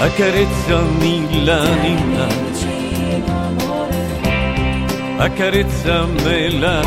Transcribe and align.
Accarezzami 0.00 1.44
l'anima, 1.44 2.26
accarezzamela, 5.16 6.82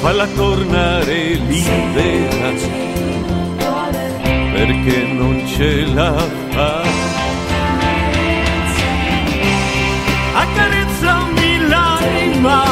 falla 0.00 0.26
tornare 0.34 1.34
libera 1.34 2.50
perché 4.52 5.02
non 5.12 5.46
ce 5.46 5.86
la 5.94 6.14
fa. 6.48 6.82
Accarezzami 10.34 11.68
l'anima, 11.68 12.62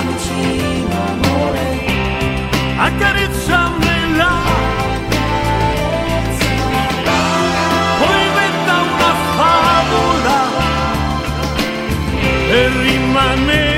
accarezzamela. 2.76 3.17
Per 13.18 13.36
rimanere 13.36 13.77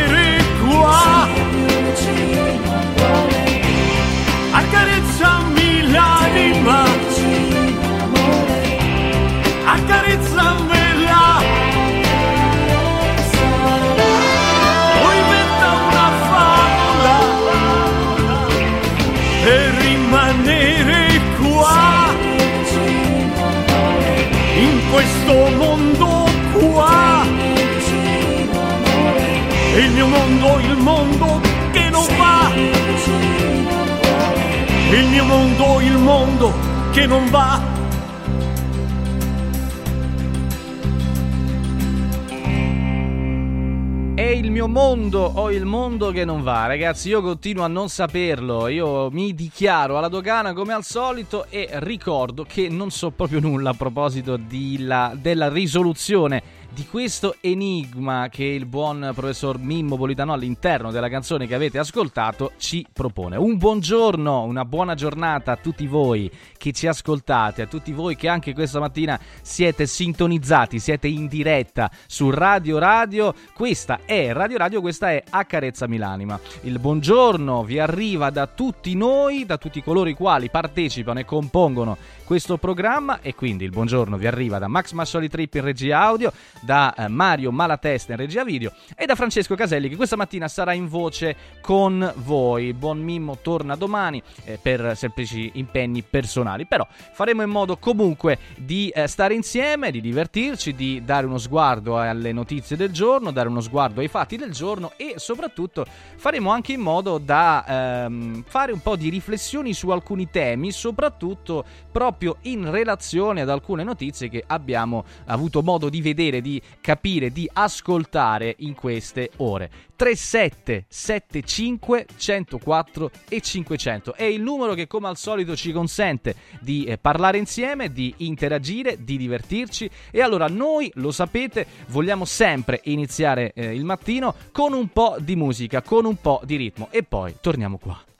mondo 45.10 45.40
o 45.40 45.50
il 45.50 45.64
mondo 45.64 46.12
che 46.12 46.24
non 46.24 46.44
va. 46.44 46.66
Ragazzi, 46.66 47.08
io 47.08 47.20
continuo 47.20 47.64
a 47.64 47.66
non 47.66 47.88
saperlo. 47.88 48.68
Io 48.68 49.10
mi 49.10 49.34
dichiaro 49.34 49.98
alla 49.98 50.06
dogana 50.06 50.52
come 50.52 50.72
al 50.72 50.84
solito 50.84 51.46
e 51.50 51.68
ricordo 51.72 52.44
che 52.44 52.68
non 52.68 52.92
so 52.92 53.10
proprio 53.10 53.40
nulla 53.40 53.70
a 53.70 53.74
proposito 53.74 54.38
la, 54.78 55.12
della 55.20 55.48
risoluzione 55.48 56.59
di 56.72 56.86
questo 56.86 57.36
enigma 57.40 58.28
che 58.28 58.44
il 58.44 58.64
buon 58.64 59.10
professor 59.14 59.58
Mimmo 59.58 59.96
Politano 59.96 60.32
all'interno 60.32 60.90
della 60.90 61.08
canzone 61.08 61.46
che 61.46 61.54
avete 61.54 61.78
ascoltato 61.78 62.52
ci 62.58 62.86
propone. 62.92 63.36
Un 63.36 63.56
buongiorno, 63.56 64.42
una 64.44 64.64
buona 64.64 64.94
giornata 64.94 65.52
a 65.52 65.56
tutti 65.56 65.86
voi 65.86 66.30
che 66.56 66.72
ci 66.72 66.86
ascoltate, 66.86 67.62
a 67.62 67.66
tutti 67.66 67.92
voi 67.92 68.14
che 68.14 68.28
anche 68.28 68.54
questa 68.54 68.78
mattina 68.78 69.18
siete 69.42 69.86
sintonizzati, 69.86 70.78
siete 70.78 71.08
in 71.08 71.26
diretta 71.26 71.90
su 72.06 72.30
Radio 72.30 72.78
Radio. 72.78 73.34
Questa 73.52 74.00
è 74.04 74.32
Radio 74.32 74.58
Radio, 74.58 74.80
questa 74.80 75.10
è 75.10 75.22
Accarezzami 75.28 75.96
l'anima. 75.96 76.38
Il 76.62 76.78
buongiorno 76.78 77.64
vi 77.64 77.78
arriva 77.78 78.30
da 78.30 78.46
tutti 78.46 78.94
noi, 78.94 79.44
da 79.44 79.58
tutti 79.58 79.82
coloro 79.82 80.08
i 80.08 80.14
quali 80.14 80.50
partecipano 80.50 81.18
e 81.18 81.24
compongono 81.24 81.96
questo 82.30 82.58
programma 82.58 83.22
e 83.22 83.34
quindi 83.34 83.64
il 83.64 83.70
buongiorno 83.70 84.16
vi 84.16 84.28
arriva 84.28 84.58
da 84.58 84.68
Max 84.68 84.92
Massoli 84.92 85.28
Trip 85.28 85.52
in 85.54 85.62
regia 85.62 86.00
audio, 86.00 86.32
da 86.60 86.94
eh, 86.94 87.08
Mario 87.08 87.50
Malatesta 87.50 88.12
in 88.12 88.18
regia 88.18 88.44
video 88.44 88.72
e 88.94 89.04
da 89.04 89.16
Francesco 89.16 89.56
Caselli 89.56 89.88
che 89.88 89.96
questa 89.96 90.14
mattina 90.14 90.46
sarà 90.46 90.72
in 90.72 90.86
voce 90.86 91.34
con 91.60 92.12
voi. 92.18 92.72
Buon 92.72 93.00
Mimmo 93.00 93.38
torna 93.38 93.74
domani 93.74 94.22
eh, 94.44 94.60
per 94.62 94.96
semplici 94.96 95.50
impegni 95.54 96.04
personali, 96.08 96.66
però 96.66 96.86
faremo 96.88 97.42
in 97.42 97.50
modo 97.50 97.78
comunque 97.78 98.38
di 98.56 98.90
eh, 98.90 99.08
stare 99.08 99.34
insieme, 99.34 99.90
di 99.90 100.00
divertirci, 100.00 100.72
di 100.72 101.02
dare 101.04 101.26
uno 101.26 101.38
sguardo 101.38 101.98
alle 101.98 102.30
notizie 102.30 102.76
del 102.76 102.92
giorno, 102.92 103.32
dare 103.32 103.48
uno 103.48 103.60
sguardo 103.60 103.98
ai 103.98 104.08
fatti 104.08 104.36
del 104.36 104.52
giorno 104.52 104.92
e 104.96 105.14
soprattutto 105.16 105.84
faremo 106.14 106.52
anche 106.52 106.74
in 106.74 106.80
modo 106.80 107.18
da 107.18 108.04
ehm, 108.06 108.44
fare 108.46 108.70
un 108.70 108.80
po' 108.82 108.94
di 108.94 109.08
riflessioni 109.08 109.74
su 109.74 109.90
alcuni 109.90 110.30
temi, 110.30 110.70
soprattutto 110.70 111.64
proprio 111.90 112.18
in 112.42 112.70
relazione 112.70 113.40
ad 113.40 113.48
alcune 113.48 113.82
notizie 113.82 114.28
che 114.28 114.44
abbiamo 114.46 115.04
avuto 115.26 115.62
modo 115.62 115.88
di 115.88 116.02
vedere, 116.02 116.40
di 116.40 116.60
capire, 116.80 117.30
di 117.30 117.48
ascoltare 117.52 118.54
in 118.58 118.74
queste 118.74 119.30
ore. 119.36 119.70
3775 119.96 122.06
104 122.16 123.10
e 123.28 123.40
500 123.42 124.14
è 124.14 124.24
il 124.24 124.40
numero 124.40 124.72
che 124.72 124.86
come 124.86 125.08
al 125.08 125.18
solito 125.18 125.54
ci 125.54 125.72
consente 125.72 126.34
di 126.60 126.84
eh, 126.84 126.96
parlare 126.96 127.36
insieme, 127.36 127.92
di 127.92 128.14
interagire, 128.18 129.04
di 129.04 129.18
divertirci 129.18 129.90
e 130.10 130.22
allora 130.22 130.46
noi 130.46 130.90
lo 130.94 131.10
sapete 131.10 131.66
vogliamo 131.88 132.24
sempre 132.24 132.80
iniziare 132.84 133.52
eh, 133.54 133.74
il 133.74 133.84
mattino 133.84 134.34
con 134.52 134.72
un 134.72 134.88
po' 134.88 135.16
di 135.18 135.36
musica, 135.36 135.82
con 135.82 136.06
un 136.06 136.16
po' 136.16 136.40
di 136.44 136.56
ritmo 136.56 136.88
e 136.90 137.02
poi 137.02 137.34
torniamo 137.40 137.76
qua. 137.76 138.02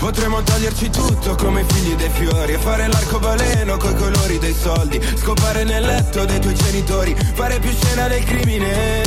Potremmo 0.00 0.42
toglierci 0.42 0.88
tutto 0.88 1.34
come 1.34 1.62
figli 1.68 1.94
dei 1.94 2.08
fiori 2.08 2.54
E 2.54 2.58
fare 2.58 2.88
l'arcobaleno 2.88 3.76
coi 3.76 3.94
colori 3.94 4.38
dei 4.38 4.54
soldi. 4.54 4.98
Scopare 5.16 5.62
nel 5.62 5.84
letto 5.84 6.24
dei 6.24 6.40
tuoi 6.40 6.54
genitori 6.54 7.14
Fare 7.34 7.58
più 7.58 7.70
scena 7.70 8.08
del 8.08 8.24
crimine. 8.24 9.02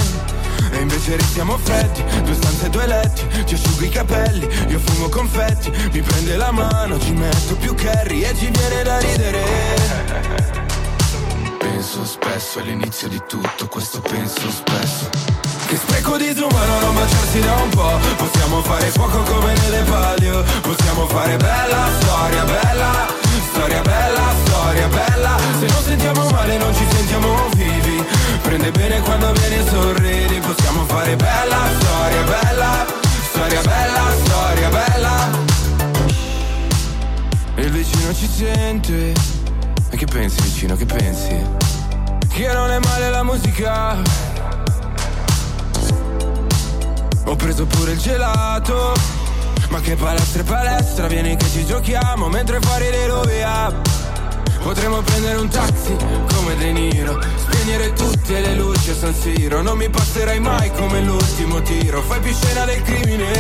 E 0.72 0.80
invece 0.80 1.18
restiamo 1.18 1.58
freddi, 1.58 2.04
due 2.24 2.36
stanze 2.36 2.68
e 2.68 2.70
due 2.70 2.86
letti 2.86 3.28
Ti 3.44 3.54
asciugo 3.56 3.86
i 3.86 3.90
capelli, 3.90 4.48
io 4.70 4.80
fumo 4.80 5.10
confetti 5.10 5.72
Mi 5.92 6.02
prende 6.02 6.36
la 6.36 6.52
mano, 6.52 7.00
ci 7.00 7.12
metto 7.12 7.56
più 7.56 7.74
curry 7.74 8.22
E 8.22 8.36
ci 8.36 8.52
viene 8.52 8.84
da 8.84 8.98
ridere. 9.00 9.44
Penso 11.58 12.06
spesso 12.06 12.60
all'inizio 12.60 13.08
di 13.08 13.22
tutto 13.28 13.68
Questo 13.68 14.00
penso 14.00 14.50
spesso 14.52 15.53
Che 15.74 15.80
spreco 15.80 16.18
di 16.18 16.28
disumano 16.28 16.80
non 16.82 16.94
baciarsi 16.94 17.40
da 17.40 17.56
un 17.56 17.70
po' 17.70 17.98
Possiamo 18.18 18.62
fare 18.62 18.92
fuoco 18.92 19.24
come 19.24 19.56
nelle 19.56 19.82
palio. 19.82 20.44
Possiamo 20.62 21.08
fare 21.08 21.36
bella 21.36 21.90
storia, 22.00 22.44
bella. 22.44 23.08
Storia 23.52 23.82
bella, 23.82 24.22
storia 24.46 24.88
bella. 24.88 25.36
Se 25.60 25.66
non 25.66 25.82
sentiamo 25.82 26.30
male 26.30 26.58
non 26.58 26.76
ci 26.76 26.86
sentiamo 26.92 27.50
vivi. 27.56 28.06
Prende 28.44 28.70
bene 28.70 29.02
quando 29.02 29.32
vieni 29.32 29.56
e 29.56 29.68
sorridi. 29.68 30.40
Possiamo 30.42 30.86
fare 30.86 31.16
bella 31.16 31.58
storia 31.80 32.22
bella. 32.22 32.86
Storia 33.32 33.62
bella, 33.62 34.02
storia 34.26 34.70
bella. 34.70 35.30
Il 37.56 37.72
vicino 37.72 38.14
ci 38.14 38.28
sente. 38.28 39.14
E 39.90 39.98
che 39.98 40.06
pensi 40.06 40.40
vicino, 40.40 40.76
che 40.76 40.86
pensi? 40.86 41.36
Che 42.30 42.54
non 42.54 42.70
è 42.70 42.78
male 42.78 43.10
la 43.10 43.24
musica 43.24 44.33
Ho 47.34 47.36
preso 47.36 47.66
pure 47.66 47.94
il 47.94 47.98
gelato. 47.98 48.94
Ma 49.70 49.80
che 49.80 49.96
palestra 49.96 50.42
e 50.42 50.44
palestra 50.44 51.08
Vieni 51.08 51.36
che 51.36 51.50
ci 51.50 51.66
giochiamo 51.66 52.28
Mentre 52.28 52.60
fuori 52.60 52.92
le 52.92 53.08
rovia 53.08 53.74
Potremmo 54.62 55.02
prendere 55.02 55.40
un 55.40 55.48
taxi 55.48 55.96
come 56.32 56.56
De 56.58 56.72
Niro 56.72 57.20
Spegnere 57.38 57.92
tutte 57.94 58.40
le 58.40 58.54
luci 58.54 58.92
a 58.92 58.96
San 58.96 59.16
Siro. 59.16 59.64
Non 59.64 59.78
mi 59.78 59.90
passerai 59.90 60.40
mai 60.40 60.72
come 60.74 61.02
l'ultimo 61.02 61.60
tiro. 61.64 62.04
Fai 62.04 62.20
più 62.20 62.34
scena 62.34 62.66
del 62.66 62.82
crimine. 62.84 63.32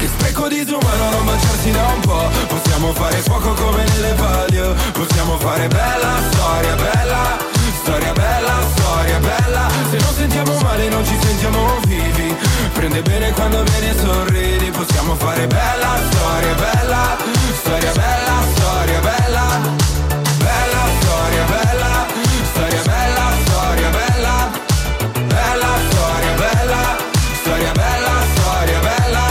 Che 0.00 0.08
spreco 0.08 0.48
di 0.48 0.64
disumano 0.64 1.10
non 1.10 1.24
baciarsi 1.24 1.70
da 1.70 1.86
un 1.86 2.00
po' 2.00 2.28
Possiamo 2.48 2.92
fare 2.94 3.16
fuoco 3.18 3.52
come 3.52 3.84
nelle 3.84 4.12
palio. 4.14 4.74
Possiamo 4.92 5.38
fare 5.38 5.68
bella 5.68 6.20
storia 6.30 6.74
bella 6.74 7.55
Storia 7.82 8.12
bella, 8.12 8.54
storia 8.74 9.18
bella. 9.18 9.68
Se 9.90 9.96
non 9.98 10.14
sentiamo 10.14 10.58
male 10.60 10.88
non 10.88 11.04
ci 11.04 11.16
sentiamo 11.20 11.80
vivi. 11.86 12.34
Prende 12.72 13.02
bene 13.02 13.32
quando 13.32 13.62
vieni 13.62 13.88
e 13.88 13.94
sorridi. 13.98 14.70
Possiamo 14.70 15.14
fare 15.14 15.46
bella 15.46 15.98
storia 16.10 16.54
bella. 16.54 17.16
Storia 17.60 17.92
bella, 17.92 18.42
storia 18.54 19.00
bella. 19.00 19.84
Storia 21.00 21.44
bella, 21.44 22.06
storia 22.50 22.82
bella, 22.82 23.32
storia 23.44 23.90
bella, 23.90 24.50
bella 25.26 25.72
storia 25.90 26.34
bella, 26.34 26.96
storia 27.42 27.72
bella, 27.72 28.12
storia 28.34 28.78
bella. 28.80 29.24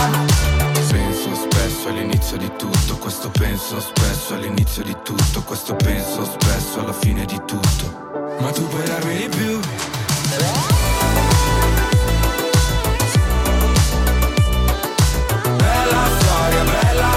Penso 0.90 1.34
spesso 1.34 1.88
all'inizio 1.88 2.36
di 2.36 2.50
tutto, 2.56 2.96
questo 2.98 3.30
penso 3.30 3.80
spesso 3.80 4.34
all'inizio 4.34 4.82
di 4.82 4.96
tutto, 5.02 5.42
questo 5.42 5.74
penso 5.74 6.24
spesso 6.24 6.80
alla 6.80 6.92
fine 6.92 7.24
di 7.24 7.40
tutto. 7.46 8.25
Ma 8.40 8.50
tu 8.52 8.66
puoi 8.68 8.84
darmi 8.84 9.16
di 9.16 9.28
più. 9.28 9.60
Bella 15.56 16.02
storia 16.18 16.64
bella, 16.64 17.10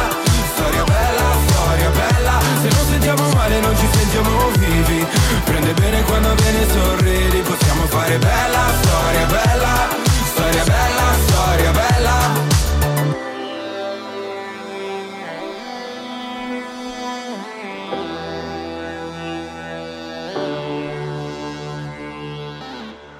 storia 0.53 0.83
bella, 0.83 1.27
storia 1.47 1.89
bella. 1.89 2.39
Se 2.61 2.69
non 2.75 2.85
sentiamo 2.89 3.29
male 3.33 3.59
non 3.59 3.77
ci 3.77 3.87
sentiamo 3.91 4.49
vivi 4.57 5.05
Prende 5.45 5.73
bene 5.73 6.03
quando 6.03 6.33
viene 6.35 6.61
e 6.61 6.67
sorridi 6.71 7.41
Possiamo 7.41 7.85
fare 7.87 8.17
bella 8.17 8.65
storia 8.81 9.25
bella 9.25 9.87
Storia 10.33 10.63
bella, 10.63 10.88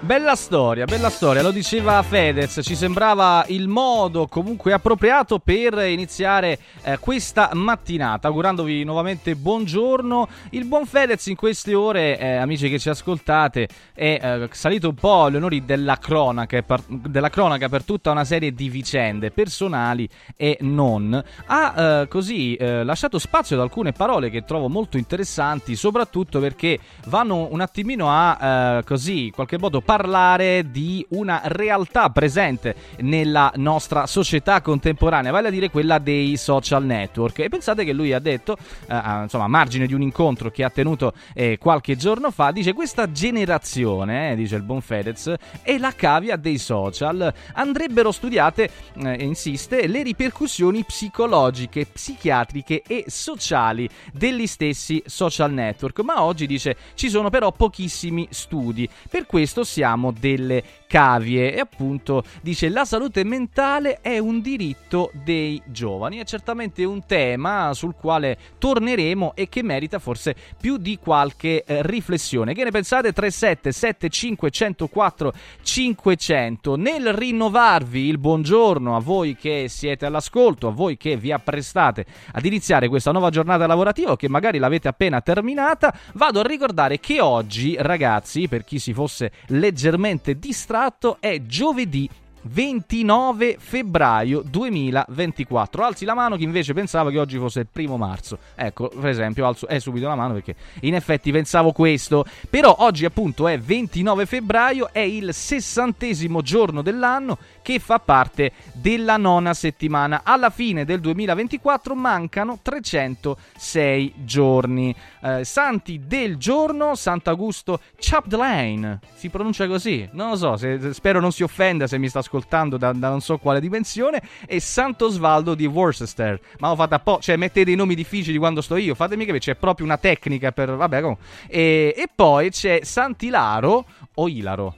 Bella 0.10 0.36
storia, 0.36 0.86
bella 0.86 1.12
storia, 1.12 1.44
lo 1.44 1.52
diceva 1.52 2.02
Fedez, 2.02 2.62
ci 2.64 2.74
sembrava 2.74 3.46
il 3.50 3.68
modo 3.68 4.26
comunque 4.26 4.74
appropriato 4.74 5.38
per 5.38 5.78
iniziare 5.88 6.58
eh, 6.82 6.98
questa 6.98 7.52
mattinata, 7.54 8.28
augurandovi 8.28 8.84
nuovamente 8.84 9.36
buongiorno. 9.36 10.28
Il 10.50 10.66
buon 10.66 10.88
Fedez 10.88 11.28
in 11.28 11.36
queste 11.36 11.76
ore, 11.76 12.18
eh, 12.18 12.38
amici 12.38 12.72
che 12.72 12.80
ci 12.80 12.90
ascoltate, 12.90 13.68
è 13.94 14.20
eh, 14.20 14.50
salito 14.52 14.90
un 14.90 14.96
po' 14.96 15.26
agli 15.26 15.36
onori 15.36 15.64
della 15.64 15.98
cronaca, 15.98 16.60
per, 16.64 16.82
della 16.88 17.30
cronaca 17.30 17.70
per 17.70 17.84
tutta 17.84 18.10
una 18.10 18.26
serie 18.26 18.52
di 18.52 18.68
vicende 18.68 19.30
personali 19.30 20.10
e 20.36 20.58
non. 20.62 21.24
Ha 21.46 21.74
eh, 22.02 22.08
così 22.08 22.56
eh, 22.56 22.84
lasciato 22.84 23.20
spazio 23.20 23.58
ad 23.58 23.62
alcune 23.62 23.92
parole 23.92 24.32
che 24.32 24.44
trovo 24.44 24.70
molto 24.70 24.98
interessanti, 24.98 25.76
soprattutto 25.76 26.40
perché 26.40 26.80
vanno 27.06 27.48
un 27.52 27.62
attimino 27.62 28.10
a, 28.10 28.78
eh, 28.80 28.84
così, 28.86 29.26
in 29.26 29.32
qualche 29.34 29.60
modo, 29.60 29.82
parlare 29.82 29.98
parlare 30.00 30.72
di 30.72 31.06
una 31.10 31.42
realtà 31.44 32.10
presente 32.10 32.74
nella 33.00 33.52
nostra 33.58 34.08
società 34.08 34.62
contemporanea, 34.62 35.30
vale 35.30 35.50
a 35.50 35.52
dire 35.52 35.70
quella 35.70 36.00
dei 36.00 36.38
social 36.38 36.86
network. 36.86 37.40
E 37.40 37.50
pensate 37.50 37.84
che 37.84 37.92
lui 37.92 38.14
ha 38.14 38.20
detto, 38.20 38.56
eh, 38.88 38.96
insomma, 39.24 39.44
a 39.44 39.48
margine 39.50 39.88
di 39.88 39.94
un 39.94 40.02
incontro 40.02 40.52
che 40.52 40.64
ha 40.64 40.70
tenuto 40.70 41.12
eh, 41.34 41.58
qualche 41.58 41.98
giorno 41.98 42.32
fa, 42.32 42.52
dice 42.52 42.72
questa 42.72 43.12
generazione, 43.12 44.32
eh, 44.32 44.36
dice 44.36 44.56
il 44.56 44.62
buon 44.62 44.80
Fedez, 44.80 45.34
è 45.62 45.78
la 45.78 45.92
cavia 45.92 46.38
dei 46.38 46.58
social. 46.58 47.34
Andrebbero 47.56 48.14
studiate, 48.14 48.70
eh, 49.04 49.16
insiste, 49.20 49.86
le 49.86 50.02
ripercussioni 50.02 50.86
psicologiche, 50.86 51.88
psichiatriche 51.88 52.84
e 52.88 53.04
sociali 53.08 53.90
degli 54.14 54.48
stessi 54.48 55.04
social 55.06 55.52
network. 55.52 56.00
Ma 56.00 56.24
oggi 56.24 56.48
dice 56.48 56.78
ci 56.94 57.10
sono 57.10 57.30
però 57.30 57.52
pochissimi 57.52 58.30
studi. 58.30 58.88
Per 59.10 59.26
questo 59.26 59.66
siamo 59.66 59.88
delle 60.18 60.64
cavie 60.88 61.54
e 61.54 61.60
appunto 61.60 62.24
dice 62.42 62.68
la 62.70 62.84
salute 62.84 63.24
mentale 63.24 64.00
è 64.02 64.18
un 64.18 64.42
diritto 64.42 65.12
dei 65.24 65.62
giovani. 65.66 66.18
È 66.18 66.26
certamente 66.26 66.84
un 66.84 67.06
tema 67.06 67.74
sul 67.74 67.94
quale 67.96 68.38
torneremo 68.58 69.34
e 69.36 69.48
che 69.50 69.62
merita 69.62 70.00
forse 70.00 70.36
più 70.60 70.78
di 70.78 70.98
qualche 70.98 71.64
eh, 71.64 71.82
riflessione. 71.84 72.54
Che 72.54 72.64
ne 72.64 72.72
pensate? 72.72 73.14
3775 73.14 74.50
104 74.50 75.34
500. 75.62 76.76
Nel 76.76 77.14
rinnovarvi 77.14 78.08
il 78.08 78.18
buongiorno 78.18 78.96
a 78.96 79.00
voi 79.00 79.36
che 79.36 79.68
siete 79.70 80.06
all'ascolto, 80.06 80.68
a 80.68 80.72
voi 80.72 80.98
che 80.98 81.18
vi 81.18 81.32
apprestate 81.32 82.06
ad 82.32 82.46
iniziare 82.46 82.88
questa 82.88 83.12
nuova 83.12 83.30
giornata 83.30 83.68
lavorativa 83.68 84.12
o 84.12 84.16
che 84.16 84.28
magari 84.28 84.58
l'avete 84.58 84.88
appena 84.88 85.22
terminata, 85.22 85.94
vado 86.14 86.40
a 86.40 86.44
ricordare 86.44 87.00
che 87.00 87.22
oggi, 87.22 87.76
ragazzi, 87.78 88.48
per 88.48 88.64
chi 88.64 88.80
si 88.80 88.94
fosse 88.94 89.32
leggermente 89.80 90.38
distratto, 90.38 91.18
è 91.22 91.42
giovedì 91.44 92.10
29 92.44 93.58
febbraio 93.60 94.42
2024. 94.42 95.84
Alzi 95.84 96.06
la 96.06 96.14
mano 96.14 96.36
chi 96.38 96.44
invece 96.44 96.74
pensava 96.74 97.12
che 97.12 97.20
oggi 97.20 97.38
fosse 97.38 97.62
il 97.62 97.68
primo 97.72 97.98
marzo. 97.98 98.40
Ecco, 98.56 98.90
per 98.90 99.10
esempio, 99.10 99.46
alzo 99.46 99.68
è 99.68 99.80
subito 99.80 100.08
la 100.08 100.16
mano 100.16 100.34
perché 100.34 100.56
in 100.82 100.96
effetti 100.96 101.32
pensavo 101.32 101.72
questo. 101.72 102.26
Però 102.50 102.76
oggi 102.80 103.06
appunto 103.06 103.48
è 103.48 103.60
29 103.60 104.26
febbraio, 104.26 104.90
è 104.92 105.00
il 105.00 105.34
sessantesimo 105.34 106.42
giorno 106.42 106.82
dell'anno 106.82 107.38
che 107.62 107.80
fa 107.80 108.00
parte 108.00 108.52
della 108.74 109.18
nona 109.18 109.54
settimana. 109.54 110.22
Alla 110.24 110.50
fine 110.50 110.86
del 110.86 111.00
2024 111.02 111.94
mancano 111.94 112.60
306 112.62 114.14
giorni. 114.24 114.96
Eh, 115.22 115.44
santi 115.44 116.02
del 116.06 116.38
giorno, 116.38 116.96
Sant'Augusto 116.96 117.80
Chapdelaine. 117.98 119.00
Si 119.14 119.30
pronuncia 119.30 119.68
così? 119.68 120.08
Non 120.14 120.30
lo 120.30 120.36
so, 120.36 120.58
se, 120.58 120.94
spero 120.94 121.20
non 121.20 121.32
si 121.32 121.44
offenda 121.44 121.86
se 121.86 121.98
mi 121.98 122.08
sta 122.08 122.20
ascoltando 122.20 122.29
da, 122.78 122.94
da, 122.94 123.10
non 123.10 123.22
so 123.22 123.38
quale 123.38 123.60
dimensione. 123.60 124.22
E 124.46 124.60
Sant'Osvaldo 124.60 125.56
di 125.56 125.66
Worcester. 125.66 126.40
Ma 126.60 126.72
ho 126.72 126.76
fatto 126.76 126.96
a 126.96 127.00
po', 127.00 127.20
cioè 127.22 127.36
mettete 127.36 127.72
i 127.72 127.76
nomi 127.76 127.96
difficili 127.96 128.38
quando 128.38 128.62
sto 128.62 128.76
io. 128.76 128.96
Fatemi 128.96 129.26
che 129.26 129.38
c'è 129.40 129.56
proprio 129.56 129.86
una 129.86 129.98
tecnica 129.98 130.52
per. 130.52 130.76
Vabbè, 130.76 131.02
comunque. 131.02 131.26
E, 131.48 131.94
e 131.96 132.10
poi 132.14 132.50
c'è 132.50 132.82
Sant'Ilaro 132.84 133.86
o 134.16 134.28
Ilaro. 134.28 134.76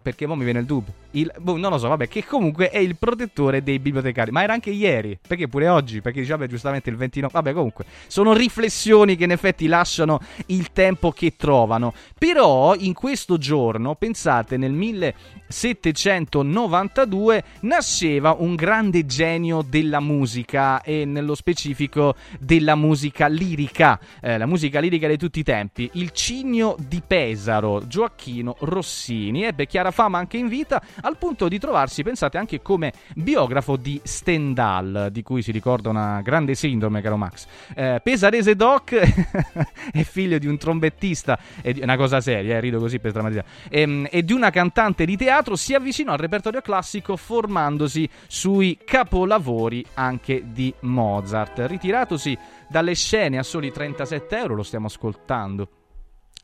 Perché 0.00 0.26
mo 0.26 0.34
mi 0.34 0.44
viene 0.44 0.60
il 0.60 0.64
dubbio 0.64 1.06
il, 1.12 1.32
boh, 1.38 1.56
non 1.56 1.70
lo 1.70 1.78
so, 1.78 1.88
vabbè, 1.88 2.08
che 2.08 2.24
comunque 2.24 2.70
è 2.70 2.78
il 2.78 2.96
protettore 2.96 3.62
dei 3.62 3.78
bibliotecari. 3.78 4.30
Ma 4.30 4.42
era 4.42 4.52
anche 4.52 4.70
ieri, 4.70 5.18
perché 5.26 5.48
pure 5.48 5.68
oggi, 5.68 6.00
perché 6.00 6.20
diciamo 6.20 6.46
giustamente 6.46 6.90
il 6.90 6.96
29. 6.96 7.32
Vabbè, 7.32 7.52
comunque, 7.52 7.84
sono 8.06 8.34
riflessioni 8.34 9.16
che 9.16 9.24
in 9.24 9.30
effetti 9.30 9.66
lasciano 9.66 10.20
il 10.46 10.72
tempo 10.72 11.10
che 11.12 11.36
trovano. 11.36 11.94
Però 12.18 12.74
in 12.74 12.92
questo 12.92 13.38
giorno, 13.38 13.94
pensate, 13.94 14.56
nel 14.56 14.72
1792 14.72 17.44
nasceva 17.60 18.34
un 18.38 18.54
grande 18.54 19.06
genio 19.06 19.62
della 19.62 20.00
musica 20.00 20.82
e 20.82 21.04
nello 21.04 21.34
specifico 21.34 22.14
della 22.38 22.74
musica 22.74 23.28
lirica, 23.28 23.98
eh, 24.20 24.36
la 24.36 24.46
musica 24.46 24.80
lirica 24.80 25.08
di 25.08 25.16
tutti 25.16 25.38
i 25.40 25.44
tempi, 25.44 25.88
il 25.94 26.10
cigno 26.10 26.76
di 26.78 27.02
Pesaro, 27.06 27.86
Gioacchino 27.86 28.56
Rossini, 28.60 29.44
ebbe 29.44 29.66
chiara 29.66 29.90
fama 29.90 30.18
anche 30.18 30.36
in 30.36 30.48
vita 30.48 30.82
al 31.02 31.16
punto 31.16 31.48
di 31.48 31.58
trovarsi, 31.58 32.02
pensate, 32.02 32.38
anche 32.38 32.62
come 32.62 32.92
biografo 33.14 33.76
di 33.76 34.00
Stendhal, 34.02 35.08
di 35.10 35.22
cui 35.22 35.42
si 35.42 35.52
ricorda 35.52 35.90
una 35.90 36.20
grande 36.22 36.54
sindrome, 36.54 37.00
caro 37.00 37.16
Max. 37.16 37.46
Eh, 37.74 38.00
Pesarese 38.02 38.56
Doc 38.56 38.92
è 39.92 40.02
figlio 40.02 40.38
di 40.38 40.46
un 40.46 40.58
trombettista, 40.58 41.38
è 41.62 41.74
una 41.80 41.96
cosa 41.96 42.20
seria, 42.20 42.56
eh, 42.56 42.60
rido 42.60 42.78
così 42.78 42.98
per 42.98 43.12
drammatizzare, 43.12 43.48
e, 43.68 43.80
ehm, 43.80 44.08
e 44.10 44.24
di 44.24 44.32
una 44.32 44.50
cantante 44.50 45.04
di 45.04 45.16
teatro, 45.16 45.56
si 45.56 45.74
avvicinò 45.74 46.12
al 46.12 46.18
repertorio 46.18 46.60
classico 46.60 47.16
formandosi 47.16 48.08
sui 48.26 48.78
capolavori 48.84 49.84
anche 49.94 50.42
di 50.46 50.72
Mozart. 50.80 51.64
Ritiratosi 51.66 52.36
dalle 52.68 52.94
scene 52.94 53.38
a 53.38 53.42
soli 53.42 53.72
37 53.72 54.36
euro, 54.36 54.54
lo 54.54 54.62
stiamo 54.62 54.86
ascoltando 54.86 55.68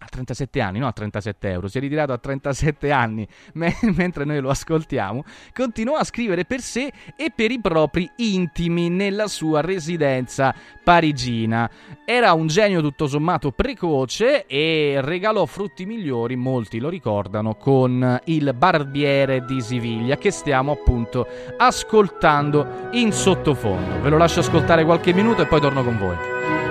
a 0.05 0.09
37 0.09 0.61
anni, 0.61 0.79
no 0.79 0.87
a 0.87 0.93
37 0.93 1.49
euro, 1.49 1.69
si 1.69 1.79
è 1.79 1.81
ritirato 1.81 2.13
a 2.13 2.19
37 2.19 2.91
anni 2.91 3.27
me- 3.55 3.77
mentre 3.95 4.25
noi 4.25 4.41
lo 4.41 4.51
ascoltiamo, 4.51 5.25
continuò 5.53 5.97
a 5.97 6.05
scrivere 6.05 6.45
per 6.45 6.61
sé 6.61 6.93
e 7.17 7.33
per 7.35 7.51
i 7.51 7.61
propri 7.61 8.11
intimi 8.17 8.91
nella 8.91 9.27
sua 9.27 9.61
residenza 9.61 10.55
parigina. 10.83 11.69
Era 12.05 12.33
un 12.35 12.47
genio 12.47 12.81
tutto 12.83 13.07
sommato 13.07 13.51
precoce 13.51 14.47
e 14.47 14.99
regalò 15.01 15.47
frutti 15.47 15.87
migliori, 15.87 16.37
molti 16.37 16.79
lo 16.79 16.89
ricordano, 16.89 17.55
con 17.55 18.21
il 18.25 18.55
Barbiere 18.55 19.45
di 19.45 19.61
Siviglia 19.61 20.17
che 20.17 20.31
stiamo 20.31 20.73
appunto 20.73 21.27
ascoltando 21.57 22.89
in 22.93 23.13
sottofondo. 23.13 24.01
Ve 24.03 24.11
lo 24.11 24.19
lascio 24.19 24.41
ascoltare 24.41 24.85
qualche 24.85 25.13
minuto 25.13 25.43
e 25.43 25.47
poi 25.47 25.61
torno 25.61 25.83
con 25.83 25.99
voi. 25.99 26.64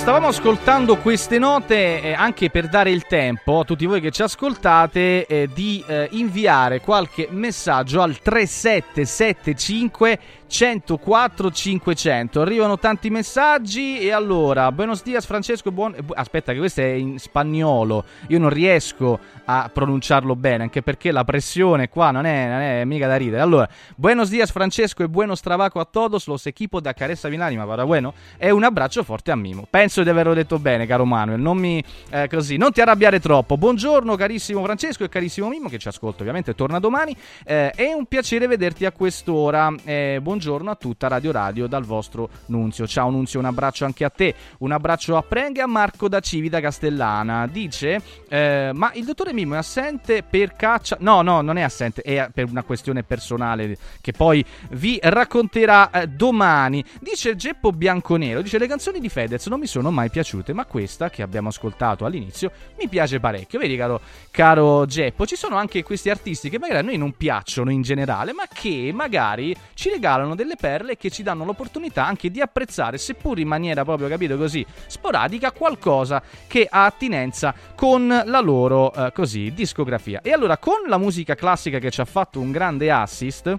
Stavamo 0.00 0.28
ascoltando 0.28 0.96
queste 0.96 1.38
note 1.38 2.00
eh, 2.00 2.14
anche 2.14 2.48
per 2.48 2.70
dare 2.70 2.90
il 2.90 3.04
tempo 3.04 3.60
a 3.60 3.64
tutti 3.64 3.84
voi 3.84 4.00
che 4.00 4.10
ci 4.10 4.22
ascoltate 4.22 5.26
eh, 5.26 5.50
di 5.52 5.84
eh, 5.86 6.08
inviare 6.12 6.80
qualche 6.80 7.28
messaggio 7.30 8.00
al 8.00 8.18
3775 8.18 10.18
104 10.50 11.50
500. 11.50 12.40
Arrivano 12.40 12.78
tanti 12.78 13.08
messaggi 13.08 14.00
e 14.00 14.10
allora, 14.10 14.72
buenos 14.72 15.02
dias 15.02 15.24
Francesco, 15.24 15.70
buon... 15.70 15.94
Aspetta 16.14 16.52
che 16.52 16.58
questo 16.58 16.80
è 16.80 16.86
in 16.86 17.20
spagnolo, 17.20 18.04
io 18.26 18.38
non 18.40 18.50
riesco 18.50 19.18
a 19.44 19.70
pronunciarlo 19.72 20.34
bene, 20.34 20.64
anche 20.64 20.82
perché 20.82 21.12
la 21.12 21.24
pressione 21.24 21.88
qua 21.88 22.10
non 22.10 22.26
è, 22.26 22.48
non 22.48 22.60
è 22.60 22.84
mica 22.84 23.06
da 23.06 23.16
ridere. 23.16 23.40
Allora, 23.40 23.68
buenos 23.94 24.28
dias 24.28 24.50
Francesco 24.50 25.04
e 25.04 25.08
buenos 25.08 25.40
trabajo 25.40 25.78
a 25.78 25.84
todos 25.84 26.26
los 26.26 26.44
equipos 26.46 26.82
da 26.82 26.92
Caressa 26.92 27.28
Milani, 27.28 27.56
ma 27.56 27.64
para 27.64 27.84
bueno, 27.84 28.12
e 28.36 28.50
un 28.50 28.64
abbraccio 28.64 29.04
forte 29.04 29.30
a 29.30 29.36
Mimo. 29.36 29.66
Penso 29.70 29.89
di 29.98 30.08
averlo 30.08 30.34
detto 30.34 30.58
bene, 30.58 30.86
caro 30.86 31.04
Manuel, 31.04 31.40
non 31.40 31.58
mi... 31.58 31.82
Eh, 32.10 32.28
così, 32.28 32.56
non 32.56 32.72
ti 32.72 32.80
arrabbiare 32.80 33.18
troppo. 33.18 33.56
Buongiorno 33.56 34.14
carissimo 34.14 34.62
Francesco 34.62 35.04
e 35.04 35.08
carissimo 35.08 35.48
Mimo, 35.48 35.68
che 35.68 35.78
ci 35.78 35.88
ascolta 35.88 36.20
ovviamente, 36.20 36.54
torna 36.54 36.78
domani. 36.78 37.16
Eh, 37.44 37.70
è 37.70 37.92
un 37.92 38.06
piacere 38.06 38.46
vederti 38.46 38.86
a 38.86 38.92
quest'ora. 38.92 39.74
Eh, 39.84 40.18
buongiorno 40.22 40.70
a 40.70 40.76
tutta 40.76 41.08
Radio 41.08 41.32
Radio 41.32 41.66
dal 41.66 41.84
vostro 41.84 42.28
Nunzio. 42.46 42.86
Ciao 42.86 43.10
Nunzio, 43.10 43.40
un 43.40 43.46
abbraccio 43.46 43.84
anche 43.84 44.04
a 44.04 44.10
te, 44.10 44.34
un 44.58 44.70
abbraccio 44.70 45.16
a 45.16 45.22
Preng 45.22 45.56
e 45.56 45.60
a 45.60 45.66
Marco 45.66 46.08
da 46.08 46.20
Civita 46.20 46.60
Castellana. 46.60 47.48
Dice, 47.48 48.00
eh, 48.28 48.70
ma 48.72 48.92
il 48.94 49.04
dottore 49.04 49.32
Mimo 49.32 49.54
è 49.54 49.58
assente 49.58 50.22
per 50.22 50.54
caccia... 50.54 50.96
No, 51.00 51.22
no, 51.22 51.40
non 51.40 51.56
è 51.56 51.62
assente, 51.62 52.02
è 52.02 52.28
per 52.32 52.48
una 52.48 52.62
questione 52.62 53.02
personale 53.02 53.76
che 54.00 54.12
poi 54.12 54.44
vi 54.70 54.98
racconterà 55.02 55.90
eh, 55.90 56.06
domani. 56.06 56.84
Dice 57.00 57.34
Geppo 57.34 57.72
Bianconero, 57.72 58.42
dice 58.42 58.58
le 58.58 58.66
canzoni 58.66 59.00
di 59.00 59.08
Fedez 59.08 59.46
non 59.46 59.58
mi 59.58 59.66
sono 59.70 59.92
mai 59.92 60.10
piaciute, 60.10 60.52
ma 60.52 60.64
questa 60.64 61.10
che 61.10 61.22
abbiamo 61.22 61.48
ascoltato 61.48 62.04
all'inizio 62.04 62.50
mi 62.76 62.88
piace 62.88 63.20
parecchio. 63.20 63.60
Vedi 63.60 63.76
caro, 63.76 64.00
caro 64.32 64.84
Geppo, 64.84 65.26
ci 65.26 65.36
sono 65.36 65.56
anche 65.56 65.84
questi 65.84 66.10
artisti 66.10 66.50
che 66.50 66.58
magari 66.58 66.80
a 66.80 66.82
noi 66.82 66.96
non 66.96 67.12
piacciono 67.16 67.70
in 67.70 67.82
generale, 67.82 68.32
ma 68.32 68.44
che 68.52 68.90
magari 68.92 69.54
ci 69.74 69.88
regalano 69.88 70.34
delle 70.34 70.56
perle 70.56 70.96
che 70.96 71.08
ci 71.08 71.22
danno 71.22 71.44
l'opportunità 71.44 72.04
anche 72.04 72.32
di 72.32 72.40
apprezzare, 72.40 72.98
seppur 72.98 73.38
in 73.38 73.46
maniera 73.46 73.84
proprio, 73.84 74.08
capito, 74.08 74.36
così 74.36 74.66
sporadica, 74.86 75.52
qualcosa 75.52 76.20
che 76.48 76.66
ha 76.68 76.84
attinenza 76.84 77.54
con 77.76 78.08
la 78.08 78.40
loro, 78.40 78.92
eh, 78.92 79.12
così, 79.12 79.52
discografia. 79.52 80.20
E 80.20 80.32
allora, 80.32 80.58
con 80.58 80.88
la 80.88 80.98
musica 80.98 81.36
classica 81.36 81.78
che 81.78 81.92
ci 81.92 82.00
ha 82.00 82.04
fatto 82.04 82.40
un 82.40 82.50
grande 82.50 82.90
assist 82.90 83.56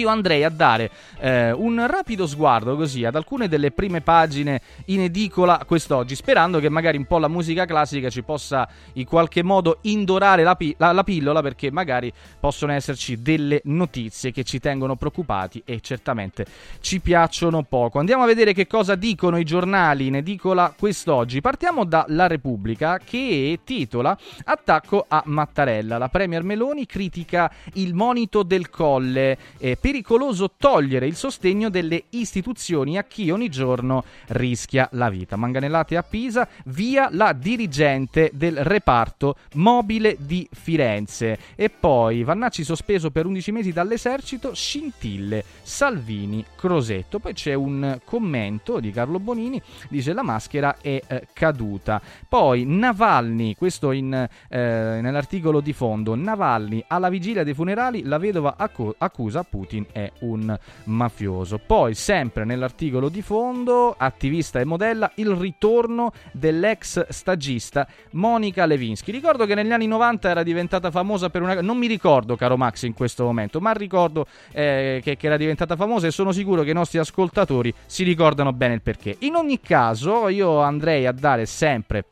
io 0.00 0.08
andrei 0.08 0.44
a 0.44 0.50
dare 0.50 0.90
eh, 1.18 1.52
un 1.52 1.84
rapido 1.86 2.26
sguardo 2.26 2.76
così 2.76 3.04
ad 3.04 3.14
alcune 3.14 3.48
delle 3.48 3.70
prime 3.70 4.00
pagine 4.00 4.60
in 4.86 5.00
edicola 5.00 5.62
quest'oggi, 5.66 6.14
sperando 6.14 6.60
che 6.60 6.68
magari 6.68 6.96
un 6.96 7.06
po' 7.06 7.18
la 7.18 7.28
musica 7.28 7.64
classica 7.64 8.10
ci 8.10 8.22
possa 8.22 8.68
in 8.94 9.04
qualche 9.04 9.42
modo 9.42 9.78
indorare 9.82 10.42
la, 10.42 10.54
pi- 10.54 10.74
la, 10.78 10.92
la 10.92 11.04
pillola, 11.04 11.42
perché 11.42 11.70
magari 11.70 12.12
possono 12.38 12.72
esserci 12.72 13.20
delle 13.22 13.60
notizie 13.64 14.32
che 14.32 14.44
ci 14.44 14.58
tengono 14.58 14.96
preoccupati 14.96 15.62
e 15.64 15.80
certamente 15.80 16.46
ci 16.80 17.00
piacciono 17.00 17.62
poco. 17.62 17.98
Andiamo 17.98 18.22
a 18.22 18.26
vedere 18.26 18.52
che 18.52 18.66
cosa 18.66 18.94
dicono 18.94 19.38
i 19.38 19.44
giornali 19.44 20.06
in 20.06 20.16
edicola 20.16 20.74
quest'oggi. 20.76 21.40
Partiamo 21.40 21.84
da 21.84 22.04
La 22.08 22.26
Repubblica 22.26 22.98
che 23.04 23.60
titola 23.64 24.16
Attacco 24.44 25.04
a 25.08 25.22
Mattarella. 25.26 25.98
La 25.98 26.08
Premier 26.08 26.42
Meloni 26.42 26.86
critica 26.86 27.50
il 27.74 27.94
monito 27.94 28.42
del 28.42 28.70
colle. 28.70 29.36
Eh, 29.58 29.76
pericoloso 29.86 30.50
togliere 30.58 31.06
il 31.06 31.14
sostegno 31.14 31.70
delle 31.70 32.06
istituzioni 32.10 32.98
a 32.98 33.04
chi 33.04 33.30
ogni 33.30 33.48
giorno 33.48 34.02
rischia 34.30 34.88
la 34.94 35.08
vita. 35.08 35.36
Manganellate 35.36 35.96
a 35.96 36.02
Pisa, 36.02 36.48
via 36.64 37.08
la 37.12 37.32
dirigente 37.32 38.32
del 38.34 38.64
reparto 38.64 39.36
mobile 39.54 40.16
di 40.18 40.48
Firenze. 40.50 41.38
E 41.54 41.70
poi 41.70 42.24
Vannacci 42.24 42.64
sospeso 42.64 43.12
per 43.12 43.26
11 43.26 43.52
mesi 43.52 43.72
dall'esercito, 43.72 44.54
scintille, 44.54 45.44
Salvini, 45.62 46.44
Crosetto. 46.56 47.20
Poi 47.20 47.32
c'è 47.32 47.54
un 47.54 48.00
commento 48.04 48.80
di 48.80 48.90
Carlo 48.90 49.20
Bonini, 49.20 49.62
dice 49.88 50.12
la 50.12 50.24
maschera 50.24 50.78
è 50.80 51.00
eh, 51.06 51.28
caduta. 51.32 52.02
Poi 52.28 52.64
Navalny, 52.64 53.54
questo 53.54 53.92
in, 53.92 54.12
eh, 54.12 54.28
nell'articolo 55.00 55.60
di 55.60 55.72
fondo, 55.72 56.16
Navalny 56.16 56.82
alla 56.88 57.08
vigilia 57.08 57.44
dei 57.44 57.54
funerali, 57.54 58.02
la 58.02 58.18
vedova 58.18 58.56
accusa 58.98 59.44
Putin 59.44 59.74
Putin 59.76 59.86
è 59.92 60.10
un 60.20 60.56
mafioso. 60.84 61.58
Poi, 61.58 61.94
sempre 61.94 62.44
nell'articolo 62.44 63.08
di 63.08 63.22
fondo, 63.22 63.94
attivista 63.96 64.60
e 64.60 64.64
modella, 64.64 65.10
il 65.16 65.30
ritorno 65.30 66.12
dell'ex 66.32 67.08
stagista 67.08 67.86
Monica 68.12 68.64
Levinsky. 68.64 69.12
Ricordo 69.12 69.44
che 69.44 69.54
negli 69.54 69.72
anni 69.72 69.86
90 69.86 70.28
era 70.28 70.42
diventata 70.42 70.90
famosa 70.90 71.28
per 71.28 71.42
una... 71.42 71.60
Non 71.60 71.76
mi 71.76 71.86
ricordo, 71.86 72.36
caro 72.36 72.56
Max, 72.56 72.82
in 72.82 72.94
questo 72.94 73.24
momento, 73.24 73.60
ma 73.60 73.72
ricordo 73.72 74.26
eh, 74.52 75.00
che, 75.02 75.16
che 75.16 75.26
era 75.26 75.36
diventata 75.36 75.76
famosa 75.76 76.06
e 76.06 76.10
sono 76.10 76.32
sicuro 76.32 76.62
che 76.62 76.70
i 76.70 76.74
nostri 76.74 76.98
ascoltatori 76.98 77.72
si 77.84 78.04
ricordano 78.04 78.52
bene 78.52 78.74
il 78.74 78.82
perché. 78.82 79.16
In 79.20 79.34
ogni 79.34 79.60
caso, 79.60 80.28
io 80.28 80.60
andrei 80.60 81.06
a 81.06 81.12
dare 81.12 81.46
sempre 81.46 82.04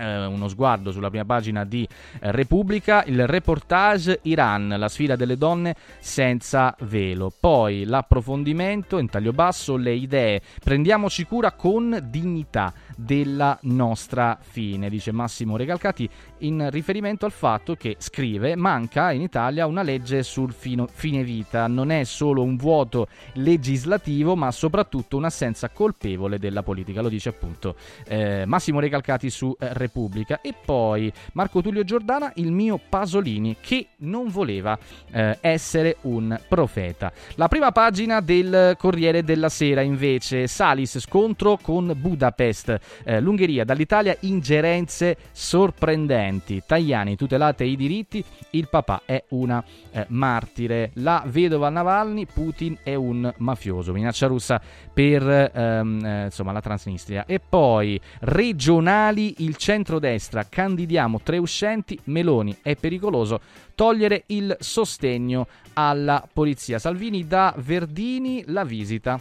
eh, 0.00 0.24
uno 0.24 0.48
sguardo 0.48 0.90
sulla 0.92 1.08
prima 1.10 1.24
pagina 1.24 1.64
di 1.64 1.84
eh, 1.84 2.32
Repubblica, 2.32 3.04
il 3.04 3.26
reportage 3.26 4.20
Iran, 4.22 4.74
la 4.76 4.88
sfida 4.88 5.16
delle 5.16 5.36
donne 5.36 5.74
senza 5.98 6.74
velo. 6.80 7.30
Poi 7.38 7.84
l'approfondimento 7.84 8.98
in 8.98 9.08
taglio 9.08 9.32
basso, 9.32 9.76
le 9.76 9.92
idee. 9.92 10.40
Prendiamoci 10.62 11.24
cura 11.24 11.52
con 11.52 11.98
dignità 12.08 12.72
della 13.04 13.58
nostra 13.62 14.38
fine, 14.40 14.88
dice 14.88 15.12
Massimo 15.12 15.56
Recalcati 15.56 16.08
in 16.38 16.68
riferimento 16.70 17.24
al 17.24 17.32
fatto 17.32 17.74
che 17.74 17.96
scrive 17.98 18.56
manca 18.56 19.12
in 19.12 19.22
Italia 19.22 19.66
una 19.66 19.82
legge 19.82 20.22
sul 20.22 20.52
fino, 20.52 20.86
fine 20.90 21.24
vita, 21.24 21.66
non 21.66 21.90
è 21.90 22.04
solo 22.04 22.42
un 22.42 22.56
vuoto 22.56 23.08
legislativo 23.34 24.36
ma 24.36 24.50
soprattutto 24.50 25.16
un'assenza 25.16 25.70
colpevole 25.70 26.38
della 26.38 26.62
politica, 26.62 27.00
lo 27.00 27.08
dice 27.08 27.30
appunto 27.30 27.74
eh, 28.06 28.44
Massimo 28.46 28.80
Recalcati 28.80 29.30
su 29.30 29.54
eh, 29.58 29.72
Repubblica. 29.72 30.40
E 30.40 30.54
poi 30.64 31.12
Marco 31.32 31.62
Tullio 31.62 31.84
Giordana, 31.84 32.32
il 32.36 32.52
mio 32.52 32.80
Pasolini 32.88 33.56
che 33.60 33.88
non 33.98 34.28
voleva 34.28 34.78
eh, 35.10 35.38
essere 35.40 35.96
un 36.02 36.38
profeta. 36.48 37.12
La 37.36 37.48
prima 37.48 37.72
pagina 37.72 38.20
del 38.20 38.74
Corriere 38.78 39.22
della 39.24 39.48
Sera 39.48 39.80
invece, 39.80 40.46
Salis 40.46 40.98
scontro 40.98 41.58
con 41.60 41.92
Budapest, 41.96 42.78
eh, 43.04 43.20
l'Ungheria 43.20 43.64
dall'Italia 43.64 44.16
ingerenze 44.20 45.16
sorprendenti, 45.32 46.62
Tajani 46.66 47.16
tutelate 47.16 47.64
i 47.64 47.76
diritti, 47.76 48.24
il 48.50 48.68
papà 48.68 49.02
è 49.04 49.24
una 49.28 49.62
eh, 49.90 50.06
martire, 50.08 50.90
la 50.94 51.22
vedova 51.26 51.68
Navalny, 51.68 52.26
Putin 52.26 52.78
è 52.82 52.94
un 52.94 53.32
mafioso, 53.38 53.92
minaccia 53.92 54.26
russa 54.26 54.60
per 54.92 55.50
ehm, 55.54 56.04
eh, 56.04 56.24
insomma, 56.24 56.52
la 56.52 56.60
Transnistria. 56.60 57.24
E 57.26 57.40
poi 57.40 58.00
regionali 58.20 59.36
il 59.38 59.56
centrodestra, 59.56 60.46
candidiamo 60.48 61.20
tre 61.22 61.38
uscenti, 61.38 61.98
Meloni 62.04 62.56
è 62.62 62.76
pericoloso, 62.76 63.40
togliere 63.74 64.24
il 64.26 64.56
sostegno 64.60 65.46
alla 65.74 66.26
polizia. 66.32 66.78
Salvini 66.78 67.26
da 67.26 67.54
Verdini 67.56 68.44
la 68.46 68.64
visita 68.64 69.20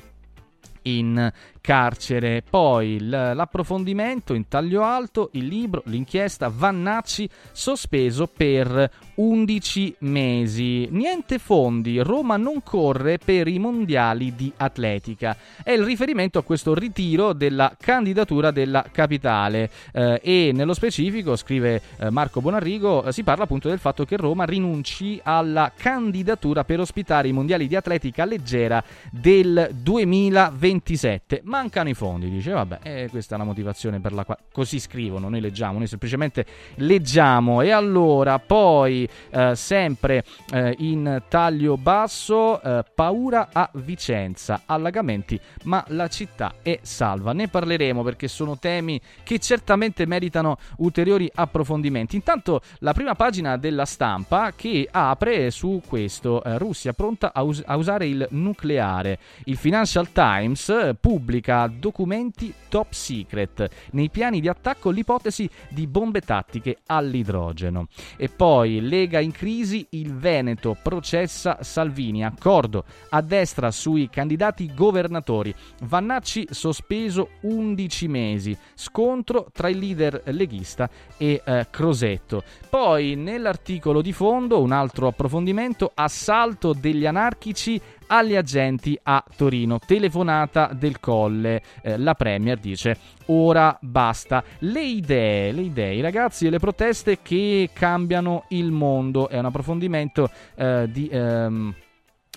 in 0.97 1.31
carcere. 1.61 2.43
Poi 2.47 2.99
l'approfondimento 2.99 4.33
in 4.33 4.47
taglio 4.47 4.83
alto, 4.83 5.29
il 5.33 5.45
libro, 5.45 5.83
l'inchiesta, 5.85 6.49
Vannacci 6.49 7.29
sospeso 7.51 8.27
per 8.27 8.89
11 9.19 9.95
mesi. 9.99 10.87
Niente 10.91 11.39
fondi, 11.39 11.99
Roma 11.99 12.37
non 12.37 12.63
corre 12.63 13.17
per 13.17 13.49
i 13.49 13.59
mondiali 13.59 14.33
di 14.33 14.51
atletica. 14.55 15.35
È 15.61 15.71
il 15.71 15.83
riferimento 15.83 16.39
a 16.39 16.43
questo 16.43 16.73
ritiro 16.73 17.33
della 17.33 17.75
candidatura 17.77 18.51
della 18.51 18.85
capitale 18.89 19.69
eh, 19.91 20.21
e 20.23 20.51
nello 20.53 20.73
specifico, 20.73 21.35
scrive 21.35 21.81
eh, 21.97 22.09
Marco 22.09 22.39
Bonarrigo, 22.39 23.03
eh, 23.03 23.11
si 23.11 23.23
parla 23.23 23.43
appunto 23.43 23.67
del 23.67 23.79
fatto 23.79 24.05
che 24.05 24.15
Roma 24.15 24.45
rinunci 24.45 25.19
alla 25.21 25.73
candidatura 25.75 26.63
per 26.63 26.79
ospitare 26.79 27.27
i 27.27 27.33
mondiali 27.33 27.67
di 27.67 27.75
atletica 27.75 28.23
leggera 28.23 28.81
del 29.11 29.69
2027 29.73 31.41
mancano 31.43 31.89
i 31.89 31.93
fondi. 31.93 32.29
Dice, 32.29 32.51
vabbè, 32.51 32.79
eh, 32.83 33.07
questa 33.09 33.35
è 33.35 33.37
la 33.37 33.43
motivazione 33.43 33.99
per 33.99 34.13
la 34.13 34.23
quale... 34.23 34.43
Così 34.53 34.79
scrivono, 34.79 35.27
noi 35.27 35.41
leggiamo, 35.41 35.77
noi 35.77 35.87
semplicemente 35.87 36.45
leggiamo. 36.75 37.61
E 37.61 37.71
allora, 37.71 38.39
poi 38.39 39.07
eh, 39.29 39.55
sempre 39.55 40.23
eh, 40.51 40.75
in 40.79 41.23
taglio 41.27 41.77
basso, 41.77 42.61
eh, 42.61 42.83
paura 42.93 43.49
a 43.51 43.69
Vicenza, 43.73 44.61
allagamenti, 44.65 45.39
ma 45.63 45.83
la 45.89 46.07
città 46.07 46.55
è 46.61 46.79
salva. 46.81 47.33
Ne 47.33 47.47
parleremo 47.47 48.03
perché 48.03 48.27
sono 48.27 48.57
temi 48.57 48.99
che 49.23 49.39
certamente 49.39 50.05
meritano 50.05 50.57
ulteriori 50.77 51.29
approfondimenti. 51.33 52.15
Intanto 52.15 52.61
la 52.79 52.93
prima 52.93 53.15
pagina 53.15 53.57
della 53.57 53.85
stampa 53.85 54.53
che 54.55 54.87
apre 54.89 55.51
su 55.51 55.81
questo, 55.87 56.43
eh, 56.43 56.57
Russia 56.57 56.93
pronta 56.93 57.31
a, 57.33 57.43
us- 57.43 57.63
a 57.65 57.75
usare 57.75 58.07
il 58.07 58.27
nucleare. 58.31 59.19
Il 59.45 59.57
Financial 59.57 60.11
Times 60.11 60.69
eh, 60.69 60.95
pubblica 60.99 61.67
documenti 61.67 62.53
top 62.69 62.91
secret. 62.91 63.67
Nei 63.91 64.09
piani 64.09 64.39
di 64.39 64.47
attacco 64.47 64.89
l'ipotesi 64.89 65.49
di 65.69 65.87
bombe 65.87 66.21
tattiche 66.21 66.77
all'idrogeno. 66.85 67.87
E 68.17 68.29
poi 68.29 68.87
Lega 68.99 69.21
in 69.21 69.31
crisi, 69.31 69.87
il 69.91 70.13
Veneto 70.13 70.75
processa 70.81 71.59
Salvini. 71.61 72.25
Accordo 72.25 72.83
a 73.11 73.21
destra 73.21 73.71
sui 73.71 74.09
candidati 74.09 74.73
governatori. 74.73 75.55
Vannacci 75.83 76.47
sospeso 76.49 77.29
11 77.41 78.07
mesi. 78.09 78.57
Scontro 78.73 79.47
tra 79.53 79.69
il 79.69 79.77
leader 79.77 80.21
leghista 80.25 80.89
e 81.17 81.41
eh, 81.45 81.67
Crosetto. 81.69 82.43
Poi 82.69 83.15
nell'articolo 83.15 84.01
di 84.01 84.11
fondo 84.11 84.61
un 84.61 84.73
altro 84.73 85.07
approfondimento, 85.07 85.91
assalto 85.93 86.73
degli 86.73 87.05
anarchici 87.05 87.79
agli 88.09 88.35
agenti 88.35 88.99
a 89.01 89.23
Torino. 89.35 89.79
Telefonata 89.79 90.71
del 90.73 90.99
Colle. 90.99 91.61
Eh, 91.81 91.97
la 91.97 92.13
Premier 92.13 92.57
dice 92.57 92.97
ora 93.27 93.77
basta. 93.81 94.43
Le 94.59 94.81
idee, 94.81 95.51
le 95.51 95.61
idee, 95.61 96.01
ragazzi 96.01 96.47
e 96.47 96.49
le 96.49 96.59
proteste 96.59 97.19
che 97.21 97.69
cambiano 97.73 98.45
il 98.49 98.71
mondo. 98.71 99.29
È 99.29 99.37
un 99.37 99.45
approfondimento 99.45 100.29
eh, 100.55 100.87
di... 100.91 101.07
Ehm, 101.07 101.73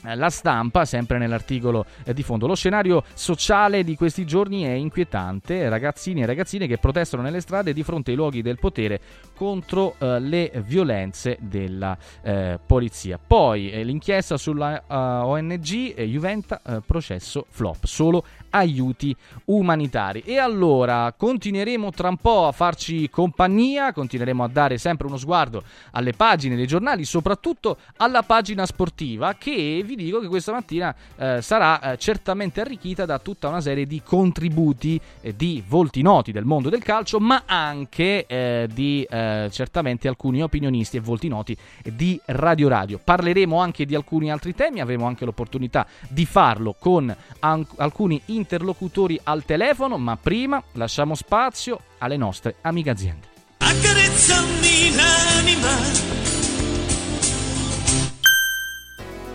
la 0.03 0.31
stampa, 0.31 0.85
sempre 0.85 1.19
nell'articolo 1.19 1.85
eh, 2.05 2.13
di 2.13 2.23
fondo. 2.23 2.47
Lo 2.47 2.55
scenario 2.55 3.05
sociale 3.15 3.85
di 3.85 3.97
questi 3.97 4.25
giorni 4.27 4.63
è 4.63 4.73
inquietante. 4.73 5.69
Ragazzini 5.69 6.23
e 6.23 6.27
ragazzine 6.27 6.67
che 6.67 6.79
protestano 6.79 7.23
nelle 7.23 7.41
strade 7.41 7.73
di 7.73 7.83
fronte 7.83 8.11
ai 8.11 8.17
luoghi 8.17 8.43
del 8.43 8.59
potere 8.59 9.01
contro 9.35 9.95
eh, 9.99 10.21
le 10.21 10.53
violenze 10.65 11.39
della 11.41 11.97
eh, 12.23 12.59
polizia. 12.65 13.19
Poi 13.25 13.71
eh, 13.71 13.85
l'inchiesta 13.85 14.37
sulla 14.37 14.83
uh, 14.87 14.95
ONG 14.95 16.01
Juventa, 16.03 16.61
eh, 16.65 16.81
processo 16.85 17.47
flop. 17.49 17.85
Solo 17.85 18.25
aiuti 18.53 19.15
umanitari. 19.47 20.23
E 20.25 20.39
allora 20.39 21.13
continueremo 21.17 21.91
tra 21.91 22.09
un 22.09 22.17
po' 22.17 22.47
a 22.47 22.53
farci 22.53 23.09
compagnia, 23.11 23.93
continueremo 23.93 24.45
a 24.45 24.49
dare 24.49 24.79
sempre 24.79 25.07
uno 25.07 25.17
sguardo 25.17 25.63
alle 25.93 26.13
pagine 26.13 26.57
dei 26.57 26.67
giornali, 26.67 27.05
soprattutto 27.05 27.79
alla 27.97 28.23
pagina 28.23 28.67
sportiva 28.67 29.35
che 29.35 29.83
vi 29.85 29.97
dico 29.97 30.21
che 30.21 30.29
questa 30.29 30.53
mattina 30.53 30.95
eh, 31.17 31.43
sarà 31.43 31.93
eh, 31.93 31.99
certamente 31.99 32.61
arricchita 32.61 33.05
da 33.05 33.19
tutta 33.19 33.49
una 33.49 33.61
serie 33.61 33.87
di 33.87 34.03
contributi 34.03 35.01
eh, 35.21 35.35
di 35.35 35.63
volti 35.67 36.03
noti 36.03 36.33
del 36.33 36.45
mondo 36.45 36.69
del 36.69 36.83
calcio, 36.83 37.19
ma 37.19 37.43
anche 37.47 38.27
eh, 38.27 38.69
di 38.73 39.07
eh, 39.09 39.49
certamente 39.51 40.09
alcuni 40.09 40.43
opinionisti 40.43 40.97
e 40.97 41.01
volti 41.01 41.29
noti 41.29 41.57
di 41.83 42.21
Radio 42.27 42.69
Radio. 42.69 43.01
Parleremo 43.03 43.59
anche 43.59 43.85
di 43.85 43.95
alcuni 43.95 44.31
altri 44.31 44.55
temi, 44.55 44.81
avremo 44.81 45.07
anche 45.07 45.25
l'opportunità 45.25 45.87
di 46.09 46.27
farlo 46.27 46.75
con 46.79 47.15
an- 47.41 47.67
alcuni 47.77 48.21
interlocutori 48.43 49.19
al 49.23 49.45
telefono, 49.45 49.97
ma 49.97 50.17
prima 50.17 50.63
lasciamo 50.73 51.15
spazio 51.15 51.81
alle 51.99 52.17
nostre 52.17 52.57
amiche 52.61 52.91
aziende. 52.91 53.29
Accarezzami 53.59 54.95
l'anima 54.95 56.32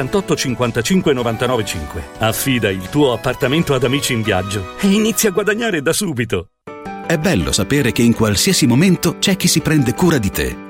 78 0.00 0.36
55 0.36 1.12
99 1.12 1.64
5. 1.64 2.04
Affida 2.18 2.70
il 2.70 2.88
tuo 2.88 3.12
appartamento 3.12 3.74
ad 3.74 3.84
amici 3.84 4.12
in 4.14 4.22
viaggio 4.22 4.76
e 4.80 4.86
inizia 4.86 5.28
a 5.28 5.32
guadagnare 5.32 5.82
da 5.82 5.92
subito. 5.92 6.48
È 7.06 7.18
bello 7.18 7.52
sapere 7.52 7.92
che 7.92 8.02
in 8.02 8.14
qualsiasi 8.14 8.66
momento 8.66 9.18
c'è 9.18 9.36
chi 9.36 9.48
si 9.48 9.60
prende 9.60 9.94
cura 9.94 10.18
di 10.18 10.30
te. 10.30 10.69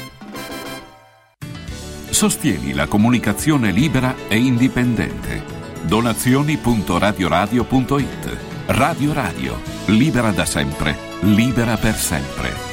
Sostieni 2.11 2.73
la 2.73 2.87
comunicazione 2.87 3.71
libera 3.71 4.13
e 4.27 4.37
indipendente. 4.37 5.41
Donazioni.radioradio.it 5.83 8.37
Radio 8.67 9.13
Radio, 9.13 9.59
libera 9.85 10.29
da 10.31 10.45
sempre, 10.45 10.95
libera 11.21 11.77
per 11.77 11.95
sempre. 11.95 12.70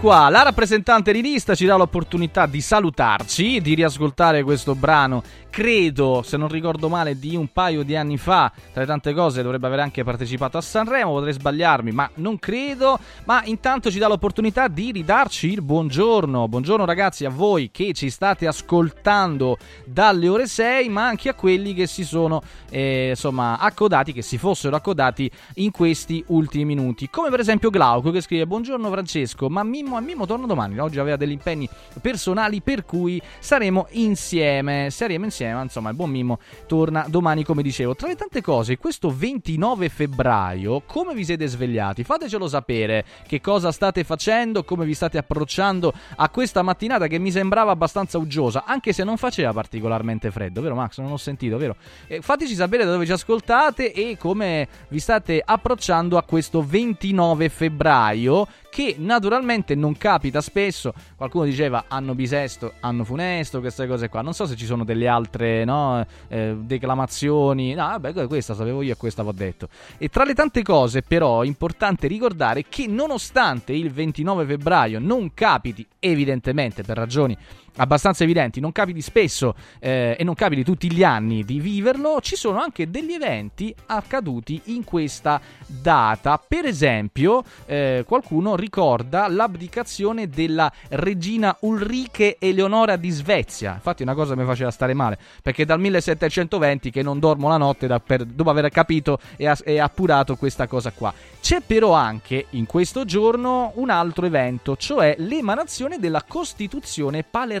Qua, 0.00 0.30
la 0.30 0.42
rappresentante 0.42 1.12
di 1.12 1.20
lista 1.20 1.54
ci 1.54 1.66
dà 1.66 1.76
l'opportunità 1.76 2.46
di 2.46 2.62
salutarci, 2.62 3.60
di 3.60 3.74
riascoltare 3.74 4.42
questo 4.42 4.74
brano, 4.74 5.22
credo, 5.50 6.22
se 6.24 6.36
non 6.36 6.48
ricordo 6.48 6.88
male, 6.88 7.18
di 7.18 7.36
un 7.36 7.48
paio 7.52 7.82
di 7.82 7.96
anni 7.96 8.16
fa, 8.16 8.50
tra 8.72 8.80
le 8.80 8.86
tante 8.86 9.12
cose 9.12 9.42
dovrebbe 9.42 9.66
aver 9.66 9.80
anche 9.80 10.04
partecipato 10.04 10.56
a 10.56 10.60
Sanremo, 10.60 11.10
potrei 11.10 11.32
sbagliarmi, 11.32 11.90
ma 11.90 12.08
non 12.14 12.38
credo, 12.38 12.98
ma 13.24 13.42
intanto 13.44 13.90
ci 13.90 13.98
dà 13.98 14.08
l'opportunità 14.08 14.68
di 14.68 14.92
ridarci 14.92 15.52
il 15.52 15.62
buongiorno, 15.62 16.48
buongiorno 16.48 16.84
ragazzi 16.84 17.24
a 17.24 17.30
voi 17.30 17.70
che 17.70 17.92
ci 17.92 18.08
state 18.08 18.46
ascoltando 18.46 19.58
dalle 19.84 20.28
ore 20.28 20.46
6, 20.46 20.88
ma 20.88 21.06
anche 21.08 21.28
a 21.28 21.34
quelli 21.34 21.74
che 21.74 21.86
si 21.86 22.04
sono, 22.04 22.42
eh, 22.70 23.08
insomma, 23.10 23.58
accodati, 23.58 24.12
che 24.12 24.22
si 24.22 24.38
fossero 24.38 24.76
accodati 24.76 25.30
in 25.54 25.72
questi 25.72 26.22
ultimi 26.28 26.64
minuti, 26.64 27.10
come 27.10 27.28
per 27.28 27.40
esempio 27.40 27.70
Glauco 27.70 28.10
che 28.10 28.20
scrive 28.20 28.46
Buongiorno 28.46 28.90
Francesco, 28.90 29.48
ma 29.48 29.62
Mimmo, 29.64 29.96
a 29.96 30.00
Mimmo 30.00 30.26
torna 30.26 30.46
domani. 30.46 30.78
Oggi 30.78 30.98
aveva 30.98 31.16
degli 31.16 31.32
impegni 31.32 31.68
personali, 32.00 32.60
per 32.60 32.84
cui 32.84 33.20
saremo 33.38 33.86
insieme. 33.90 34.90
Saremo 34.90 35.24
insieme, 35.24 35.39
insomma, 35.44 35.90
il 35.90 35.96
buon 35.96 36.10
Mimmo 36.10 36.38
torna 36.66 37.04
domani, 37.08 37.44
come 37.44 37.62
dicevo. 37.62 37.94
Tra 37.94 38.08
le 38.08 38.16
tante 38.16 38.40
cose, 38.40 38.76
questo 38.76 39.14
29 39.14 39.88
febbraio, 39.88 40.82
come 40.86 41.14
vi 41.14 41.24
siete 41.24 41.46
svegliati? 41.46 42.04
Fatecelo 42.04 42.48
sapere 42.48 43.04
che 43.26 43.40
cosa 43.40 43.72
state 43.72 44.04
facendo, 44.04 44.64
come 44.64 44.84
vi 44.84 44.94
state 44.94 45.18
approcciando 45.18 45.92
a 46.16 46.28
questa 46.28 46.62
mattinata 46.62 47.06
che 47.06 47.18
mi 47.18 47.30
sembrava 47.30 47.70
abbastanza 47.70 48.18
uggiosa, 48.18 48.64
anche 48.66 48.92
se 48.92 49.04
non 49.04 49.16
faceva 49.16 49.52
particolarmente 49.52 50.30
freddo, 50.30 50.60
vero 50.60 50.74
Max? 50.74 50.98
Non 50.98 51.12
ho 51.12 51.16
sentito, 51.16 51.56
vero? 51.56 51.76
Eh, 52.06 52.20
fateci 52.20 52.54
sapere 52.54 52.84
da 52.84 52.92
dove 52.92 53.06
ci 53.06 53.12
ascoltate 53.12 53.92
e 53.92 54.16
come 54.18 54.68
vi 54.88 54.98
state 54.98 55.42
approcciando 55.44 56.16
a 56.16 56.22
questo 56.22 56.64
29 56.64 57.48
febbraio 57.48 58.46
che 58.70 58.94
naturalmente 58.98 59.74
non 59.74 59.96
capita 59.96 60.40
spesso. 60.40 60.94
Qualcuno 61.16 61.44
diceva 61.44 61.84
anno 61.88 62.14
bisesto, 62.14 62.74
anno 62.80 63.04
funesto, 63.04 63.60
queste 63.60 63.86
cose 63.86 64.08
qua. 64.08 64.22
Non 64.22 64.32
so 64.32 64.46
se 64.46 64.56
ci 64.56 64.64
sono 64.64 64.84
delle 64.84 65.08
altre 65.08 65.64
no, 65.64 66.06
eh, 66.28 66.56
declamazioni. 66.58 67.74
No, 67.74 67.98
vabbè, 67.98 68.26
questa 68.26 68.54
sapevo 68.54 68.80
io 68.80 68.92
e 68.92 68.96
questa 68.96 69.22
l'ho 69.22 69.32
detto. 69.32 69.68
E 69.98 70.08
tra 70.08 70.24
le 70.24 70.34
tante 70.34 70.62
cose, 70.62 71.02
però, 71.02 71.42
è 71.42 71.46
importante 71.46 72.06
ricordare 72.06 72.64
che 72.68 72.86
nonostante 72.86 73.72
il 73.72 73.90
29 73.90 74.46
febbraio 74.46 74.98
non 75.00 75.34
capiti, 75.34 75.86
evidentemente 75.98 76.82
per 76.82 76.96
ragioni 76.96 77.36
abbastanza 77.76 78.24
evidenti, 78.24 78.60
non 78.60 78.72
capiti 78.72 79.00
spesso 79.00 79.54
eh, 79.78 80.16
e 80.18 80.24
non 80.24 80.34
capiti 80.34 80.64
tutti 80.64 80.92
gli 80.92 81.02
anni 81.02 81.44
di 81.44 81.60
viverlo, 81.60 82.20
ci 82.20 82.36
sono 82.36 82.60
anche 82.60 82.90
degli 82.90 83.12
eventi 83.12 83.74
accaduti 83.86 84.60
in 84.66 84.84
questa 84.84 85.40
data. 85.66 86.42
Per 86.46 86.64
esempio, 86.64 87.42
eh, 87.66 88.04
qualcuno 88.06 88.56
ricorda 88.56 89.28
l'abdicazione 89.28 90.28
della 90.28 90.70
regina 90.88 91.56
Ulrike 91.60 92.36
Eleonora 92.38 92.96
di 92.96 93.10
Svezia. 93.10 93.74
Infatti, 93.74 94.02
una 94.02 94.14
cosa 94.14 94.34
mi 94.34 94.44
faceva 94.44 94.70
stare 94.70 94.94
male, 94.94 95.18
perché 95.42 95.64
dal 95.64 95.80
1720 95.80 96.90
che 96.90 97.02
non 97.02 97.18
dormo 97.18 97.48
la 97.48 97.56
notte 97.56 97.86
da, 97.86 98.00
per, 98.00 98.24
dopo 98.24 98.50
aver 98.50 98.68
capito 98.70 99.18
e, 99.36 99.52
e 99.64 99.78
appurato 99.78 100.36
questa 100.36 100.66
cosa 100.66 100.90
qua. 100.90 101.12
C'è 101.40 101.60
però 101.60 101.92
anche 101.92 102.46
in 102.50 102.66
questo 102.66 103.04
giorno 103.04 103.72
un 103.76 103.90
altro 103.90 104.26
evento, 104.26 104.76
cioè 104.76 105.14
l'emanazione 105.18 105.98
della 105.98 106.24
Costituzione 106.26 107.22
palermitana, 107.22 107.59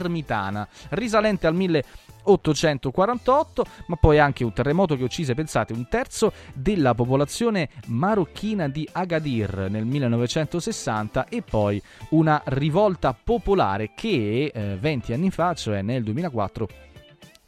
risalente 0.90 1.46
al 1.46 1.54
1848, 1.54 3.64
ma 3.86 3.96
poi 3.96 4.18
anche 4.18 4.44
un 4.44 4.52
terremoto 4.52 4.96
che 4.96 5.04
uccise, 5.04 5.34
pensate, 5.34 5.72
un 5.72 5.88
terzo 5.88 6.32
della 6.54 6.94
popolazione 6.94 7.70
marocchina 7.86 8.68
di 8.68 8.86
Agadir 8.90 9.68
nel 9.70 9.84
1960 9.84 11.28
e 11.28 11.42
poi 11.42 11.80
una 12.10 12.42
rivolta 12.46 13.14
popolare 13.14 13.92
che 13.94 14.50
eh, 14.52 14.76
20 14.78 15.12
anni 15.12 15.30
fa, 15.30 15.54
cioè 15.54 15.82
nel 15.82 16.02
2004, 16.02 16.88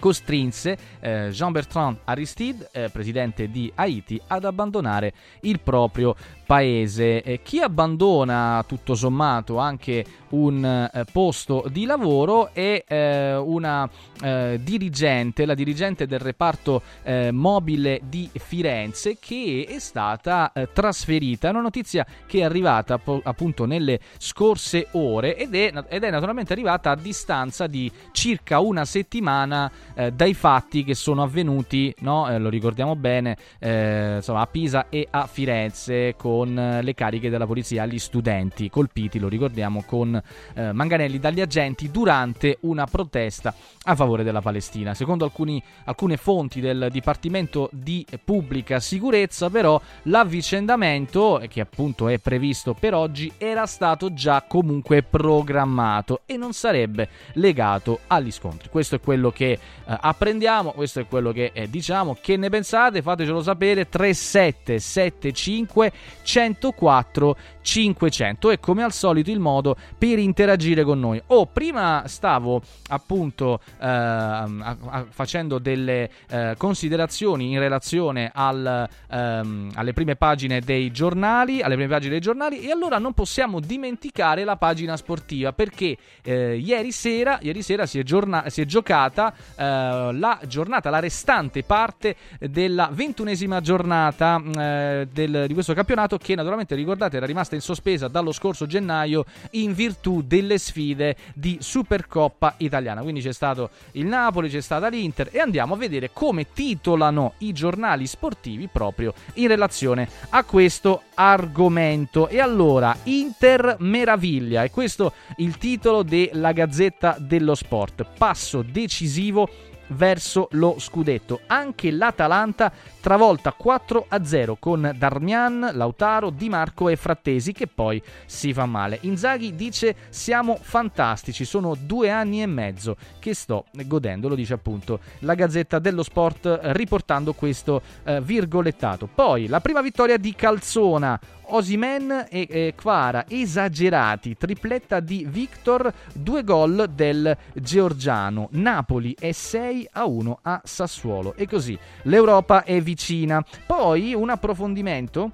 costrinse 0.02 0.76
eh, 0.98 1.28
Jean-Bertrand 1.30 1.98
Aristide, 2.02 2.68
eh, 2.72 2.88
presidente 2.88 3.48
di 3.48 3.70
Haiti, 3.72 4.20
ad 4.26 4.44
abbandonare 4.44 5.12
il 5.42 5.60
proprio 5.60 6.16
paese. 6.52 7.22
Eh, 7.22 7.40
chi 7.42 7.60
abbandona 7.60 8.62
tutto 8.68 8.94
sommato 8.94 9.56
anche 9.56 10.04
un 10.32 10.62
eh, 10.64 11.04
posto 11.10 11.64
di 11.70 11.84
lavoro 11.84 12.50
è 12.52 12.84
eh, 12.86 13.36
una 13.36 13.88
eh, 14.20 14.60
dirigente, 14.62 15.46
la 15.46 15.54
dirigente 15.54 16.06
del 16.06 16.18
reparto 16.18 16.82
eh, 17.02 17.30
mobile 17.30 18.02
di 18.04 18.28
Firenze 18.34 19.16
che 19.18 19.66
è 19.66 19.78
stata 19.78 20.52
eh, 20.52 20.68
trasferita. 20.72 21.48
È 21.48 21.50
una 21.50 21.62
notizia 21.62 22.06
che 22.26 22.40
è 22.40 22.42
arrivata 22.42 22.98
po- 22.98 23.20
appunto 23.24 23.64
nelle 23.64 23.98
scorse 24.18 24.88
ore 24.92 25.36
ed 25.36 25.54
è, 25.54 25.72
ed 25.88 26.04
è, 26.04 26.10
naturalmente 26.10 26.52
arrivata 26.52 26.90
a 26.90 26.96
distanza 26.96 27.66
di 27.66 27.90
circa 28.12 28.60
una 28.60 28.84
settimana 28.84 29.70
dai 30.12 30.34
fatti 30.34 30.84
che 30.84 30.94
sono 30.94 31.22
avvenuti, 31.22 31.94
no? 32.00 32.36
lo 32.38 32.48
ricordiamo 32.48 32.96
bene, 32.96 33.36
insomma, 33.60 34.40
a 34.40 34.46
Pisa 34.46 34.86
e 34.88 35.06
a 35.10 35.26
Firenze 35.26 36.14
con 36.16 36.41
le 36.50 36.94
cariche 36.94 37.30
della 37.30 37.46
polizia 37.46 37.82
agli 37.82 37.98
studenti 37.98 38.70
colpiti, 38.70 39.18
lo 39.18 39.28
ricordiamo, 39.28 39.84
con 39.86 40.20
eh, 40.54 40.72
manganelli 40.72 41.18
dagli 41.18 41.40
agenti 41.40 41.90
durante 41.90 42.58
una 42.62 42.86
protesta 42.86 43.54
a 43.84 43.94
favore 43.94 44.22
della 44.22 44.40
Palestina. 44.40 44.94
Secondo 44.94 45.24
alcuni, 45.24 45.62
alcune 45.84 46.16
fonti 46.16 46.60
del 46.60 46.88
Dipartimento 46.90 47.68
di 47.72 48.06
Pubblica 48.24 48.80
Sicurezza, 48.80 49.50
però, 49.50 49.80
l'avvicendamento, 50.04 51.42
che 51.48 51.60
appunto 51.60 52.08
è 52.08 52.18
previsto 52.18 52.74
per 52.74 52.94
oggi, 52.94 53.32
era 53.38 53.66
stato 53.66 54.12
già 54.12 54.44
comunque 54.46 55.02
programmato 55.02 56.22
e 56.26 56.36
non 56.36 56.52
sarebbe 56.52 57.08
legato 57.34 58.00
agli 58.08 58.30
scontri. 58.30 58.68
Questo 58.68 58.96
è 58.96 59.00
quello 59.00 59.30
che 59.30 59.52
eh, 59.52 59.58
apprendiamo, 59.84 60.72
questo 60.72 61.00
è 61.00 61.06
quello 61.06 61.32
che 61.32 61.50
eh, 61.52 61.68
diciamo. 61.68 62.16
Che 62.20 62.36
ne 62.36 62.48
pensate? 62.48 63.02
Fatecelo 63.02 63.42
sapere 63.42 63.88
3775 63.88 65.92
104 66.22 67.36
500 67.62 68.50
e 68.50 68.60
come 68.60 68.82
al 68.82 68.92
solito 68.92 69.30
il 69.30 69.40
modo 69.40 69.76
per 69.96 70.18
interagire 70.18 70.84
con 70.84 71.00
noi. 71.00 71.22
Oh, 71.28 71.46
prima 71.46 72.04
stavo 72.06 72.60
appunto 72.88 73.60
eh, 73.80 73.86
a, 73.86 74.42
a, 74.42 75.06
facendo 75.08 75.58
delle 75.58 76.10
eh, 76.28 76.54
considerazioni 76.56 77.52
in 77.52 77.58
relazione 77.58 78.30
al, 78.32 78.88
ehm, 79.10 79.72
alle 79.74 79.92
prime 79.92 80.16
pagine 80.16 80.60
dei 80.60 80.90
giornali, 80.90 81.62
alle 81.62 81.74
prime 81.74 81.88
pagine 81.88 82.10
dei 82.10 82.20
giornali 82.20 82.60
e 82.60 82.70
allora 82.70 82.98
non 82.98 83.12
possiamo 83.12 83.60
dimenticare 83.60 84.44
la 84.44 84.56
pagina 84.56 84.96
sportiva 84.96 85.52
perché 85.52 85.96
eh, 86.22 86.56
ieri 86.56 86.92
sera, 86.92 87.38
ieri 87.40 87.62
sera 87.62 87.86
si, 87.86 87.98
è 87.98 88.02
giorna- 88.02 88.48
si 88.48 88.60
è 88.60 88.64
giocata 88.64 89.32
eh, 89.56 90.10
la 90.12 90.40
giornata, 90.46 90.90
la 90.90 91.00
restante 91.00 91.62
parte 91.62 92.16
della 92.38 92.90
ventunesima 92.92 93.60
giornata 93.60 94.40
eh, 94.56 95.08
del, 95.10 95.44
di 95.46 95.54
questo 95.54 95.74
campionato 95.74 96.11
che 96.16 96.34
naturalmente 96.34 96.74
ricordate 96.74 97.16
era 97.16 97.26
rimasta 97.26 97.54
in 97.54 97.60
sospesa 97.60 98.08
dallo 98.08 98.32
scorso 98.32 98.66
gennaio 98.66 99.24
in 99.52 99.74
virtù 99.74 100.22
delle 100.22 100.58
sfide 100.58 101.16
di 101.34 101.58
Supercoppa 101.60 102.54
italiana. 102.58 103.02
Quindi 103.02 103.20
c'è 103.20 103.32
stato 103.32 103.70
il 103.92 104.06
Napoli, 104.06 104.48
c'è 104.48 104.60
stata 104.60 104.88
l'Inter 104.88 105.28
e 105.30 105.40
andiamo 105.40 105.74
a 105.74 105.76
vedere 105.76 106.10
come 106.12 106.52
titolano 106.52 107.34
i 107.38 107.52
giornali 107.52 108.06
sportivi 108.06 108.68
proprio 108.70 109.14
in 109.34 109.48
relazione 109.48 110.08
a 110.30 110.44
questo 110.44 111.02
argomento. 111.14 112.28
E 112.28 112.40
allora, 112.40 112.96
Inter 113.04 113.76
meraviglia, 113.80 114.62
è 114.62 114.70
questo 114.70 115.12
il 115.36 115.56
titolo 115.58 116.02
della 116.02 116.52
Gazzetta 116.52 117.16
dello 117.18 117.54
Sport. 117.54 118.06
Passo 118.16 118.62
decisivo 118.62 119.48
verso 119.92 120.48
lo 120.52 120.76
scudetto. 120.78 121.40
Anche 121.46 121.90
l'Atalanta 121.90 122.72
travolta 123.00 123.54
4-0 123.60 124.54
con 124.58 124.94
Darmian, 124.96 125.70
Lautaro, 125.72 126.30
Di 126.30 126.48
Marco 126.48 126.88
e 126.88 126.96
Frattesi 126.96 127.52
che 127.52 127.66
poi 127.66 128.02
si 128.26 128.52
fa 128.52 128.66
male. 128.66 128.98
Inzaghi 129.02 129.54
dice 129.54 129.94
siamo 130.08 130.56
fantastici, 130.60 131.44
sono 131.44 131.76
due 131.78 132.10
anni 132.10 132.42
e 132.42 132.46
mezzo 132.46 132.96
che 133.18 133.34
sto 133.34 133.66
godendo, 133.84 134.28
lo 134.28 134.34
dice 134.34 134.54
appunto 134.54 135.00
la 135.20 135.34
Gazzetta 135.34 135.78
dello 135.78 136.02
Sport 136.02 136.60
riportando 136.62 137.32
questo 137.32 137.82
eh, 138.04 138.20
virgolettato. 138.20 139.08
Poi 139.12 139.46
la 139.46 139.60
prima 139.60 139.80
vittoria 139.80 140.16
di 140.16 140.34
Calzona, 140.34 141.18
Osimen 141.54 142.26
e 142.30 142.46
eh, 142.48 142.72
Kvara 142.74 143.26
esagerati, 143.28 144.36
tripletta 144.36 145.00
di 145.00 145.26
Victor, 145.28 145.92
due 146.14 146.44
gol 146.44 146.90
del 146.94 147.36
georgiano. 147.52 148.48
Napoli 148.52 149.14
è 149.18 149.32
6 149.32 149.88
a 149.92 150.06
1 150.06 150.38
a 150.42 150.60
Sassuolo 150.64 151.34
e 151.36 151.46
così 151.46 151.78
l'Europa 152.04 152.64
è 152.64 152.80
vicina. 152.80 153.44
Poi 153.66 154.14
un 154.14 154.30
approfondimento 154.30 155.30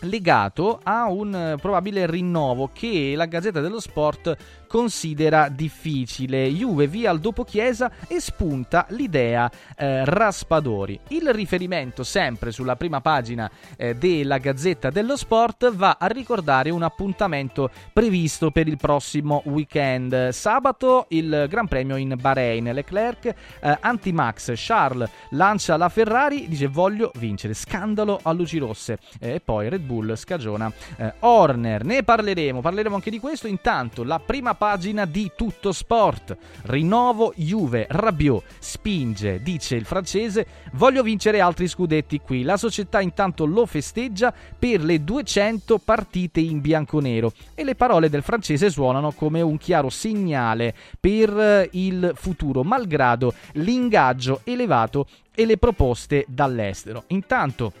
legato 0.00 0.80
a 0.82 1.06
un 1.08 1.56
probabile 1.60 2.06
rinnovo 2.06 2.70
che 2.72 3.14
la 3.16 3.26
Gazzetta 3.26 3.60
dello 3.60 3.80
Sport 3.80 4.36
considera 4.76 5.48
difficile. 5.48 6.50
Juve 6.50 6.86
via 6.86 7.08
al 7.08 7.18
dopo 7.18 7.44
Chiesa 7.44 7.90
e 8.06 8.20
spunta 8.20 8.84
l'idea 8.90 9.50
eh, 9.74 10.04
Raspadori. 10.04 11.00
Il 11.08 11.32
riferimento 11.32 12.02
sempre 12.04 12.52
sulla 12.52 12.76
prima 12.76 13.00
pagina 13.00 13.50
eh, 13.78 13.96
della 13.96 14.36
Gazzetta 14.36 14.90
dello 14.90 15.16
Sport 15.16 15.72
va 15.72 15.96
a 15.98 16.06
ricordare 16.08 16.68
un 16.68 16.82
appuntamento 16.82 17.70
previsto 17.90 18.50
per 18.50 18.68
il 18.68 18.76
prossimo 18.76 19.40
weekend. 19.46 20.28
Sabato 20.28 21.06
il 21.08 21.46
Gran 21.48 21.68
Premio 21.68 21.96
in 21.96 22.14
Bahrain. 22.20 22.64
Leclerc 22.64 23.24
eh, 23.24 23.78
anti-Max. 23.80 24.52
Charles 24.56 25.08
lancia 25.30 25.78
la 25.78 25.88
Ferrari, 25.88 26.48
dice 26.48 26.66
voglio 26.66 27.12
vincere. 27.14 27.54
Scandalo 27.54 28.20
a 28.22 28.30
luci 28.32 28.58
rosse. 28.58 28.98
E 29.20 29.40
poi 29.42 29.70
Red 29.70 29.80
Bull 29.80 30.14
scagiona 30.16 30.70
eh, 30.98 31.14
Horner. 31.20 31.82
Ne 31.82 32.02
parleremo, 32.02 32.60
parleremo 32.60 32.94
anche 32.94 33.08
di 33.08 33.18
questo. 33.18 33.46
Intanto 33.46 34.04
la 34.04 34.18
prima 34.18 34.50
pagina 34.50 34.64
pagina 34.66 35.04
di 35.04 35.30
Tutto 35.36 35.70
Sport. 35.70 36.36
Rinnovo 36.62 37.32
Juve, 37.36 37.86
Rabiot, 37.88 38.42
spinge, 38.58 39.40
dice 39.40 39.76
il 39.76 39.84
francese, 39.84 40.44
voglio 40.72 41.04
vincere 41.04 41.38
altri 41.38 41.68
scudetti 41.68 42.18
qui. 42.18 42.42
La 42.42 42.56
società 42.56 43.00
intanto 43.00 43.44
lo 43.46 43.64
festeggia 43.64 44.34
per 44.58 44.82
le 44.82 45.04
200 45.04 45.78
partite 45.78 46.40
in 46.40 46.60
bianconero 46.60 47.30
e 47.54 47.62
le 47.62 47.76
parole 47.76 48.10
del 48.10 48.24
francese 48.24 48.68
suonano 48.68 49.12
come 49.12 49.40
un 49.40 49.56
chiaro 49.56 49.88
segnale 49.88 50.74
per 50.98 51.38
eh, 51.38 51.68
il 51.74 52.10
futuro, 52.16 52.64
malgrado 52.64 53.34
l'ingaggio 53.52 54.40
elevato 54.42 55.06
e 55.32 55.46
le 55.46 55.58
proposte 55.58 56.24
dall'estero. 56.26 57.04
Intanto 57.08 57.72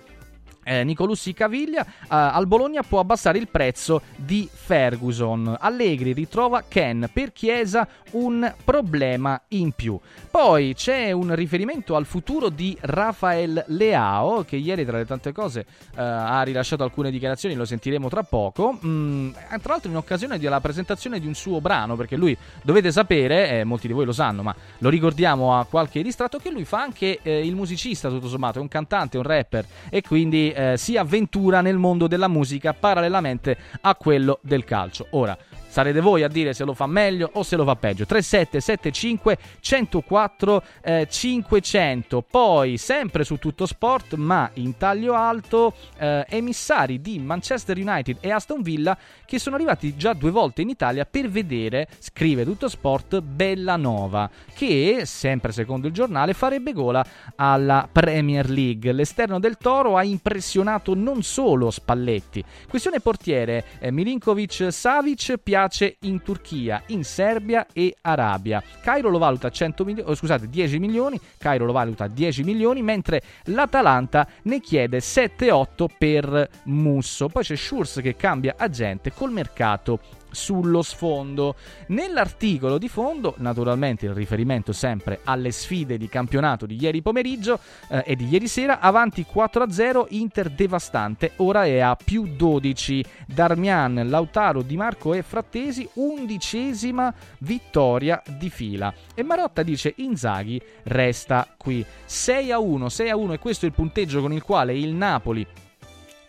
eh, 0.66 0.82
Nicolussi 0.82 1.32
Caviglia 1.32 1.84
eh, 1.84 2.06
al 2.08 2.48
Bologna 2.48 2.82
può 2.82 2.98
abbassare 2.98 3.38
il 3.38 3.48
prezzo 3.48 4.02
di 4.16 4.48
Ferguson. 4.52 5.56
Allegri 5.60 6.12
ritrova 6.12 6.64
Ken 6.66 7.08
per 7.12 7.32
Chiesa 7.32 7.86
un 8.12 8.52
problema 8.64 9.40
in 9.48 9.70
più. 9.72 9.98
Poi 10.30 10.74
c'è 10.74 11.12
un 11.12 11.34
riferimento 11.34 11.94
al 11.94 12.04
futuro 12.04 12.48
di 12.48 12.76
Rafael 12.80 13.64
Leao 13.68 14.44
che 14.44 14.56
ieri 14.56 14.84
tra 14.84 14.98
le 14.98 15.06
tante 15.06 15.32
cose 15.32 15.60
eh, 15.60 16.02
ha 16.02 16.42
rilasciato 16.42 16.82
alcune 16.82 17.10
dichiarazioni, 17.10 17.54
lo 17.54 17.64
sentiremo 17.64 18.08
tra 18.08 18.24
poco. 18.24 18.78
Mm, 18.84 19.30
tra 19.62 19.72
l'altro 19.72 19.90
in 19.90 19.96
occasione 19.96 20.38
della 20.38 20.60
presentazione 20.60 21.20
di 21.20 21.26
un 21.26 21.34
suo 21.34 21.60
brano 21.60 21.94
perché 21.94 22.16
lui 22.16 22.36
dovete 22.62 22.90
sapere, 22.90 23.60
eh, 23.60 23.64
molti 23.64 23.86
di 23.86 23.92
voi 23.92 24.04
lo 24.04 24.12
sanno, 24.12 24.42
ma 24.42 24.54
lo 24.78 24.88
ricordiamo 24.88 25.56
a 25.56 25.64
qualche 25.64 26.02
distratto 26.02 26.38
che 26.38 26.50
lui 26.50 26.64
fa 26.64 26.80
anche 26.80 27.20
eh, 27.22 27.46
il 27.46 27.54
musicista 27.54 28.08
tutto 28.08 28.28
sommato, 28.28 28.58
è 28.58 28.60
un 28.60 28.68
cantante, 28.68 29.16
un 29.16 29.22
rapper 29.22 29.64
e 29.88 30.02
quindi 30.02 30.52
eh, 30.56 30.76
si 30.78 30.96
avventura 30.96 31.60
nel 31.60 31.76
mondo 31.76 32.06
della 32.06 32.28
musica 32.28 32.72
parallelamente 32.72 33.56
a 33.82 33.94
quello 33.94 34.38
del 34.42 34.64
calcio. 34.64 35.06
Ora, 35.10 35.36
sarete 35.76 36.00
voi 36.00 36.22
a 36.22 36.28
dire 36.28 36.54
se 36.54 36.64
lo 36.64 36.72
fa 36.72 36.86
meglio 36.86 37.28
o 37.34 37.42
se 37.42 37.54
lo 37.54 37.62
fa 37.64 37.76
peggio. 37.76 38.06
3775 38.06 39.36
104 39.60 40.62
eh, 40.80 41.06
500. 41.10 42.22
Poi, 42.22 42.78
sempre 42.78 43.24
su 43.24 43.36
tutto 43.36 43.66
sport, 43.66 44.14
ma 44.14 44.48
in 44.54 44.78
taglio 44.78 45.12
alto, 45.12 45.74
eh, 45.98 46.24
emissari 46.30 47.02
di 47.02 47.18
Manchester 47.18 47.76
United 47.76 48.16
e 48.20 48.30
Aston 48.30 48.62
Villa 48.62 48.96
che 49.26 49.38
sono 49.38 49.56
arrivati 49.56 49.96
già 49.96 50.14
due 50.14 50.30
volte 50.30 50.62
in 50.62 50.70
Italia 50.70 51.04
per 51.04 51.28
vedere, 51.28 51.88
scrive 51.98 52.44
tutto 52.44 52.68
sport, 52.68 53.20
Bellanova, 53.20 54.30
che, 54.54 55.02
sempre 55.04 55.52
secondo 55.52 55.88
il 55.88 55.92
giornale, 55.92 56.32
farebbe 56.32 56.72
gola 56.72 57.04
alla 57.34 57.86
Premier 57.90 58.48
League. 58.48 58.92
L'esterno 58.92 59.38
del 59.38 59.58
Toro 59.58 59.98
ha 59.98 60.04
impressionato 60.04 60.94
non 60.94 61.22
solo 61.22 61.70
Spalletti. 61.70 62.42
Questione 62.66 63.00
portiere, 63.00 63.64
eh, 63.78 63.90
Milinkovic 63.90 64.68
Savic 64.70 65.36
piace 65.66 65.96
in 66.02 66.22
Turchia, 66.22 66.82
in 66.86 67.02
Serbia 67.02 67.66
e 67.72 67.96
Arabia. 68.02 68.62
Cairo 68.80 69.10
lo 69.10 69.18
valuta 69.18 69.50
100 69.50 69.84
milioni, 69.84 70.08
oh, 70.08 70.14
scusate, 70.14 70.48
10 70.48 70.78
milioni, 70.78 71.20
Cairo 71.38 71.64
lo 71.64 71.72
valuta 71.72 72.06
10 72.06 72.44
milioni, 72.44 72.82
mentre 72.82 73.20
l'Atalanta 73.46 74.26
ne 74.42 74.60
chiede 74.60 74.98
7-8 74.98 75.86
per 75.98 76.48
Musso. 76.64 77.28
Poi 77.28 77.42
c'è 77.42 77.56
Schurz 77.56 78.00
che 78.00 78.14
cambia 78.14 78.54
agente 78.56 79.12
col 79.12 79.32
mercato 79.32 79.98
sullo 80.36 80.82
sfondo. 80.82 81.56
Nell'articolo 81.88 82.76
di 82.78 82.88
fondo, 82.88 83.34
naturalmente 83.38 84.06
il 84.06 84.12
riferimento 84.12 84.72
sempre 84.72 85.20
alle 85.24 85.50
sfide 85.50 85.96
di 85.96 86.08
campionato 86.08 86.66
di 86.66 86.76
ieri 86.78 87.00
pomeriggio 87.00 87.58
eh, 87.88 88.04
e 88.06 88.14
di 88.14 88.28
ieri 88.28 88.46
sera, 88.46 88.78
avanti 88.78 89.24
4-0, 89.32 90.06
Inter 90.10 90.50
devastante, 90.50 91.32
ora 91.36 91.64
è 91.64 91.78
a 91.78 91.96
più 91.96 92.26
12. 92.36 93.04
Darmian, 93.26 94.08
Lautaro, 94.08 94.62
Di 94.62 94.76
Marco 94.76 95.14
e 95.14 95.22
Frattesi, 95.22 95.88
undicesima 95.94 97.12
vittoria 97.38 98.22
di 98.38 98.50
fila. 98.50 98.92
E 99.14 99.22
Marotta 99.22 99.62
dice 99.62 99.94
Inzaghi 99.96 100.60
resta 100.84 101.48
qui. 101.56 101.84
6-1, 102.06 102.86
6-1 102.86 103.32
e 103.32 103.38
questo 103.38 103.64
è 103.64 103.68
il 103.68 103.74
punteggio 103.74 104.20
con 104.20 104.32
il 104.32 104.42
quale 104.42 104.76
il 104.76 104.92
Napoli 104.94 105.46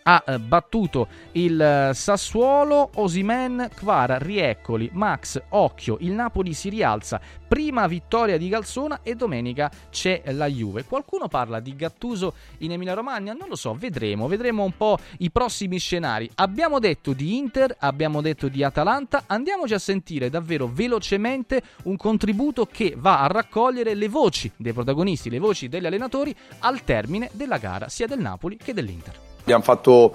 ha 0.02 0.24
eh, 0.26 0.38
battuto 0.38 1.08
il 1.32 1.60
eh, 1.60 1.94
Sassuolo, 1.94 2.90
Osimen, 2.94 3.68
Kvara, 3.74 4.18
Rieccoli, 4.18 4.90
Max, 4.92 5.40
Occhio, 5.50 5.98
il 6.00 6.12
Napoli 6.12 6.54
si 6.54 6.68
rialza, 6.68 7.20
prima 7.48 7.86
vittoria 7.86 8.36
di 8.36 8.48
Galzona 8.48 9.00
e 9.02 9.14
domenica 9.14 9.70
c'è 9.90 10.22
la 10.32 10.46
Juve. 10.46 10.84
Qualcuno 10.84 11.28
parla 11.28 11.60
di 11.60 11.74
Gattuso 11.74 12.34
in 12.58 12.72
Emilia 12.72 12.94
Romagna? 12.94 13.32
Non 13.32 13.48
lo 13.48 13.56
so, 13.56 13.74
vedremo, 13.74 14.28
vedremo 14.28 14.64
un 14.64 14.76
po' 14.76 14.98
i 15.18 15.30
prossimi 15.30 15.78
scenari. 15.78 16.30
Abbiamo 16.36 16.78
detto 16.78 17.12
di 17.12 17.36
Inter, 17.36 17.74
abbiamo 17.78 18.20
detto 18.20 18.48
di 18.48 18.62
Atalanta, 18.62 19.24
andiamoci 19.26 19.74
a 19.74 19.78
sentire 19.78 20.30
davvero 20.30 20.66
velocemente 20.66 21.62
un 21.84 21.96
contributo 21.96 22.66
che 22.66 22.94
va 22.96 23.20
a 23.20 23.26
raccogliere 23.26 23.94
le 23.94 24.08
voci 24.08 24.50
dei 24.56 24.72
protagonisti, 24.72 25.30
le 25.30 25.38
voci 25.38 25.68
degli 25.68 25.86
allenatori 25.86 26.34
al 26.60 26.84
termine 26.84 27.30
della 27.32 27.58
gara 27.58 27.88
sia 27.88 28.06
del 28.06 28.20
Napoli 28.20 28.56
che 28.56 28.74
dell'Inter. 28.74 29.27
Abbiamo 29.48 29.64
fatto 29.64 30.12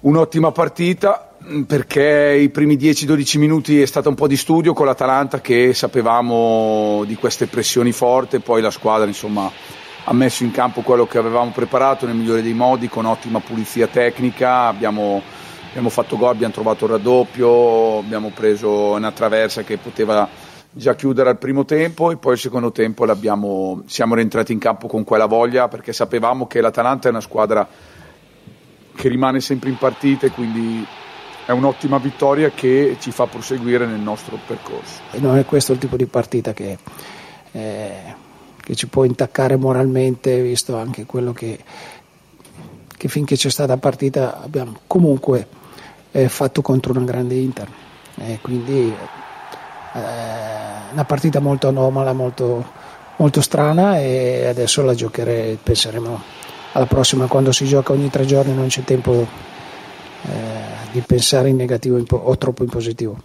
un'ottima 0.00 0.50
partita 0.50 1.36
mm, 1.40 1.62
perché 1.62 2.36
i 2.36 2.48
primi 2.48 2.74
10-12 2.74 3.38
minuti 3.38 3.80
è 3.80 3.86
stato 3.86 4.08
un 4.08 4.16
po' 4.16 4.26
di 4.26 4.36
studio 4.36 4.72
con 4.72 4.86
l'Atalanta 4.86 5.40
che 5.40 5.72
sapevamo 5.72 7.04
di 7.06 7.14
queste 7.14 7.46
pressioni 7.46 7.92
forti, 7.92 8.40
poi 8.40 8.60
la 8.60 8.72
squadra 8.72 9.06
insomma 9.06 9.48
ha 10.02 10.12
messo 10.12 10.42
in 10.42 10.50
campo 10.50 10.80
quello 10.80 11.06
che 11.06 11.18
avevamo 11.18 11.52
preparato 11.52 12.06
nel 12.06 12.16
migliore 12.16 12.42
dei 12.42 12.54
modi 12.54 12.88
con 12.88 13.04
ottima 13.04 13.38
pulizia 13.38 13.86
tecnica, 13.86 14.66
abbiamo, 14.66 15.22
abbiamo 15.68 15.88
fatto 15.88 16.16
gol, 16.16 16.30
abbiamo 16.30 16.52
trovato 16.52 16.86
il 16.86 16.90
raddoppio, 16.90 17.98
abbiamo 17.98 18.32
preso 18.34 18.94
una 18.94 19.12
traversa 19.12 19.62
che 19.62 19.76
poteva 19.76 20.28
già 20.72 20.96
chiudere 20.96 21.30
al 21.30 21.38
primo 21.38 21.64
tempo 21.64 22.10
e 22.10 22.16
poi 22.16 22.32
il 22.32 22.40
secondo 22.40 22.72
tempo 22.72 23.06
siamo 23.86 24.14
rientrati 24.16 24.52
in 24.52 24.58
campo 24.58 24.88
con 24.88 25.04
quella 25.04 25.26
voglia 25.26 25.68
perché 25.68 25.92
sapevamo 25.92 26.48
che 26.48 26.60
l'Atalanta 26.60 27.06
è 27.06 27.10
una 27.10 27.20
squadra 27.20 27.96
che 28.98 29.08
rimane 29.08 29.40
sempre 29.40 29.68
in 29.68 29.78
partita 29.78 30.26
e 30.26 30.30
quindi 30.30 30.84
è 31.46 31.52
un'ottima 31.52 31.98
vittoria 31.98 32.50
che 32.50 32.96
ci 32.98 33.12
fa 33.12 33.26
proseguire 33.26 33.86
nel 33.86 34.00
nostro 34.00 34.36
percorso. 34.44 35.00
Non 35.12 35.38
è 35.38 35.44
questo 35.44 35.72
il 35.72 35.78
tipo 35.78 35.96
di 35.96 36.06
partita 36.06 36.52
che, 36.52 36.76
eh, 37.52 38.14
che 38.60 38.74
ci 38.74 38.88
può 38.88 39.04
intaccare 39.04 39.54
moralmente, 39.54 40.42
visto 40.42 40.76
anche 40.76 41.06
quello 41.06 41.32
che, 41.32 41.60
che 42.96 43.08
finché 43.08 43.36
c'è 43.36 43.50
stata 43.50 43.76
partita 43.76 44.42
abbiamo 44.42 44.80
comunque 44.88 45.46
eh, 46.10 46.28
fatto 46.28 46.60
contro 46.60 46.92
una 46.92 47.04
grande 47.04 47.36
Inter. 47.36 47.68
E 48.16 48.40
quindi 48.42 48.92
eh, 49.92 50.00
una 50.90 51.04
partita 51.04 51.38
molto 51.38 51.68
anomala, 51.68 52.12
molto, 52.12 52.66
molto 53.14 53.40
strana 53.42 54.00
e 54.00 54.46
adesso 54.48 54.82
la 54.82 54.92
giocheremo, 54.92 55.58
penseremo 55.62 56.37
alla 56.72 56.86
prossima 56.86 57.26
quando 57.26 57.52
si 57.52 57.66
gioca 57.66 57.92
ogni 57.92 58.10
tre 58.10 58.24
giorni 58.24 58.54
non 58.54 58.68
c'è 58.68 58.84
tempo 58.84 59.26
eh, 60.22 60.30
di 60.92 61.00
pensare 61.00 61.48
in 61.48 61.56
negativo 61.56 62.02
o 62.10 62.36
troppo 62.36 62.62
in 62.62 62.68
positivo. 62.68 63.20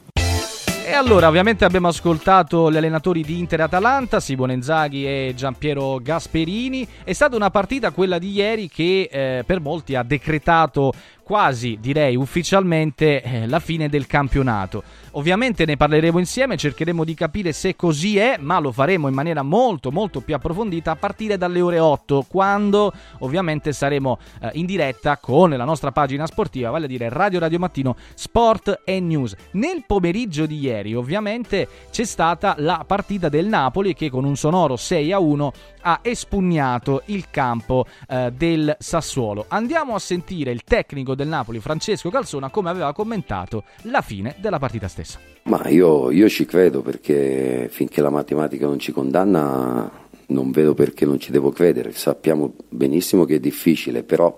E 0.86 0.96
allora, 0.96 1.28
ovviamente 1.28 1.66
abbiamo 1.66 1.88
ascoltato 1.88 2.70
gli 2.70 2.78
allenatori 2.78 3.24
di 3.24 3.39
Inter 3.39 3.62
e 3.62 3.64
Atalanta, 3.64 4.20
Simone 4.20 4.54
Inzaghi 4.54 5.08
e 5.08 5.34
Giampiero 5.36 5.98
Gasperini. 6.00 6.88
È 7.04 7.14
stata 7.14 7.36
una 7.36 7.50
partita, 7.50 7.89
quella 7.89 8.20
di 8.20 8.32
ieri, 8.32 8.70
che 8.70 9.10
eh, 9.12 9.44
per 9.44 9.60
molti 9.60 9.96
ha 9.96 10.04
decretato 10.04 10.94
quasi 11.24 11.78
direi 11.80 12.15
ufficialmente 12.15 13.21
eh, 13.21 13.47
la 13.47 13.59
fine 13.59 13.89
del 13.89 14.05
campionato. 14.05 14.84
Ovviamente 15.11 15.65
ne 15.65 15.78
parleremo 15.78 16.19
insieme, 16.19 16.57
cercheremo 16.57 17.03
di 17.03 17.13
capire 17.13 17.53
se 17.53 17.76
così 17.76 18.17
è, 18.17 18.38
ma 18.39 18.59
lo 18.59 18.71
faremo 18.71 19.07
in 19.07 19.13
maniera 19.13 19.41
molto 19.43 19.91
molto 19.91 20.21
più 20.21 20.36
approfondita 20.36 20.91
a 20.91 20.95
partire 20.95 21.38
dalle 21.38 21.61
ore 21.61 21.80
8, 21.80 22.26
quando 22.28 22.91
ovviamente 23.19 23.74
saremo 23.74 24.17
eh, 24.41 24.49
in 24.53 24.65
diretta 24.65 25.17
con 25.17 25.51
la 25.51 25.65
nostra 25.65 25.91
pagina 25.91 26.26
sportiva, 26.26 26.71
vale 26.71 26.86
a 26.86 26.88
dire 26.88 27.09
Radio 27.09 27.39
Radio 27.39 27.59
Mattino 27.59 27.95
Sport 28.15 28.82
e 28.84 28.99
News. 28.99 29.36
Nel 29.51 29.84
pomeriggio 29.86 30.45
di 30.45 30.59
ieri 30.59 30.95
ovviamente 30.95 31.67
c'è 31.91 32.05
stata 32.05 32.55
la 32.57 32.84
partita 32.86 33.30
del 33.30 33.45
Napoli 33.45 33.93
che 33.93 34.09
con 34.09 34.26
un 34.26 34.36
sonoro 34.36 34.76
6 34.76 35.11
a 35.11 35.19
1 35.19 35.53
ha 35.84 35.99
espugnato 36.01 37.03
il 37.05 37.30
campo 37.30 37.86
eh, 38.07 38.32
del 38.32 38.76
Sassuolo. 38.80 39.45
Andiamo 39.47 39.95
a 39.95 39.99
sentire 39.99 40.51
il 40.51 40.63
tecnico 40.63 41.12
del 41.16 41.28
Napoli, 41.28 41.59
Francesco 41.59 42.09
Calzona, 42.09 42.49
come 42.49 42.70
aveva 42.70 42.93
commentato 42.93 43.64
la 43.84 44.01
fine 44.01 44.36
della 44.39 44.59
partita 44.59 44.88
stessa. 44.88 45.20
Ma 45.43 45.68
io, 45.68 46.11
io 46.11 46.30
ci 46.30 46.45
credo 46.45 46.82
perché 46.82 47.68
finché 47.72 48.01
la 48.01 48.09
matematica 48.09 48.66
non 48.66 48.80
ci 48.80 48.91
condanna 48.91 49.89
non 50.28 50.51
vedo 50.51 50.74
perché 50.74 51.05
non 51.05 51.20
ci 51.20 51.32
devo 51.32 51.51
credere. 51.51 51.91
Sappiamo 51.91 52.53
benissimo 52.70 53.26
che 53.26 53.36
è 53.36 53.39
difficile, 53.39 54.03
però 54.03 54.36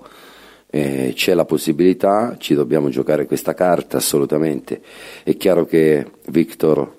eh, 0.70 1.14
c'è 1.16 1.34
la 1.34 1.46
possibilità, 1.46 2.36
ci 2.38 2.54
dobbiamo 2.54 2.90
giocare 2.90 3.26
questa 3.26 3.54
carta 3.54 3.98
assolutamente. 3.98 4.82
È 5.24 5.38
chiaro 5.38 5.66
che 5.66 6.06
Victor 6.30 6.98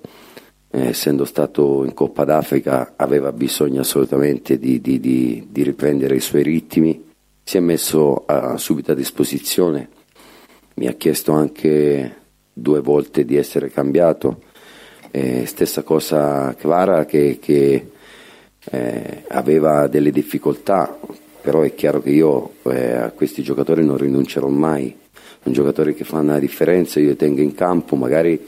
eh, 0.76 0.88
essendo 0.88 1.24
stato 1.24 1.84
in 1.84 1.94
Coppa 1.94 2.24
d'Africa, 2.24 2.94
aveva 2.96 3.32
bisogno 3.32 3.80
assolutamente 3.80 4.58
di, 4.58 4.80
di, 4.80 5.00
di, 5.00 5.46
di 5.50 5.62
riprendere 5.62 6.16
i 6.16 6.20
suoi 6.20 6.42
ritmi. 6.42 7.04
Si 7.48 7.58
è 7.58 7.60
messo 7.60 8.24
a, 8.26 8.56
subito 8.56 8.90
a 8.90 8.96
disposizione, 8.96 9.88
mi 10.74 10.88
ha 10.88 10.94
chiesto 10.94 11.30
anche 11.30 12.16
due 12.52 12.80
volte 12.80 13.24
di 13.24 13.36
essere 13.36 13.70
cambiato. 13.70 14.42
Eh, 15.12 15.46
stessa 15.46 15.84
cosa 15.84 16.56
Clara 16.58 17.04
che, 17.04 17.38
che, 17.40 17.90
eh, 18.68 19.24
aveva 19.28 19.86
delle 19.86 20.10
difficoltà, 20.10 20.98
però 21.40 21.60
è 21.60 21.72
chiaro 21.76 22.02
che 22.02 22.10
io 22.10 22.54
eh, 22.64 22.94
a 22.94 23.10
questi 23.12 23.44
giocatori 23.44 23.84
non 23.84 23.96
rinuncerò 23.96 24.48
mai. 24.48 24.92
Un 25.44 25.52
giocatore 25.52 25.94
che 25.94 26.02
fa 26.02 26.18
una 26.18 26.40
differenza, 26.40 26.98
io 26.98 27.14
tengo 27.14 27.42
in 27.42 27.54
campo, 27.54 27.94
magari 27.94 28.44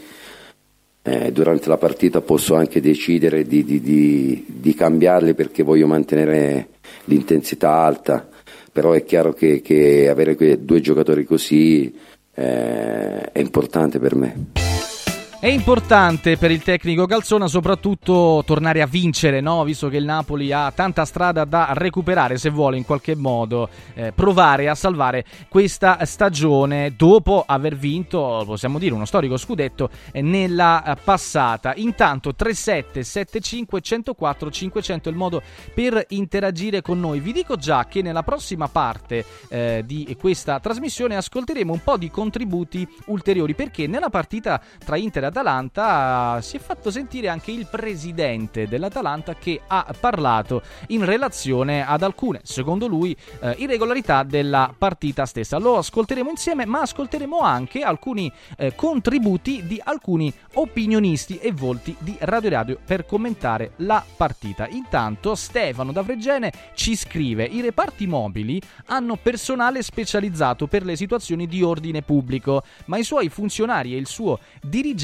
eh, 1.03 1.31
durante 1.31 1.69
la 1.69 1.79
partita 1.79 2.21
posso 2.21 2.57
anche 2.57 2.81
decidere 2.81 3.45
di, 3.45 3.63
di, 3.63 3.81
di, 3.81 4.45
di 4.49 4.75
cambiarli 4.75 5.35
perché 5.35 5.63
voglio 5.63 5.87
mantenere 5.87 6.71
l'intensità 7.05 7.71
alta, 7.71 8.29
però 8.79 8.93
è 8.93 9.03
chiaro 9.03 9.33
che, 9.33 9.61
che 9.61 10.09
avere 10.09 10.65
due 10.65 10.81
giocatori 10.81 11.25
così 11.25 11.93
eh, 12.33 13.33
è 13.33 13.39
importante 13.41 13.99
per 13.99 14.15
me. 14.15 14.78
È 15.41 15.47
importante 15.47 16.37
per 16.37 16.51
il 16.51 16.65
tecnico 16.65 17.07
Calzona 17.07 17.47
soprattutto 17.47 18.43
tornare 18.45 18.83
a 18.83 18.87
vincere, 18.87 19.41
no? 19.41 19.63
visto 19.63 19.89
che 19.89 19.97
il 19.97 20.05
Napoli 20.05 20.51
ha 20.51 20.73
tanta 20.73 21.05
strada 21.05 21.45
da 21.45 21.69
recuperare 21.75 22.37
se 22.39 22.51
vuole 22.51 22.77
in 22.77 22.85
qualche 22.85 23.15
modo 23.15 23.69
eh, 23.95 24.11
provare 24.11 24.69
a 24.69 24.75
salvare 24.75 25.25
questa 25.49 26.05
stagione 26.07 26.95
dopo 26.97 27.45
aver 27.47 27.77
vinto, 27.77 28.43
possiamo 28.47 28.81
dire, 28.81 28.95
uno 28.95 29.05
storico 29.05 29.37
scudetto 29.37 29.91
eh, 30.11 30.23
nella 30.23 30.83
eh, 30.83 30.97
passata. 30.97 31.73
Intanto 31.77 32.35
3775 32.35 33.81
104 33.81 34.51
500 34.51 35.09
è 35.09 35.13
il 35.13 35.19
modo 35.19 35.41
per 35.73 36.05
interagire 36.09 36.83
con 36.83 36.99
noi. 36.99 37.21
Vi 37.21 37.31
dico 37.31 37.55
già 37.55 37.87
che 37.87 38.03
nella 38.03 38.25
prossima 38.25 38.67
parte 38.67 39.25
eh, 39.51 39.85
di 39.87 40.17
questa 40.19 40.59
trasmissione 40.59 41.15
ascolteremo 41.15 41.73
un 41.73 41.83
po' 41.85 41.97
di 41.97 42.11
contributi 42.11 42.85
ulteriori 43.07 43.55
perché 43.55 43.87
nella 43.87 44.11
partita 44.11 44.61
tra 44.85 44.97
Inter 44.97 45.23
e 45.23 45.27
Atalanta 45.29 46.41
si 46.43 46.57
è 46.57 46.59
fatto 46.59 46.91
sentire 46.91 47.29
anche 47.29 47.51
il 47.51 47.67
presidente 47.71 48.69
dell'Atalanta 48.69 49.35
che 49.35 49.61
ha 49.67 49.95
parlato 49.99 50.63
in 50.89 51.05
relazione 51.05 51.87
ad 51.87 52.03
alcune, 52.03 52.41
secondo 52.43 52.87
lui, 52.87 53.17
eh, 53.41 53.55
irregolarità 53.59 54.23
della 54.23 54.75
partita 54.77 55.25
stessa. 55.27 55.59
Lo 55.59 55.79
ascolteremo 55.79 56.31
insieme, 56.31 56.67
ma 56.67 56.81
ascolteremo 56.81 57.39
anche 57.39 57.81
alcuni 57.81 58.31
eh, 58.57 58.75
contributi 58.75 59.67
di 59.67 59.81
alcuni 59.83 60.33
opinionisti 60.55 61.39
e 61.39 61.53
volti 61.53 61.95
di 61.99 62.17
Radio 62.21 62.51
Radio 62.51 62.79
per 62.85 63.07
commentare 63.07 63.73
la 63.77 64.05
partita. 64.17 64.67
Intanto 64.69 65.35
Stefano 65.35 65.93
da 65.93 66.03
Fregene 66.03 66.53
ci 66.75 66.97
scrive: 66.97 67.45
i 67.45 67.61
reparti 67.61 68.07
mobili 68.07 68.61
hanno 68.87 69.17
personale 69.17 69.83
specializzato 69.83 70.67
per 70.67 70.85
le 70.85 70.97
situazioni 70.97 71.47
di 71.47 71.63
ordine 71.63 72.03
pubblico, 72.03 72.63
ma 72.87 72.99
i 72.99 73.05
suoi 73.05 73.29
funzionari 73.29 73.95
e 73.95 73.99
il 73.99 74.07
suo 74.07 74.39
dirigente 74.61 74.97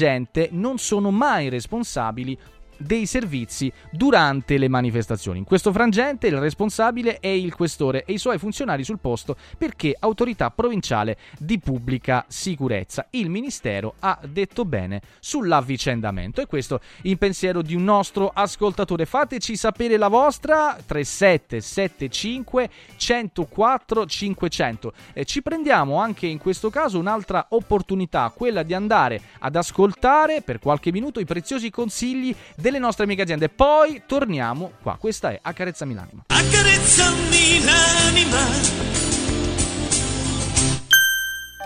non 0.51 0.77
sono 0.77 1.11
mai 1.11 1.49
responsabili 1.49 2.37
dei 2.77 3.05
servizi 3.05 3.71
durante 3.91 4.57
le 4.57 4.67
manifestazioni. 4.67 5.39
In 5.39 5.45
questo 5.45 5.71
frangente 5.71 6.27
il 6.27 6.37
responsabile 6.37 7.19
è 7.19 7.27
il 7.27 7.53
questore 7.53 8.03
e 8.05 8.13
i 8.13 8.17
suoi 8.17 8.37
funzionari 8.37 8.83
sul 8.83 8.99
posto 8.99 9.35
perché 9.57 9.95
autorità 9.97 10.51
provinciale 10.51 11.17
di 11.37 11.59
pubblica 11.59 12.25
sicurezza. 12.27 13.07
Il 13.11 13.29
ministero 13.29 13.95
ha 13.99 14.19
detto 14.27 14.65
bene 14.65 15.01
sull'avvicendamento 15.19 16.41
e 16.41 16.45
questo 16.47 16.79
in 17.03 17.17
pensiero 17.17 17.61
di 17.61 17.75
un 17.75 17.83
nostro 17.83 18.31
ascoltatore. 18.33 19.05
Fateci 19.05 19.55
sapere 19.55 19.97
la 19.97 20.07
vostra 20.07 20.77
3775 20.85 22.69
104 22.97 24.05
500. 24.05 24.93
E 25.13 25.25
ci 25.25 25.41
prendiamo 25.41 25.99
anche 25.99 26.27
in 26.27 26.37
questo 26.37 26.69
caso 26.69 26.99
un'altra 26.99 27.47
opportunità, 27.49 28.31
quella 28.35 28.63
di 28.63 28.73
andare 28.73 29.21
ad 29.39 29.55
ascoltare 29.55 30.41
per 30.41 30.59
qualche 30.59 30.91
minuto 30.91 31.19
i 31.19 31.25
preziosi 31.25 31.69
consigli 31.69 32.35
delle 32.65 32.79
nostre 32.79 33.03
amiche 33.03 33.21
aziende. 33.21 33.47
Poi 33.47 34.01
torniamo 34.07 34.71
qua. 34.81 34.97
Questa 34.99 35.29
è 35.29 35.39
Accarezzami 35.39 35.93
l'anima. 35.93 36.23
Accarezzami 36.25 37.63
l'anima. 37.63 38.39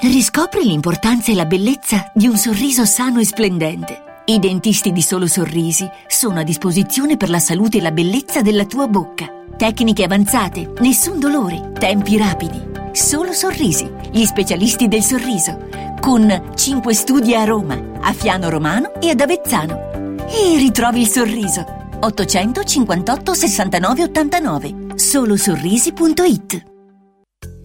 Riscopri 0.01 0.65
l'importanza 0.65 1.31
e 1.31 1.35
la 1.35 1.45
bellezza 1.45 2.11
di 2.13 2.27
un 2.27 2.35
sorriso 2.35 2.83
sano 2.83 3.21
e 3.21 3.25
splendente. 3.25 4.23
I 4.25 4.39
dentisti 4.39 4.91
di 4.91 5.01
Solo 5.01 5.25
Sorrisi 5.25 5.89
sono 6.07 6.39
a 6.39 6.43
disposizione 6.43 7.15
per 7.15 7.29
la 7.29 7.39
salute 7.39 7.77
e 7.77 7.81
la 7.81 7.91
bellezza 7.91 8.41
della 8.41 8.65
tua 8.65 8.87
bocca. 8.87 9.27
Tecniche 9.55 10.03
avanzate, 10.03 10.73
nessun 10.79 11.19
dolore, 11.19 11.71
tempi 11.79 12.17
rapidi. 12.17 12.61
Solo 12.91 13.31
Sorrisi, 13.31 13.89
gli 14.11 14.25
specialisti 14.25 14.89
del 14.89 15.03
sorriso, 15.03 15.67
con 16.01 16.51
5 16.55 16.93
studi 16.93 17.35
a 17.35 17.45
Roma, 17.45 17.99
a 18.01 18.11
Fiano 18.11 18.49
Romano 18.49 18.99
e 18.99 19.09
ad 19.09 19.21
Avezzano. 19.21 19.88
E 20.31 20.57
ritrovi 20.57 21.01
il 21.01 21.07
sorriso. 21.07 21.65
858 21.99 23.33
69 23.33 24.03
89 24.03 24.75
solosorrisi.it 24.95 26.78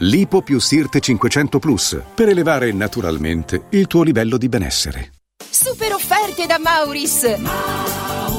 Lipo 0.00 0.42
più 0.42 0.60
Sirte 0.60 1.00
500 1.00 1.58
Plus 1.58 1.98
per 2.14 2.28
elevare 2.28 2.70
naturalmente 2.70 3.62
il 3.70 3.86
tuo 3.86 4.02
livello 4.02 4.36
di 4.36 4.46
benessere. 4.50 5.12
Super 5.50 5.94
offerte 5.94 6.44
da 6.44 6.58
Mauris! 6.58 8.35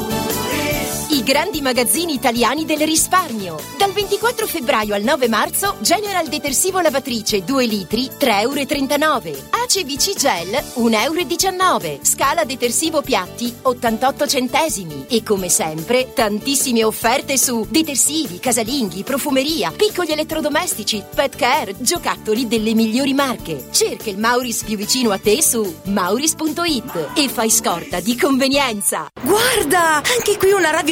I 1.10 1.24
grandi 1.24 1.62
magazzini 1.62 2.14
italiani 2.14 2.66
del 2.66 2.82
risparmio. 2.82 3.58
Dal 3.78 3.94
24 3.94 4.46
febbraio 4.46 4.94
al 4.94 5.04
9 5.04 5.30
marzo, 5.30 5.78
General 5.80 6.28
Detersivo 6.28 6.82
Lavatrice 6.82 7.46
2 7.46 7.66
litri 7.66 8.10
3,39 8.20 9.02
euro. 9.02 9.40
ACVC 9.52 10.16
Gel 10.16 10.50
1,19 10.76 11.62
euro. 11.62 12.00
Scala 12.02 12.44
Detersivo 12.44 13.02
Piatti 13.02 13.54
88 13.62 14.28
centesimi. 14.28 15.06
E 15.08 15.24
come 15.24 15.48
sempre, 15.48 16.12
tantissime 16.14 16.84
offerte 16.84 17.38
su 17.38 17.66
detersivi, 17.70 18.40
casalinghi, 18.40 19.04
profumeria, 19.04 19.72
piccoli 19.72 20.12
elettrodomestici, 20.12 21.02
pet 21.16 21.38
care, 21.38 21.76
giocattoli 21.78 22.48
delle 22.48 22.74
migliori 22.74 23.14
marche. 23.14 23.68
Cerca 23.72 24.10
il 24.10 24.18
Mauris 24.18 24.64
più 24.64 24.76
vicino 24.76 25.12
a 25.12 25.18
te 25.18 25.42
su 25.42 25.74
mauris.it 25.84 27.12
e 27.16 27.30
fai 27.30 27.50
scorta 27.50 28.02
di 28.02 28.18
convenienza. 28.18 29.08
Guarda, 29.22 29.96
anche 29.96 30.38
qui 30.38 30.52
una 30.52 30.72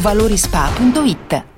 valorispa.it. 0.00 1.57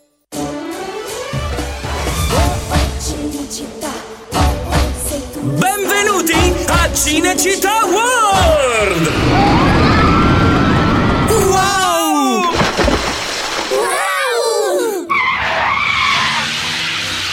Benvenuti 5.43 6.35
a 6.67 6.93
Cinecittà 6.93 7.79
World! 7.85 9.11
Wow! 11.49 12.51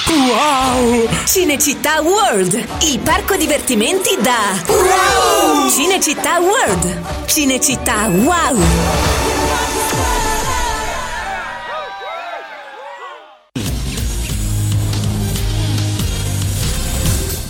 Wow! 0.06 1.08
Cinecittà 1.26 2.00
World, 2.00 2.66
il 2.84 2.98
parco 3.00 3.36
divertimenti 3.36 4.16
da 4.22 4.58
Wow! 4.68 5.68
Cinecittà 5.68 6.38
World, 6.38 7.26
Cinecittà 7.26 8.06
Wow! 8.08 9.27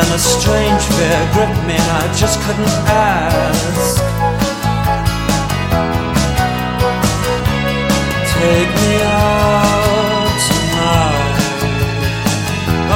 then 0.00 0.12
a 0.14 0.18
strange 0.18 0.82
fear 0.96 1.20
gripped 1.34 1.62
me, 1.68 1.76
and 1.76 1.90
I 2.02 2.04
just 2.16 2.40
couldn't 2.44 2.76
ask. 2.88 3.96
Take 8.32 8.72
me 8.80 8.92
out 9.04 10.38
tonight. 10.48 11.38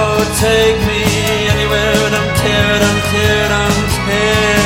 Oh, 0.01 0.19
take 0.41 0.79
me 0.89 1.03
anywhere, 1.55 1.95
don't 2.15 2.35
care, 2.43 2.75
don't 2.85 3.03
care, 3.13 3.47
don't 3.55 3.89
care. 4.09 4.63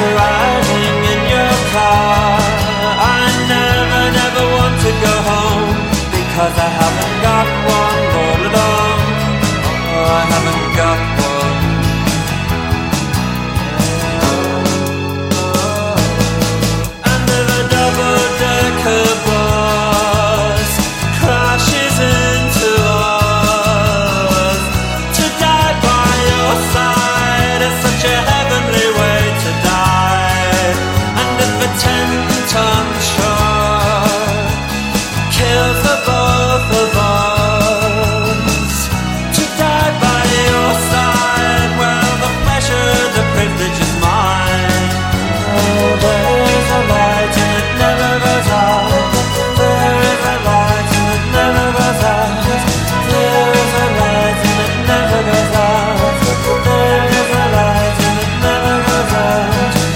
Driving 0.00 1.00
in 1.12 1.20
your 1.34 1.54
car, 1.72 2.36
I 3.08 3.22
never, 3.54 4.02
never 4.20 4.44
want 4.56 4.76
to 4.84 4.92
go 5.06 5.14
home 5.32 5.70
because 6.18 6.54
I 6.66 6.70
haven't 6.80 7.16
got 7.24 7.48
one 7.72 7.85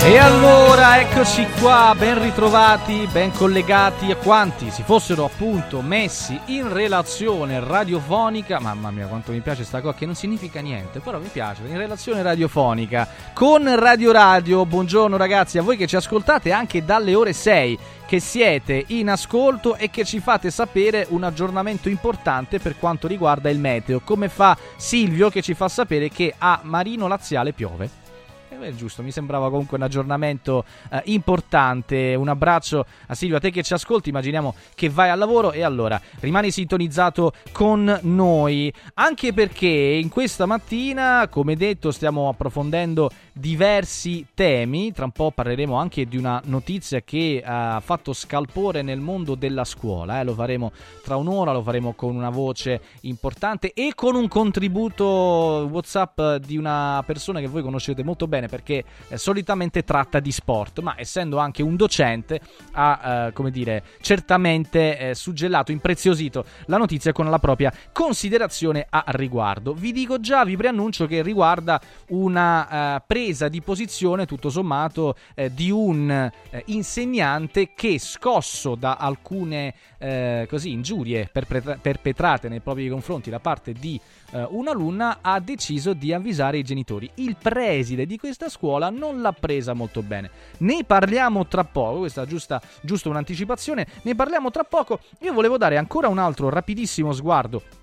E 0.03 0.17
allora 0.17 0.99
eccoci 0.99 1.47
qua, 1.61 1.95
ben 1.97 2.23
ritrovati, 2.23 3.07
ben 3.13 3.31
collegati 3.33 4.11
a 4.11 4.17
quanti 4.17 4.71
si 4.71 4.83
fossero 4.83 5.27
appunto 5.27 5.83
messi 5.83 6.41
in 6.47 6.73
relazione 6.73 7.61
radiofonica. 7.61 8.59
Mamma 8.61 8.91
mia, 8.91 9.07
quanto 9.07 9.31
mi 9.31 9.41
piace 9.41 9.63
sta 9.63 9.83
cosa, 9.83 9.97
che 9.97 10.07
non 10.07 10.15
significa 10.15 10.61
niente, 10.61 11.01
però 11.01 11.19
mi 11.19 11.29
piace, 11.29 11.65
in 11.67 11.77
relazione 11.77 12.23
radiofonica 12.23 13.07
con 13.35 13.73
Radio 13.79 14.11
Radio. 14.11 14.65
Buongiorno 14.65 15.19
ragazzi, 15.19 15.59
a 15.59 15.63
voi 15.63 15.77
che 15.77 15.87
ci 15.87 15.97
ascoltate 15.97 16.51
anche 16.51 16.83
dalle 16.83 17.15
ore 17.15 17.35
6, 17.35 17.79
che 18.07 18.21
siete 18.21 18.83
in 18.89 19.11
ascolto 19.11 19.77
e 19.77 19.91
che 19.91 20.07
ci 20.07 20.19
fate 20.19 20.51
sapere 20.51 21.07
un 21.11 21.25
aggiornamento 21.25 21.91
importante 21.91 22.59
per 22.59 22.79
quanto 22.79 23.07
riguarda 23.07 23.51
il 23.51 23.59
meteo, 23.59 24.01
come 24.01 24.31
fa 24.31 24.57
Silvio 24.77 25.29
che 25.29 25.43
ci 25.43 25.53
fa 25.53 25.69
sapere 25.69 26.09
che 26.09 26.35
a 26.39 26.61
Marino 26.63 27.07
Laziale 27.07 27.53
piove. 27.53 28.00
Eh, 28.53 28.59
È 28.59 28.75
giusto, 28.75 29.03
mi 29.05 29.13
sembrava 29.13 29.49
comunque 29.49 29.77
un 29.77 29.85
aggiornamento 29.85 30.65
eh, 30.91 31.03
importante. 31.07 32.15
Un 32.17 32.29
abbraccio 32.29 32.85
a 33.07 33.15
Silvio, 33.15 33.37
a 33.37 33.41
te 33.41 33.51
che 33.51 33.63
ci 33.63 33.73
ascolti. 33.75 34.09
Immaginiamo 34.09 34.55
che 34.75 34.89
vai 34.89 35.09
al 35.09 35.19
lavoro 35.19 35.53
e 35.53 35.63
allora 35.63 36.01
rimani 36.19 36.51
sintonizzato 36.51 37.33
con 37.53 37.99
noi. 38.03 38.73
Anche 38.95 39.33
perché 39.33 39.69
in 39.69 40.09
questa 40.09 40.47
mattina, 40.47 41.29
come 41.29 41.55
detto, 41.55 41.93
stiamo 41.93 42.29
approfondendo 42.29 43.11
diversi 43.33 44.27
temi. 44.35 44.93
Tra 44.93 45.05
un 45.05 45.13
po' 45.13 45.31
parleremo 45.31 45.77
anche 45.77 46.07
di 46.07 46.17
una 46.17 46.41
notizia 46.47 47.01
che 47.03 47.43
ha 47.45 47.81
fatto 47.81 48.13
scalpore 48.13 48.83
nel 48.83 49.01
mondo 49.01 49.37
della 49.37 49.65
scuola. 49.65 50.19
eh. 50.21 50.25
Lo 50.25 50.35
faremo 50.35 50.73
tra 51.05 51.15
un'ora, 51.17 51.53
lo 51.53 51.63
faremo 51.63 51.93
con 51.93 52.17
una 52.17 52.31
voce 52.31 52.81
importante 53.03 53.73
e 53.73 53.93
con 53.95 54.17
un 54.17 54.27
contributo 54.27 55.69
WhatsApp 55.71 56.21
di 56.45 56.57
una 56.57 57.03
persona 57.07 57.39
che 57.39 57.47
voi 57.47 57.63
conoscete 57.63 58.03
molto 58.03 58.27
bene 58.27 58.40
perché 58.49 58.85
eh, 59.09 59.17
solitamente 59.17 59.85
tratta 59.85 60.21
di 60.21 60.33
sport, 60.33 60.81
ma 60.81 60.95
essendo 60.97 61.39
anche 61.39 61.63
un 61.63 61.77
docente 61.77 62.41
ha, 62.73 63.27
eh, 63.29 63.33
come 63.33 63.51
dire, 63.51 63.83
certamente 64.01 64.99
eh, 64.99 65.15
suggellato, 65.15 65.73
impreziosito 65.73 66.45
la 66.67 66.77
notizia 66.77 67.13
con 67.13 67.29
la 67.29 67.39
propria 67.39 67.73
considerazione 67.93 68.87
a 68.89 69.05
riguardo. 69.09 69.75
Vi 69.75 69.93
dico 69.93 70.21
già, 70.21 70.45
vi 70.45 70.57
preannuncio 70.57 71.07
che 71.07 71.23
riguarda 71.23 71.81
una 72.09 72.97
eh, 72.97 73.03
presa 73.07 73.49
di 73.49 73.61
posizione 73.61 74.27
tutto 74.27 74.51
sommato 74.51 75.17
eh, 75.35 75.53
di 75.53 75.71
un 75.71 76.11
eh, 76.11 76.63
insegnante 76.67 77.71
che 77.75 77.99
scosso 77.99 78.75
da 78.75 78.97
alcune 78.97 79.75
così 80.49 80.71
ingiurie 80.73 81.29
perpetra- 81.31 81.77
perpetrate 81.77 82.49
nei 82.49 82.61
propri 82.61 82.89
confronti 82.89 83.29
da 83.29 83.39
parte 83.39 83.75
di 83.75 84.01
eh, 84.33 84.47
un'alunna 84.51 85.19
ha 85.21 85.41
deciso 85.41 85.93
di 85.93 86.13
avvisare 86.13 86.59
i 86.59 86.63
genitori. 86.63 87.11
Il 87.17 87.37
preside 87.37 88.07
di 88.07 88.19
questa 88.19 88.49
scuola 88.49 88.91
non 88.91 89.21
l'ha 89.21 89.33
presa 89.33 89.73
molto 89.73 90.03
bene. 90.03 90.31
Ne 90.59 90.85
parliamo 90.85 91.47
tra 91.47 91.65
poco, 91.65 91.99
questa 91.99 92.23
è 92.23 92.27
giusta, 92.27 92.61
giusto 92.81 93.09
un'anticipazione, 93.11 93.87
ne 94.03 94.15
parliamo 94.15 94.51
tra 94.51 94.65
poco. 94.65 95.01
Io 95.21 95.33
volevo 95.33 95.57
dare 95.57 95.77
ancora 95.77 96.09
un 96.09 96.19
altro 96.19 96.49
rapidissimo 96.49 97.13
sguardo 97.13 97.80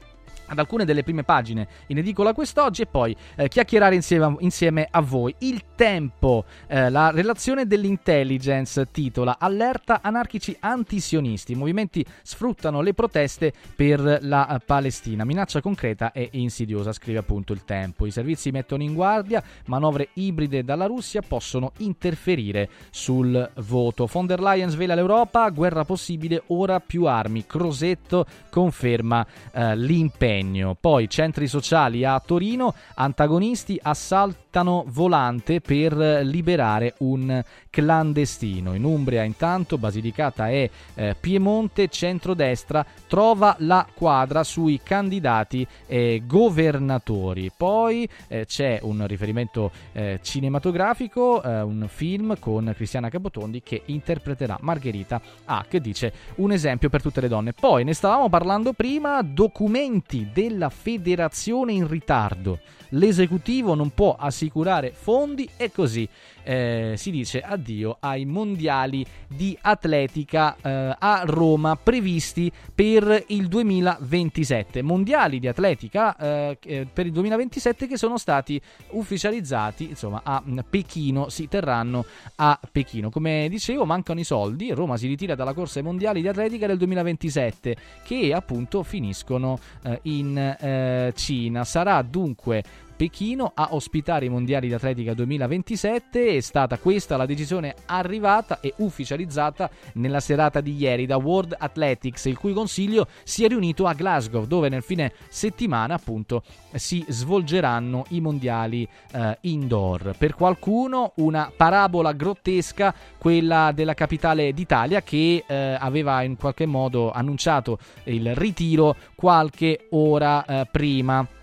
ad 0.47 0.59
alcune 0.59 0.85
delle 0.85 1.03
prime 1.03 1.23
pagine 1.23 1.67
in 1.87 1.97
edicola 1.97 2.33
quest'oggi 2.33 2.83
e 2.83 2.85
poi 2.85 3.15
eh, 3.35 3.47
chiacchierare 3.47 3.95
insieme 3.95 4.25
a, 4.25 4.35
insieme 4.39 4.87
a 4.89 5.01
voi. 5.01 5.33
Il 5.39 5.63
tempo, 5.75 6.45
eh, 6.67 6.89
la 6.89 7.11
relazione 7.11 7.65
dell'intelligence 7.65 8.89
titola 8.91 9.37
Allerta 9.39 9.99
anarchici 10.01 10.55
antisionisti. 10.59 11.51
I 11.51 11.55
movimenti 11.55 12.05
sfruttano 12.23 12.81
le 12.81 12.93
proteste 12.93 13.53
per 13.75 14.19
la 14.21 14.55
eh, 14.55 14.59
Palestina. 14.59 15.25
Minaccia 15.25 15.61
concreta 15.61 16.11
e 16.11 16.29
insidiosa, 16.33 16.91
scrive 16.91 17.19
appunto 17.19 17.53
il 17.53 17.63
tempo. 17.63 18.05
I 18.05 18.11
servizi 18.11 18.51
mettono 18.51 18.83
in 18.83 18.93
guardia, 18.93 19.43
manovre 19.65 20.09
ibride 20.13 20.63
dalla 20.63 20.85
Russia 20.85 21.21
possono 21.21 21.71
interferire 21.77 22.69
sul 22.89 23.49
voto. 23.57 24.05
Von 24.05 24.25
der 24.25 24.41
Leyen 24.41 24.69
svela 24.69 24.95
l'Europa, 24.95 25.49
guerra 25.49 25.83
possibile, 25.83 26.43
ora 26.47 26.79
più 26.79 27.05
armi. 27.05 27.45
Crosetto 27.45 28.25
conferma 28.49 29.25
eh, 29.51 29.75
l'impegno. 29.75 30.36
Poi 30.79 31.09
centri 31.09 31.47
sociali 31.47 32.05
a 32.05 32.19
Torino, 32.19 32.73
antagonisti 32.95 33.79
assaltano 33.81 34.83
volante 34.87 35.61
per 35.61 35.95
liberare 36.23 36.93
un 36.99 37.43
clandestino. 37.69 38.73
In 38.75 38.83
Umbria 38.83 39.23
intanto 39.23 39.77
Basilicata 39.77 40.49
e 40.49 40.69
eh, 40.95 41.15
Piemonte, 41.19 41.87
centrodestra 41.87 42.85
trova 43.07 43.55
la 43.59 43.87
quadra 43.93 44.43
sui 44.43 44.79
candidati 44.83 45.65
eh, 45.87 46.21
governatori. 46.25 47.51
Poi 47.55 48.07
eh, 48.27 48.45
c'è 48.45 48.79
un 48.83 49.05
riferimento 49.07 49.71
eh, 49.93 50.19
cinematografico, 50.21 51.41
eh, 51.41 51.61
un 51.61 51.87
film 51.87 52.37
con 52.39 52.71
Cristiana 52.75 53.09
Capotondi 53.09 53.61
che 53.63 53.81
interpreterà 53.85 54.57
Margherita 54.61 55.19
Hack, 55.45 55.77
dice 55.77 56.13
un 56.35 56.51
esempio 56.51 56.89
per 56.89 57.01
tutte 57.01 57.21
le 57.21 57.27
donne. 57.27 57.53
Poi 57.53 57.83
ne 57.83 57.93
stavamo 57.93 58.29
parlando 58.29 58.73
prima, 58.73 59.21
documenti 59.23 60.26
della 60.31 60.69
federazione 60.69 61.73
in 61.73 61.87
ritardo. 61.87 62.59
L'esecutivo 62.89 63.75
non 63.75 63.89
può 63.93 64.15
assicurare 64.17 64.91
fondi 64.93 65.47
e 65.57 65.71
così 65.71 66.07
eh, 66.47 66.93
si 66.95 67.11
dice 67.11 67.41
addio 67.41 67.97
ai 67.99 68.23
mondiali 68.23 69.05
di 69.27 69.57
atletica 69.61 70.55
eh, 70.61 70.95
a 70.97 71.23
Roma 71.25 71.75
previsti 71.75 72.49
per 72.73 73.25
il 73.27 73.47
2027. 73.47 74.81
Mondiali 74.81 75.39
di 75.39 75.47
atletica 75.49 76.15
eh, 76.15 76.57
eh, 76.63 76.87
per 76.91 77.05
il 77.05 77.11
2027 77.11 77.85
che 77.87 77.97
sono 77.97 78.17
stati 78.17 78.59
ufficializzati 78.91 79.89
insomma 79.89 80.21
a 80.23 80.41
Pechino, 80.69 81.27
si 81.27 81.49
terranno 81.49 82.05
a 82.35 82.57
Pechino. 82.71 83.09
Come 83.09 83.47
dicevo, 83.49 83.85
mancano 83.85 84.21
i 84.21 84.23
soldi. 84.23 84.71
Roma 84.71 84.95
si 84.95 85.07
ritira 85.07 85.35
dalla 85.35 85.53
corsa 85.53 85.79
ai 85.79 85.85
mondiali 85.85 86.21
di 86.21 86.29
atletica 86.29 86.65
del 86.65 86.77
2027 86.77 87.75
che 88.05 88.33
appunto 88.33 88.83
finiscono 88.83 89.59
eh, 89.83 89.99
in 90.03 90.37
eh, 90.37 91.11
Cina. 91.13 91.65
Sarà 91.65 92.01
dunque 92.03 92.63
Pechino 92.97 93.51
a 93.53 93.67
ospitare 93.73 94.25
i 94.25 94.29
mondiali 94.29 94.67
di 94.67 94.73
atletica 94.73 95.13
2027. 95.13 96.35
È 96.35 96.39
stata 96.39 96.79
questa 96.79 97.15
la 97.15 97.27
decisione 97.27 97.75
arrivata 97.85 98.59
e 98.59 98.73
ufficializzata 98.77 99.69
nella 99.93 100.19
serata 100.19 100.61
di 100.61 100.75
ieri 100.75 101.05
da 101.05 101.17
World 101.17 101.55
Athletics, 101.55 102.25
il 102.25 102.39
cui 102.39 102.53
consiglio 102.53 103.05
si 103.23 103.45
è 103.45 103.47
riunito 103.47 103.85
a 103.85 103.93
Glasgow, 103.93 104.45
dove 104.45 104.67
nel 104.69 104.81
fine 104.81 105.13
settimana 105.29 105.93
appunto 105.93 106.41
si 106.73 107.05
svolgeranno 107.07 108.05
i 108.09 108.19
mondiali 108.19 108.87
eh, 109.13 109.37
indoor. 109.41 110.15
Per 110.17 110.33
qualcuno 110.33 111.13
una 111.17 111.51
parabola 111.55 112.13
grottesca, 112.13 112.95
quella 113.19 113.71
della 113.75 113.93
capitale 113.93 114.53
d'Italia 114.53 115.03
che 115.03 115.43
eh, 115.45 115.77
aveva 115.79 116.23
in 116.23 116.35
qualche 116.35 116.65
modo 116.65 117.11
annunciato 117.11 117.77
il 118.05 118.33
ritiro 118.33 118.95
qualche 119.13 119.85
ora 119.91 120.43
eh, 120.43 120.67
prima. 120.71 121.36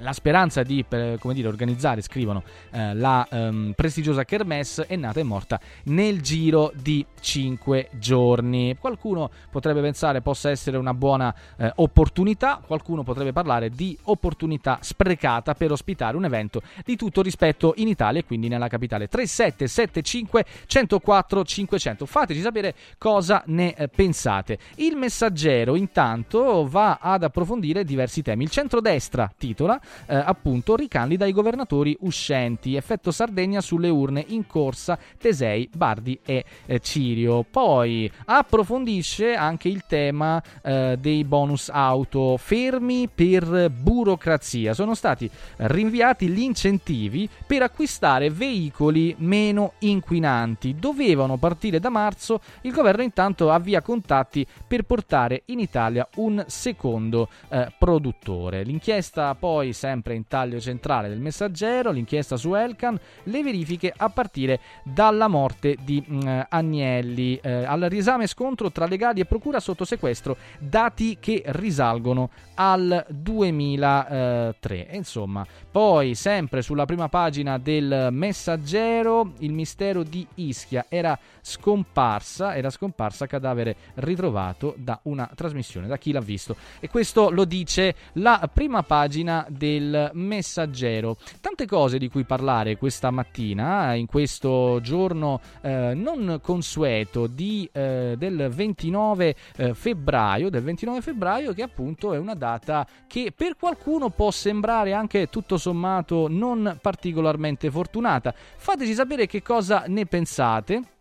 La 0.00 0.12
speranza 0.12 0.62
di 0.62 0.84
per, 0.86 1.18
dire, 1.32 1.48
organizzare, 1.48 2.02
scrivono, 2.02 2.42
eh, 2.70 2.94
la 2.94 3.26
ehm, 3.30 3.72
prestigiosa 3.74 4.24
Kermesse 4.24 4.86
è 4.86 4.94
nata 4.96 5.20
e 5.20 5.22
morta 5.22 5.58
nel 5.84 6.20
giro 6.20 6.70
di 6.74 7.04
5 7.18 7.88
giorni. 7.92 8.76
Qualcuno 8.78 9.30
potrebbe 9.50 9.80
pensare 9.80 10.20
possa 10.20 10.50
essere 10.50 10.76
una 10.76 10.92
buona 10.92 11.34
eh, 11.56 11.72
opportunità, 11.76 12.60
qualcuno 12.64 13.04
potrebbe 13.04 13.32
parlare 13.32 13.70
di 13.70 13.96
opportunità 14.04 14.78
sprecata 14.82 15.54
per 15.54 15.72
ospitare 15.72 16.16
un 16.16 16.26
evento 16.26 16.60
di 16.84 16.94
tutto 16.96 17.22
rispetto 17.22 17.72
in 17.76 17.88
Italia 17.88 18.20
e 18.20 18.24
quindi 18.24 18.48
nella 18.48 18.68
capitale. 18.68 19.08
3775 19.08 20.44
104 20.66 21.44
500. 21.44 22.04
Fateci 22.06 22.40
sapere 22.40 22.74
cosa 22.98 23.42
ne 23.46 23.74
eh, 23.74 23.88
pensate. 23.88 24.58
Il 24.76 24.96
messaggero 24.96 25.74
intanto 25.74 26.68
va 26.68 26.98
ad 27.00 27.22
approfondire 27.22 27.82
diversi 27.82 28.20
temi. 28.20 28.44
Il 28.44 28.50
centrodestra 28.50 29.32
titola 29.36 29.80
eh, 30.06 30.14
appunto 30.16 30.76
ricandida 30.76 31.26
i 31.26 31.32
governatori 31.32 31.96
uscenti. 32.00 32.76
Effetto 32.76 33.10
Sardegna 33.10 33.60
sulle 33.60 33.88
urne 33.88 34.24
in 34.28 34.46
corsa 34.46 34.98
Tesei, 35.18 35.68
Bardi 35.74 36.18
e 36.24 36.44
eh, 36.66 36.80
Cirio. 36.80 37.44
Poi 37.48 38.10
approfondisce 38.26 39.34
anche 39.34 39.68
il 39.68 39.84
tema 39.86 40.42
eh, 40.62 40.96
dei 41.00 41.24
bonus 41.24 41.68
auto 41.68 42.36
fermi 42.36 43.08
per 43.12 43.70
burocrazia. 43.70 44.74
Sono 44.74 44.94
stati 44.94 45.30
rinviati 45.56 46.28
gli 46.28 46.40
incentivi 46.40 47.28
per 47.46 47.62
acquistare 47.62 48.30
veicoli 48.30 49.14
meno 49.18 49.72
inquinanti. 49.80 50.76
Dovevano 50.78 51.36
partire 51.36 51.80
da 51.80 51.90
marzo. 51.90 52.40
Il 52.62 52.72
governo 52.72 53.02
intanto 53.02 53.50
avvia 53.50 53.82
contatti 53.82 54.46
per 54.66 54.82
portare 54.82 55.42
in 55.46 55.60
Italia 55.60 56.08
un 56.16 56.44
secondo 56.46 57.28
eh, 57.48 57.72
produttore. 57.78 58.62
L'inchiesta 58.62 59.34
poi 59.34 59.72
sempre 59.76 60.14
in 60.14 60.26
taglio 60.26 60.58
centrale 60.58 61.08
del 61.08 61.20
messaggero, 61.20 61.92
l'inchiesta 61.92 62.36
su 62.36 62.54
Elkan, 62.54 62.98
le 63.24 63.42
verifiche 63.42 63.92
a 63.94 64.08
partire 64.08 64.58
dalla 64.82 65.28
morte 65.28 65.76
di 65.84 66.02
mh, 66.04 66.46
Agnelli. 66.48 67.38
Eh, 67.42 67.64
al 67.64 67.82
riesame 67.82 68.26
scontro 68.26 68.72
tra 68.72 68.86
legali 68.86 69.20
e 69.20 69.26
procura 69.26 69.60
sotto 69.60 69.84
sequestro, 69.84 70.36
dati 70.58 71.18
che 71.20 71.42
risalgono 71.46 72.30
al 72.54 73.04
2003. 73.08 74.88
E 74.88 74.96
insomma, 74.96 75.46
poi 75.70 76.14
sempre 76.14 76.62
sulla 76.62 76.86
prima 76.86 77.08
pagina 77.08 77.58
del 77.58 78.08
messaggero, 78.10 79.32
il 79.38 79.52
mistero 79.52 80.02
di 80.02 80.26
Ischia 80.36 80.86
era 80.88 81.18
scomparsa, 81.40 82.56
era 82.56 82.70
scomparsa 82.70 83.26
cadavere 83.26 83.76
ritrovato 83.96 84.74
da 84.78 84.98
una 85.02 85.30
trasmissione, 85.34 85.86
da 85.86 85.98
chi 85.98 86.12
l'ha 86.12 86.20
visto. 86.20 86.56
E 86.80 86.88
questo 86.88 87.30
lo 87.30 87.44
dice 87.44 87.94
la 88.14 88.48
prima 88.52 88.82
pagina 88.82 89.46
del 89.48 89.65
del 89.66 90.10
Messaggero. 90.14 91.16
Tante 91.40 91.66
cose 91.66 91.98
di 91.98 92.08
cui 92.08 92.24
parlare 92.24 92.76
questa 92.76 93.10
mattina, 93.10 93.94
in 93.94 94.06
questo 94.06 94.78
giorno 94.80 95.40
eh, 95.60 95.92
non 95.94 96.38
consueto 96.40 97.26
di, 97.26 97.68
eh, 97.72 98.14
del 98.16 98.48
29 98.48 99.36
eh, 99.56 99.74
febbraio, 99.74 100.50
del 100.50 100.62
29 100.62 101.00
febbraio 101.00 101.52
che 101.52 101.62
appunto 101.62 102.14
è 102.14 102.18
una 102.18 102.34
data 102.34 102.86
che 103.08 103.32
per 103.34 103.56
qualcuno 103.56 104.10
può 104.10 104.30
sembrare 104.30 104.92
anche 104.92 105.28
tutto 105.28 105.58
sommato 105.58 106.28
non 106.28 106.78
particolarmente 106.80 107.70
fortunata. 107.70 108.32
Fateci 108.56 108.94
sapere 108.94 109.26
che 109.26 109.42
cosa 109.42 109.84
ne 109.88 110.06
pensate. 110.06 110.95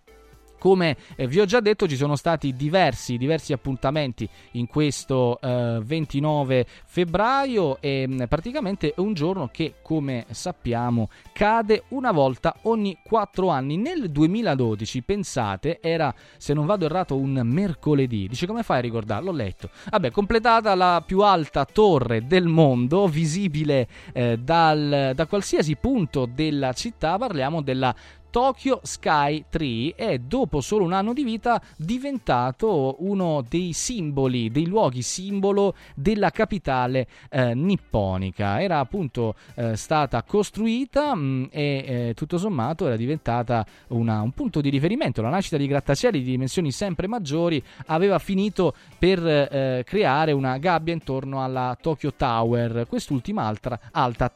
Come 0.66 0.98
eh, 1.16 1.28
vi 1.28 1.40
ho 1.40 1.46
già 1.46 1.60
detto, 1.60 1.88
ci 1.88 1.96
sono 1.96 2.16
stati 2.16 2.56
diversi, 2.56 3.18
diversi 3.18 3.54
appuntamenti 3.54 4.28
in 4.54 4.66
questo 4.66 5.40
eh, 5.40 5.80
29 5.84 6.66
febbraio 6.86 7.80
e 7.80 8.08
mh, 8.08 8.26
praticamente 8.28 8.96
è 8.96 9.00
un 9.00 9.14
giorno 9.14 9.48
che, 9.54 9.76
come 9.84 10.26
sappiamo, 10.32 11.10
cade 11.34 11.84
una 11.90 12.12
volta 12.12 12.56
ogni 12.64 12.98
quattro 13.04 13.50
anni. 13.50 13.78
Nel 13.78 14.10
2012, 14.10 15.04
pensate, 15.04 15.78
era, 15.82 16.12
se 16.38 16.56
non 16.56 16.66
vado 16.66 16.86
errato, 16.86 17.16
un 17.16 17.40
mercoledì. 17.44 18.28
Dice 18.28 18.48
come 18.48 18.64
fai 18.64 18.80
a 18.80 18.82
ricordarlo? 18.82 19.30
L'ho 19.30 19.38
letto. 19.38 19.70
Vabbè, 19.92 20.10
completata 20.10 20.74
la 20.74 21.04
più 21.06 21.22
alta 21.22 21.66
torre 21.66 22.26
del 22.26 22.48
mondo, 22.48 23.08
visibile 23.08 23.88
eh, 24.14 24.40
dal, 24.40 25.12
da 25.14 25.28
qualsiasi 25.28 25.76
punto 25.76 26.26
della 26.26 26.74
città, 26.74 27.20
parliamo 27.20 27.62
della 27.62 27.94
Tokyo 28.36 28.82
Sky 28.84 29.46
3 29.50 29.94
è 29.96 30.18
dopo 30.18 30.60
solo 30.60 30.84
un 30.84 30.92
anno 30.92 31.14
di 31.14 31.24
vita 31.24 31.62
diventato 31.78 32.98
uno 33.00 33.42
dei 33.48 33.72
simboli, 33.72 34.52
dei 34.52 34.68
luoghi 34.68 35.02
simbolo 35.04 35.74
della 35.96 36.32
capitale 36.32 37.08
eh, 37.30 37.54
nipponica. 37.54 38.62
Era 38.62 38.80
appunto 38.80 39.36
eh, 39.56 39.78
stata 39.78 40.22
costruita 40.24 41.16
mh, 41.16 41.48
e 41.50 41.86
eh, 41.88 42.14
tutto 42.14 42.38
sommato 42.38 42.88
era 42.88 42.98
diventata 42.98 43.66
una- 43.88 44.20
un 44.20 44.32
punto 44.32 44.60
di 44.60 44.68
riferimento. 44.68 45.22
La 45.22 45.30
nascita 45.30 45.56
di 45.56 45.68
grattacieli 45.68 46.22
di 46.22 46.32
dimensioni 46.32 46.74
sempre 46.74 47.08
maggiori 47.08 47.64
aveva 47.86 48.20
finito 48.20 48.74
per 49.00 49.26
eh, 49.26 49.84
creare 49.86 50.34
una 50.34 50.58
gabbia 50.58 50.94
intorno 50.94 51.42
alla 51.42 51.78
Tokyo 51.80 52.14
Tower, 52.14 52.86
quest'ultima 52.86 53.44
altra, 53.44 53.80
alta 53.92 54.30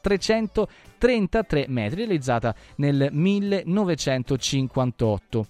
333 0.99 1.65
metri, 1.69 2.05
realizzata 2.05 2.53
nel 2.75 3.09
1958 3.11 5.47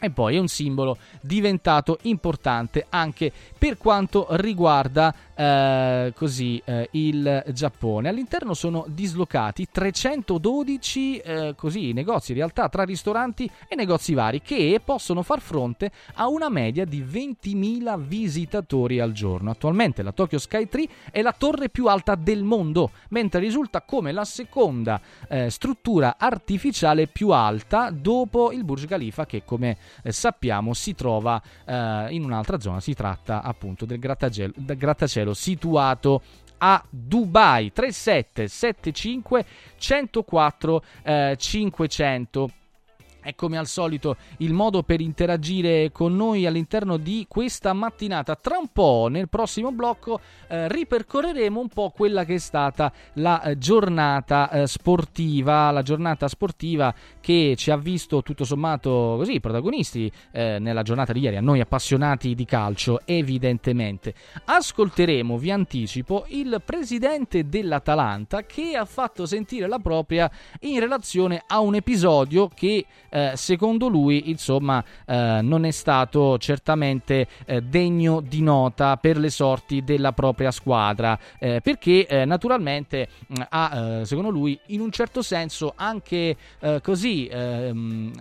e 0.00 0.10
poi 0.10 0.36
è 0.36 0.38
un 0.38 0.48
simbolo 0.48 0.96
diventato 1.20 1.98
importante 2.02 2.86
anche 2.88 3.30
per 3.56 3.76
quanto 3.76 4.26
riguarda 4.30 5.14
eh, 5.34 6.12
così, 6.16 6.60
eh, 6.64 6.88
il 6.92 7.44
Giappone. 7.52 8.08
All'interno 8.08 8.54
sono 8.54 8.84
dislocati 8.88 9.68
312 9.70 11.18
eh, 11.18 11.54
così, 11.56 11.92
negozi 11.92 12.32
in 12.32 12.38
realtà 12.38 12.68
tra 12.68 12.84
ristoranti 12.84 13.50
e 13.68 13.74
negozi 13.74 14.14
vari 14.14 14.40
che 14.40 14.80
possono 14.84 15.22
far 15.22 15.40
fronte 15.40 15.90
a 16.14 16.28
una 16.28 16.48
media 16.48 16.84
di 16.84 17.02
20.000 17.02 17.98
visitatori 18.00 19.00
al 19.00 19.12
giorno. 19.12 19.50
Attualmente 19.50 20.02
la 20.02 20.12
Tokyo 20.12 20.38
Sky 20.38 20.68
Tree 20.68 20.88
è 21.10 21.22
la 21.22 21.34
torre 21.36 21.68
più 21.68 21.86
alta 21.86 22.14
del 22.14 22.42
mondo, 22.42 22.90
mentre 23.10 23.40
risulta 23.40 23.82
come 23.82 24.12
la 24.12 24.24
seconda 24.24 25.00
eh, 25.28 25.50
struttura 25.50 26.16
artificiale 26.18 27.06
più 27.06 27.30
alta 27.30 27.90
dopo 27.90 28.52
il 28.52 28.64
Burj 28.64 28.86
Khalifa 28.86 29.26
che 29.26 29.42
come 29.44 29.76
sappiamo 30.04 30.74
si 30.74 30.94
trova 30.94 31.40
eh, 31.64 32.06
in 32.10 32.24
un'altra 32.24 32.60
zona, 32.60 32.80
si 32.80 32.94
tratta 32.94 33.42
appunto 33.42 33.84
del 33.84 33.98
grattacielo, 33.98 34.52
del 34.56 34.76
grattacielo 34.76 35.34
situato 35.34 36.22
a 36.58 36.82
Dubai 36.88 37.72
3775 37.72 39.44
104 39.76 40.84
eh, 41.02 41.34
500 41.38 42.50
è 43.22 43.34
come 43.34 43.58
al 43.58 43.66
solito 43.66 44.16
il 44.38 44.52
modo 44.52 44.82
per 44.82 45.00
interagire 45.00 45.90
con 45.92 46.16
noi 46.16 46.46
all'interno 46.46 46.96
di 46.96 47.26
questa 47.28 47.72
mattinata. 47.72 48.34
Tra 48.36 48.58
un 48.58 48.68
po', 48.72 49.08
nel 49.10 49.28
prossimo 49.28 49.72
blocco, 49.72 50.20
eh, 50.48 50.68
ripercorreremo 50.68 51.60
un 51.60 51.68
po' 51.68 51.90
quella 51.90 52.24
che 52.24 52.34
è 52.34 52.38
stata 52.38 52.92
la 53.14 53.42
eh, 53.42 53.58
giornata 53.58 54.50
eh, 54.50 54.66
sportiva, 54.66 55.70
la 55.70 55.82
giornata 55.82 56.28
sportiva 56.28 56.94
che 57.20 57.54
ci 57.56 57.70
ha 57.70 57.76
visto 57.76 58.22
tutto 58.22 58.44
sommato 58.44 59.14
così 59.16 59.40
protagonisti 59.40 60.10
eh, 60.32 60.58
nella 60.58 60.82
giornata 60.82 61.12
di 61.12 61.20
ieri, 61.20 61.36
a 61.36 61.40
noi 61.40 61.60
appassionati 61.60 62.34
di 62.34 62.44
calcio, 62.44 63.00
evidentemente. 63.04 64.14
Ascolteremo, 64.44 65.36
vi 65.36 65.50
anticipo, 65.50 66.24
il 66.28 66.60
presidente 66.64 67.48
dell'Atalanta 67.48 68.44
che 68.44 68.76
ha 68.76 68.84
fatto 68.84 69.26
sentire 69.26 69.66
la 69.66 69.78
propria 69.78 70.30
in 70.60 70.80
relazione 70.80 71.42
a 71.46 71.60
un 71.60 71.74
episodio 71.74 72.48
che 72.48 72.84
eh, 73.10 73.32
secondo 73.34 73.88
lui 73.88 74.30
insomma 74.30 74.82
eh, 75.06 75.40
non 75.42 75.64
è 75.64 75.70
stato 75.70 76.38
certamente 76.38 77.26
eh, 77.44 77.60
degno 77.60 78.20
di 78.20 78.42
nota 78.42 78.96
per 78.96 79.18
le 79.18 79.30
sorti 79.30 79.84
della 79.84 80.12
propria 80.12 80.50
squadra 80.50 81.18
eh, 81.38 81.60
perché 81.62 82.06
eh, 82.06 82.24
naturalmente 82.24 83.08
mh, 83.26 83.34
ha 83.48 84.02
secondo 84.04 84.30
lui 84.30 84.58
in 84.66 84.80
un 84.80 84.90
certo 84.90 85.22
senso 85.22 85.72
anche 85.76 86.36
così 86.82 87.26
ehm, 87.26 88.12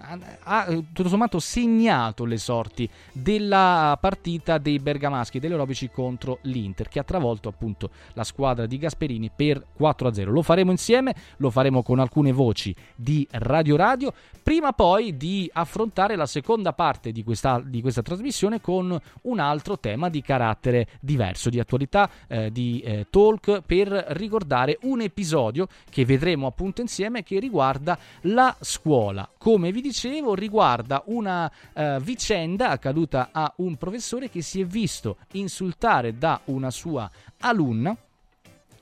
ha 0.44 0.66
tutto 0.94 1.10
sommato 1.10 1.40
segnato 1.40 2.26
le 2.26 2.38
sorti 2.38 2.90
della 3.12 3.98
partita 4.00 4.58
dei 4.58 4.80
bergamaschi 4.80 5.40
dell'Eurobici 5.40 5.90
contro 5.90 6.40
l'Inter 6.44 6.88
che 6.88 7.00
ha 7.00 7.04
travolto 7.04 7.50
appunto 7.50 7.90
la 8.14 8.24
squadra 8.24 8.66
di 8.66 8.78
Gasperini 8.78 9.32
per 9.36 9.64
4-0 9.80 10.30
lo 10.30 10.42
faremo 10.42 10.72
insieme 10.72 11.14
lo 11.38 11.50
faremo 11.50 11.84
con 11.84 12.00
alcune 12.00 12.32
voci 12.32 12.76
di 12.96 13.28
Radio 13.32 13.76
Radio. 13.76 14.14
Prima 14.42 14.74
poi 14.80 15.18
di 15.18 15.50
affrontare 15.52 16.16
la 16.16 16.26
seconda 16.26 16.72
parte 16.72 17.12
di 17.12 17.22
questa, 17.22 17.62
di 17.62 17.82
questa 17.82 18.02
trasmissione 18.02 18.62
con 18.62 18.98
un 19.24 19.40
altro 19.40 19.78
tema 19.78 20.08
di 20.08 20.22
carattere 20.22 20.88
diverso, 21.02 21.50
di 21.50 21.60
attualità, 21.60 22.10
eh, 22.30 22.50
di 22.50 22.80
eh, 22.80 23.08
talk, 23.10 23.60
per 23.66 23.90
ricordare 24.12 24.78
un 24.84 25.02
episodio 25.02 25.68
che 25.90 26.06
vedremo 26.06 26.48
appunto 26.48 26.80
insieme 26.80 27.24
che 27.24 27.40
riguarda 27.40 28.00
la 28.22 28.56
scuola. 28.62 29.30
Come 29.38 29.74
vi 29.74 29.82
dicevo, 29.82 30.34
riguarda 30.34 31.04
una 31.08 31.52
eh, 31.74 32.00
vicenda 32.02 32.70
accaduta 32.70 33.32
a 33.34 33.54
un 33.58 33.76
professore 33.76 34.30
che 34.30 34.42
si 34.42 34.62
è 34.62 34.66
visto 34.66 35.18
insultare 35.34 36.18
da 36.18 36.40
una 36.46 36.72
sua 36.72 37.12
alunna 37.40 37.98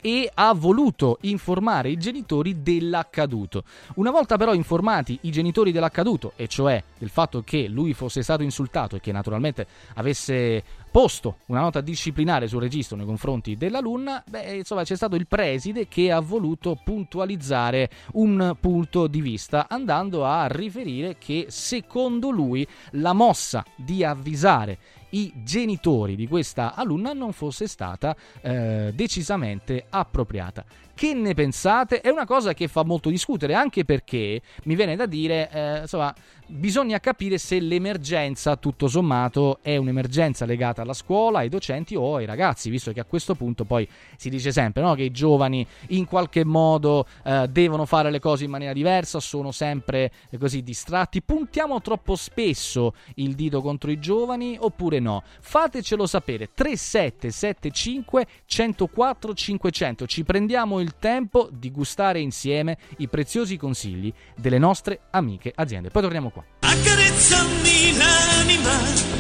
e 0.02 0.30
ha 0.34 0.54
voluto 0.54 1.18
informare 1.22 1.90
i 1.90 1.98
genitori 1.98 2.62
dell'accaduto. 2.62 3.64
Una 3.96 4.12
volta 4.12 4.38
però 4.38 4.54
informati 4.54 5.18
i 5.22 5.32
genitori 5.32 5.72
dell'accaduto, 5.72 6.34
e 6.36 6.48
cioè 6.48 6.84
del 6.98 7.10
fatto 7.10 7.42
che 7.44 7.68
lui 7.68 7.94
fosse 7.94 8.22
stato 8.22 8.44
insultato 8.44 8.96
e 8.96 9.00
che 9.00 9.12
naturalmente 9.12 9.68
avesse 9.96 10.64
posto 10.90 11.38
una 11.48 11.60
nota 11.60 11.82
disciplinare 11.82 12.48
sul 12.48 12.62
registro 12.62 12.96
nei 12.98 13.06
confronti 13.06 13.56
dell'alunna, 13.56 14.24
beh, 14.28 14.56
insomma 14.56 14.84
c'è 14.84 14.96
stato 14.96 15.16
il 15.16 15.28
preside 15.28 15.88
che 15.88 16.12
ha 16.12 16.20
voluto 16.20 16.80
puntualizzare 16.84 17.90
un 18.14 18.56
punto 18.60 19.08
di 19.08 19.22
vista 19.22 19.68
andando 19.70 20.26
a 20.26 20.48
riferire 20.48 21.18
che 21.18 21.48
secondo 21.50 22.30
lui 22.30 22.68
la 22.92 23.14
mossa 23.14 23.64
di 23.76 24.04
avvisare 24.04 24.78
i 25.12 25.32
genitori 25.44 26.16
di 26.16 26.28
questa 26.28 26.74
alunna 26.76 27.14
non 27.14 27.32
fosse 27.34 27.68
stata 27.68 28.16
eh, 28.42 28.92
decisamente 28.94 29.86
appropriata. 29.90 30.66
Che 30.98 31.14
ne 31.14 31.36
pensate? 31.36 32.02
È 32.02 32.10
una 32.10 32.26
cosa 32.26 32.56
che 32.56 32.68
fa 32.68 32.84
molto 32.84 33.12
discutere, 33.12 33.54
anche 33.54 33.86
perché 33.86 34.42
mi 34.64 34.74
viene 34.74 34.96
da 34.96 35.06
dire, 35.06 35.48
eh, 35.52 35.80
insomma, 35.82 36.12
bisogna 36.48 37.00
capire 37.00 37.38
se 37.38 37.60
l'emergenza, 37.60 38.56
tutto 38.56 38.88
sommato, 38.88 39.60
è 39.62 39.76
un'emergenza 39.76 40.46
legata 40.46 40.82
alla 40.82 40.94
scuola, 40.94 41.40
ai 41.40 41.50
docenti 41.50 41.96
o 41.96 42.16
ai 42.16 42.26
ragazzi, 42.26 42.70
visto 42.70 42.92
che 42.94 43.00
a 43.00 43.04
questo 43.04 43.36
punto 43.36 43.66
poi 43.66 43.88
si 44.16 44.30
dice 44.30 44.52
sempre 44.52 44.82
no, 44.82 44.96
che 44.96 45.04
i 45.04 45.12
giovani 45.12 45.66
in 45.90 46.06
qualche 46.06 46.44
modo 46.44 47.06
eh, 47.24 47.48
devono 47.50 47.86
fare 47.86 48.10
le 48.10 48.20
cose 48.20 48.46
in 48.46 48.50
maniera 48.50 48.74
diversa, 48.74 49.20
sono 49.20 49.52
sempre 49.52 50.12
eh, 50.30 50.38
così 50.38 50.64
distratti. 50.64 51.22
Puntiamo 51.22 51.82
troppo 51.82 52.16
spesso 52.16 52.94
il 53.16 53.36
dito 53.36 53.62
contro 53.62 53.92
i 53.92 54.00
giovani 54.00 54.58
oppure 54.60 55.00
no? 55.00 55.22
Fatecelo 55.42 56.08
sapere. 56.08 56.50
3775 56.54 58.26
104 58.46 59.34
500. 59.34 60.08
Ci 60.08 60.24
prendiamo 60.24 60.80
il 60.80 60.87
tempo 61.00 61.50
di 61.52 61.72
gustare 61.72 62.20
insieme 62.20 62.78
i 62.98 63.08
preziosi 63.08 63.58
consigli 63.58 64.14
delle 64.36 64.58
nostre 64.58 65.02
amiche 65.12 65.52
aziende. 65.56 65.90
Poi 65.90 66.02
torniamo 66.02 66.30
qua. 66.30 66.44
Accarezzami 66.60 67.98
l'anima 67.98 69.16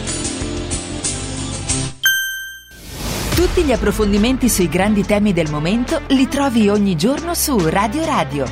Tutti 3.37 3.63
gli 3.63 3.71
approfondimenti 3.71 4.49
sui 4.49 4.67
grandi 4.67 5.03
temi 5.03 5.31
del 5.31 5.49
momento 5.49 6.01
li 6.07 6.27
trovi 6.27 6.69
ogni 6.69 6.95
giorno 6.95 7.35
su 7.35 7.57
Radio 7.69 8.03
Radio. 8.03 8.45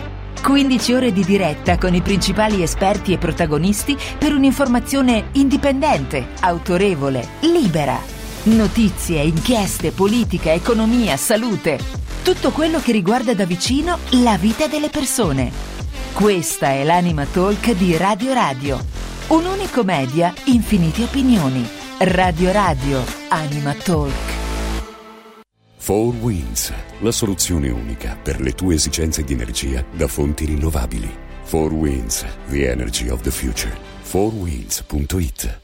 15 0.43 0.93
ore 0.93 1.11
di 1.11 1.26
diretta 1.26 1.80
con 1.80 1.95
i 1.95 2.01
principali 2.01 2.61
esperti 2.61 3.11
e 3.11 3.18
protagonisti 3.18 3.97
per 4.20 4.32
un'informazione 4.32 5.30
indipendente, 5.34 6.28
autorevole, 6.39 7.28
libera. 7.41 8.14
Notizie, 8.46 9.24
inchieste, 9.24 9.89
politica, 9.89 10.54
economia, 10.54 11.18
salute. 11.18 11.80
Tutto 12.22 12.52
quello 12.52 12.80
che 12.80 12.91
riguarda 12.91 13.34
da 13.34 13.43
vicino 13.43 13.98
la 14.22 14.38
vita 14.38 14.68
delle 14.68 14.89
persone. 14.89 15.52
Questa 16.14 16.68
è 16.68 16.84
l'Anima 16.84 17.26
Talk 17.26 17.72
di 17.72 17.98
Radio 17.98 18.34
Radio. 18.34 18.86
Un 19.30 19.46
unico 19.46 19.84
media, 19.84 20.32
infinite 20.43 21.02
opinioni. 21.02 21.68
Radio 21.98 22.52
Radio, 22.52 23.04
Anima 23.30 23.74
Talk. 23.74 24.14
4 25.84 25.96
Winds, 26.22 26.72
la 27.00 27.12
soluzione 27.12 27.70
unica 27.70 28.16
per 28.16 28.41
le 28.41 28.54
tue 28.54 28.76
esigenze 28.76 29.24
di 29.24 29.34
energia 29.34 29.84
da 29.91 30.08
fonti 30.08 30.46
rinnovabili. 30.46 31.12
4 31.50 31.74
Winds, 31.74 32.24
the 32.50 32.70
energy 32.70 33.10
of 33.10 33.22
the 33.22 33.32
future. 33.32 33.76
4winds.it 34.04 35.64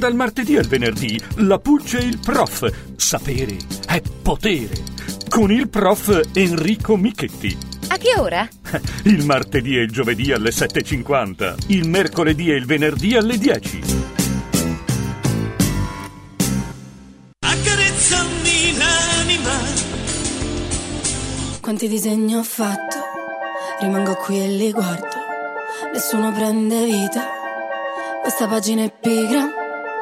Dal 0.00 0.14
martedì 0.14 0.56
al 0.56 0.64
venerdì, 0.64 1.20
la 1.40 1.58
Pulce 1.58 1.98
e 1.98 2.04
il 2.04 2.18
prof. 2.24 2.66
Sapere 2.96 3.54
è 3.86 4.00
potere. 4.22 4.72
Con 5.28 5.52
il 5.52 5.68
prof 5.68 6.22
Enrico 6.32 6.96
Michetti. 6.96 7.54
A 7.88 7.98
che 7.98 8.18
ora? 8.18 8.48
Il 9.04 9.26
martedì 9.26 9.76
e 9.76 9.82
il 9.82 9.90
giovedì 9.90 10.32
alle 10.32 10.52
7.50. 10.52 11.66
Il 11.66 11.86
mercoledì 11.86 12.50
e 12.50 12.54
il 12.54 12.64
venerdì 12.64 13.14
alle 13.14 13.36
10. 13.36 13.80
Accarezzami 17.40 18.78
l'anima 18.78 19.52
Quanti 21.60 21.88
disegni 21.88 22.36
ho 22.36 22.42
fatto, 22.42 22.96
rimango 23.80 24.14
qui 24.14 24.40
e 24.40 24.48
li 24.48 24.72
guardo. 24.72 25.18
Nessuno 25.92 26.32
prende 26.32 26.86
vita, 26.86 27.22
questa 28.22 28.46
pagina 28.46 28.82
è 28.82 28.90
pigra. 28.98 29.59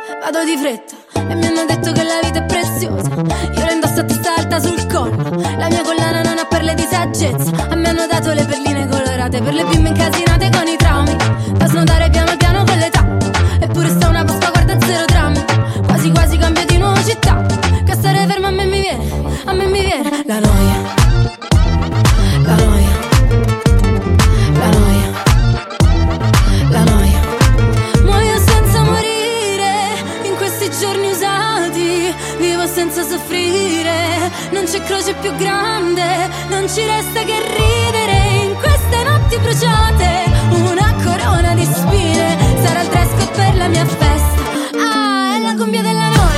Vado 0.08 0.42
di 0.42 0.56
fretta 0.56 0.96
e 1.12 1.34
mi 1.34 1.46
hanno 1.46 1.64
detto 1.66 1.92
che 1.92 2.02
la 2.02 2.18
vita 2.22 2.38
è 2.38 2.46
preziosa. 2.46 3.10
Io 3.10 3.64
la 3.64 3.72
indosso 3.72 4.00
a 4.00 4.04
testa 4.04 4.34
alta 4.36 4.58
sul 4.58 4.86
collo. 4.86 5.16
La 5.58 5.68
mia 5.68 5.82
collana 5.82 6.22
non 6.22 6.38
ha 6.38 6.46
perle 6.46 6.74
di 6.74 6.86
saggezza. 6.90 7.50
A 7.68 7.74
me 7.74 7.88
hanno 7.88 8.06
dato 8.06 8.32
le 8.32 8.44
perline 8.44 8.88
colorate 8.88 9.42
per 9.42 9.52
le 9.52 9.64
bimbe 9.64 9.90
incasinate 9.90 10.50
con 10.50 10.66
i 10.66 10.76
traumi. 10.76 11.16
Da 11.52 11.66
snodare 11.66 12.08
piano 12.08 12.36
piano 12.36 12.64
con 12.64 12.78
l'età. 12.78 13.06
Eppure 13.60 13.88
sta 13.90 14.08
una 14.08 14.24
posta, 14.24 14.50
guarda 14.50 14.80
zero 14.80 15.04
drammi. 15.04 15.44
Quasi 15.86 16.10
quasi 16.10 16.36
cambio 16.38 16.64
di 16.64 16.78
nuovo 16.78 17.02
città. 17.04 17.44
Che 17.84 17.92
stare 17.92 18.26
fermo 18.26 18.46
a 18.46 18.50
me 18.50 18.64
mi 18.64 18.80
viene, 18.80 19.10
a 19.44 19.52
me 19.52 19.66
mi 19.66 19.80
viene 19.80 20.22
la 20.24 20.38
noia. 20.38 20.97
Usati, 31.58 32.14
vivo 32.38 32.66
senza 32.66 33.02
soffrire, 33.02 34.30
non 34.50 34.64
c'è 34.64 34.82
croce 34.82 35.14
più 35.14 35.34
grande, 35.34 36.28
non 36.48 36.68
ci 36.68 36.84
resta 36.84 37.22
che 37.22 37.38
ridere 37.56 38.44
in 38.44 38.54
queste 38.54 39.02
notti 39.02 39.38
bruciate, 39.38 40.24
una 40.50 40.94
corona 41.02 41.54
di 41.54 41.64
spine, 41.64 42.36
sarà 42.62 42.82
il 42.82 42.88
dress 42.88 43.10
code 43.10 43.32
per 43.34 43.56
la 43.56 43.68
mia 43.68 43.84
festa, 43.84 44.42
ah, 44.78 45.36
è 45.36 45.40
la 45.40 45.54
cumbia 45.56 45.82
della 45.82 46.08
noia. 46.08 46.37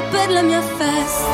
Per 0.00 0.30
la 0.30 0.42
mia 0.42 0.60
festa. 0.60 1.33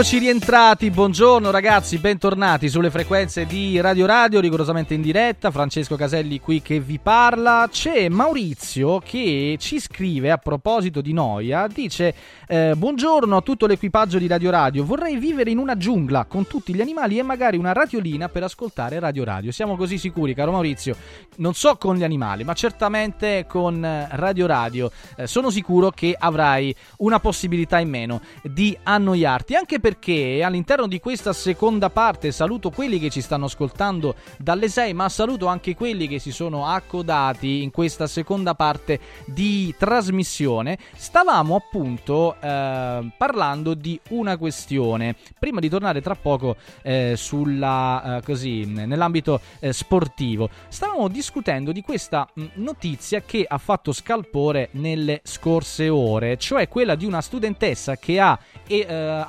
Eccoci 0.00 0.18
rientrati. 0.18 0.88
Buongiorno 0.88 1.50
ragazzi, 1.50 1.98
bentornati 1.98 2.70
sulle 2.70 2.90
frequenze 2.90 3.44
di 3.44 3.78
Radio 3.82 4.06
Radio, 4.06 4.40
rigorosamente 4.40 4.94
in 4.94 5.02
diretta. 5.02 5.50
Francesco 5.50 5.94
Caselli 5.94 6.40
qui 6.40 6.62
che 6.62 6.80
vi 6.80 6.98
parla. 6.98 7.68
C'è 7.70 8.08
Maurizio 8.08 9.00
che 9.00 9.56
ci 9.60 9.78
scrive 9.78 10.30
a 10.30 10.38
proposito 10.38 11.02
di 11.02 11.12
Noia. 11.12 11.66
Dice: 11.66 12.14
eh, 12.48 12.72
Buongiorno 12.74 13.36
a 13.36 13.42
tutto 13.42 13.66
l'equipaggio 13.66 14.16
di 14.16 14.26
Radio 14.26 14.48
Radio. 14.48 14.84
Vorrei 14.84 15.18
vivere 15.18 15.50
in 15.50 15.58
una 15.58 15.76
giungla 15.76 16.24
con 16.24 16.46
tutti 16.46 16.74
gli 16.74 16.80
animali 16.80 17.18
e 17.18 17.22
magari 17.22 17.58
una 17.58 17.74
radiolina 17.74 18.30
per 18.30 18.44
ascoltare 18.44 18.98
Radio 19.00 19.24
Radio. 19.24 19.52
Siamo 19.52 19.76
così 19.76 19.98
sicuri, 19.98 20.32
caro 20.32 20.52
Maurizio. 20.52 20.96
Non 21.36 21.52
so 21.52 21.76
con 21.76 21.96
gli 21.96 22.04
animali, 22.04 22.42
ma 22.42 22.54
certamente 22.54 23.44
con 23.46 23.84
eh, 23.84 24.08
Radio 24.12 24.46
Radio. 24.46 24.90
eh, 25.16 25.26
sono 25.26 25.50
sicuro 25.50 25.90
che 25.90 26.16
avrai 26.18 26.74
una 26.98 27.20
possibilità 27.20 27.78
in 27.78 27.90
meno 27.90 28.22
di 28.42 28.74
annoiarti, 28.82 29.54
anche 29.54 29.78
perché 29.90 30.40
all'interno 30.44 30.86
di 30.86 31.00
questa 31.00 31.32
seconda 31.32 31.90
parte 31.90 32.30
saluto 32.30 32.70
quelli 32.70 33.00
che 33.00 33.10
ci 33.10 33.20
stanno 33.20 33.46
ascoltando 33.46 34.14
dalle 34.38 34.68
6, 34.68 34.94
ma 34.94 35.08
saluto 35.08 35.46
anche 35.46 35.74
quelli 35.74 36.06
che 36.06 36.20
si 36.20 36.30
sono 36.30 36.64
accodati 36.64 37.64
in 37.64 37.72
questa 37.72 38.06
seconda 38.06 38.54
parte 38.54 39.00
di 39.24 39.74
trasmissione. 39.76 40.78
Stavamo 40.94 41.56
appunto 41.56 42.36
eh, 42.40 43.10
parlando 43.16 43.74
di 43.74 43.98
una 44.10 44.36
questione. 44.36 45.16
Prima 45.40 45.58
di 45.58 45.68
tornare 45.68 46.00
tra 46.00 46.14
poco 46.14 46.54
eh, 46.82 47.14
sulla 47.16 48.18
eh, 48.18 48.22
così 48.22 48.66
nell'ambito 48.66 49.40
eh, 49.58 49.72
sportivo, 49.72 50.50
stavamo 50.68 51.08
discutendo 51.08 51.72
di 51.72 51.82
questa 51.82 52.28
mh, 52.32 52.44
notizia 52.54 53.22
che 53.22 53.44
ha 53.48 53.58
fatto 53.58 53.90
scalpore 53.90 54.68
nelle 54.72 55.20
scorse 55.24 55.88
ore, 55.88 56.36
cioè 56.36 56.68
quella 56.68 56.94
di 56.94 57.06
una 57.06 57.20
studentessa 57.20 57.96
che 57.96 58.20
ha 58.20 58.38
eh, 58.68 59.24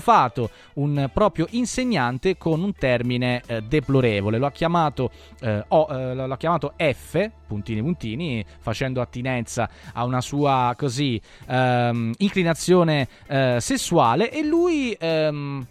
apostrofato 0.00 0.50
un 0.74 1.08
proprio 1.12 1.46
insegnante 1.50 2.36
con 2.36 2.62
un 2.62 2.72
termine 2.74 3.42
eh, 3.46 3.60
deplorevole. 3.62 4.38
Lo 4.38 4.46
ha 4.46 4.50
chiamato, 4.50 5.10
eh, 5.40 5.64
o- 5.68 5.86
eh, 5.90 6.14
l'ha 6.14 6.36
chiamato 6.36 6.72
F, 6.76 7.30
puntini 7.46 7.82
puntini, 7.82 8.44
facendo 8.58 9.00
attinenza 9.00 9.68
a 9.92 10.04
una 10.04 10.20
sua 10.20 10.74
così 10.76 11.20
ehm, 11.46 12.14
inclinazione 12.18 13.06
eh, 13.28 13.58
sessuale 13.60 14.32
e 14.32 14.42
lui... 14.42 14.96
ehm, 14.98 15.66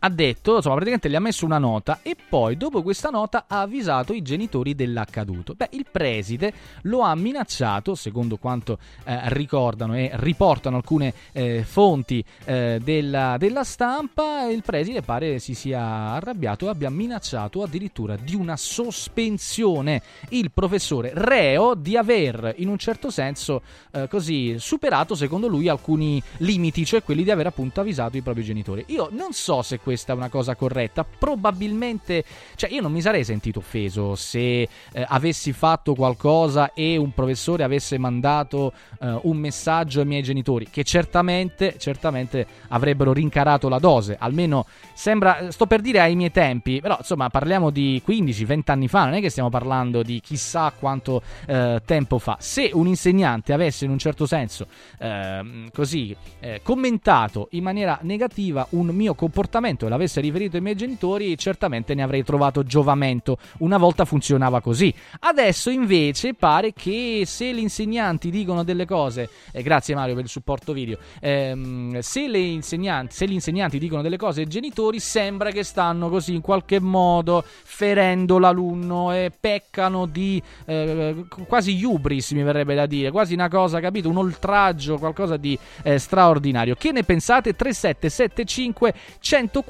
ha 0.00 0.08
detto, 0.08 0.56
insomma, 0.56 0.74
praticamente 0.74 1.10
gli 1.10 1.14
ha 1.14 1.20
messo 1.20 1.44
una 1.44 1.58
nota 1.58 2.00
e 2.02 2.16
poi 2.28 2.56
dopo 2.56 2.82
questa 2.82 3.10
nota 3.10 3.44
ha 3.46 3.60
avvisato 3.60 4.12
i 4.12 4.22
genitori 4.22 4.74
dell'accaduto. 4.74 5.54
Beh, 5.54 5.68
il 5.72 5.86
preside 5.90 6.52
lo 6.82 7.00
ha 7.00 7.14
minacciato, 7.14 7.94
secondo 7.94 8.36
quanto 8.36 8.78
eh, 9.04 9.20
ricordano 9.30 9.96
e 9.96 10.10
riportano 10.14 10.76
alcune 10.76 11.12
eh, 11.32 11.62
fonti 11.64 12.24
eh, 12.44 12.80
della, 12.82 13.36
della 13.38 13.64
stampa, 13.64 14.48
il 14.50 14.62
preside 14.62 15.02
pare 15.02 15.38
si 15.38 15.54
sia 15.54 15.80
arrabbiato 16.12 16.66
e 16.66 16.70
abbia 16.70 16.90
minacciato 16.90 17.62
addirittura 17.62 18.16
di 18.16 18.34
una 18.34 18.56
sospensione 18.56 20.02
il 20.30 20.50
professore 20.50 21.12
reo 21.14 21.74
di 21.74 21.96
aver 21.96 22.54
in 22.56 22.68
un 22.68 22.78
certo 22.78 23.10
senso 23.10 23.62
eh, 23.92 24.08
così 24.08 24.58
superato 24.58 25.14
secondo 25.14 25.46
lui 25.46 25.68
alcuni 25.68 26.22
limiti, 26.38 26.84
cioè 26.84 27.02
quelli 27.02 27.22
di 27.22 27.30
aver 27.30 27.46
appunto 27.46 27.80
avvisato 27.80 28.16
i 28.16 28.22
propri 28.22 28.42
genitori. 28.42 28.84
Io 28.88 29.08
non 29.12 29.32
so 29.32 29.62
se 29.62 29.78
questa 29.90 30.14
una 30.14 30.28
cosa 30.28 30.54
corretta, 30.54 31.04
probabilmente, 31.04 32.22
cioè 32.54 32.70
io 32.70 32.80
non 32.80 32.92
mi 32.92 33.00
sarei 33.00 33.24
sentito 33.24 33.58
offeso 33.58 34.14
se 34.14 34.62
eh, 34.62 34.68
avessi 35.08 35.52
fatto 35.52 35.96
qualcosa 35.96 36.72
e 36.74 36.96
un 36.96 37.12
professore 37.12 37.64
avesse 37.64 37.98
mandato 37.98 38.72
eh, 39.00 39.18
un 39.22 39.36
messaggio 39.36 39.98
ai 39.98 40.06
miei 40.06 40.22
genitori, 40.22 40.68
che 40.70 40.84
certamente, 40.84 41.74
certamente 41.76 42.46
avrebbero 42.68 43.12
rincarato 43.12 43.68
la 43.68 43.80
dose, 43.80 44.16
almeno 44.16 44.64
sembra, 44.94 45.50
sto 45.50 45.66
per 45.66 45.80
dire 45.80 45.98
ai 45.98 46.14
miei 46.14 46.30
tempi, 46.30 46.80
però 46.80 46.96
insomma 46.98 47.28
parliamo 47.28 47.70
di 47.70 48.00
15-20 48.06 48.60
anni 48.66 48.86
fa, 48.86 49.06
non 49.06 49.14
è 49.14 49.20
che 49.20 49.28
stiamo 49.28 49.48
parlando 49.48 50.04
di 50.04 50.20
chissà 50.20 50.72
quanto 50.78 51.20
eh, 51.46 51.82
tempo 51.84 52.18
fa. 52.20 52.36
Se 52.38 52.70
un 52.72 52.86
insegnante 52.86 53.52
avesse 53.52 53.86
in 53.86 53.90
un 53.90 53.98
certo 53.98 54.24
senso 54.24 54.68
ehm, 55.00 55.70
così 55.72 56.14
eh, 56.38 56.60
commentato 56.62 57.48
in 57.52 57.64
maniera 57.64 57.98
negativa 58.02 58.64
un 58.70 58.86
mio 58.86 59.14
comportamento, 59.14 59.79
l'insegnamento 59.80 59.86
e 59.86 59.88
l'avesse 59.88 60.20
riferito 60.20 60.56
ai 60.56 60.62
miei 60.62 60.76
genitori, 60.76 61.38
certamente 61.38 61.94
ne 61.94 62.02
avrei 62.02 62.22
trovato 62.24 62.62
giovamento. 62.62 63.38
Una 63.58 63.78
volta 63.78 64.04
funzionava 64.04 64.60
così. 64.60 64.92
Adesso 65.20 65.70
invece 65.70 66.34
pare 66.34 66.72
che 66.72 67.22
se 67.24 67.52
gli 67.54 67.58
insegnanti 67.58 68.30
dicono 68.30 68.62
delle 68.62 68.84
cose, 68.84 69.28
eh, 69.52 69.62
grazie 69.62 69.94
Mario 69.94 70.14
per 70.14 70.24
il 70.24 70.30
supporto 70.30 70.72
video, 70.72 70.98
ehm, 71.20 72.00
se, 72.00 72.28
se 72.60 73.26
gli 73.26 73.32
insegnanti 73.32 73.78
dicono 73.78 74.02
delle 74.02 74.16
cose 74.16 74.40
ai 74.42 74.46
genitori, 74.46 75.00
sembra 75.00 75.50
che 75.50 75.62
stanno 75.62 76.08
così 76.08 76.34
in 76.34 76.40
qualche 76.40 76.80
modo 76.80 77.44
ferendo 77.46 78.38
l'alunno 78.38 79.12
e 79.12 79.30
peccano 79.38 80.06
di 80.06 80.42
eh, 80.66 81.24
quasi 81.46 81.82
hubris, 81.84 82.32
mi 82.32 82.42
verrebbe 82.42 82.74
da 82.74 82.86
dire, 82.86 83.10
quasi 83.10 83.34
una 83.34 83.48
cosa, 83.48 83.80
capito? 83.80 84.08
Un 84.08 84.18
oltraggio, 84.18 84.98
qualcosa 84.98 85.36
di 85.36 85.58
eh, 85.82 85.98
straordinario. 85.98 86.74
Che 86.74 86.92
ne 86.92 87.02
pensate? 87.02 87.54
3775 87.54 88.94
104 89.20 89.69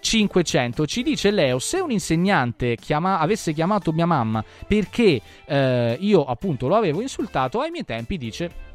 500. 0.00 0.86
Ci 0.86 1.02
dice 1.02 1.30
Leo, 1.30 1.58
se 1.58 1.78
un 1.78 1.90
insegnante 1.90 2.76
chiama- 2.76 3.18
avesse 3.18 3.52
chiamato 3.52 3.92
mia 3.92 4.06
mamma 4.06 4.44
perché 4.66 5.20
eh, 5.46 5.96
io 6.00 6.24
appunto 6.24 6.68
lo 6.68 6.76
avevo 6.76 7.00
insultato, 7.00 7.60
ai 7.60 7.70
miei 7.70 7.84
tempi 7.84 8.18
dice 8.18 8.68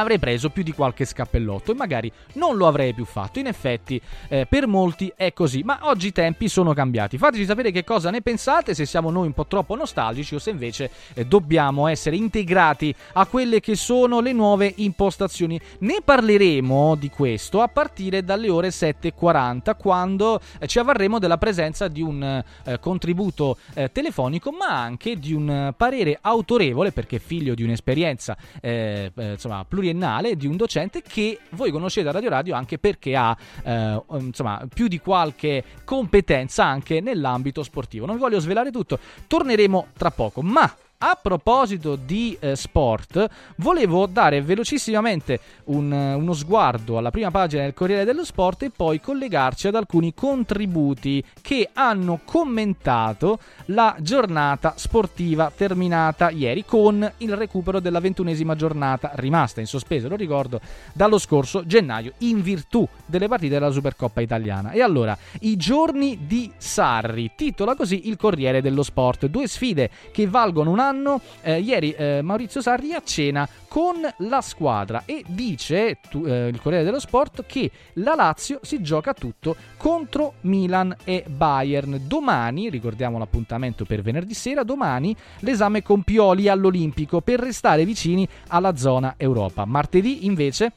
avrei 0.00 0.18
preso 0.18 0.50
più 0.50 0.62
di 0.62 0.72
qualche 0.72 1.04
scappellotto 1.04 1.72
e 1.72 1.74
magari 1.74 2.10
non 2.34 2.56
lo 2.56 2.66
avrei 2.66 2.94
più 2.94 3.04
fatto. 3.04 3.38
In 3.38 3.46
effetti, 3.46 4.00
eh, 4.28 4.46
per 4.48 4.66
molti 4.66 5.12
è 5.16 5.32
così, 5.32 5.62
ma 5.62 5.78
oggi 5.82 6.08
i 6.08 6.12
tempi 6.12 6.48
sono 6.48 6.72
cambiati. 6.74 7.18
Fateci 7.18 7.44
sapere 7.44 7.70
che 7.70 7.84
cosa 7.84 8.10
ne 8.10 8.22
pensate, 8.22 8.74
se 8.74 8.86
siamo 8.86 9.10
noi 9.10 9.26
un 9.26 9.32
po' 9.32 9.46
troppo 9.46 9.74
nostalgici 9.74 10.34
o 10.34 10.38
se 10.38 10.50
invece 10.50 10.90
eh, 11.14 11.24
dobbiamo 11.24 11.86
essere 11.86 12.16
integrati 12.16 12.94
a 13.14 13.26
quelle 13.26 13.60
che 13.60 13.74
sono 13.74 14.20
le 14.20 14.32
nuove 14.32 14.72
impostazioni. 14.76 15.58
Ne 15.80 16.00
parleremo 16.04 16.94
di 16.94 17.10
questo 17.10 17.62
a 17.62 17.68
partire 17.68 18.24
dalle 18.24 18.50
ore 18.50 18.68
7.40, 18.68 19.76
quando 19.76 20.40
eh, 20.58 20.66
ci 20.66 20.78
avvarremo 20.78 21.18
della 21.18 21.38
presenza 21.38 21.88
di 21.88 22.02
un 22.02 22.22
eh, 22.22 22.78
contributo 22.80 23.56
eh, 23.74 23.90
telefonico, 23.90 24.50
ma 24.52 24.80
anche 24.80 25.16
di 25.16 25.32
un 25.32 25.48
eh, 25.48 25.74
parere 25.76 26.18
autorevole, 26.20 26.92
perché 26.92 27.18
figlio 27.18 27.54
di 27.54 27.62
un'esperienza 27.62 28.36
eh, 28.60 29.10
insomma, 29.14 29.64
pluriennale 29.86 30.36
di 30.36 30.46
un 30.46 30.56
docente 30.56 31.02
che 31.02 31.38
voi 31.50 31.70
conoscete 31.70 32.08
a 32.08 32.12
Radio 32.12 32.30
Radio 32.30 32.54
anche 32.54 32.78
perché 32.78 33.14
ha 33.14 33.36
eh, 33.62 34.02
insomma, 34.18 34.66
più 34.72 34.88
di 34.88 34.98
qualche 34.98 35.62
competenza 35.84 36.64
anche 36.64 37.00
nell'ambito 37.00 37.62
sportivo. 37.62 38.06
Non 38.06 38.16
vi 38.16 38.20
voglio 38.20 38.40
svelare 38.40 38.70
tutto, 38.70 38.98
torneremo 39.26 39.88
tra 39.96 40.10
poco, 40.10 40.42
ma 40.42 40.70
a 40.98 41.18
proposito 41.20 41.96
di 41.96 42.36
eh, 42.40 42.56
sport, 42.56 43.28
volevo 43.56 44.06
dare 44.06 44.40
velocissimamente 44.40 45.40
un, 45.64 45.90
uno 45.92 46.32
sguardo 46.32 46.98
alla 46.98 47.10
prima 47.10 47.30
pagina 47.30 47.62
del 47.62 47.74
Corriere 47.74 48.04
dello 48.04 48.24
Sport 48.24 48.62
e 48.62 48.70
poi 48.70 49.00
collegarci 49.00 49.68
ad 49.68 49.74
alcuni 49.74 50.14
contributi 50.14 51.22
che 51.42 51.70
hanno 51.72 52.20
commentato 52.24 53.38
la 53.66 53.96
giornata 54.00 54.74
sportiva 54.76 55.52
terminata 55.54 56.30
ieri 56.30 56.64
con 56.64 57.10
il 57.18 57.36
recupero 57.36 57.80
della 57.80 58.00
ventunesima 58.00 58.54
giornata 58.54 59.12
rimasta 59.14 59.60
in 59.60 59.66
sospeso, 59.66 60.08
lo 60.08 60.16
ricordo, 60.16 60.60
dallo 60.92 61.18
scorso 61.18 61.66
gennaio 61.66 62.12
in 62.18 62.42
virtù 62.42 62.86
delle 63.04 63.28
partite 63.28 63.54
della 63.54 63.70
Supercoppa 63.70 64.20
italiana. 64.20 64.70
E 64.70 64.80
allora, 64.80 65.16
i 65.40 65.56
giorni 65.56 66.26
di 66.26 66.50
Sarri, 66.56 67.32
titola 67.34 67.74
così 67.74 68.08
il 68.08 68.16
Corriere 68.16 68.62
dello 68.62 68.82
Sport, 68.82 69.26
due 69.26 69.46
sfide 69.46 69.90
che 70.10 70.26
valgono 70.26 70.70
un 70.70 70.78
anno. 70.86 71.20
Eh, 71.42 71.60
ieri 71.60 71.92
eh, 71.92 72.20
Maurizio 72.22 72.60
Sarri 72.60 72.92
a 72.92 73.02
cena 73.04 73.48
con 73.68 73.96
la 74.18 74.40
squadra 74.40 75.02
e 75.04 75.24
dice 75.26 75.98
tu, 76.08 76.24
eh, 76.24 76.48
il 76.48 76.60
Corriere 76.60 76.84
dello 76.84 77.00
Sport 77.00 77.44
che 77.46 77.70
la 77.94 78.14
Lazio 78.14 78.60
si 78.62 78.80
gioca 78.80 79.12
tutto 79.12 79.56
contro 79.76 80.34
Milan 80.42 80.96
e 81.04 81.24
Bayern. 81.28 82.00
Domani, 82.06 82.70
ricordiamo 82.70 83.18
l'appuntamento 83.18 83.84
per 83.84 84.02
venerdì 84.02 84.34
sera, 84.34 84.62
domani 84.62 85.14
l'esame 85.40 85.82
con 85.82 86.02
Pioli 86.02 86.48
all'Olimpico 86.48 87.20
per 87.20 87.40
restare 87.40 87.84
vicini 87.84 88.26
alla 88.48 88.76
zona 88.76 89.14
Europa. 89.16 89.64
Martedì 89.64 90.24
invece 90.26 90.72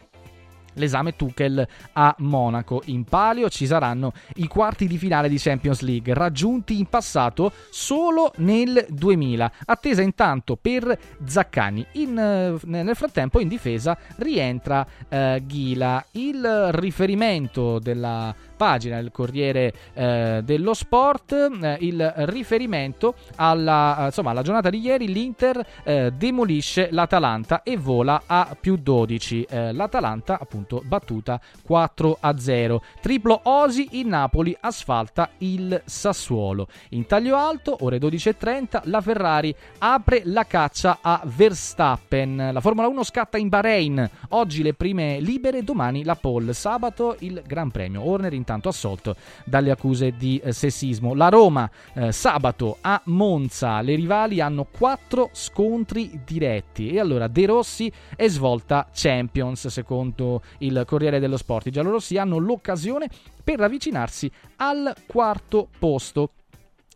l'esame 0.74 1.16
Tuchel 1.16 1.68
a 1.94 2.16
Monaco. 2.20 2.82
In 2.86 3.04
palio 3.04 3.50
ci 3.50 3.66
saranno 3.66 4.14
i 4.36 4.48
quarti 4.48 4.88
di 4.88 4.98
finale 4.98 5.30
di 5.30 5.38
Champions 5.38 5.82
League, 5.82 6.14
raggiunti 6.14 6.80
in 6.80 6.86
passato 6.86 7.52
solo 7.70 8.32
nel 8.38 8.86
2000. 8.90 9.52
Attesa 9.66 10.02
intanto 10.02 10.56
per 10.56 10.98
Zaccani. 11.24 11.86
In, 11.94 12.18
eh, 12.18 12.58
nel 12.66 12.96
frattempo 12.96 13.40
in 13.40 13.48
difesa 13.48 13.98
rientra 14.18 14.86
eh, 15.08 15.42
Ghila. 15.46 16.06
Il 16.12 16.70
riferimento 16.72 17.80
della 17.80 18.34
pagina 18.60 18.98
del 18.98 19.10
Corriere 19.10 19.74
eh, 19.94 20.42
dello 20.44 20.74
Sport, 20.74 21.32
eh, 21.32 21.78
il 21.80 22.14
riferimento 22.26 23.16
alla, 23.38 24.02
insomma, 24.08 24.32
alla 24.32 24.42
giornata 24.42 24.70
di 24.70 24.82
ieri, 24.82 25.08
l'Inter 25.08 25.66
eh, 25.86 26.12
demolisce 26.12 26.90
l'Atalanta 26.92 27.64
e 27.64 27.78
vola 27.78 28.24
a 28.26 28.58
più 28.60 28.76
12. 28.76 29.48
Eh, 29.50 29.72
L'Atalanta 29.72 30.38
appunto 30.42 30.82
battuta 30.84 31.40
4 31.64 32.18
a 32.20 32.38
0. 32.38 32.84
Triplo 33.00 33.40
Osi, 33.44 33.88
il 33.92 34.08
Napoli 34.08 34.54
asfalta 34.60 35.30
il 35.38 35.82
Sassuolo. 35.86 36.68
In 36.90 37.06
taglio 37.06 37.38
alto, 37.38 37.78
ore 37.80 37.98
12.30, 37.98 38.82
la 38.90 39.00
Ferrari 39.00 39.56
apre 39.78 40.24
la 40.26 40.44
caccia 40.44 40.98
a 41.00 41.22
Verstappen. 41.24 42.50
La 42.52 42.60
Formula 42.60 42.90
1 42.90 43.04
scatta 43.04 43.38
in 43.38 43.48
Bahrain. 43.48 44.10
Oggi 44.30 44.64
le 44.64 44.74
prime 44.74 45.22
libere, 45.22 45.64
domani 45.64 46.04
la 46.04 46.16
pole. 46.16 46.52
Sabato 46.52 47.16
il 47.20 47.42
Gran 47.48 47.72
Premio. 47.72 48.06
Horner 48.06 48.34
intanto 48.50 48.70
assolto 48.70 49.16
dalle 49.46 49.70
accuse 49.70 50.12
di 50.18 50.42
eh, 50.44 50.52
sessismo. 50.52 51.14
La 51.14 51.30
Roma 51.30 51.70
eh, 51.94 52.12
sabato 52.12 52.78
a 52.82 53.00
Monza. 53.06 53.82
Le 53.82 53.96
rivali 53.96 54.42
hanno 54.42 54.66
quattro 54.66 55.30
scontri 55.34 56.22
diretti. 56.26 56.90
E 56.90 57.00
allora 57.00 57.28
De 57.28 57.46
Rossi 57.46 57.92
è 58.16 58.28
svolta 58.28 58.88
Champions, 58.92 59.68
secondo 59.68 60.42
il 60.60 60.84
Corriere 60.88 61.20
dello 61.20 61.38
Sport. 61.38 61.68
I 61.68 61.72
giallorossi 61.72 62.18
hanno 62.18 62.38
l'occasione 62.38 63.08
per 63.44 63.62
avvicinarsi 63.62 64.32
al 64.58 64.94
quarto 65.06 65.70
posto. 65.78 66.32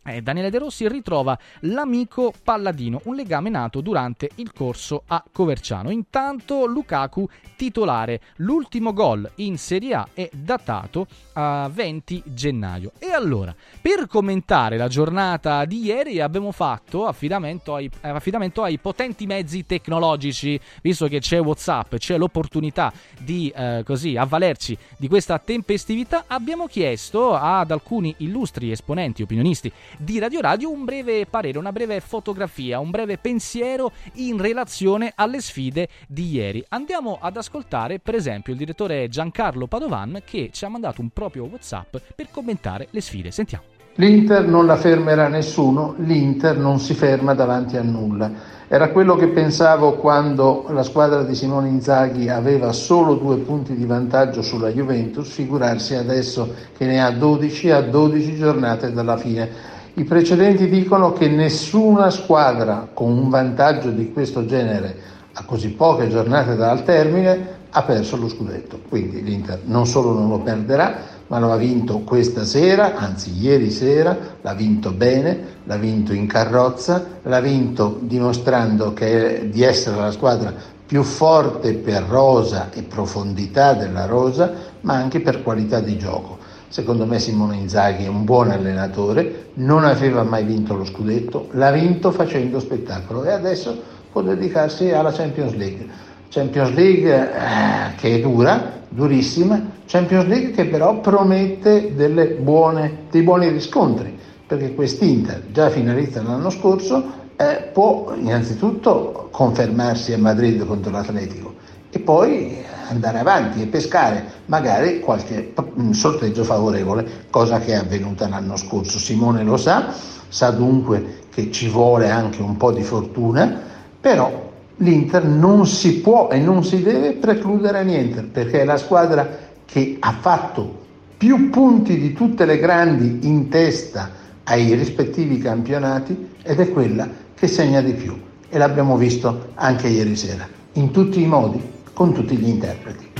Eh, 0.06 0.20
Daniele 0.20 0.50
De 0.50 0.58
Rossi 0.58 0.86
ritrova 0.86 1.38
l'amico 1.60 2.32
Palladino, 2.42 3.00
un 3.04 3.14
legame 3.14 3.48
nato 3.48 3.80
durante 3.80 4.28
il 4.36 4.52
corso 4.52 5.04
a 5.06 5.24
Coverciano. 5.32 5.90
Intanto 5.90 6.66
Lukaku 6.66 7.26
titolare, 7.56 8.20
l'ultimo 8.36 8.92
gol 8.92 9.30
in 9.36 9.56
Serie 9.56 9.94
A 9.94 10.08
è 10.12 10.28
datato 10.32 11.06
a 11.34 11.70
20 11.72 12.22
gennaio. 12.26 12.92
E 12.98 13.12
allora, 13.12 13.54
per 13.80 14.06
commentare 14.06 14.76
la 14.76 14.88
giornata 14.88 15.64
di 15.64 15.84
ieri 15.84 16.20
abbiamo 16.20 16.52
fatto 16.52 17.06
affidamento 17.06 17.74
ai, 17.74 17.90
eh, 18.02 18.08
affidamento 18.08 18.62
ai 18.62 18.78
potenti 18.78 19.24
mezzi 19.24 19.64
tecnologici, 19.64 20.60
visto 20.82 21.08
che 21.08 21.20
c'è 21.20 21.40
WhatsApp, 21.40 21.94
c'è 21.96 22.18
l'opportunità 22.18 22.92
di 23.18 23.50
eh, 23.56 23.82
così 23.86 24.16
avvalerci 24.16 24.76
di 24.98 25.08
questa 25.08 25.38
tempestività, 25.38 26.24
abbiamo 26.26 26.66
chiesto 26.66 27.34
ad 27.34 27.70
alcuni 27.70 28.14
illustri 28.18 28.70
esponenti 28.70 29.22
opinionisti 29.22 29.72
di 29.98 30.18
Radio 30.18 30.40
Radio 30.40 30.70
un 30.70 30.84
breve 30.84 31.26
parere, 31.26 31.58
una 31.58 31.72
breve 31.72 32.00
fotografia, 32.00 32.78
un 32.80 32.90
breve 32.90 33.18
pensiero 33.18 33.92
in 34.14 34.40
relazione 34.40 35.12
alle 35.14 35.40
sfide 35.40 35.88
di 36.08 36.30
ieri. 36.30 36.64
Andiamo 36.68 37.18
ad 37.20 37.36
ascoltare 37.36 37.98
per 37.98 38.14
esempio 38.14 38.52
il 38.52 38.58
direttore 38.58 39.08
Giancarlo 39.08 39.66
Padovan 39.66 40.22
che 40.24 40.50
ci 40.52 40.64
ha 40.64 40.68
mandato 40.68 41.00
un 41.00 41.10
proprio 41.10 41.44
WhatsApp 41.44 41.96
per 42.14 42.28
commentare 42.30 42.88
le 42.90 43.00
sfide. 43.00 43.30
Sentiamo. 43.30 43.64
L'Inter 43.96 44.44
non 44.48 44.66
la 44.66 44.74
fermerà 44.74 45.28
nessuno, 45.28 45.94
l'Inter 45.98 46.58
non 46.58 46.80
si 46.80 46.94
ferma 46.94 47.32
davanti 47.32 47.76
a 47.76 47.82
nulla. 47.82 48.28
Era 48.66 48.90
quello 48.90 49.14
che 49.14 49.28
pensavo 49.28 49.94
quando 49.94 50.66
la 50.70 50.82
squadra 50.82 51.22
di 51.22 51.36
Simone 51.36 51.68
Inzaghi 51.68 52.28
aveva 52.28 52.72
solo 52.72 53.14
due 53.14 53.36
punti 53.36 53.76
di 53.76 53.84
vantaggio 53.84 54.42
sulla 54.42 54.70
Juventus, 54.70 55.30
figurarsi 55.30 55.94
adesso 55.94 56.52
che 56.76 56.86
ne 56.86 57.00
ha 57.00 57.12
12 57.12 57.70
a 57.70 57.82
12 57.82 58.36
giornate 58.36 58.92
dalla 58.92 59.16
fine. 59.16 59.72
I 59.96 60.02
precedenti 60.02 60.68
dicono 60.68 61.12
che 61.12 61.28
nessuna 61.28 62.10
squadra 62.10 62.88
con 62.92 63.12
un 63.12 63.28
vantaggio 63.28 63.90
di 63.90 64.12
questo 64.12 64.44
genere 64.44 64.96
a 65.34 65.44
così 65.44 65.68
poche 65.68 66.08
giornate 66.08 66.56
dal 66.56 66.82
termine 66.82 67.62
ha 67.70 67.82
perso 67.82 68.16
lo 68.16 68.28
scudetto. 68.28 68.80
Quindi 68.88 69.22
l'Inter 69.22 69.60
non 69.66 69.86
solo 69.86 70.12
non 70.12 70.28
lo 70.28 70.40
perderà, 70.40 70.96
ma 71.28 71.38
lo 71.38 71.52
ha 71.52 71.56
vinto 71.56 72.00
questa 72.00 72.44
sera, 72.44 72.96
anzi 72.96 73.38
ieri 73.40 73.70
sera, 73.70 74.16
l'ha 74.40 74.54
vinto 74.54 74.90
bene, 74.90 75.58
l'ha 75.62 75.76
vinto 75.76 76.12
in 76.12 76.26
carrozza, 76.26 77.04
l'ha 77.22 77.40
vinto 77.40 77.98
dimostrando 78.02 78.92
che, 78.94 79.48
di 79.48 79.62
essere 79.62 79.96
la 79.96 80.10
squadra 80.10 80.52
più 80.84 81.04
forte 81.04 81.72
per 81.74 82.02
rosa 82.02 82.70
e 82.72 82.82
profondità 82.82 83.74
della 83.74 84.06
rosa, 84.06 84.52
ma 84.80 84.94
anche 84.94 85.20
per 85.20 85.42
qualità 85.44 85.78
di 85.78 85.96
gioco. 85.96 86.38
Secondo 86.74 87.06
me 87.06 87.20
Simone 87.20 87.54
Inzaghi 87.54 88.02
è 88.02 88.08
un 88.08 88.24
buon 88.24 88.50
allenatore, 88.50 89.50
non 89.54 89.84
aveva 89.84 90.24
mai 90.24 90.42
vinto 90.42 90.74
lo 90.74 90.84
scudetto, 90.84 91.46
l'ha 91.52 91.70
vinto 91.70 92.10
facendo 92.10 92.58
spettacolo 92.58 93.22
e 93.22 93.30
adesso 93.30 93.80
può 94.10 94.22
dedicarsi 94.22 94.90
alla 94.90 95.12
Champions 95.12 95.54
League. 95.54 95.86
Champions 96.30 96.74
League 96.74 97.12
eh, 97.14 97.94
che 97.94 98.16
è 98.16 98.20
dura, 98.20 98.80
durissima, 98.88 99.70
Champions 99.86 100.26
League 100.26 100.50
che 100.50 100.64
però 100.64 100.98
promette 100.98 101.92
buone, 102.40 103.04
dei 103.08 103.22
buoni 103.22 103.50
riscontri, 103.50 104.18
perché 104.44 104.74
quest'Inter, 104.74 105.44
già 105.52 105.70
finalista 105.70 106.22
l'anno 106.22 106.50
scorso, 106.50 107.04
eh, 107.36 107.70
può 107.72 108.14
innanzitutto 108.16 109.28
confermarsi 109.30 110.12
a 110.12 110.18
Madrid 110.18 110.66
contro 110.66 110.90
l'Atletico 110.90 111.54
e 111.90 112.00
poi 112.00 112.64
andare 112.88 113.18
avanti 113.18 113.62
e 113.62 113.66
pescare 113.66 114.24
magari 114.46 115.00
qualche 115.00 115.52
sorteggio 115.90 116.44
favorevole, 116.44 117.26
cosa 117.30 117.58
che 117.60 117.72
è 117.72 117.76
avvenuta 117.76 118.28
l'anno 118.28 118.56
scorso. 118.56 118.98
Simone 118.98 119.42
lo 119.42 119.56
sa, 119.56 119.92
sa 120.28 120.50
dunque 120.50 121.22
che 121.30 121.50
ci 121.50 121.68
vuole 121.68 122.10
anche 122.10 122.42
un 122.42 122.56
po' 122.56 122.72
di 122.72 122.82
fortuna, 122.82 123.60
però 124.00 124.50
l'Inter 124.76 125.24
non 125.24 125.66
si 125.66 126.00
può 126.00 126.28
e 126.28 126.38
non 126.38 126.64
si 126.64 126.82
deve 126.82 127.12
precludere 127.12 127.78
a 127.78 127.82
niente, 127.82 128.22
perché 128.22 128.60
è 128.60 128.64
la 128.64 128.76
squadra 128.76 129.28
che 129.64 129.96
ha 129.98 130.12
fatto 130.20 130.82
più 131.16 131.50
punti 131.50 131.98
di 131.98 132.12
tutte 132.12 132.44
le 132.44 132.58
grandi 132.58 133.20
in 133.22 133.48
testa 133.48 134.10
ai 134.44 134.74
rispettivi 134.74 135.38
campionati 135.38 136.32
ed 136.42 136.60
è 136.60 136.70
quella 136.70 137.08
che 137.34 137.46
segna 137.46 137.80
di 137.80 137.92
più 137.92 138.14
e 138.48 138.58
l'abbiamo 138.58 138.96
visto 138.96 139.48
anche 139.54 139.88
ieri 139.88 140.14
sera, 140.16 140.46
in 140.74 140.90
tutti 140.90 141.20
i 141.20 141.26
modi, 141.26 141.60
con 141.94 142.12
tutti 142.12 142.36
gli 142.36 142.48
interpreti. 142.48 143.12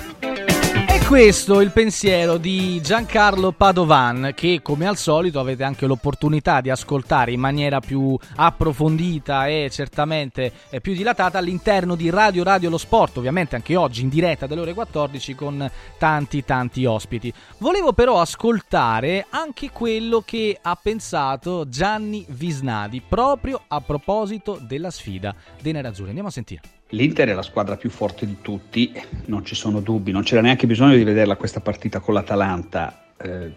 È 0.94 1.04
questo 1.06 1.60
il 1.60 1.70
pensiero 1.70 2.36
di 2.38 2.80
Giancarlo 2.80 3.52
Padovan 3.52 4.32
che 4.34 4.60
come 4.62 4.86
al 4.86 4.96
solito 4.96 5.38
avete 5.38 5.62
anche 5.62 5.86
l'opportunità 5.86 6.60
di 6.60 6.70
ascoltare 6.70 7.32
in 7.32 7.40
maniera 7.40 7.80
più 7.80 8.16
approfondita 8.36 9.46
e 9.46 9.68
certamente 9.70 10.52
più 10.80 10.94
dilatata 10.94 11.38
all'interno 11.38 11.94
di 11.94 12.10
Radio 12.10 12.42
Radio 12.42 12.70
Lo 12.70 12.78
Sport, 12.78 13.18
ovviamente 13.18 13.54
anche 13.54 13.76
oggi 13.76 14.02
in 14.02 14.08
diretta 14.08 14.46
dalle 14.46 14.62
ore 14.62 14.74
14 14.74 15.34
con 15.34 15.70
tanti 15.98 16.44
tanti 16.44 16.84
ospiti. 16.84 17.32
Volevo 17.58 17.92
però 17.92 18.20
ascoltare 18.20 19.26
anche 19.30 19.70
quello 19.70 20.22
che 20.24 20.58
ha 20.60 20.78
pensato 20.80 21.68
Gianni 21.68 22.24
Visnadi 22.28 23.02
proprio 23.06 23.62
a 23.68 23.80
proposito 23.80 24.58
della 24.60 24.90
sfida 24.90 25.34
dei 25.60 25.72
Nerazzurri. 25.72 26.08
Andiamo 26.08 26.28
a 26.28 26.32
sentire. 26.32 26.60
L'Inter 26.94 27.28
è 27.28 27.34
la 27.34 27.42
squadra 27.42 27.76
più 27.76 27.90
forte 27.90 28.24
di 28.24 28.36
tutti, 28.40 28.92
non 29.26 29.44
ci 29.44 29.56
sono 29.56 29.80
dubbi, 29.80 30.12
non 30.12 30.22
c'era 30.22 30.40
neanche 30.40 30.68
bisogno 30.68 30.94
di 30.94 31.02
vederla 31.02 31.34
questa 31.34 31.58
partita 31.58 31.98
con 31.98 32.14
l'Atalanta, 32.14 33.06
eh, 33.20 33.52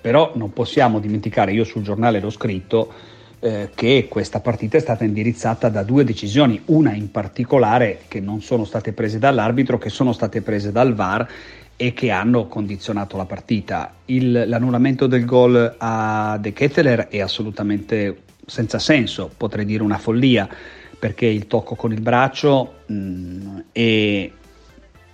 però 0.00 0.32
non 0.34 0.52
possiamo 0.52 1.00
dimenticare, 1.00 1.52
io 1.52 1.64
sul 1.64 1.82
giornale 1.82 2.20
l'ho 2.20 2.28
scritto, 2.28 2.92
eh, 3.40 3.70
che 3.74 4.06
questa 4.08 4.40
partita 4.40 4.76
è 4.76 4.80
stata 4.80 5.04
indirizzata 5.04 5.70
da 5.70 5.82
due 5.82 6.04
decisioni, 6.04 6.60
una 6.66 6.92
in 6.92 7.10
particolare 7.10 8.00
che 8.06 8.20
non 8.20 8.42
sono 8.42 8.64
state 8.64 8.92
prese 8.92 9.18
dall'arbitro, 9.18 9.78
che 9.78 9.88
sono 9.88 10.12
state 10.12 10.42
prese 10.42 10.70
dal 10.70 10.94
VAR 10.94 11.26
e 11.74 11.94
che 11.94 12.10
hanno 12.10 12.48
condizionato 12.48 13.16
la 13.16 13.24
partita. 13.24 13.94
Il, 14.06 14.44
l'annullamento 14.46 15.06
del 15.06 15.24
gol 15.24 15.74
a 15.78 16.36
De 16.38 16.52
Ketteler 16.52 17.08
è 17.08 17.20
assolutamente 17.20 18.24
senza 18.44 18.78
senso, 18.78 19.30
potrei 19.34 19.64
dire 19.64 19.82
una 19.82 19.98
follia 19.98 20.48
perché 20.98 21.26
il 21.26 21.46
tocco 21.46 21.74
con 21.74 21.92
il 21.92 22.00
braccio 22.00 22.80
mh, 22.86 22.94
mm, 22.94 23.58
è, 23.72 24.30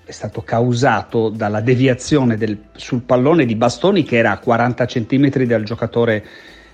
è, 0.05 0.11
stato 0.11 0.43
causato 0.43 1.29
dalla 1.29 1.61
deviazione 1.61 2.37
del, 2.37 2.59
sul 2.75 3.03
pallone 3.03 3.45
di 3.45 3.55
Bastoni 3.55 4.03
che 4.03 4.17
era 4.17 4.33
a 4.33 4.39
40 4.39 4.85
cm 4.87 5.45
dal 5.45 5.63
giocatore 5.63 6.25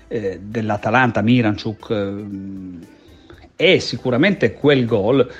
eh, 0.07 0.39
dell'Atalanta, 0.41 1.21
Miranchuk. 1.21 1.89
Eh, 1.89 2.99
e 3.61 3.79
sicuramente 3.79 4.53
quel 4.53 4.87
gol 4.87 5.31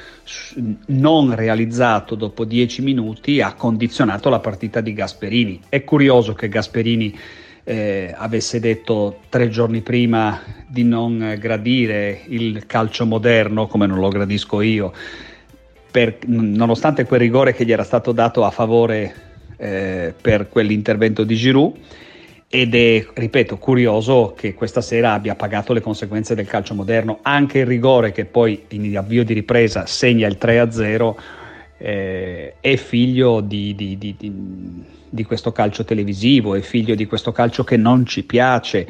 non 0.87 1.35
realizzato 1.35 2.13
dopo 2.13 2.45
10 2.45 2.83
minuti 2.83 3.41
ha 3.41 3.53
condizionato 3.53 4.29
la 4.29 4.37
partita 4.37 4.79
di 4.79 4.93
Gasperini. 4.93 5.59
È 5.67 5.83
curioso 5.83 6.33
che 6.33 6.47
Gasperini 6.47 7.17
eh, 7.63 8.13
avesse 8.15 8.59
detto 8.59 9.19
tre 9.29 9.49
giorni 9.49 9.81
prima 9.81 10.41
di 10.67 10.83
non 10.83 11.35
gradire 11.39 12.21
il 12.27 12.65
calcio 12.65 13.05
moderno 13.05 13.67
come 13.67 13.85
non 13.85 13.99
lo 13.99 14.09
gradisco 14.09 14.61
io, 14.61 14.93
per, 15.91 16.17
nonostante 16.25 17.05
quel 17.05 17.19
rigore 17.19 17.53
che 17.53 17.65
gli 17.65 17.71
era 17.71 17.83
stato 17.83 18.11
dato 18.11 18.45
a 18.45 18.51
favore 18.51 19.13
eh, 19.57 20.13
per 20.19 20.49
quell'intervento 20.49 21.23
di 21.23 21.35
Giroud. 21.35 21.75
Ed 22.53 22.75
è, 22.75 23.05
ripeto, 23.13 23.57
curioso 23.57 24.33
che 24.35 24.53
questa 24.53 24.81
sera 24.81 25.13
abbia 25.13 25.35
pagato 25.35 25.71
le 25.71 25.79
conseguenze 25.79 26.35
del 26.35 26.47
calcio 26.47 26.73
moderno, 26.73 27.19
anche 27.21 27.59
il 27.59 27.65
rigore 27.65 28.11
che 28.11 28.25
poi 28.25 28.65
in 28.69 28.97
avvio 28.97 29.23
di 29.23 29.33
ripresa 29.33 29.85
segna 29.85 30.27
il 30.27 30.37
3-0 30.37 31.15
eh, 31.77 32.55
è 32.59 32.75
figlio 32.75 33.39
di, 33.39 33.73
di, 33.73 33.97
di, 33.97 34.15
di, 35.11 35.23
questo 35.23 35.51
calcio 35.51 35.83
televisivo, 35.83 36.55
è 36.55 36.61
figlio 36.61 36.95
di 36.95 37.05
questo 37.05 37.31
calcio 37.31 37.63
che 37.63 37.77
non 37.77 38.05
ci 38.05 38.23
piace 38.23 38.87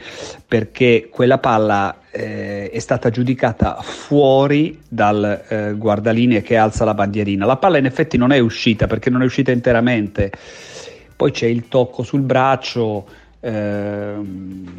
perché 0.48 1.10
quella 1.11 1.39
palla 1.39 1.98
eh, 2.11 2.69
è 2.69 2.80
stata 2.80 3.10
giudicata 3.10 3.81
fuori 3.81 4.80
dal 4.88 5.43
eh, 5.48 5.73
guardalinee 5.73 6.41
che 6.41 6.56
alza 6.56 6.85
la 6.85 6.93
bandierina. 6.93 7.45
La 7.45 7.57
palla 7.57 7.77
in 7.77 7.85
effetti 7.85 8.18
non 8.18 8.31
è 8.31 8.39
uscita 8.39 8.88
perché 8.88 9.10
non 9.10 9.22
è 9.22 9.26
uscita 9.26 9.52
interamente, 9.52 10.31
poi 11.15 11.31
c'è 11.31 11.48
il 11.48 11.68
tocco 11.68 12.03
sul 12.03 12.22
braccio 12.22 13.06
eh, 13.41 14.14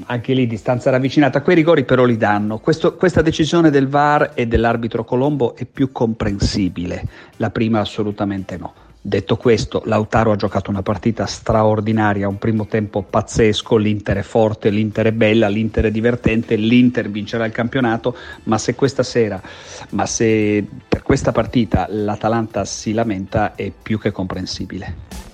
anche 0.07 0.33
lì 0.33 0.47
distanza 0.47 0.91
ravvicinata, 0.91 1.43
quei 1.43 1.57
rigori 1.57 1.85
però 1.85 2.05
li 2.05 2.17
danno. 2.17 2.59
Questo, 2.59 2.95
questa 2.95 3.21
decisione 3.21 3.71
del 3.71 3.89
VAR 3.89 4.33
e 4.35 4.47
dell'arbitro 4.47 5.05
Colombo 5.05 5.57
è 5.57 5.65
più 5.65 5.93
comprensibile, 5.93 7.05
la 7.37 7.51
prima 7.51 7.81
assolutamente 7.81 8.57
no. 8.57 8.82
Detto 9.05 9.37
questo, 9.37 9.83
Lautaro 9.87 10.31
ha 10.31 10.37
giocato 10.37 10.71
una 10.71 10.83
partita 10.83 11.27
straordinaria, 11.27 12.29
un 12.29 12.39
primo 12.39 12.69
tempo 12.69 13.03
pazzesco, 13.03 13.77
l'Inter 13.77 14.19
è 14.19 14.23
forte, 14.23 14.71
l'Inter 14.71 15.07
è 15.07 15.13
bella, 15.13 15.49
l'Inter 15.49 15.87
è 15.87 15.91
divertente, 15.91 16.55
l'Inter 16.55 17.11
vincerà 17.11 17.45
il 17.45 17.51
campionato, 17.51 18.17
ma 18.45 18.59
se 18.59 18.77
questa 18.77 19.03
sera, 19.03 19.43
ma 19.91 20.07
se 20.07 20.65
per 20.89 21.03
questa 21.03 21.33
partita 21.33 21.87
l'Atalanta 21.89 22.65
si 22.65 22.93
lamenta 22.93 23.57
è 23.57 23.73
più 23.73 23.99
che 23.99 24.13
comprensibile. 24.13 25.32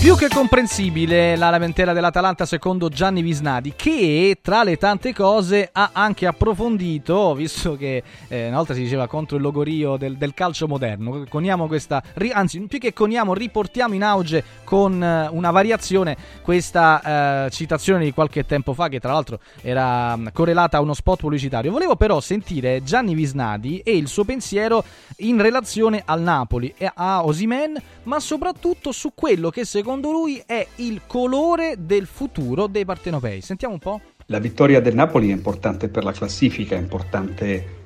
Più 0.00 0.14
che 0.14 0.28
comprensibile 0.28 1.34
la 1.34 1.50
lamentela 1.50 1.92
dell'Atalanta 1.92 2.46
secondo 2.46 2.88
Gianni 2.88 3.20
Visnadi 3.20 3.74
che 3.74 4.38
tra 4.40 4.62
le 4.62 4.76
tante 4.76 5.12
cose 5.12 5.68
ha 5.72 5.90
anche 5.92 6.28
approfondito, 6.28 7.34
visto 7.34 7.76
che 7.76 8.04
eh, 8.28 8.46
una 8.46 8.58
volta 8.58 8.74
si 8.74 8.82
diceva 8.82 9.08
contro 9.08 9.36
il 9.36 9.42
logorio 9.42 9.96
del, 9.96 10.16
del 10.16 10.34
calcio 10.34 10.68
moderno, 10.68 11.24
coniamo 11.28 11.66
questa, 11.66 12.00
anzi 12.30 12.60
più 12.60 12.78
che 12.78 12.92
coniamo 12.92 13.34
riportiamo 13.34 13.92
in 13.92 14.04
auge 14.04 14.44
con 14.62 15.02
eh, 15.02 15.28
una 15.32 15.50
variazione 15.50 16.16
questa 16.42 17.46
eh, 17.46 17.50
citazione 17.50 18.04
di 18.04 18.12
qualche 18.12 18.46
tempo 18.46 18.74
fa 18.74 18.86
che 18.88 19.00
tra 19.00 19.12
l'altro 19.12 19.40
era 19.62 20.16
mm, 20.16 20.28
correlata 20.32 20.76
a 20.76 20.80
uno 20.80 20.94
spot 20.94 21.18
pubblicitario. 21.18 21.72
Volevo 21.72 21.96
però 21.96 22.20
sentire 22.20 22.84
Gianni 22.84 23.14
Visnadi 23.14 23.80
e 23.80 23.96
il 23.96 24.06
suo 24.06 24.22
pensiero 24.22 24.84
in 25.18 25.42
relazione 25.42 26.02
al 26.04 26.22
Napoli 26.22 26.72
e 26.78 26.88
a 26.94 27.24
Osimen, 27.24 27.76
ma 28.04 28.20
soprattutto 28.20 28.92
su 28.92 29.12
quello 29.12 29.50
che 29.50 29.64
secondo 29.64 29.86
secondo 29.88 30.10
lui 30.10 30.42
è 30.44 30.66
il 30.76 31.00
colore 31.06 31.76
del 31.78 32.04
futuro 32.04 32.66
dei 32.66 32.84
partenopei. 32.84 33.40
Sentiamo 33.40 33.72
un 33.72 33.80
po'. 33.80 34.00
La 34.26 34.38
vittoria 34.38 34.82
del 34.82 34.94
Napoli 34.94 35.30
è 35.30 35.32
importante 35.32 35.88
per 35.88 36.04
la 36.04 36.12
classifica, 36.12 36.76
è 36.76 36.78
importante 36.78 37.76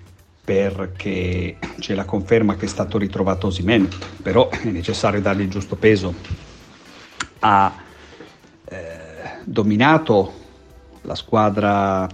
perché 0.45 1.59
c'è 1.79 1.95
la 1.95 2.05
conferma 2.05 2.57
che 2.57 2.65
è 2.65 2.69
stato 2.69 2.99
ritrovato 2.99 3.47
Osimen, 3.47 3.89
però 4.21 4.49
è 4.49 4.65
necessario 4.65 5.21
dargli 5.21 5.43
il 5.43 5.49
giusto 5.49 5.77
peso. 5.77 6.13
Ha 7.39 7.73
eh, 8.65 8.77
dominato 9.45 10.33
la 11.03 11.15
squadra 11.15 12.09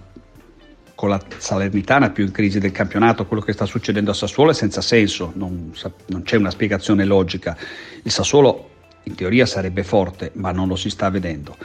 con 0.95 1.09
la 1.09 1.21
Salernitana 1.35 2.11
più 2.11 2.27
in 2.27 2.31
crisi 2.31 2.59
del 2.59 2.73
campionato, 2.73 3.25
quello 3.25 3.43
che 3.43 3.55
sta 3.55 3.65
succedendo 3.65 4.11
a 4.11 4.15
Sassuolo 4.15 4.51
è 4.51 4.55
senza 4.55 4.83
senso, 4.83 5.33
non, 5.35 5.73
non 6.09 6.23
c'è 6.25 6.37
una 6.37 6.51
spiegazione 6.51 7.07
logica. 7.07 7.57
Il 8.03 8.11
Sassuolo 8.11 8.77
in 9.09 9.15
teoria 9.15 9.47
sarebbe 9.47 9.83
forte, 9.83 10.31
ma 10.35 10.53
non 10.53 10.69
lo 10.69 10.77
si 10.77 10.91
sta 10.91 11.11
vedendo. 11.11 11.57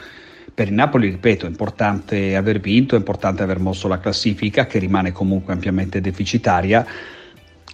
Per 0.54 0.68
il 0.68 0.74
Napoli, 0.74 1.08
ripeto, 1.08 1.46
è 1.46 1.48
importante 1.48 2.36
aver 2.36 2.60
vinto, 2.60 2.94
è 2.94 2.98
importante 2.98 3.42
aver 3.42 3.58
mosso 3.58 3.88
la 3.88 3.98
classifica, 3.98 4.66
che 4.66 4.78
rimane 4.78 5.10
comunque 5.10 5.52
ampiamente 5.52 6.00
deficitaria. 6.00 6.86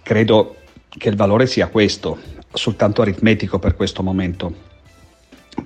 Credo 0.01 0.55
che 0.89 1.09
il 1.09 1.15
valore 1.15 1.45
sia 1.45 1.67
questo, 1.67 2.17
soltanto 2.51 3.01
aritmetico 3.01 3.59
per 3.59 3.75
questo 3.75 4.01
momento. 4.01 4.69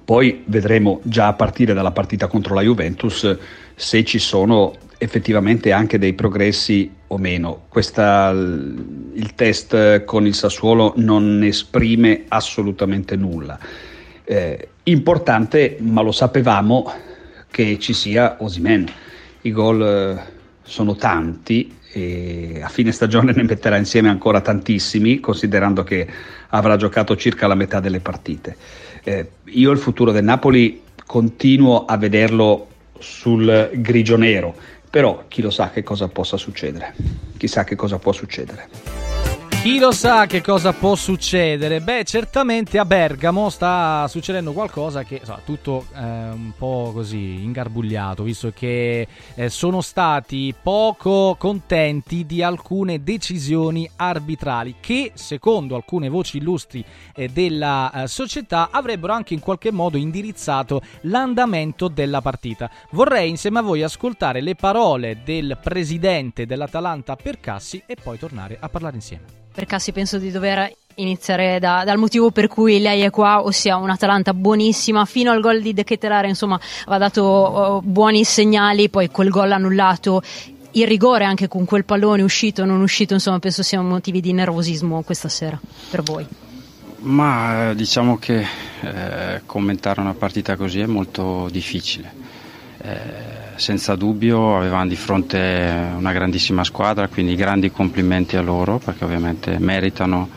Poi 0.04 0.44
vedremo 0.48 1.00
già 1.04 1.28
a 1.28 1.34
partire 1.34 1.74
dalla 1.74 1.92
partita 1.92 2.28
contro 2.28 2.54
la 2.54 2.62
Juventus 2.62 3.38
se 3.76 4.04
ci 4.04 4.20
sono 4.20 4.74
effettivamente 4.98 5.72
anche 5.72 5.98
dei 5.98 6.14
progressi 6.14 6.92
o 7.08 7.18
meno. 7.18 7.64
Questa, 7.70 8.32
il 8.32 9.32
test 9.36 10.04
con 10.04 10.26
il 10.26 10.36
Sassuolo 10.36 10.94
non 10.98 11.44
esprime 11.44 12.26
assolutamente 12.28 13.16
nulla 13.16 13.58
eh, 14.26 14.70
importante, 14.84 15.78
ma 15.80 16.02
lo 16.02 16.12
sapevamo 16.12 16.92
che 17.50 17.80
ci 17.80 17.94
sia 17.94 18.38
Osimen. 18.40 18.86
I 19.42 19.52
gol 19.52 19.82
eh, 19.82 20.34
sono 20.64 20.96
tanti 20.96 21.74
e 21.92 22.60
a 22.62 22.68
fine 22.68 22.92
stagione 22.92 23.32
ne 23.36 23.44
metterà 23.44 23.78
insieme 23.78 24.10
ancora 24.10 24.42
tantissimi, 24.42 25.20
considerando 25.20 25.84
che 25.84 26.08
avrà 26.50 26.76
giocato 26.76 27.16
circa 27.16 27.48
la 27.48 27.56
metà 27.56 27.80
delle 27.80 28.00
partite. 28.00 28.58
Eh, 29.04 29.30
io 29.46 29.72
il 29.72 29.78
futuro 29.78 30.12
del 30.12 30.24
Napoli 30.24 30.82
continuo 31.06 31.86
a 31.86 31.96
vederlo 31.98 32.68
sul 33.00 33.70
grigio-nero, 33.74 34.56
però 34.90 35.26
chi 35.28 35.42
lo 35.42 35.52
sa 35.52 35.70
che 35.70 35.84
cosa 35.84 36.08
possa 36.08 36.38
succedere, 36.38 36.94
chissà 37.38 37.64
che 37.64 37.76
cosa 37.76 38.00
può 38.00 38.12
succedere. 38.12 39.05
Chi 39.66 39.80
lo 39.80 39.92
sa 39.92 40.28
che 40.28 40.44
cosa 40.44 40.74
può 40.74 40.94
succedere? 40.94 41.82
Beh, 41.82 42.04
certamente 42.04 42.78
a 42.78 42.86
Bergamo 42.86 43.50
sta 43.50 44.08
succedendo 44.08 44.52
qualcosa 44.52 45.02
che 45.02 45.16
insomma, 45.16 45.42
tutto 45.44 45.88
eh, 45.96 46.02
un 46.02 46.52
po' 46.56 46.92
così 46.94 47.44
ingarbugliato, 47.44 48.22
visto 48.22 48.52
che 48.52 49.08
eh, 49.34 49.50
sono 49.50 49.82
stati 49.82 50.54
poco 50.62 51.36
contenti 51.40 52.28
di 52.28 52.44
alcune 52.44 53.02
decisioni 53.02 53.90
arbitrali 53.96 54.76
che, 54.80 55.14
secondo 55.16 55.74
alcune 55.74 56.10
voci 56.10 56.38
illustri 56.38 56.86
eh, 57.16 57.28
della 57.30 57.92
eh, 57.92 58.08
società, 58.08 58.70
avrebbero 58.70 59.14
anche 59.14 59.34
in 59.34 59.40
qualche 59.40 59.72
modo 59.72 59.98
indirizzato 59.98 60.84
l'andamento 61.02 61.88
della 61.88 62.22
partita. 62.22 62.70
Vorrei 62.92 63.30
insieme 63.30 63.58
a 63.58 63.64
voi 63.64 63.82
ascoltare 63.82 64.42
le 64.42 64.54
parole 64.54 65.24
del 65.26 65.58
presidente 65.60 66.46
dell'Atalanta 66.46 67.16
Percassi 67.16 67.82
e 67.88 67.96
poi 67.96 68.20
tornare 68.20 68.58
a 68.60 68.70
parlare 68.70 68.98
insieme. 68.98 69.46
Per 69.56 69.66
Cassi 69.66 69.94
penso 69.94 70.18
di 70.18 70.32
dover 70.32 70.70
iniziare 70.96 71.60
da- 71.60 71.84
dal 71.86 71.98
motivo 71.98 72.30
per 72.30 72.50
cui 72.50 72.80
lei 72.80 73.02
è 73.02 73.10
qua, 73.10 73.42
ossia 73.42 73.78
un'Atalanta 73.78 74.34
buonissima, 74.34 75.06
fino 75.06 75.32
al 75.32 75.40
gol 75.40 75.62
di 75.62 75.74
De 75.74 75.86
Ketelare, 75.86 76.28
insomma, 76.28 76.60
aveva 76.82 76.98
dato 76.98 77.22
oh, 77.24 77.82
buoni 77.82 78.26
segnali, 78.26 78.90
poi 78.90 79.10
quel 79.10 79.30
gol 79.30 79.54
annullato, 79.54 80.22
il 80.72 80.88
rigore 80.88 81.24
anche 81.24 81.48
con 81.48 81.64
quel 81.64 81.86
pallone 81.86 82.22
uscito 82.22 82.66
non 82.66 82.82
uscito, 82.82 83.14
insomma, 83.14 83.40
penso 83.40 83.64
siano 83.64 83.88
motivi 83.88 84.20
di 84.20 84.34
nervosismo 84.34 85.04
questa 85.04 85.30
sera 85.30 85.58
per 85.90 86.04
voi. 86.04 86.28
Ma 87.00 87.70
eh, 87.70 87.76
diciamo 87.76 88.18
che 88.18 88.46
eh, 88.82 89.42
commentare 89.46 90.02
una 90.02 90.14
partita 90.16 90.58
così 90.58 90.82
è 90.82 90.86
molto 90.86 91.48
difficile. 91.50 92.12
Eh, 92.82 93.35
senza 93.56 93.96
dubbio 93.96 94.58
avevamo 94.58 94.88
di 94.88 94.96
fronte 94.96 95.94
una 95.96 96.12
grandissima 96.12 96.64
squadra, 96.64 97.08
quindi 97.08 97.36
grandi 97.36 97.72
complimenti 97.72 98.36
a 98.36 98.42
loro 98.42 98.80
perché 98.80 99.04
ovviamente 99.06 99.58
meritano 99.60 100.30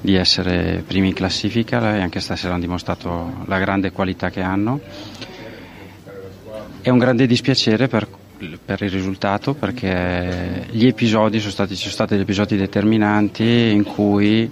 di 0.00 0.14
essere 0.16 0.82
primi 0.86 1.08
in 1.08 1.14
classifica 1.14 1.96
e 1.96 2.00
anche 2.00 2.20
stasera 2.20 2.52
hanno 2.52 2.62
dimostrato 2.62 3.44
la 3.46 3.58
grande 3.58 3.90
qualità 3.92 4.28
che 4.28 4.42
hanno. 4.42 4.80
È 6.80 6.90
un 6.90 6.98
grande 6.98 7.26
dispiacere 7.26 7.88
per, 7.88 8.06
per 8.62 8.82
il 8.82 8.90
risultato 8.90 9.54
perché 9.54 10.66
gli 10.70 10.86
episodi 10.86 11.38
sono 11.38 11.52
stati, 11.52 11.74
sono 11.76 11.92
stati 11.92 12.16
episodi 12.16 12.56
determinanti 12.56 13.70
in 13.70 13.84
cui 13.84 14.50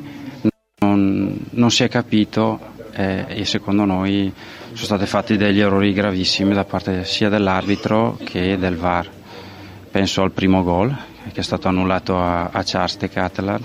non, 0.79 1.39
non 1.51 1.71
si 1.71 1.85
è 1.85 1.89
capito 1.89 2.59
eh, 2.93 3.25
e 3.29 3.45
secondo 3.45 3.85
noi 3.85 4.33
sono 4.73 4.87
stati 4.87 5.07
fatti 5.07 5.37
degli 5.37 5.61
errori 5.61 5.93
gravissimi 5.93 6.55
da 6.55 6.65
parte 6.65 7.05
sia 7.05 7.29
dell'arbitro 7.29 8.19
che 8.25 8.57
del 8.57 8.77
VAR. 8.77 9.09
Penso 9.91 10.23
al 10.23 10.33
primo 10.33 10.63
gol 10.63 10.95
che 11.33 11.41
è 11.41 11.43
stato 11.43 11.69
annullato 11.69 12.19
a, 12.19 12.49
a 12.51 12.63
Charles 12.65 12.97
de 12.97 13.09
Catalan, 13.09 13.63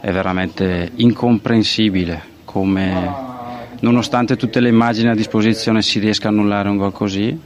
è 0.00 0.12
veramente 0.12 0.92
incomprensibile 0.96 2.22
come 2.44 3.30
nonostante 3.80 4.36
tutte 4.36 4.60
le 4.60 4.68
immagini 4.68 5.08
a 5.08 5.14
disposizione 5.14 5.82
si 5.82 5.98
riesca 5.98 6.28
a 6.28 6.30
annullare 6.30 6.68
un 6.68 6.76
gol 6.76 6.92
così. 6.92 7.40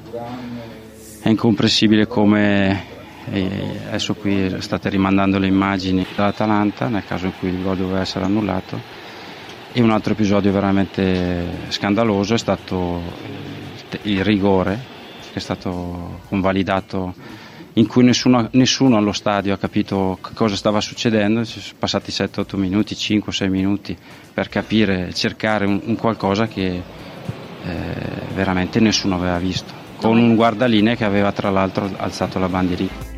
È 1.23 1.28
incomprensibile 1.28 2.07
come 2.07 2.95
e 3.28 3.49
adesso 3.89 4.15
qui 4.15 4.55
state 4.61 4.89
rimandando 4.89 5.39
le 5.39 5.49
immagini 5.49 6.07
dall'Atalanta 6.15 6.87
nel 6.87 7.05
caso 7.05 7.27
in 7.27 7.33
cui 7.39 7.49
il 7.49 7.61
gol 7.61 7.77
doveva 7.77 8.01
essere 8.01 8.24
annullato 8.24 8.95
e 9.77 9.82
un 9.82 9.90
altro 9.90 10.15
episodio 10.15 10.51
veramente 10.53 11.66
scandaloso 11.69 12.32
è 12.32 12.39
stato 12.39 13.03
il 14.05 14.24
rigore 14.24 14.81
che 15.31 15.35
è 15.35 15.39
stato 15.39 16.20
convalidato 16.28 17.12
in 17.74 17.86
cui 17.86 18.03
nessuno, 18.03 18.48
nessuno 18.53 18.97
allo 18.97 19.12
stadio 19.12 19.53
ha 19.53 19.59
capito 19.59 20.19
cosa 20.32 20.57
stava 20.57 20.81
succedendo, 20.81 21.44
ci 21.44 21.61
sono 21.61 21.77
passati 21.78 22.11
7-8 22.11 22.57
minuti, 22.57 22.94
5-6 22.94 23.51
minuti 23.51 23.94
per 24.32 24.48
capire, 24.48 25.12
cercare 25.12 25.66
un, 25.66 25.78
un 25.85 25.97
qualcosa 25.97 26.48
che 26.48 26.69
eh, 26.73 26.82
veramente 28.35 28.81
nessuno 28.81 29.16
aveva 29.16 29.36
visto, 29.36 29.74
con 29.97 30.16
un 30.16 30.36
guardalinee 30.36 30.97
che 30.97 31.05
aveva 31.05 31.32
tra 31.32 31.51
l'altro 31.51 31.90
alzato 31.98 32.39
la 32.39 32.48
bandierina. 32.48 33.15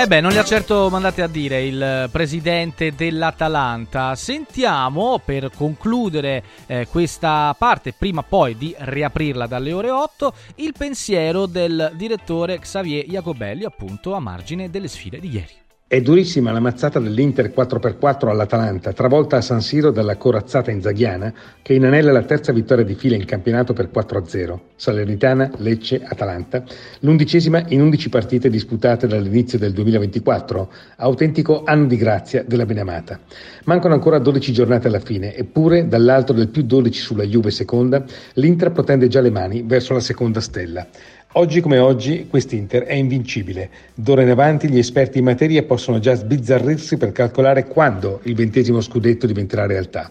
Eh 0.00 0.06
beh, 0.06 0.20
non 0.20 0.30
li 0.30 0.38
ha 0.38 0.44
certo 0.44 0.88
mandati 0.92 1.22
a 1.22 1.26
dire 1.26 1.64
il 1.64 2.08
presidente 2.12 2.94
dell'Atalanta. 2.94 4.14
Sentiamo, 4.14 5.18
per 5.18 5.50
concludere 5.52 6.44
eh, 6.66 6.86
questa 6.88 7.52
parte, 7.58 7.92
prima 7.92 8.22
poi 8.22 8.56
di 8.56 8.72
riaprirla 8.78 9.48
dalle 9.48 9.72
ore 9.72 9.90
8, 9.90 10.34
il 10.56 10.72
pensiero 10.72 11.46
del 11.46 11.90
direttore 11.96 12.60
Xavier 12.60 13.06
Jacobelli, 13.06 13.64
appunto 13.64 14.14
a 14.14 14.20
margine 14.20 14.70
delle 14.70 14.86
sfide 14.86 15.18
di 15.18 15.30
ieri. 15.30 15.67
È 15.90 16.02
durissima 16.02 16.52
la 16.52 16.60
mazzata 16.60 17.00
dell'Inter 17.00 17.50
4x4 17.56 18.28
all'Atalanta, 18.28 18.92
travolta 18.92 19.38
a 19.38 19.40
San 19.40 19.62
Siro 19.62 19.90
dalla 19.90 20.18
corazzata 20.18 20.70
inzaghiana, 20.70 21.32
che 21.62 21.72
inanella 21.72 22.12
la 22.12 22.24
terza 22.24 22.52
vittoria 22.52 22.84
di 22.84 22.94
fila 22.94 23.16
in 23.16 23.24
campionato 23.24 23.72
per 23.72 23.88
4-0. 23.90 24.58
Salernitana, 24.76 25.50
Lecce, 25.56 26.02
Atalanta, 26.04 26.62
l'undicesima 27.00 27.64
in 27.68 27.80
11 27.80 28.10
partite 28.10 28.50
disputate 28.50 29.06
dall'inizio 29.06 29.56
del 29.56 29.72
2024, 29.72 30.70
autentico 30.96 31.62
anno 31.64 31.86
di 31.86 31.96
grazia 31.96 32.44
della 32.46 32.66
Benamata. 32.66 33.18
Mancano 33.64 33.94
ancora 33.94 34.18
12 34.18 34.52
giornate 34.52 34.88
alla 34.88 35.00
fine, 35.00 35.34
eppure 35.34 35.88
dall'alto 35.88 36.34
del 36.34 36.50
più 36.50 36.64
12 36.64 37.00
sulla 37.00 37.24
Juve 37.24 37.50
seconda, 37.50 38.04
l'Inter 38.34 38.72
protende 38.72 39.08
già 39.08 39.22
le 39.22 39.30
mani 39.30 39.62
verso 39.62 39.94
la 39.94 40.00
seconda 40.00 40.42
stella. 40.42 40.86
Oggi 41.32 41.60
come 41.60 41.78
oggi 41.78 42.26
quest'Inter 42.26 42.84
è 42.84 42.94
invincibile. 42.94 43.68
D'ora 43.94 44.22
in 44.22 44.30
avanti 44.30 44.70
gli 44.70 44.78
esperti 44.78 45.18
in 45.18 45.24
materia 45.24 45.62
possono 45.62 45.98
già 45.98 46.14
sbizzarrirsi 46.14 46.96
per 46.96 47.12
calcolare 47.12 47.66
quando 47.66 48.20
il 48.22 48.34
ventesimo 48.34 48.80
scudetto 48.80 49.26
diventerà 49.26 49.66
realtà. 49.66 50.10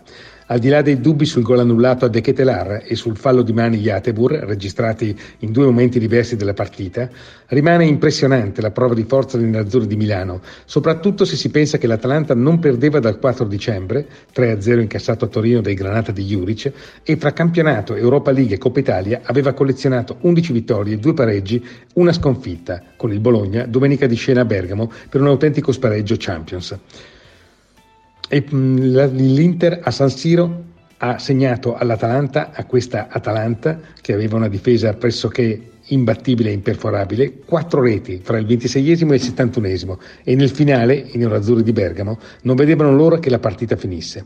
Al 0.50 0.60
di 0.60 0.70
là 0.70 0.82
dei 0.82 1.02
dubbi 1.02 1.26
sul 1.26 1.44
gol 1.44 1.60
annullato 1.60 2.06
a 2.06 2.08
De 2.08 2.22
Ketelar 2.22 2.84
e 2.88 2.96
sul 2.96 3.18
fallo 3.18 3.42
di 3.42 3.52
mani 3.52 3.80
di 3.80 3.90
Atebur, 3.90 4.32
registrati 4.32 5.14
in 5.40 5.52
due 5.52 5.66
momenti 5.66 6.00
diversi 6.00 6.38
della 6.38 6.54
partita, 6.54 7.10
rimane 7.48 7.84
impressionante 7.84 8.62
la 8.62 8.72
prova 8.72 8.94
di 8.94 9.04
forza 9.04 9.38
dei 9.38 9.50
nerazzurri 9.50 9.88
di 9.88 9.98
Milano, 9.98 10.40
soprattutto 10.64 11.26
se 11.26 11.36
si 11.36 11.50
pensa 11.50 11.78
che 11.78 11.86
l'Atalanta 11.86 12.34
non 12.34 12.60
perdeva 12.60 13.00
dal 13.00 13.20
4 13.20 13.44
dicembre, 13.44 14.08
3-0 14.34 14.80
incassato 14.80 15.26
a 15.26 15.28
Torino 15.28 15.60
dai 15.60 15.74
Granata 15.74 16.14
di 16.14 16.24
Juric, 16.24 16.72
e 17.04 17.18
fra 17.18 17.34
campionato, 17.34 17.94
Europa 17.94 18.32
League 18.32 18.56
e 18.56 18.58
Coppa 18.58 18.80
Italia 18.80 19.20
aveva 19.24 19.52
collezionato 19.52 20.16
11 20.22 20.54
vittorie, 20.54 20.98
2 20.98 21.14
pareggi, 21.14 21.62
una 21.96 22.14
sconfitta, 22.14 22.82
con 22.96 23.12
il 23.12 23.20
Bologna 23.20 23.66
domenica 23.66 24.08
di 24.08 24.16
scena 24.16 24.42
a 24.42 24.46
Bergamo 24.46 24.90
per 25.10 25.20
un 25.20 25.28
autentico 25.28 25.74
spareggio 25.74 26.16
Champions. 26.18 26.78
La- 28.30 29.06
l'Inter 29.06 29.80
a 29.84 29.92
San 29.92 30.10
Siro 30.10 30.64
ha 30.98 31.18
segnato 31.18 31.76
all'Atalanta, 31.76 32.52
a 32.54 32.66
questa 32.66 33.08
Atalanta 33.10 33.80
che 34.02 34.14
aveva 34.14 34.36
una 34.36 34.50
difesa 34.50 34.94
pressoché 34.94 35.77
imbattibile 35.88 36.50
e 36.50 36.54
imperforabile, 36.54 37.40
quattro 37.46 37.82
reti 37.82 38.20
fra 38.22 38.38
il 38.38 38.46
26esimo 38.46 39.12
e 39.12 39.16
il 39.16 39.22
71esimo 39.22 39.98
e 40.24 40.36
nel 40.36 40.50
finale, 40.50 40.96
i 41.12 41.18
neroazzurri 41.18 41.64
di 41.64 41.72
Bergamo, 41.72 42.18
non 42.42 42.56
vedevano 42.56 42.96
l'ora 42.96 43.20
che 43.20 43.30
la 43.30 43.40
partita 43.40 43.76
finisse. 43.76 44.26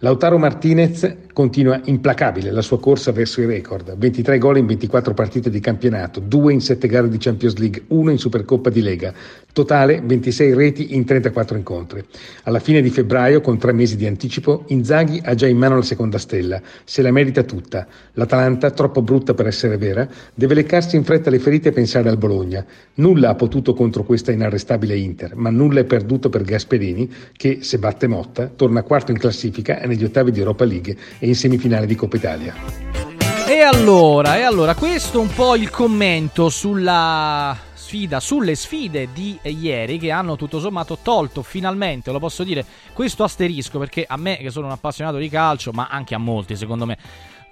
Lautaro 0.00 0.36
Martinez 0.36 1.10
continua 1.32 1.80
implacabile 1.84 2.50
la 2.50 2.60
sua 2.60 2.78
corsa 2.78 3.12
verso 3.12 3.40
il 3.40 3.46
record, 3.46 3.96
23 3.96 4.36
gol 4.36 4.58
in 4.58 4.66
24 4.66 5.14
partite 5.14 5.48
di 5.48 5.58
campionato, 5.58 6.20
2 6.20 6.52
in 6.52 6.60
7 6.60 6.86
gare 6.86 7.08
di 7.08 7.16
Champions 7.16 7.56
League, 7.56 7.84
1 7.86 8.10
in 8.10 8.18
Supercoppa 8.18 8.68
di 8.68 8.82
Lega, 8.82 9.14
totale 9.54 10.02
26 10.04 10.52
reti 10.52 10.94
in 10.94 11.06
34 11.06 11.56
incontri. 11.56 12.04
Alla 12.42 12.58
fine 12.58 12.82
di 12.82 12.90
febbraio, 12.90 13.40
con 13.40 13.56
tre 13.56 13.72
mesi 13.72 13.96
di 13.96 14.06
anticipo, 14.06 14.64
Inzaghi 14.66 15.18
ha 15.24 15.34
già 15.34 15.46
in 15.46 15.56
mano 15.56 15.76
la 15.76 15.82
seconda 15.82 16.18
stella, 16.18 16.60
se 16.84 17.00
la 17.00 17.10
merita 17.10 17.42
tutta. 17.42 17.86
L'Atalanta, 18.12 18.70
troppo 18.72 19.00
brutta 19.00 19.32
per 19.32 19.46
essere 19.46 19.78
vera, 19.78 20.06
deve 20.34 20.52
leccarsi 20.52 20.95
in 20.96 21.04
fretta 21.04 21.30
le 21.30 21.38
ferite 21.38 21.68
e 21.68 21.72
pensare 21.72 22.08
al 22.08 22.18
Bologna. 22.18 22.64
Nulla 22.94 23.30
ha 23.30 23.34
potuto 23.34 23.74
contro 23.74 24.04
questa 24.04 24.32
inarrestabile 24.32 24.96
Inter, 24.96 25.36
ma 25.36 25.50
nulla 25.50 25.80
è 25.80 25.84
perduto 25.84 26.28
per 26.28 26.42
Gasperini, 26.42 27.10
che, 27.36 27.58
se 27.62 27.78
batte 27.78 28.06
Motta, 28.06 28.46
torna 28.48 28.82
quarto 28.82 29.12
in 29.12 29.18
classifica 29.18 29.80
e 29.80 29.86
negli 29.86 30.04
ottavi 30.04 30.30
di 30.30 30.40
Europa 30.40 30.64
League 30.64 30.96
e 31.18 31.26
in 31.26 31.34
semifinale 31.34 31.86
di 31.86 31.94
Coppa 31.94 32.16
Italia. 32.16 32.54
E 33.48 33.60
allora, 33.60 34.36
e 34.36 34.42
allora, 34.42 34.74
questo 34.74 35.20
un 35.20 35.32
po' 35.32 35.54
il 35.54 35.70
commento 35.70 36.48
sulla 36.48 37.56
sfida, 37.86 38.18
sulle 38.18 38.56
sfide 38.56 39.08
di 39.12 39.38
ieri 39.44 39.98
che 39.98 40.10
hanno 40.10 40.34
tutto 40.34 40.58
sommato 40.58 40.98
tolto 41.00 41.42
finalmente, 41.42 42.10
lo 42.10 42.18
posso 42.18 42.42
dire, 42.42 42.64
questo 42.92 43.22
asterisco 43.22 43.78
perché 43.78 44.04
a 44.06 44.16
me 44.16 44.38
che 44.38 44.50
sono 44.50 44.66
un 44.66 44.72
appassionato 44.72 45.18
di 45.18 45.28
calcio, 45.28 45.70
ma 45.70 45.86
anche 45.88 46.16
a 46.16 46.18
molti 46.18 46.56
secondo 46.56 46.84
me, 46.84 46.98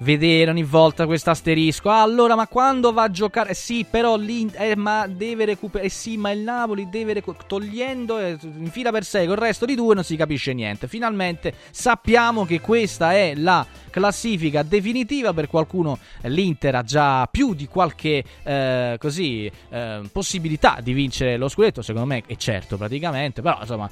vedere 0.04 0.50
ogni 0.50 0.62
volta 0.62 1.06
questo 1.06 1.30
asterisco. 1.30 1.90
Allora, 1.90 2.36
ma 2.36 2.46
quando 2.46 2.92
va 2.92 3.04
a 3.04 3.10
giocare? 3.10 3.50
Eh 3.50 3.54
sì, 3.54 3.84
però 3.88 4.16
lì 4.16 4.48
eh, 4.52 4.76
ma 4.76 5.06
deve 5.08 5.46
recuperare. 5.46 5.88
Eh 5.88 5.90
sì, 5.90 6.16
ma 6.16 6.30
il 6.30 6.40
Napoli 6.40 6.88
deve 6.88 7.14
recuperare. 7.14 7.48
Togliendo 7.48 8.18
eh, 8.18 8.38
in 8.42 8.70
fila 8.70 8.92
per 8.92 9.04
sé 9.04 9.24
con 9.24 9.32
il 9.32 9.38
resto 9.38 9.64
di 9.64 9.74
due 9.74 9.94
non 9.94 10.04
si 10.04 10.14
capisce 10.14 10.52
niente. 10.52 10.86
Finalmente 10.86 11.54
sappiamo 11.70 12.44
che 12.44 12.60
questa 12.60 13.14
è 13.14 13.34
la 13.34 13.66
classifica 13.90 14.62
definitiva 14.62 15.32
per 15.32 15.48
qualcuno 15.48 15.98
l'Inter 16.22 16.74
ha 16.74 16.82
già 16.82 17.28
più 17.28 17.54
di 17.54 17.68
qualche 17.68 18.24
eh, 18.42 18.96
così 18.98 19.50
eh, 19.70 20.00
possibilità 20.10 20.78
di 20.82 20.92
vincere 20.92 21.36
lo 21.36 21.46
scudetto 21.46 21.80
secondo 21.80 22.08
me 22.08 22.24
è 22.26 22.34
certo 22.34 22.76
praticamente 22.76 23.40
però 23.40 23.58
insomma 23.60 23.88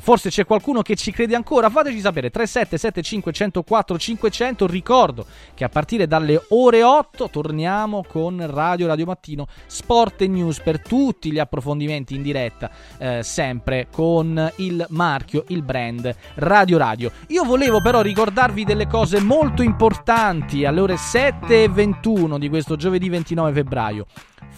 forse 0.00 0.30
c'è 0.30 0.46
qualcuno 0.46 0.80
che 0.80 0.96
ci 0.96 1.12
crede 1.12 1.34
ancora 1.34 1.68
fateci 1.68 2.00
sapere 2.00 2.30
3775 2.30 3.32
104 3.32 3.98
500 3.98 4.66
ricordo 4.66 5.26
che 5.54 5.64
a 5.64 5.68
partire 5.68 6.06
dalle 6.06 6.40
ore 6.48 6.82
8 6.82 7.30
torniamo 7.30 8.04
con 8.06 8.44
Radio 8.48 8.86
Radio 8.86 9.06
Mattino 9.06 9.46
Sport 9.66 10.22
e 10.22 10.28
News 10.28 10.60
per 10.60 10.80
tutti 10.80 11.32
gli 11.32 11.38
approfondimenti 11.38 12.14
in 12.14 12.22
diretta 12.22 12.70
eh, 12.98 13.22
sempre 13.22 13.88
con 13.90 14.52
il 14.56 14.84
marchio 14.90 15.44
il 15.48 15.62
brand 15.62 16.14
Radio 16.34 16.78
Radio 16.78 17.10
io 17.28 17.44
volevo 17.44 17.80
però 17.80 18.00
ricordarvi 18.00 18.64
delle 18.64 18.86
cose 18.86 19.20
molto 19.20 19.62
importanti 19.62 20.64
alle 20.64 20.80
ore 20.80 20.94
7.21 20.94 22.38
di 22.38 22.48
questo 22.48 22.76
giovedì 22.76 23.08
29 23.08 23.52
febbraio. 23.52 24.06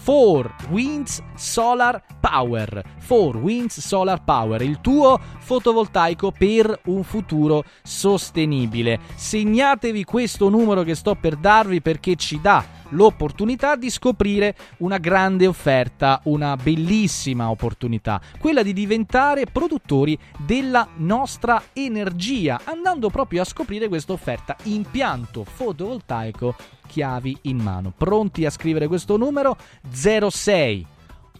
4 0.03 0.55
Winds 0.69 1.21
Solar 1.35 2.03
Power. 2.19 2.83
4 3.05 3.39
Winds 3.39 3.79
Solar 3.79 4.23
Power, 4.23 4.61
il 4.61 4.81
tuo 4.81 5.19
fotovoltaico 5.39 6.31
per 6.31 6.81
un 6.85 7.03
futuro 7.03 7.63
sostenibile. 7.83 8.99
Segnatevi 9.15 10.03
questo 10.03 10.49
numero 10.49 10.83
che 10.83 10.95
sto 10.95 11.15
per 11.15 11.35
darvi 11.35 11.81
perché 11.81 12.15
ci 12.15 12.39
dà 12.41 12.78
l'opportunità 12.89 13.75
di 13.75 13.89
scoprire 13.89 14.55
una 14.77 14.97
grande 14.97 15.47
offerta, 15.47 16.21
una 16.23 16.55
bellissima 16.55 17.49
opportunità, 17.49 18.21
quella 18.39 18.63
di 18.63 18.73
diventare 18.73 19.45
produttori 19.45 20.17
della 20.37 20.87
nostra 20.97 21.63
energia, 21.73 22.61
andando 22.63 23.09
proprio 23.09 23.41
a 23.41 23.45
scoprire 23.45 23.87
questa 23.87 24.13
offerta 24.13 24.55
impianto 24.63 25.43
fotovoltaico 25.43 26.55
chiavi 26.87 27.37
in 27.43 27.57
mano. 27.57 27.93
Pronti 27.95 28.45
a 28.45 28.49
scrivere 28.49 28.87
questo 28.87 29.17
numero? 29.17 29.55
06 29.91 30.85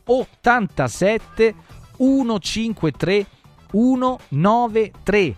87 0.05 1.55
153 1.97 3.26
193 3.71 5.35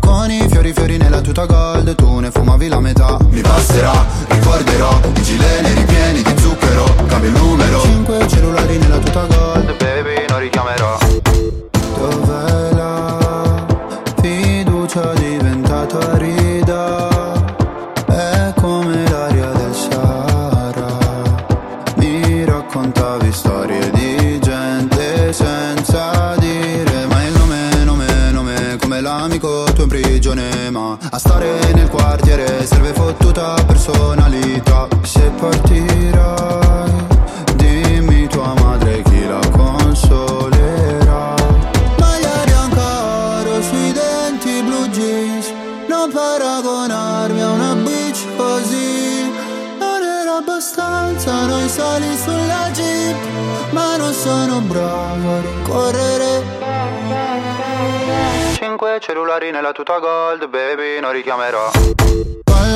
Con 0.00 0.30
i 0.30 0.48
fiori 0.48 0.72
fiori 0.72 0.96
nella 0.96 1.20
tuta 1.20 1.44
gold, 1.44 1.94
tu 1.96 2.18
ne 2.18 2.30
fumavi 2.30 2.68
la 2.68 2.80
metà. 2.80 3.18
Mi 3.28 3.42
basterà, 3.42 3.92
ricorderò, 4.28 5.00
i 5.16 5.22
gileni 5.22 5.74
ripieni 5.74 6.22
di 6.22 6.38
zucchero 6.38 6.84
Cambio 7.08 7.28
il 7.28 7.36
numero. 7.36 7.80
Cinque 7.82 8.26
cellulari 8.26 8.78
nella 8.78 8.96
tuta 8.96 9.26
gold, 9.26 9.76
baby, 9.76 10.24
non 10.26 10.38
richiamerò 10.38 10.99
personalità. 33.90 34.88
Se 35.02 35.30
partirai 35.38 36.90
dimmi 37.54 38.26
tua 38.28 38.54
madre 38.54 39.02
chi 39.02 39.26
la 39.26 39.40
consolerà. 39.50 41.34
Magliari 41.98 42.52
ancora 42.52 43.60
sui 43.60 43.92
denti 43.92 44.62
blu 44.62 44.88
jeans. 44.88 45.52
Non 45.88 46.10
paragonarmi 46.12 47.42
a 47.42 47.50
una 47.50 47.74
bitch 47.74 48.26
così. 48.36 49.30
Non 49.78 50.02
era 50.02 50.36
abbastanza 50.36 51.46
noi 51.46 51.68
sali 51.68 52.16
sulla 52.16 52.70
jeep. 52.72 53.16
Ma 53.70 53.96
non 53.96 54.12
sono 54.12 54.60
bravo 54.60 55.30
a 55.30 55.40
rincorrere 55.40 56.42
Cinque 58.54 58.98
cellulari 59.00 59.52
nella 59.52 59.70
tuta 59.70 59.98
gold, 60.00 60.48
baby, 60.48 60.98
non 61.00 61.12
richiamerò 61.12 61.70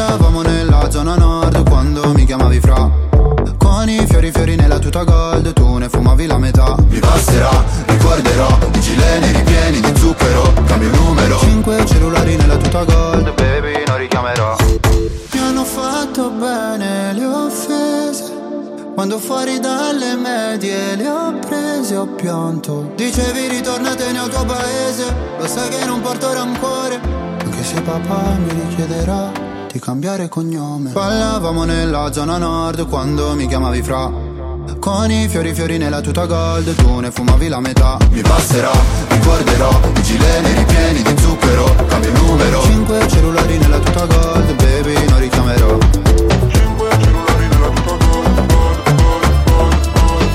Ballavamo 0.04 0.42
nella 0.42 0.90
zona 0.90 1.14
nord 1.16 1.66
quando 1.66 2.12
mi 2.12 2.26
chiamavi 2.26 2.60
fra. 2.60 2.90
Con 3.56 3.88
i 3.88 4.04
fiori 4.06 4.30
fiori 4.30 4.54
nella 4.54 4.78
tuta 4.78 5.02
gold 5.02 5.50
Tu 5.54 5.78
ne 5.78 5.88
fumavi 5.88 6.26
la 6.26 6.36
metà. 6.36 6.76
Mi 6.90 6.98
basterà, 6.98 7.64
ricorderò 7.86 8.46
I 8.74 8.80
gileni 8.80 9.32
ripieni 9.32 9.80
di 9.80 9.98
zucchero 9.98 10.52
Cambio 10.66 10.90
numero. 10.90 11.38
Cinque 11.38 11.86
cellulari 11.86 12.36
nella 12.36 12.56
tuta 12.56 12.84
gold 12.84 13.32
Baby 13.32 13.82
non 13.86 13.96
richiamerò. 13.96 14.56
Mi 15.32 15.38
hanno 15.40 15.64
fatto 15.64 16.28
bene 16.28 17.14
le 17.14 17.24
offese. 17.24 18.32
Quando 18.94 19.18
fuori 19.18 19.58
dalle 19.58 20.16
medie 20.16 20.96
le 20.96 21.08
ho 21.08 21.32
prese 21.38 21.96
ho 21.96 22.06
pianto. 22.08 22.92
Dicevi 22.94 23.48
ritornatene 23.48 24.18
al 24.18 24.28
tuo 24.28 24.44
paese. 24.44 25.16
Lo 25.38 25.46
sai 25.46 25.70
che 25.70 25.82
non 25.86 26.02
porto 26.02 26.30
rancore 26.30 27.00
Anche 27.42 27.64
se 27.64 27.80
papà 27.80 28.36
mi 28.36 28.50
richiederà 28.68 29.52
di 29.74 29.80
cambiare 29.80 30.28
cognome. 30.28 30.90
Ballavamo 30.92 31.64
nella 31.64 32.12
zona 32.12 32.38
nord 32.38 32.86
quando 32.88 33.34
mi 33.34 33.48
chiamavi 33.48 33.82
fra. 33.82 34.08
Con 34.78 35.10
i 35.10 35.26
fiori 35.28 35.52
fiori 35.52 35.78
nella 35.78 36.00
tuta 36.00 36.26
gold 36.26 36.74
Tu 36.76 37.00
ne 37.00 37.10
fumavi 37.10 37.48
la 37.48 37.58
metà. 37.58 37.96
Mi 38.10 38.20
basterà, 38.20 38.70
ricorderò 39.08 39.80
I 39.96 40.02
gileni 40.02 40.52
ripieni 40.54 41.02
di 41.02 41.18
zucchero 41.20 41.74
Cambio 41.88 42.12
numero. 42.12 42.62
Cinque 42.62 43.08
cellulari 43.08 43.58
nella 43.58 43.78
tuta 43.78 44.06
gold 44.06 44.54
Baby 44.54 45.08
non 45.08 45.18
richiamerò. 45.18 45.78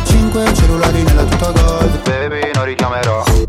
Cinque 0.04 0.54
cellulari 0.54 1.04
nella 1.04 1.24
tuta 1.24 1.52
gold 1.52 2.02
Baby 2.04 2.52
non 2.56 2.66
richiamerò 2.66 3.49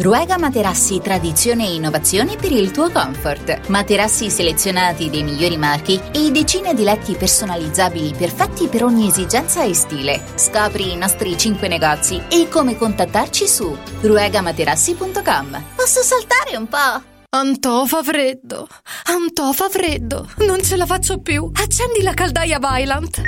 Ruega 0.00 0.38
Materassi 0.38 0.98
Tradizione 1.02 1.66
e 1.66 1.74
Innovazione 1.74 2.36
per 2.36 2.52
il 2.52 2.70
tuo 2.70 2.90
comfort. 2.90 3.68
Materassi 3.68 4.30
selezionati 4.30 5.10
dei 5.10 5.22
migliori 5.22 5.58
marchi 5.58 6.00
e 6.12 6.30
decine 6.30 6.72
di 6.72 6.84
letti 6.84 7.14
personalizzabili 7.16 8.14
perfetti 8.16 8.68
per 8.68 8.82
ogni 8.84 9.08
esigenza 9.08 9.62
e 9.62 9.74
stile. 9.74 10.22
Scopri 10.36 10.92
i 10.92 10.96
nostri 10.96 11.36
5 11.36 11.68
negozi 11.68 12.18
e 12.30 12.48
come 12.48 12.78
contattarci 12.78 13.46
su 13.46 13.76
ruegamaterassi.com. 14.00 15.64
Posso 15.76 16.00
saltare 16.00 16.56
un 16.56 16.66
po'? 16.66 17.02
Antò 17.36 17.84
fa 17.84 18.02
freddo, 18.02 18.68
Antò 19.04 19.52
fa 19.52 19.68
freddo, 19.68 20.26
non 20.46 20.62
ce 20.62 20.76
la 20.76 20.86
faccio 20.86 21.18
più. 21.18 21.50
Accendi 21.52 22.00
la 22.00 22.14
caldaia 22.14 22.58
Vylant. 22.58 23.20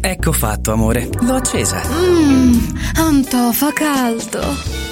Ecco 0.00 0.30
fatto, 0.30 0.70
amore. 0.70 1.08
L'ho 1.22 1.34
accesa. 1.34 1.82
Mmm, 1.84 2.78
Antò 2.94 3.50
fa 3.50 3.72
caldo. 3.72 4.79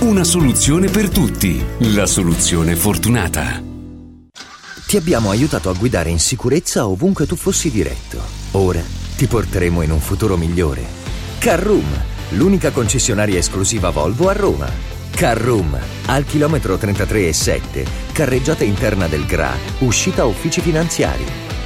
Una 0.00 0.24
soluzione 0.24 0.88
per 0.88 1.10
tutti. 1.10 1.62
La 1.94 2.06
soluzione 2.06 2.74
fortunata. 2.74 3.62
Ti 4.86 4.96
abbiamo 4.96 5.28
aiutato 5.28 5.68
a 5.68 5.74
guidare 5.74 6.08
in 6.08 6.18
sicurezza 6.18 6.86
ovunque 6.86 7.26
tu 7.26 7.36
fossi 7.36 7.70
diretto. 7.70 8.18
Ora 8.52 8.80
ti 9.14 9.26
porteremo 9.26 9.82
in 9.82 9.90
un 9.90 10.00
futuro 10.00 10.38
migliore. 10.38 10.84
Carroom, 11.38 11.84
l'unica 12.30 12.70
concessionaria 12.70 13.38
esclusiva 13.38 13.90
Volvo 13.90 14.30
a 14.30 14.32
Roma. 14.32 14.70
Carroom, 15.10 15.78
al 16.06 16.24
chilometro 16.24 16.78
33 16.78 17.28
e 17.28 17.32
7, 17.34 17.84
carreggiata 18.12 18.64
interna 18.64 19.06
del 19.06 19.26
GRA, 19.26 19.54
uscita 19.80 20.24
uffici 20.24 20.62
finanziari. 20.62 21.49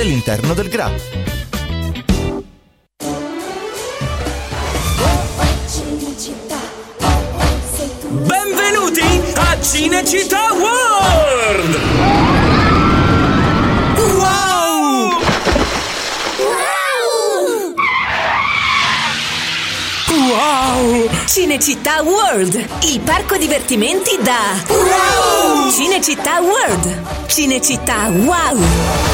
all'interno 0.00 0.54
del 0.54 0.68
GRA. 0.68 0.90
Benvenuti 8.08 9.22
a 9.34 9.60
Cinecittà 9.60 10.52
World! 10.52 11.78
Wow! 20.28 21.10
Cinecittà 21.26 22.02
World, 22.02 22.54
il 22.84 23.00
parco 23.00 23.36
divertimenti 23.36 24.16
da 24.22 24.62
wow! 24.68 25.70
Cinecittà 25.70 26.40
World. 26.40 27.26
Cinecittà 27.26 28.08
Wow! 28.08 29.13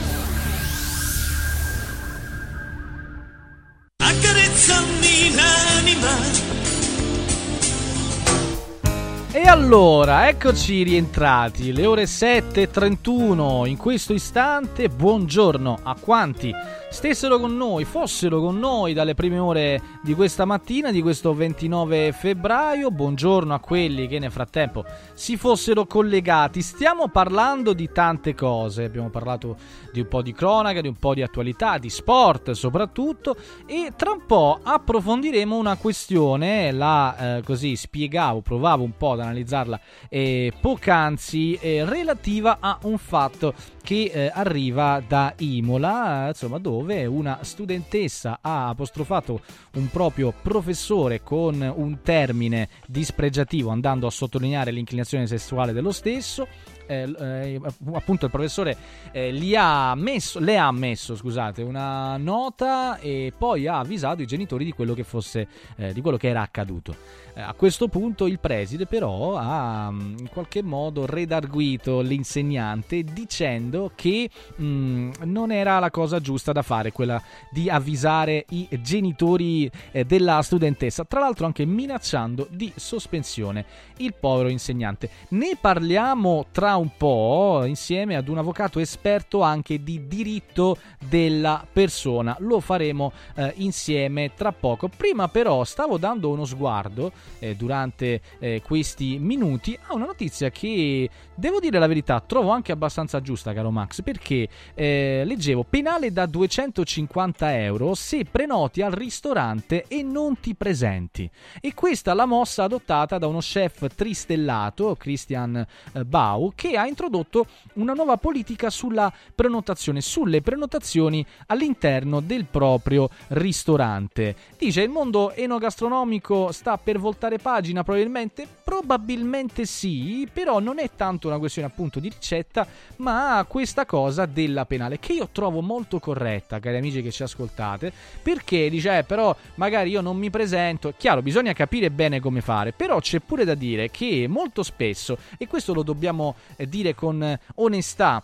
Allora, 9.51 10.29
eccoci 10.29 10.81
rientrati, 10.81 11.73
le 11.73 11.85
ore 11.85 12.05
7.31 12.05 13.67
in 13.67 13.75
questo 13.75 14.13
istante, 14.13 14.87
buongiorno 14.87 15.79
a 15.83 15.97
quanti 15.99 16.53
stessero 16.91 17.39
con 17.39 17.55
noi, 17.55 17.85
fossero 17.85 18.41
con 18.41 18.59
noi 18.59 18.93
dalle 18.93 19.13
prime 19.13 19.39
ore 19.39 19.81
di 20.03 20.13
questa 20.13 20.43
mattina, 20.43 20.91
di 20.91 21.01
questo 21.01 21.33
29 21.33 22.11
febbraio, 22.11 22.91
buongiorno 22.91 23.53
a 23.53 23.59
quelli 23.59 24.07
che 24.07 24.19
nel 24.19 24.29
frattempo 24.29 24.83
si 25.13 25.37
fossero 25.37 25.85
collegati, 25.85 26.61
stiamo 26.61 27.07
parlando 27.07 27.71
di 27.71 27.89
tante 27.93 28.35
cose, 28.35 28.83
abbiamo 28.83 29.09
parlato 29.09 29.55
di 29.93 30.01
un 30.01 30.07
po' 30.09 30.21
di 30.21 30.33
cronaca, 30.33 30.81
di 30.81 30.89
un 30.89 30.97
po' 30.97 31.13
di 31.13 31.21
attualità, 31.21 31.77
di 31.77 31.89
sport 31.89 32.51
soprattutto. 32.51 33.37
E 33.65 33.93
tra 33.95 34.11
un 34.11 34.25
po' 34.25 34.59
approfondiremo 34.61 35.55
una 35.55 35.77
questione, 35.77 36.73
la 36.73 37.37
eh, 37.37 37.41
così 37.43 37.77
spiegavo, 37.77 38.41
provavo 38.41 38.83
un 38.83 38.97
po' 38.97 39.13
ad 39.13 39.21
analizzarla 39.21 39.79
eh, 40.09 40.51
poc'anzi, 40.59 41.53
eh, 41.53 41.85
relativa 41.85 42.57
a 42.59 42.77
un 42.83 42.97
fatto 42.97 43.53
che 43.81 44.11
eh, 44.13 44.31
arriva 44.33 45.01
da 45.05 45.33
Imola, 45.37 46.27
insomma, 46.27 46.57
dove 46.59 47.05
una 47.05 47.39
studentessa 47.41 48.39
ha 48.41 48.69
apostrofato 48.69 49.41
un 49.73 49.89
proprio 49.89 50.33
professore 50.41 51.21
con 51.21 51.61
un 51.75 52.01
termine 52.01 52.69
dispregiativo, 52.87 53.69
andando 53.69 54.07
a 54.07 54.11
sottolineare 54.11 54.71
l'inclinazione 54.71 55.27
sessuale 55.27 55.73
dello 55.73 55.91
stesso. 55.91 56.47
Eh, 56.87 57.09
eh, 57.19 57.61
appunto 57.93 58.25
il 58.25 58.31
professore 58.31 58.75
eh, 59.13 59.55
ha 59.55 59.95
messo, 59.95 60.39
le 60.39 60.57
ha 60.57 60.71
messo 60.71 61.15
scusate, 61.15 61.61
una 61.61 62.17
nota 62.17 62.97
e 62.97 63.31
poi 63.37 63.65
ha 63.65 63.79
avvisato 63.79 64.21
i 64.21 64.25
genitori 64.25 64.65
di 64.65 64.73
quello 64.73 64.93
che 64.93 65.03
fosse 65.03 65.47
eh, 65.77 65.93
di 65.93 66.01
quello 66.01 66.17
che 66.17 66.27
era 66.27 66.41
accaduto. 66.41 66.95
Eh, 67.41 67.43
a 67.43 67.53
questo 67.53 67.87
punto 67.87 68.27
il 68.27 68.39
preside 68.39 68.85
però 68.85 69.35
ha 69.35 69.89
mm, 69.91 70.17
in 70.19 70.29
qualche 70.29 70.61
modo 70.61 71.05
redarguito 71.05 72.01
l'insegnante 72.01 73.03
dicendo 73.03 73.91
che 73.95 74.29
mh, 74.55 75.09
non 75.23 75.51
era 75.51 75.79
la 75.79 75.89
cosa 75.89 76.19
giusta 76.19 76.51
da 76.51 76.61
fare 76.61 76.91
quella 76.91 77.21
di 77.49 77.69
avvisare 77.69 78.45
i 78.49 78.67
genitori 78.81 79.69
eh, 79.91 80.05
della 80.05 80.41
studentessa, 80.41 81.03
tra 81.03 81.19
l'altro 81.19 81.45
anche 81.45 81.65
minacciando 81.65 82.47
di 82.51 82.71
sospensione 82.75 83.65
il 83.97 84.13
povero 84.13 84.49
insegnante. 84.49 85.09
Ne 85.29 85.57
parliamo 85.59 86.47
tra 86.51 86.75
un 86.75 86.91
po' 86.95 87.63
insieme 87.65 88.15
ad 88.15 88.27
un 88.27 88.37
avvocato 88.37 88.79
esperto 88.79 89.41
anche 89.41 89.81
di 89.83 90.07
diritto 90.07 90.77
della 91.07 91.65
persona. 91.71 92.35
Lo 92.39 92.59
faremo 92.59 93.11
eh, 93.35 93.53
insieme 93.57 94.33
tra 94.35 94.51
poco. 94.51 94.89
Prima 94.95 95.27
però 95.27 95.63
stavo 95.63 95.97
dando 95.97 96.29
uno 96.29 96.45
sguardo 96.45 97.11
eh, 97.39 97.55
durante 97.55 98.21
eh, 98.39 98.61
questi 98.63 99.17
minuti 99.19 99.77
a 99.87 99.93
una 99.93 100.05
notizia 100.05 100.49
che 100.49 101.09
devo 101.35 101.59
dire 101.59 101.79
la 101.79 101.87
verità 101.87 102.19
trovo 102.21 102.51
anche 102.51 102.71
abbastanza 102.71 103.21
giusta, 103.21 103.53
caro 103.53 103.71
Max, 103.71 104.01
perché 104.01 104.47
eh, 104.73 105.23
leggevo 105.25 105.63
penale 105.63 106.11
da 106.11 106.25
250 106.25 107.59
euro 107.59 107.95
se 107.95 108.25
prenoti 108.29 108.81
al 108.81 108.91
ristorante 108.91 109.85
e 109.87 110.03
non 110.03 110.39
ti 110.39 110.55
presenti. 110.55 111.29
E 111.59 111.73
questa 111.73 112.11
è 112.11 112.15
la 112.15 112.25
mossa 112.25 112.63
adottata 112.63 113.17
da 113.17 113.27
uno 113.27 113.39
chef 113.39 113.87
tristellato, 113.95 114.95
Christian 114.97 115.55
eh, 115.93 116.05
Bau, 116.05 116.51
che 116.55 116.77
ha 116.77 116.87
introdotto 116.87 117.45
una 117.73 117.93
nuova 117.93 118.17
politica 118.17 118.69
sulla 118.69 119.11
prenotazione, 119.33 120.01
sulle 120.01 120.41
prenotazioni 120.41 121.25
all'interno 121.47 122.19
del 122.19 122.45
proprio 122.45 123.09
ristorante. 123.29 124.35
Dice 124.57 124.81
il 124.81 124.89
mondo 124.89 125.31
enogastronomico 125.31 126.51
sta 126.51 126.77
per 126.77 126.99
voltare 127.11 127.37
pagina 127.37 127.83
probabilmente? 127.83 128.47
Probabilmente 128.63 129.65
sì, 129.65 130.27
però 130.31 130.59
non 130.59 130.79
è 130.79 130.89
tanto 130.95 131.27
una 131.27 131.37
questione 131.37 131.67
appunto 131.67 131.99
di 131.99 132.07
ricetta, 132.07 132.65
ma 132.97 133.45
questa 133.47 133.85
cosa 133.85 134.25
della 134.25 134.65
penale 134.65 134.97
che 134.97 135.13
io 135.13 135.27
trovo 135.31 135.61
molto 135.61 135.99
corretta, 135.99 136.59
cari 136.59 136.77
amici 136.77 137.01
che 137.01 137.11
ci 137.11 137.23
ascoltate, 137.23 137.91
perché 138.23 138.69
dice 138.69 138.99
eh, 138.99 139.03
però 139.03 139.35
magari 139.55 139.89
io 139.89 139.99
non 140.01 140.17
mi 140.17 140.29
presento, 140.29 140.93
chiaro, 140.97 141.21
bisogna 141.21 141.51
capire 141.53 141.91
bene 141.91 142.21
come 142.21 142.39
fare, 142.39 142.71
però 142.71 142.99
c'è 142.99 143.19
pure 143.19 143.43
da 143.43 143.55
dire 143.55 143.91
che 143.91 144.25
molto 144.29 144.63
spesso, 144.63 145.17
e 145.37 145.47
questo 145.47 145.73
lo 145.73 145.83
dobbiamo 145.83 146.35
eh, 146.55 146.67
dire 146.67 146.95
con 146.95 147.21
eh, 147.21 147.39
onestà, 147.55 148.23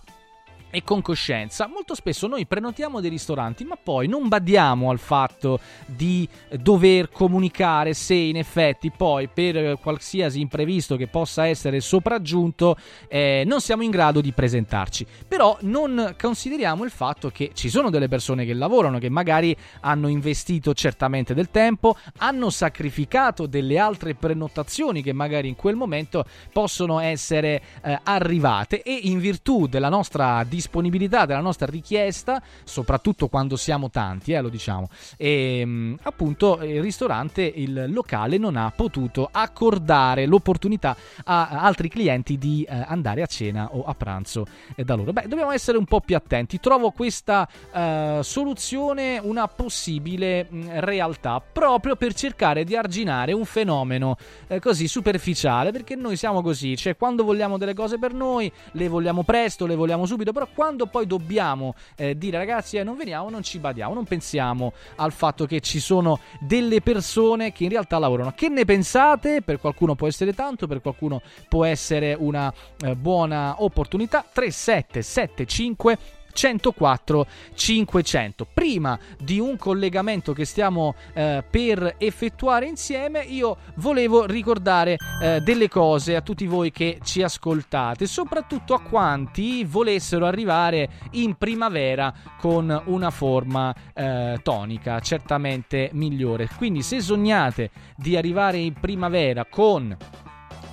e 0.77 0.83
con 0.83 1.01
coscienza, 1.01 1.67
molto 1.67 1.95
spesso 1.95 2.27
noi 2.27 2.45
prenotiamo 2.45 3.01
dei 3.01 3.09
ristoranti, 3.09 3.63
ma 3.63 3.75
poi 3.81 4.07
non 4.07 4.27
badiamo 4.27 4.91
al 4.91 4.99
fatto 4.99 5.59
di 5.87 6.29
dover 6.51 7.09
comunicare 7.09 7.95
se 7.95 8.13
in 8.13 8.37
effetti 8.37 8.91
poi 8.95 9.27
per 9.27 9.79
qualsiasi 9.79 10.39
imprevisto 10.39 10.95
che 10.95 11.07
possa 11.07 11.47
essere 11.47 11.79
sopraggiunto 11.79 12.77
eh, 13.07 13.41
non 13.47 13.59
siamo 13.59 13.81
in 13.81 13.89
grado 13.89 14.21
di 14.21 14.31
presentarci. 14.33 15.07
Però 15.27 15.57
non 15.61 16.13
consideriamo 16.15 16.83
il 16.83 16.91
fatto 16.91 17.31
che 17.31 17.49
ci 17.55 17.69
sono 17.69 17.89
delle 17.89 18.07
persone 18.07 18.45
che 18.45 18.53
lavorano, 18.53 18.99
che 18.99 19.09
magari 19.09 19.57
hanno 19.79 20.09
investito 20.09 20.75
certamente 20.75 21.33
del 21.33 21.49
tempo, 21.49 21.97
hanno 22.17 22.51
sacrificato 22.51 23.47
delle 23.47 23.79
altre 23.79 24.13
prenotazioni 24.13 25.01
che 25.01 25.11
magari 25.11 25.47
in 25.47 25.55
quel 25.55 25.75
momento 25.75 26.23
possono 26.53 26.99
essere 26.99 27.63
eh, 27.81 27.99
arrivate 28.03 28.83
e 28.83 28.93
in 28.93 29.17
virtù 29.17 29.65
della 29.65 29.89
nostra 29.89 30.43
disponibilità 30.43 30.65
della 30.69 31.39
nostra 31.39 31.65
richiesta, 31.67 32.41
soprattutto 32.63 33.27
quando 33.27 33.55
siamo 33.55 33.89
tanti, 33.89 34.33
eh, 34.33 34.41
lo 34.41 34.49
diciamo. 34.49 34.89
E 35.17 35.95
appunto 36.03 36.59
il 36.61 36.81
ristorante, 36.81 37.41
il 37.41 37.85
locale 37.91 38.37
non 38.37 38.55
ha 38.55 38.71
potuto 38.75 39.27
accordare 39.31 40.25
l'opportunità 40.25 40.95
a 41.25 41.49
altri 41.49 41.89
clienti 41.89 42.37
di 42.37 42.65
eh, 42.67 42.83
andare 42.87 43.21
a 43.21 43.25
cena 43.25 43.69
o 43.71 43.83
a 43.83 43.93
pranzo 43.93 44.45
eh, 44.75 44.83
da 44.83 44.95
loro. 44.95 45.13
Beh, 45.13 45.27
dobbiamo 45.27 45.51
essere 45.51 45.77
un 45.77 45.85
po' 45.85 46.01
più 46.01 46.15
attenti. 46.15 46.59
Trovo 46.59 46.91
questa 46.91 47.47
eh, 47.73 48.19
soluzione 48.21 49.19
una 49.21 49.47
possibile 49.47 50.47
mh, 50.49 50.79
realtà 50.79 51.41
proprio 51.41 51.95
per 51.95 52.13
cercare 52.13 52.63
di 52.63 52.75
arginare 52.75 53.33
un 53.33 53.45
fenomeno 53.45 54.17
eh, 54.47 54.59
così 54.59 54.87
superficiale, 54.87 55.71
perché 55.71 55.95
noi 55.95 56.15
siamo 56.15 56.41
così, 56.41 56.75
cioè 56.75 56.95
quando 56.95 57.23
vogliamo 57.23 57.57
delle 57.57 57.73
cose 57.73 57.97
per 57.97 58.13
noi, 58.13 58.51
le 58.71 58.87
vogliamo 58.87 59.23
presto, 59.23 59.65
le 59.65 59.75
vogliamo 59.75 60.05
subito, 60.05 60.31
però 60.31 60.46
quando 60.53 60.87
poi 60.87 61.05
dobbiamo 61.05 61.75
eh, 61.95 62.17
dire 62.17 62.37
ragazzi 62.37 62.77
eh, 62.77 62.83
non 62.83 62.97
veniamo, 62.97 63.29
non 63.29 63.43
ci 63.43 63.59
badiamo, 63.59 63.93
non 63.93 64.05
pensiamo 64.05 64.73
al 64.95 65.11
fatto 65.11 65.45
che 65.45 65.59
ci 65.59 65.79
sono 65.79 66.19
delle 66.39 66.81
persone 66.81 67.51
che 67.51 67.63
in 67.63 67.69
realtà 67.69 67.97
lavorano. 67.97 68.33
Che 68.35 68.49
ne 68.49 68.65
pensate? 68.65 69.41
Per 69.41 69.59
qualcuno 69.59 69.95
può 69.95 70.07
essere 70.07 70.33
tanto, 70.33 70.67
per 70.67 70.81
qualcuno 70.81 71.21
può 71.47 71.65
essere 71.65 72.15
una 72.17 72.53
eh, 72.81 72.95
buona 72.95 73.55
opportunità. 73.63 74.25
3775 74.31 75.97
104 76.37 77.25
500. 77.55 78.47
Prima 78.53 78.97
di 79.19 79.39
un 79.39 79.57
collegamento 79.57 80.33
che 80.33 80.45
stiamo 80.45 80.93
eh, 81.13 81.43
per 81.49 81.95
effettuare 81.97 82.67
insieme, 82.67 83.21
io 83.21 83.57
volevo 83.77 84.27
ricordare 84.27 84.97
eh, 85.19 85.41
delle 85.41 85.67
cose 85.67 86.15
a 86.15 86.21
tutti 86.21 86.45
voi 86.45 86.71
che 86.71 86.99
ci 87.03 87.23
ascoltate, 87.23 88.05
soprattutto 88.05 88.75
a 88.75 88.81
quanti 88.81 89.63
volessero 89.63 90.27
arrivare 90.27 90.89
in 91.11 91.35
primavera 91.37 92.13
con 92.39 92.83
una 92.85 93.09
forma 93.09 93.73
eh, 93.95 94.37
tonica 94.43 94.99
certamente 94.99 95.89
migliore. 95.93 96.47
Quindi 96.55 96.83
se 96.83 97.01
sognate 97.01 97.71
di 97.95 98.15
arrivare 98.15 98.57
in 98.57 98.73
primavera 98.79 99.45
con 99.49 99.97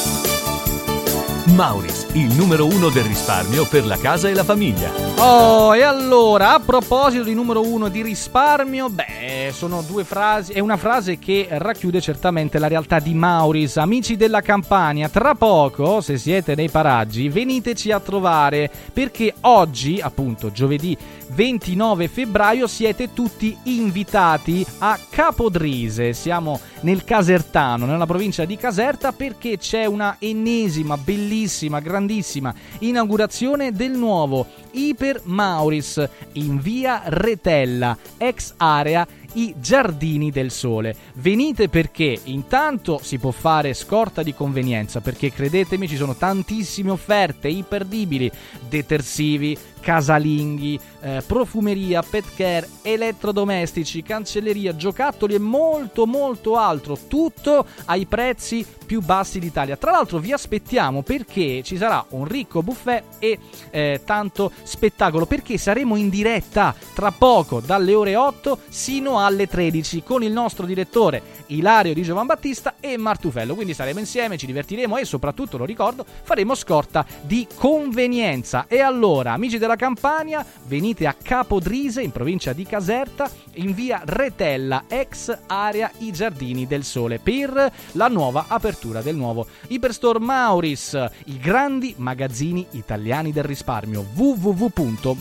Mauris, 1.58 2.06
il 2.12 2.32
numero 2.36 2.66
uno 2.66 2.88
del 2.88 3.02
risparmio 3.02 3.66
per 3.66 3.84
la 3.84 3.96
casa 3.96 4.28
e 4.28 4.32
la 4.32 4.44
famiglia. 4.44 4.92
Oh, 5.16 5.74
e 5.74 5.82
allora, 5.82 6.54
a 6.54 6.60
proposito 6.60 7.24
di 7.24 7.34
numero 7.34 7.66
uno 7.66 7.88
di 7.88 8.00
risparmio, 8.00 8.88
beh, 8.88 9.50
sono 9.52 9.82
due 9.82 10.04
frasi, 10.04 10.52
è 10.52 10.60
una 10.60 10.76
frase 10.76 11.18
che 11.18 11.48
racchiude 11.50 12.00
certamente 12.00 12.60
la 12.60 12.68
realtà 12.68 13.00
di 13.00 13.12
Mauris. 13.12 13.76
Amici 13.78 14.14
della 14.14 14.40
Campania, 14.40 15.08
tra 15.08 15.34
poco, 15.34 16.00
se 16.00 16.16
siete 16.16 16.54
nei 16.54 16.70
paraggi, 16.70 17.28
veniteci 17.28 17.90
a 17.90 17.98
trovare, 17.98 18.70
perché 18.92 19.34
oggi, 19.40 19.98
appunto, 20.00 20.52
giovedì 20.52 20.96
29 21.30 22.08
febbraio, 22.08 22.66
siete 22.66 23.12
tutti 23.12 23.56
invitati 23.64 24.64
a 24.78 24.98
Capodrise. 25.10 26.12
Siamo 26.12 26.60
nel 26.80 27.04
Casertano, 27.04 27.86
nella 27.86 28.06
provincia 28.06 28.44
di 28.44 28.56
Caserta, 28.56 29.12
perché 29.12 29.58
c'è 29.58 29.84
una 29.84 30.16
ennesima, 30.18 30.96
bellissima, 30.96 31.80
grandissima 31.80 32.54
inaugurazione 32.80 33.72
del 33.72 33.92
nuovo 33.92 34.46
Iper 34.72 35.22
Mauris 35.24 36.08
in 36.32 36.60
via 36.60 37.02
Retella, 37.04 37.96
ex 38.16 38.54
area 38.56 39.06
i 39.34 39.54
Giardini 39.58 40.30
del 40.30 40.50
Sole. 40.50 40.94
Venite 41.14 41.68
perché 41.68 42.18
intanto 42.24 42.98
si 43.02 43.18
può 43.18 43.30
fare 43.30 43.74
scorta 43.74 44.22
di 44.22 44.34
convenienza, 44.34 45.00
perché 45.00 45.32
credetemi 45.32 45.88
ci 45.88 45.96
sono 45.96 46.14
tantissime 46.14 46.90
offerte 46.90 47.48
imperdibili, 47.48 48.30
detersivi, 48.68 49.56
casalinghi, 49.80 50.78
eh, 51.00 51.22
profumeria, 51.26 52.02
pet 52.02 52.24
care, 52.34 52.68
elettrodomestici, 52.82 54.02
cancelleria, 54.02 54.76
giocattoli 54.76 55.34
e 55.34 55.38
molto 55.38 56.06
molto 56.06 56.56
altro, 56.56 56.98
tutto 57.08 57.66
ai 57.86 58.06
prezzi 58.06 58.66
più 58.88 59.00
bassi 59.00 59.38
d'Italia. 59.38 59.76
Tra 59.76 59.90
l'altro 59.90 60.18
vi 60.18 60.32
aspettiamo 60.32 61.02
perché 61.02 61.62
ci 61.62 61.76
sarà 61.76 62.04
un 62.10 62.24
ricco 62.24 62.62
buffet 62.62 63.04
e 63.18 63.38
eh, 63.70 64.00
tanto 64.04 64.50
spettacolo 64.62 65.26
perché 65.26 65.58
saremo 65.58 65.96
in 65.96 66.08
diretta 66.08 66.74
tra 66.94 67.10
poco 67.10 67.60
dalle 67.60 67.94
ore 67.94 68.16
8 68.16 68.60
sino 68.68 69.20
alle 69.20 69.46
13 69.46 70.02
con 70.02 70.22
il 70.22 70.32
nostro 70.32 70.64
direttore 70.64 71.36
Ilario 71.48 71.94
di 71.94 72.02
Giovan 72.02 72.26
Battista 72.26 72.74
e 72.80 72.96
Martufello. 72.96 73.54
Quindi 73.54 73.74
saremo 73.74 73.98
insieme, 73.98 74.36
ci 74.36 74.46
divertiremo 74.46 74.96
e 74.96 75.04
soprattutto, 75.04 75.56
lo 75.58 75.64
ricordo, 75.64 76.04
faremo 76.22 76.54
scorta 76.54 77.04
di 77.22 77.46
convenienza. 77.54 78.66
E 78.68 78.80
allora, 78.80 79.32
amici 79.32 79.58
della 79.58 79.67
Campania, 79.76 80.44
venite 80.66 81.06
a 81.06 81.14
Capodrise 81.14 82.02
in 82.02 82.10
provincia 82.12 82.52
di 82.52 82.64
Caserta 82.64 83.30
in 83.54 83.74
via 83.74 84.02
Retella, 84.04 84.84
ex 84.88 85.36
area 85.46 85.90
I 85.98 86.12
Giardini 86.12 86.66
del 86.66 86.84
Sole, 86.84 87.18
per 87.18 87.72
la 87.92 88.08
nuova 88.08 88.46
apertura 88.48 89.02
del 89.02 89.16
nuovo 89.16 89.46
Iperstore 89.68 90.18
Mauris, 90.18 91.08
i 91.26 91.38
grandi 91.38 91.94
magazzini 91.96 92.66
italiani 92.72 93.32
del 93.32 93.44
risparmio 93.44 94.04
www.mauris.it. 94.14 95.16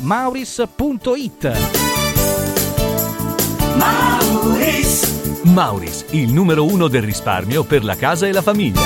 Mauris! 3.76 5.42
Mauris, 5.44 6.06
il 6.12 6.34
numero 6.34 6.66
uno 6.66 6.88
del 6.88 7.04
risparmio 7.04 7.64
per 7.64 7.84
la 7.84 7.96
casa 7.96 8.28
e 8.28 8.32
la 8.32 8.42
famiglia. 8.42 8.82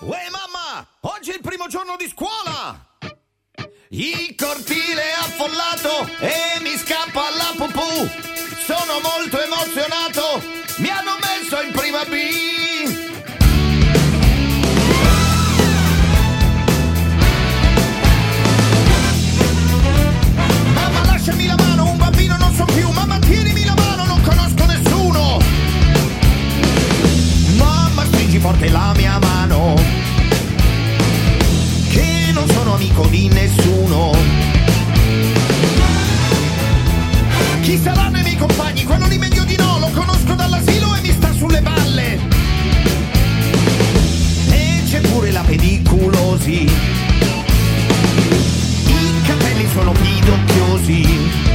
Uè 0.00 0.18
mamma, 0.30 0.86
oggi 1.00 1.30
è 1.30 1.34
il 1.34 1.40
primo 1.40 1.66
giorno 1.66 1.96
di 1.98 2.08
scuola! 2.08 2.87
Il 3.90 4.34
cortile 4.36 5.00
è 5.00 5.14
affollato 5.18 6.06
e 6.20 6.60
mi 6.60 6.76
scappa 6.76 7.30
la 7.30 7.54
pupù! 7.56 8.06
Sono 8.66 9.00
molto 9.00 9.40
emozionato, 9.42 10.42
mi 10.76 10.90
hanno 10.90 11.16
messo 11.22 11.62
in 11.62 11.72
prima 11.72 12.04
B! 12.04 12.16
Lasciami 21.06 21.46
la 21.46 21.56
mano, 21.56 21.78
non 32.38 32.48
sono 32.50 32.74
amico 32.74 33.04
di 33.06 33.28
nessuno. 33.28 34.12
Chi 37.62 37.76
saranno 37.76 38.18
i 38.18 38.22
miei 38.22 38.36
compagni? 38.36 38.84
Quello 38.84 39.08
di 39.08 39.18
meglio 39.18 39.42
di 39.44 39.56
no, 39.56 39.78
lo 39.80 39.90
conosco 39.90 40.34
dall'asilo 40.34 40.94
e 40.94 41.00
mi 41.00 41.10
sta 41.10 41.32
sulle 41.32 41.60
palle. 41.60 42.18
E 44.50 44.82
c'è 44.88 45.00
pure 45.00 45.32
la 45.32 45.42
pediculosi. 45.42 46.70
I 48.86 49.22
capelli 49.26 49.68
sono 49.72 49.92
pidocchiosi. 49.92 51.47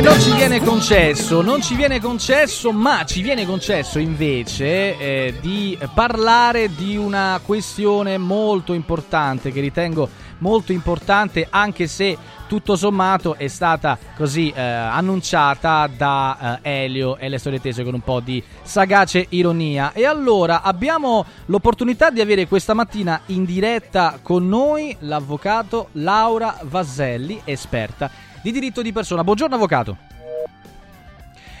Non 0.00 0.20
ci 0.20 0.32
viene 0.34 0.60
concesso, 0.60 1.40
non 1.40 1.62
ci 1.62 1.74
viene 1.74 2.00
concesso, 2.00 2.70
ma 2.70 3.04
ci 3.06 3.22
viene 3.22 3.46
concesso 3.46 3.98
invece 3.98 4.98
eh, 4.98 5.34
di 5.40 5.78
parlare 5.94 6.74
di 6.74 6.96
una 6.96 7.40
questione 7.42 8.18
molto 8.18 8.74
importante 8.74 9.50
che 9.50 9.60
ritengo 9.60 10.08
molto 10.38 10.72
importante 10.72 11.46
anche 11.48 11.86
se 11.86 12.16
tutto 12.46 12.76
sommato 12.76 13.36
è 13.36 13.48
stata 13.48 13.98
così 14.16 14.52
eh, 14.54 14.60
annunciata 14.60 15.86
da 15.86 16.60
eh, 16.60 16.84
Elio 16.84 17.16
e 17.16 17.28
le 17.28 17.38
storie 17.38 17.60
tese 17.60 17.82
con 17.82 17.94
un 17.94 18.02
po' 18.02 18.20
di 18.20 18.42
sagace 18.62 19.26
ironia. 19.30 19.92
E 19.94 20.04
allora 20.04 20.60
abbiamo 20.62 21.24
l'opportunità 21.46 22.10
di 22.10 22.20
avere 22.20 22.46
questa 22.46 22.74
mattina 22.74 23.22
in 23.26 23.44
diretta 23.44 24.18
con 24.20 24.46
noi 24.46 24.94
l'avvocato 25.00 25.88
Laura 25.92 26.58
Vaselli, 26.62 27.40
esperta 27.44 28.34
di 28.46 28.52
diritto 28.52 28.80
di 28.80 28.92
persona. 28.92 29.24
Buongiorno 29.24 29.56
avvocato. 29.56 29.96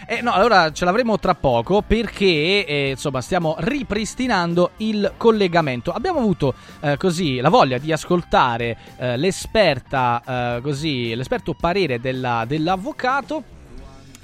Eh, 0.08 0.22
no, 0.22 0.30
allora 0.30 0.70
ce 0.70 0.84
l'avremo 0.84 1.18
tra 1.18 1.34
poco 1.34 1.82
perché 1.82 2.64
eh, 2.64 2.90
insomma 2.90 3.20
stiamo 3.20 3.56
ripristinando 3.58 4.70
il 4.76 5.14
collegamento. 5.16 5.90
Abbiamo 5.90 6.20
avuto 6.20 6.54
eh, 6.80 6.96
così 6.96 7.40
la 7.40 7.48
voglia 7.48 7.78
di 7.78 7.90
ascoltare 7.90 8.76
eh, 8.98 9.16
l'esperta, 9.16 10.58
eh, 10.58 10.60
così, 10.60 11.12
l'esperto 11.16 11.54
parere 11.54 11.98
della, 11.98 12.44
dell'avvocato 12.46 13.42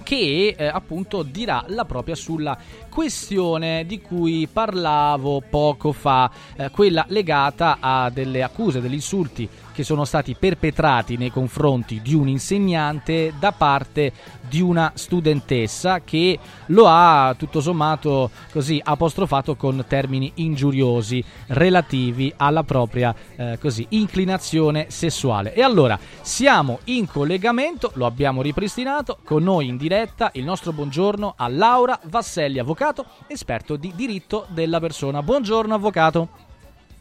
che 0.04 0.54
eh, 0.56 0.66
appunto 0.66 1.24
dirà 1.24 1.64
la 1.68 1.84
propria 1.84 2.14
sulla 2.14 2.56
questione 2.92 3.86
di 3.86 4.02
cui 4.02 4.46
parlavo 4.52 5.42
poco 5.48 5.92
fa, 5.92 6.30
eh, 6.56 6.70
quella 6.70 7.06
legata 7.08 7.78
a 7.80 8.10
delle 8.10 8.42
accuse, 8.42 8.82
degli 8.82 8.92
insulti 8.92 9.48
che 9.72 9.82
sono 9.82 10.04
stati 10.04 10.36
perpetrati 10.38 11.16
nei 11.16 11.30
confronti 11.30 12.00
di 12.02 12.14
un 12.14 12.28
insegnante 12.28 13.32
da 13.38 13.52
parte 13.52 14.12
di 14.46 14.60
una 14.60 14.92
studentessa 14.94 16.00
che 16.00 16.38
lo 16.66 16.86
ha 16.86 17.34
tutto 17.38 17.60
sommato 17.60 18.30
così 18.52 18.80
apostrofato 18.82 19.56
con 19.56 19.84
termini 19.88 20.30
ingiuriosi 20.36 21.24
relativi 21.48 22.32
alla 22.36 22.62
propria 22.62 23.14
eh, 23.36 23.58
così, 23.58 23.86
inclinazione 23.90 24.86
sessuale. 24.90 25.54
E 25.54 25.62
allora 25.62 25.98
siamo 26.20 26.80
in 26.84 27.06
collegamento, 27.06 27.92
lo 27.94 28.04
abbiamo 28.04 28.42
ripristinato 28.42 29.18
con 29.24 29.42
noi 29.42 29.68
in 29.68 29.78
diretta 29.78 30.30
il 30.34 30.44
nostro 30.44 30.72
buongiorno 30.72 31.34
a 31.36 31.48
Laura 31.48 31.98
Vasselli, 32.04 32.58
avvocato, 32.58 32.80
esperto 33.28 33.76
di 33.76 33.92
diritto 33.94 34.44
della 34.48 34.80
persona. 34.80 35.22
Buongiorno 35.22 35.72
avvocato. 35.74 36.28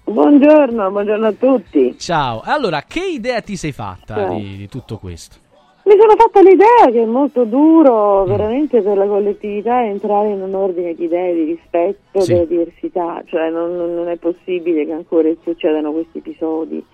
Buongiorno, 0.03 0.91
buongiorno 0.91 1.27
a 1.27 1.31
tutti. 1.31 1.97
Ciao, 1.97 2.41
allora 2.43 2.83
che 2.87 3.03
idea 3.03 3.41
ti 3.41 3.55
sei 3.55 3.71
fatta 3.71 4.27
di, 4.29 4.57
di 4.57 4.67
tutto 4.67 4.97
questo? 4.97 5.37
Mi 5.83 5.95
sono 5.99 6.15
fatta 6.15 6.41
l'idea 6.41 6.91
che 6.91 7.01
è 7.01 7.05
molto 7.05 7.43
duro 7.43 8.23
veramente 8.25 8.81
per 8.81 8.97
la 8.97 9.07
collettività 9.07 9.83
entrare 9.83 10.29
in 10.29 10.41
un 10.41 10.53
ordine 10.53 10.93
di 10.93 11.05
idee 11.05 11.33
di 11.33 11.43
rispetto 11.45 12.19
Sì. 12.19 12.33
delle 12.33 12.47
diversità, 12.47 13.23
cioè 13.25 13.49
non- 13.49 13.75
non 13.75 14.07
è 14.07 14.17
possibile 14.17 14.85
che 14.85 14.91
ancora 14.91 15.29
succedano 15.43 15.91
questi 15.91 16.19
episodi. 16.19 16.85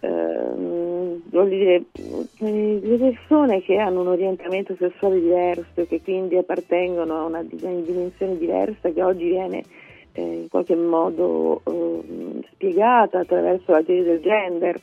Eh. 0.00 0.06
Ehm, 0.06 1.22
voglio 1.30 1.48
dire, 1.48 1.82
eh, 2.38 2.80
le 2.82 2.96
persone 2.96 3.62
che 3.62 3.76
hanno 3.76 4.00
un 4.00 4.08
orientamento 4.08 4.74
sessuale 4.78 5.20
diverso 5.20 5.80
e 5.80 5.86
che 5.86 6.00
quindi 6.02 6.36
appartengono 6.36 7.16
a 7.16 7.24
una 7.24 7.42
di- 7.42 7.56
dimensione 7.56 8.36
diversa 8.38 8.90
che 8.90 9.02
oggi 9.02 9.28
viene 9.28 9.62
eh, 10.12 10.22
in 10.22 10.48
qualche 10.48 10.76
modo 10.76 11.62
ehm, 11.66 12.42
spiegata 12.52 13.20
attraverso 13.20 13.72
la 13.72 13.82
teoria 13.82 14.04
del 14.04 14.20
gender, 14.20 14.80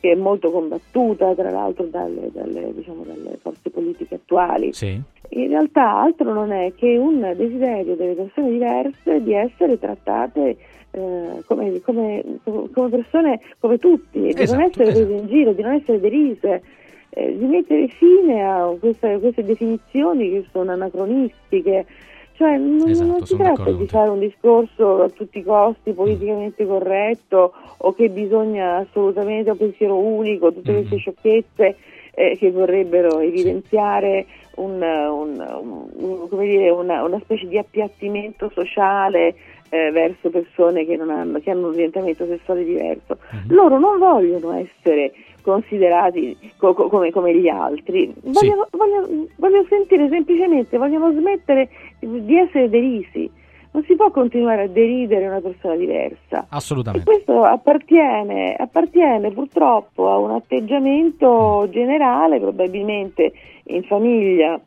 che 0.00 0.12
è 0.12 0.14
molto 0.16 0.50
combattuta 0.50 1.32
tra 1.34 1.50
l'altro 1.50 1.84
dalle, 1.84 2.30
dalle, 2.32 2.74
diciamo, 2.74 3.04
dalle 3.04 3.38
forze 3.40 3.70
politiche 3.70 4.16
attuali. 4.16 4.72
Sì. 4.72 5.00
In 5.34 5.48
realtà 5.48 6.00
altro 6.00 6.32
non 6.32 6.50
è 6.50 6.72
che 6.74 6.96
un 6.96 7.20
desiderio 7.36 7.94
delle 7.94 8.14
persone 8.14 8.50
diverse 8.50 9.22
di 9.22 9.32
essere 9.32 9.78
trattate 9.78 10.56
eh, 10.92 11.42
come, 11.46 11.80
come- 11.80 12.22
come 12.44 12.88
persone 12.88 13.40
come 13.58 13.78
tutti, 13.78 14.20
di 14.20 14.28
Esatto, 14.30 14.52
non 14.52 14.62
essere 14.62 14.84
esatto. 14.90 15.04
prese 15.06 15.20
in 15.22 15.26
giro, 15.28 15.52
di 15.52 15.62
non 15.62 15.72
essere 15.74 16.00
derise, 16.00 16.62
eh, 17.10 17.36
di 17.36 17.44
mettere 17.44 17.88
fine 17.88 18.42
a 18.44 18.74
queste, 18.78 19.18
queste 19.18 19.44
definizioni 19.44 20.30
che 20.30 20.44
sono 20.52 20.70
anacronistiche. 20.72 21.86
Cioè 22.34 22.56
non, 22.56 22.88
Esatto, 22.90 23.06
non 23.10 23.26
si 23.26 23.36
tratta 23.36 23.70
di 23.70 23.86
fare 23.86 24.08
un 24.10 24.18
discorso 24.18 25.02
a 25.02 25.08
tutti 25.10 25.38
i 25.38 25.42
costi 25.44 25.92
politicamente 25.92 26.66
corretto 26.66 27.52
o 27.76 27.92
che 27.92 28.08
bisogna 28.08 28.76
assolutamente 28.78 29.50
un 29.50 29.56
pensiero 29.58 29.96
unico, 29.96 30.52
tutte 30.52 30.72
queste 30.72 30.96
sciocchezze 30.96 31.76
eh, 32.14 32.36
che 32.38 32.50
vorrebbero 32.50 33.20
evidenziare 33.20 34.26
un, 34.56 34.80
un- 34.82 35.88
un- 35.94 36.28
come 36.28 36.46
dire, 36.46 36.70
una, 36.70 37.04
una 37.04 37.20
specie 37.20 37.46
di 37.46 37.58
appiattimento 37.58 38.50
sociale 38.52 39.34
eh, 39.72 39.90
verso 39.90 40.28
persone 40.28 40.84
che, 40.84 40.96
non 40.96 41.08
hanno, 41.08 41.38
che 41.38 41.50
hanno 41.50 41.68
un 41.68 41.72
orientamento 41.72 42.26
sessuale 42.26 42.62
diverso. 42.62 43.16
Loro 43.48 43.78
non 43.78 43.98
vogliono 43.98 44.52
essere 44.52 45.12
considerati 45.40 46.36
co- 46.58 46.74
co- 46.74 46.88
come, 46.88 47.10
come 47.10 47.34
gli 47.34 47.48
altri, 47.48 48.12
vogliono, 48.20 48.68
vogliono- 48.70 49.26
vogliono 49.36 49.66
sentire 49.70 50.10
semplicemente, 50.10 50.76
vogliono 50.76 51.10
smettere 51.12 51.70
di 52.00 52.36
essere 52.36 52.68
derisi. 52.68 53.30
Non 53.70 53.82
si 53.84 53.96
può 53.96 54.10
continuare 54.10 54.64
a 54.64 54.68
deridere 54.68 55.26
una 55.26 55.40
persona 55.40 55.74
diversa. 55.74 56.44
Assolutamente. 56.50 57.06
Questo 57.06 57.42
appartiene, 57.42 58.54
appartiene 58.54 59.30
purtroppo 59.30 60.10
a 60.10 60.18
un 60.18 60.32
atteggiamento 60.32 61.66
generale, 61.70 62.38
probabilmente 62.38 63.32
in 63.68 63.82
famiglia 63.84 64.60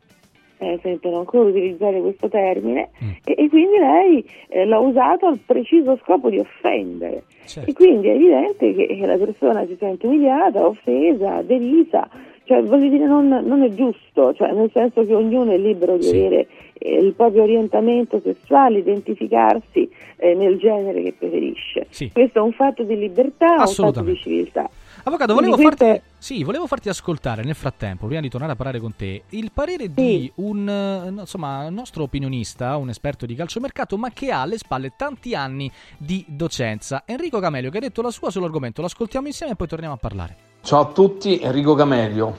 eh, 0.58 0.78
sentono 0.82 1.18
ancora 1.18 1.48
utilizzare 1.48 2.00
questo 2.00 2.28
termine 2.28 2.90
e, 3.24 3.34
e 3.36 3.48
quindi 3.48 3.78
lei 3.78 4.24
eh, 4.48 4.64
l'ha 4.64 4.78
usato 4.78 5.26
al 5.26 5.38
preciso 5.44 5.98
scopo 6.02 6.30
di 6.30 6.38
offendere. 6.38 7.24
E 7.64 7.72
quindi 7.72 8.08
è 8.08 8.14
evidente 8.14 8.74
che 8.74 8.86
che 8.86 9.06
la 9.06 9.16
persona 9.16 9.66
si 9.66 9.76
sente 9.78 10.06
umiliata, 10.06 10.66
offesa, 10.66 11.42
derisa, 11.42 12.08
cioè 12.44 12.62
voglio 12.62 12.88
dire 12.88 13.06
non, 13.06 13.28
non 13.28 13.62
è 13.62 13.68
giusto, 13.70 14.32
cioè 14.34 14.52
nel 14.52 14.70
senso 14.72 15.04
che 15.04 15.14
ognuno 15.14 15.52
è 15.52 15.58
libero 15.58 15.96
di 15.96 16.08
avere 16.08 16.46
eh, 16.74 16.96
il 16.96 17.12
proprio 17.14 17.42
orientamento 17.42 18.20
sessuale, 18.20 18.78
identificarsi 18.78 19.88
eh, 20.16 20.34
nel 20.34 20.56
genere 20.58 21.02
che 21.02 21.14
preferisce. 21.18 21.86
Sì. 21.90 22.10
Questo 22.12 22.38
è 22.38 22.42
un 22.42 22.52
fatto 22.52 22.84
di 22.84 22.96
libertà, 22.96 23.56
un 23.58 23.66
fatto 23.66 24.02
di 24.02 24.16
civiltà. 24.16 24.70
Avvocato, 25.08 25.34
volevo 25.34 25.56
farti, 25.56 26.00
sì, 26.18 26.42
volevo 26.42 26.66
farti 26.66 26.88
ascoltare 26.88 27.44
nel 27.44 27.54
frattempo, 27.54 28.06
prima 28.06 28.20
di 28.20 28.28
tornare 28.28 28.54
a 28.54 28.56
parlare 28.56 28.80
con 28.80 28.96
te, 28.96 29.22
il 29.28 29.52
parere 29.54 29.94
di 29.94 30.32
un 30.34 30.68
eh, 30.68 31.20
insomma, 31.20 31.70
nostro 31.70 32.02
opinionista, 32.02 32.76
un 32.76 32.88
esperto 32.88 33.24
di 33.24 33.36
calciomercato, 33.36 33.96
ma 33.98 34.10
che 34.10 34.32
ha 34.32 34.40
alle 34.40 34.58
spalle 34.58 34.94
tanti 34.96 35.36
anni 35.36 35.70
di 35.96 36.24
docenza. 36.26 37.04
Enrico 37.06 37.38
Camelio, 37.38 37.70
che 37.70 37.76
ha 37.76 37.82
detto 37.82 38.02
la 38.02 38.10
sua 38.10 38.32
sull'argomento. 38.32 38.80
Lo 38.80 38.88
ascoltiamo 38.88 39.28
insieme 39.28 39.52
e 39.52 39.54
poi 39.54 39.68
torniamo 39.68 39.94
a 39.94 39.96
parlare. 39.96 40.36
Ciao 40.62 40.80
a 40.80 40.86
tutti, 40.86 41.38
Enrico 41.38 41.76
Camelio. 41.76 42.38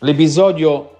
L'episodio, 0.00 0.96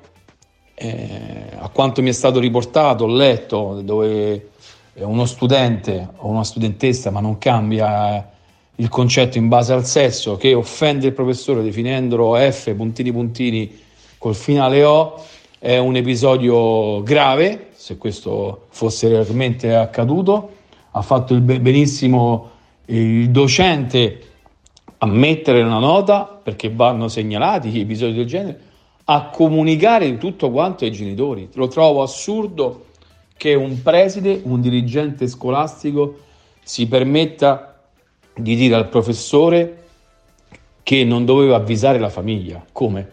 eh, 0.75 1.49
a 1.59 1.69
quanto 1.71 2.01
mi 2.01 2.11
è 2.11 2.13
stato 2.13 2.39
riportato, 2.39 3.03
ho 3.03 3.09
letto, 3.09 3.81
dove 3.83 4.51
uno 4.95 5.25
studente 5.25 6.11
o 6.19 6.29
una 6.29 6.45
studentessa, 6.45 7.11
ma 7.11 7.19
non 7.19 7.39
cambia 7.39 8.37
il 8.81 8.89
concetto 8.89 9.39
in 9.39 9.49
base 9.49 9.73
al 9.73 9.85
sesso, 9.85 10.37
che 10.37 10.55
offende 10.55 11.09
il 11.09 11.13
professore 11.13 11.63
definendolo 11.63 12.37
F 12.37 12.73
puntini 12.75 13.13
puntini 13.13 13.79
col 14.19 14.37
finale 14.37 14.85
O, 14.85 15.21
è 15.59 15.79
un 15.79 15.97
episodio 15.97 17.03
grave, 17.03 17.71
se 17.75 17.97
questo 17.97 18.67
fosse 18.69 19.09
realmente 19.09 19.75
accaduto. 19.75 20.53
Ha 20.93 21.03
fatto 21.03 21.39
benissimo 21.41 22.51
il 22.87 23.31
docente 23.31 24.23
a 24.99 25.07
mettere 25.07 25.63
una 25.63 25.79
nota 25.79 26.25
perché 26.25 26.71
vanno 26.71 27.09
segnalati 27.09 27.71
gli 27.71 27.81
episodi 27.81 28.15
del 28.15 28.27
genere, 28.27 28.61
a 29.05 29.31
comunicare 29.31 30.19
tutto 30.19 30.51
quanto 30.51 30.85
ai 30.85 30.93
genitori. 30.93 31.49
Lo 31.55 31.67
trovo 31.67 32.03
assurdo 32.03 32.87
che 33.37 33.55
un 33.55 33.83
preside, 33.83 34.41
un 34.45 34.61
dirigente 34.61 35.27
scolastico 35.27 36.19
si 36.63 36.87
permetta 36.87 37.68
di 38.39 38.55
dire 38.55 38.75
al 38.75 38.89
professore 38.89 39.85
che 40.83 41.05
non 41.05 41.25
doveva 41.25 41.57
avvisare 41.57 41.99
la 41.99 42.09
famiglia. 42.09 42.65
Come? 42.73 43.11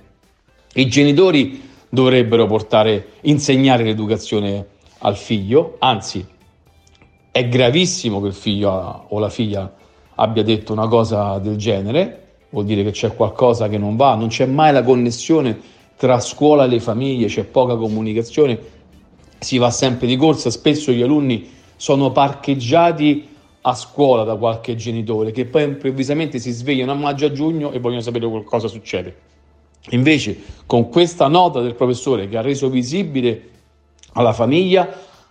I 0.76 0.88
genitori 0.88 1.62
dovrebbero 1.90 2.46
portare, 2.46 3.14
insegnare 3.22 3.84
l'educazione 3.84 4.66
al 5.00 5.18
figlio, 5.18 5.76
anzi 5.80 6.26
è 7.32 7.48
gravissimo 7.50 8.22
che 8.22 8.28
il 8.28 8.34
figlio 8.34 9.06
o 9.08 9.20
la 9.20 9.30
figlia 9.30 9.74
abbia 10.16 10.44
detto 10.44 10.72
una 10.72 10.88
cosa 10.88 11.38
del 11.40 11.58
genere, 11.58 12.24
vuol 12.50 12.66
dire 12.66 12.84
che 12.84 12.92
c'è 12.92 13.14
qualcosa 13.14 13.68
che 13.68 13.78
non 13.78 13.98
va, 13.98 14.16
non 14.16 14.30
c'è 14.30 14.46
mai 14.46 14.72
la 14.72 14.84
connessione 14.84 15.60
tra 15.98 16.20
scuola 16.20 16.64
e 16.64 16.68
le 16.68 16.80
famiglie, 16.80 17.28
c'è 17.28 17.44
poca 17.44 17.76
comunicazione, 17.76 18.58
si 19.40 19.58
va 19.58 19.70
sempre 19.70 20.08
di 20.08 20.16
corsa, 20.16 20.50
spesso 20.50 20.92
gli 20.92 21.02
alunni 21.02 21.50
sono 21.76 22.12
parcheggiati 22.12 23.35
a 23.68 23.74
scuola 23.74 24.24
da 24.24 24.36
qualche 24.36 24.76
genitore 24.76 25.32
che 25.32 25.46
poi 25.46 25.64
improvvisamente 25.64 26.38
si 26.38 26.52
svegliano 26.52 26.92
a 26.92 26.96
maggio 26.96 27.26
a 27.26 27.32
giugno 27.32 27.72
e 27.72 27.80
vogliono 27.80 28.02
sapere 28.02 28.44
cosa 28.44 28.68
succede. 28.68 29.16
Invece, 29.90 30.38
con 30.68 30.90
questa 30.90 31.28
nota 31.28 31.62
del 31.62 31.74
professore 31.74 32.28
che 32.30 32.38
ha 32.38 32.42
reso 32.42 32.70
visibile 32.70 33.50
alla 34.14 34.34
famiglia, 34.34 34.88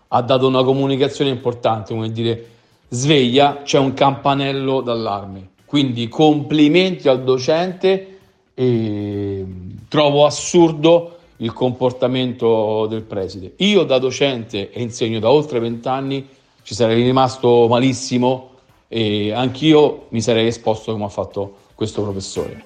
ha 0.09 0.23
dato 0.23 0.49
una 0.49 0.65
comunicazione 0.65 1.31
importante, 1.31 1.95
come 1.95 2.11
dire, 2.11 2.47
sveglia, 2.89 3.63
c'è 3.63 3.79
un 3.79 3.95
campanello 3.95 4.81
d'allarme. 4.81 5.51
Quindi 5.65 6.09
complimenti 6.09 7.09
al 7.09 7.23
docente 7.23 8.19
e 8.53 9.47
trovo 9.89 10.25
assurdo 10.25 11.19
il 11.39 11.53
comportamento 11.53 12.87
del 12.87 13.03
preside. 13.03 13.55
Io 13.59 13.85
da 13.85 13.99
docente 13.99 14.71
e 14.71 14.83
insegno 14.83 15.21
da 15.21 15.31
oltre 15.31 15.61
vent'anni 15.61 16.27
ci 16.65 16.75
sarei 16.75 17.03
rimasto 17.03 17.67
malissimo 17.69 18.51
e 18.89 19.33
anch'io 19.33 20.07
mi 20.09 20.21
sarei 20.23 20.47
esposto 20.47 20.93
come 20.93 21.05
ha 21.05 21.09
fatto 21.09 21.57
questo 21.75 22.03
professore. 22.03 22.65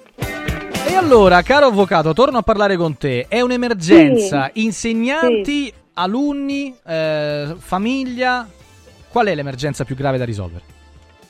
E 0.89 0.95
allora, 0.95 1.43
caro 1.43 1.67
avvocato, 1.67 2.13
torno 2.13 2.39
a 2.39 2.43
parlare 2.43 2.77
con 2.77 2.97
te. 2.97 3.27
È 3.29 3.41
un'emergenza? 3.41 4.51
Sì. 4.55 4.63
Insegnanti, 4.65 5.65
Sì. 5.65 5.73
alunni, 5.95 6.75
eh, 6.87 7.55
famiglia? 7.59 8.49
Qual 9.11 9.27
è 9.27 9.35
l'emergenza 9.35 9.85
più 9.85 9.97
grave 9.97 10.17
da 10.17 10.25
risolvere? 10.25 10.77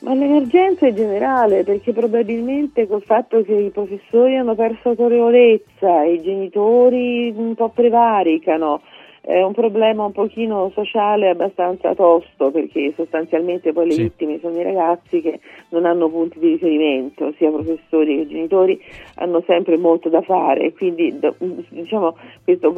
Ma 0.01 0.13
l'emergenza 0.13 0.87
è 0.87 0.93
generale 0.93 1.63
perché 1.63 1.91
probabilmente 1.91 2.87
col 2.87 3.03
fatto 3.03 3.41
che 3.43 3.53
i 3.53 3.69
professori 3.69 4.37
hanno 4.37 4.55
perso 4.55 4.89
autorevolezza, 4.89 6.03
i 6.05 6.21
genitori 6.21 7.33
un 7.35 7.53
po' 7.55 7.69
prevaricano, 7.69 8.81
è 9.29 9.43
un 9.43 9.53
problema 9.53 10.05
un 10.05 10.11
pochino 10.11 10.71
sociale 10.73 11.29
abbastanza 11.29 11.93
tosto 11.93 12.49
perché 12.49 12.91
sostanzialmente 12.95 13.71
poi 13.73 13.85
le 13.85 13.91
Sì. 13.93 14.01
vittime 14.01 14.39
sono 14.39 14.59
i 14.59 14.63
ragazzi 14.63 15.21
che 15.21 15.39
non 15.69 15.85
hanno 15.85 16.09
punti 16.09 16.39
di 16.39 16.47
riferimento, 16.49 17.31
sia 17.37 17.51
professori 17.51 18.17
che 18.17 18.27
genitori 18.27 18.81
hanno 19.17 19.43
sempre 19.45 19.77
molto 19.77 20.09
da 20.09 20.23
fare, 20.23 20.73
quindi 20.73 21.19
do- 21.19 21.35
diciamo 21.69 22.17
questo 22.43 22.73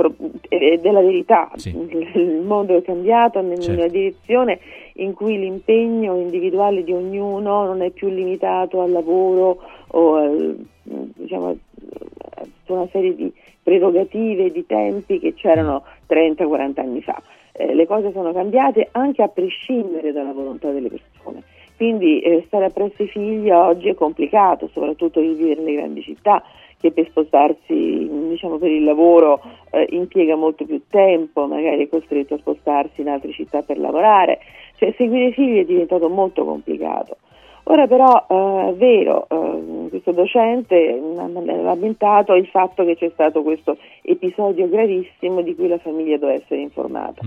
è 0.49 0.78
della 0.78 0.99
verità, 0.99 1.49
il 1.64 2.41
mondo 2.45 2.76
è 2.76 2.82
cambiato 2.82 3.40
in 3.40 3.45
una 3.45 3.61
Certo. 3.61 3.88
direzione 3.88 4.60
in 4.95 5.14
cui 5.14 5.40
l'impegno 5.40 6.18
individuale 6.18 6.84
di 6.84 6.91
ognuno 6.91 7.64
non 7.64 7.82
è 7.82 7.91
più 7.91 8.10
limitato 8.10 8.82
al 8.82 8.91
lavoro 8.91 9.57
o 9.88 10.14
al, 10.15 10.57
diciamo, 10.84 11.48
a 11.48 11.56
tutta 12.41 12.73
una 12.73 12.88
serie 12.91 13.15
di 13.15 13.32
prerogative 13.64 14.52
di 14.52 14.66
tempi 14.66 15.20
che 15.20 15.34
c'erano 15.34 15.84
30-40 16.08 16.80
anni 16.80 17.02
fa. 17.02 17.22
Eh, 17.54 17.74
le 17.74 17.86
cose 17.86 18.12
sono 18.12 18.32
cambiate 18.32 18.90
anche 18.92 19.22
a 19.22 19.28
prescindere 19.28 20.12
dalla 20.12 20.34
volontà 20.34 20.72
delle 20.72 20.90
persone. 20.90 21.44
Quindi 21.76 22.20
eh, 22.20 22.44
stare 22.46 22.66
appresso 22.66 23.02
ai 23.02 23.08
figli 23.08 23.50
oggi 23.50 23.90
è 23.90 23.96
complicato, 23.96 24.70
soprattutto 24.72 25.20
chi 25.20 25.34
vive 25.34 25.56
nelle 25.56 25.74
grandi 25.74 26.04
città, 26.04 26.44
che 26.80 26.92
per 26.92 27.08
spostarsi 27.10 28.08
diciamo, 28.30 28.58
per 28.58 28.72
il 28.72 28.84
lavoro 28.84 29.42
eh, 29.72 29.88
impiega 29.90 30.36
molto 30.36 30.66
più 30.66 30.82
tempo, 30.90 31.48
magari 31.48 31.86
è 31.86 31.90
costretto 31.90 32.36
a 32.36 32.38
spostarsi 32.38 33.02
in 33.02 33.10
altre 33.10 33.32
città 33.32 33.62
per 33.62 33.80
lavorare. 33.80 34.40
Cioè 34.76 34.94
seguire 34.98 35.28
i 35.28 35.34
figli 35.34 35.60
è 35.60 35.66
diventato 35.66 36.10
molto 36.10 36.44
complicato. 36.44 37.18
Ora 37.72 37.88
però 37.88 38.26
eh, 38.27 38.69
è 38.72 38.73
vero, 38.73 39.27
eh, 39.30 39.88
questo 39.89 40.11
docente 40.11 41.02
ha 41.18 41.27
lamentato 41.30 42.34
il 42.34 42.45
fatto 42.48 42.84
che 42.84 42.98
c'è 42.98 43.10
stato 43.14 43.43
questo 43.43 43.77
episodio 44.02 44.68
gravissimo 44.68 45.41
di 45.41 45.56
cui 45.56 45.69
la 45.69 45.77
famiglia 45.77 46.18
doveva 46.18 46.38
essere 46.38 46.60
informata. 46.60 47.22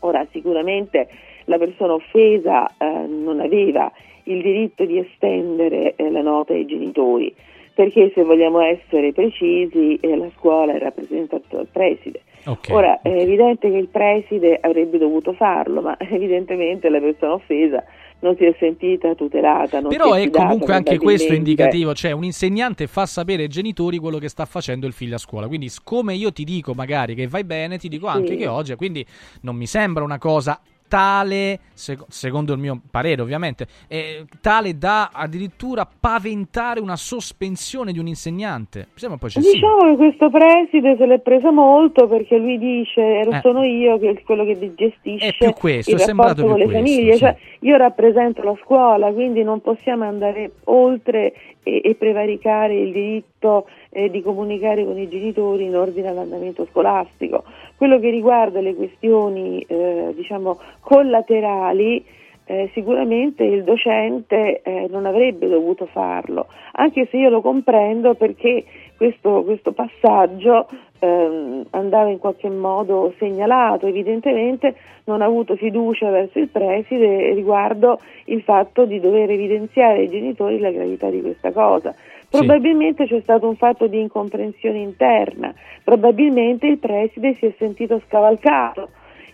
Ora 0.00 0.26
sicuramente 0.32 1.06
la 1.44 1.56
persona 1.58 1.92
offesa 1.92 2.66
eh, 2.76 3.06
non 3.06 3.38
aveva 3.38 3.88
il 4.24 4.42
diritto 4.42 4.84
di 4.84 4.98
estendere 4.98 5.94
eh, 5.94 6.10
la 6.10 6.20
nota 6.20 6.52
ai 6.52 6.66
genitori, 6.66 7.32
perché 7.72 8.10
se 8.12 8.24
vogliamo 8.24 8.58
essere 8.62 9.12
precisi 9.12 9.96
eh, 10.00 10.16
la 10.16 10.28
scuola 10.36 10.72
è 10.72 10.78
rappresentata 10.80 11.44
dal 11.50 11.68
preside. 11.70 12.22
Ok. 12.46 12.70
Ora 12.72 13.02
è 13.02 13.10
evidente 13.10 13.70
che 13.70 13.76
il 13.76 13.88
preside 13.88 14.58
avrebbe 14.60 14.98
dovuto 14.98 15.32
farlo, 15.32 15.80
ma 15.80 15.96
evidentemente 16.10 16.88
la 16.88 16.98
persona 16.98 17.34
offesa 17.34 17.84
non 18.20 18.34
si 18.36 18.44
è 18.44 18.54
sentita 18.58 19.14
tutelata. 19.14 19.80
Però 19.82 20.14
è 20.14 20.22
fidata, 20.22 20.44
comunque 20.44 20.74
anche 20.74 20.98
questo 20.98 21.32
indicativo, 21.32 21.94
cioè 21.94 22.12
un 22.12 22.24
insegnante 22.24 22.86
fa 22.86 23.06
sapere 23.06 23.42
ai 23.42 23.48
genitori 23.48 23.98
quello 23.98 24.18
che 24.18 24.28
sta 24.28 24.44
facendo 24.46 24.86
il 24.86 24.92
figlio 24.92 25.16
a 25.16 25.18
scuola, 25.18 25.46
quindi 25.46 25.68
siccome 25.68 26.14
io 26.14 26.32
ti 26.32 26.44
dico 26.44 26.72
magari 26.74 27.14
che 27.14 27.28
vai 27.28 27.44
bene, 27.44 27.78
ti 27.78 27.88
dico 27.88 28.06
anche 28.06 28.32
Sì. 28.32 28.36
che 28.36 28.46
oggi, 28.46 28.74
quindi 28.74 29.04
non 29.42 29.54
mi 29.56 29.66
sembra 29.66 30.02
una 30.02 30.18
cosa 30.18 30.60
tale, 30.88 31.60
sec- 31.74 32.04
secondo 32.08 32.52
il 32.52 32.58
mio 32.58 32.80
parere 32.90 33.22
ovviamente, 33.22 33.66
eh, 33.88 34.24
tale 34.40 34.76
da 34.78 35.10
addirittura 35.12 35.86
paventare 35.86 36.80
una 36.80 36.96
sospensione 36.96 37.92
di 37.92 37.98
un 37.98 38.06
insegnante. 38.06 38.78
Mi 38.78 38.98
sembra 38.98 39.12
un 39.14 39.18
po' 39.18 39.26
eccessivo. 39.26 39.52
Diciamo 39.52 39.90
che 39.90 39.96
questo 39.96 40.30
preside 40.30 40.96
se 40.96 41.06
l'è 41.06 41.18
presa 41.20 41.50
molto 41.50 42.06
perché 42.06 42.36
lui 42.36 42.58
dice 42.58 43.00
ero 43.00 43.30
Eh. 43.30 43.40
sono 43.40 43.64
io 43.64 43.98
che 43.98 44.22
quello 44.24 44.44
che 44.44 44.74
gestisce 44.74 45.28
È 45.28 45.36
più 45.36 45.52
questo, 45.52 45.92
il 45.92 45.98
rapporto 45.98 46.42
con 46.42 46.58
le 46.58 46.64
questo, 46.64 46.82
famiglie, 46.82 47.12
sì. 47.12 47.18
cioè 47.18 47.36
io 47.60 47.76
rappresento 47.76 48.42
la 48.42 48.56
scuola, 48.62 49.12
quindi 49.12 49.42
non 49.42 49.60
possiamo 49.60 50.04
andare 50.04 50.52
oltre 50.64 51.32
e, 51.62 51.80
e 51.84 51.94
prevaricare 51.94 52.74
il 52.74 52.92
diritto 52.92 53.66
eh, 53.90 54.08
di 54.10 54.22
comunicare 54.22 54.84
con 54.84 54.98
i 54.98 55.08
genitori 55.08 55.64
in 55.64 55.76
ordine 55.76 56.08
all'andamento 56.08 56.66
scolastico. 56.70 57.44
Quello 57.76 57.98
che 57.98 58.10
riguarda 58.10 58.60
le 58.60 58.74
questioni 58.74 59.60
eh, 59.60 60.12
diciamo 60.14 60.58
collaterali 60.80 62.04
eh, 62.48 62.70
sicuramente 62.72 63.42
il 63.42 63.64
docente 63.64 64.62
eh, 64.62 64.86
non 64.88 65.04
avrebbe 65.04 65.48
dovuto 65.48 65.86
farlo, 65.86 66.46
anche 66.72 67.06
se 67.10 67.16
io 67.16 67.28
lo 67.28 67.40
comprendo 67.40 68.14
perché 68.14 68.64
questo, 68.96 69.42
questo 69.42 69.72
passaggio 69.72 70.68
ehm, 71.00 71.66
andava 71.70 72.08
in 72.08 72.18
qualche 72.18 72.48
modo 72.48 73.12
segnalato, 73.18 73.86
evidentemente 73.86 74.74
non 75.04 75.22
ha 75.22 75.24
avuto 75.24 75.56
fiducia 75.56 76.08
verso 76.10 76.38
il 76.38 76.48
preside 76.48 77.34
riguardo 77.34 78.00
il 78.26 78.42
fatto 78.42 78.84
di 78.84 79.00
dover 79.00 79.30
evidenziare 79.30 79.98
ai 79.98 80.08
genitori 80.08 80.58
la 80.58 80.70
gravità 80.70 81.10
di 81.10 81.20
questa 81.20 81.52
cosa. 81.52 81.94
Probabilmente 82.28 83.06
c'è 83.06 83.20
stato 83.22 83.48
un 83.48 83.56
fatto 83.56 83.86
di 83.86 84.00
incomprensione 84.00 84.78
interna, 84.78 85.54
probabilmente 85.84 86.66
il 86.66 86.78
preside 86.78 87.34
si 87.34 87.46
è 87.46 87.54
sentito 87.58 88.00
scavalcato. 88.06 88.88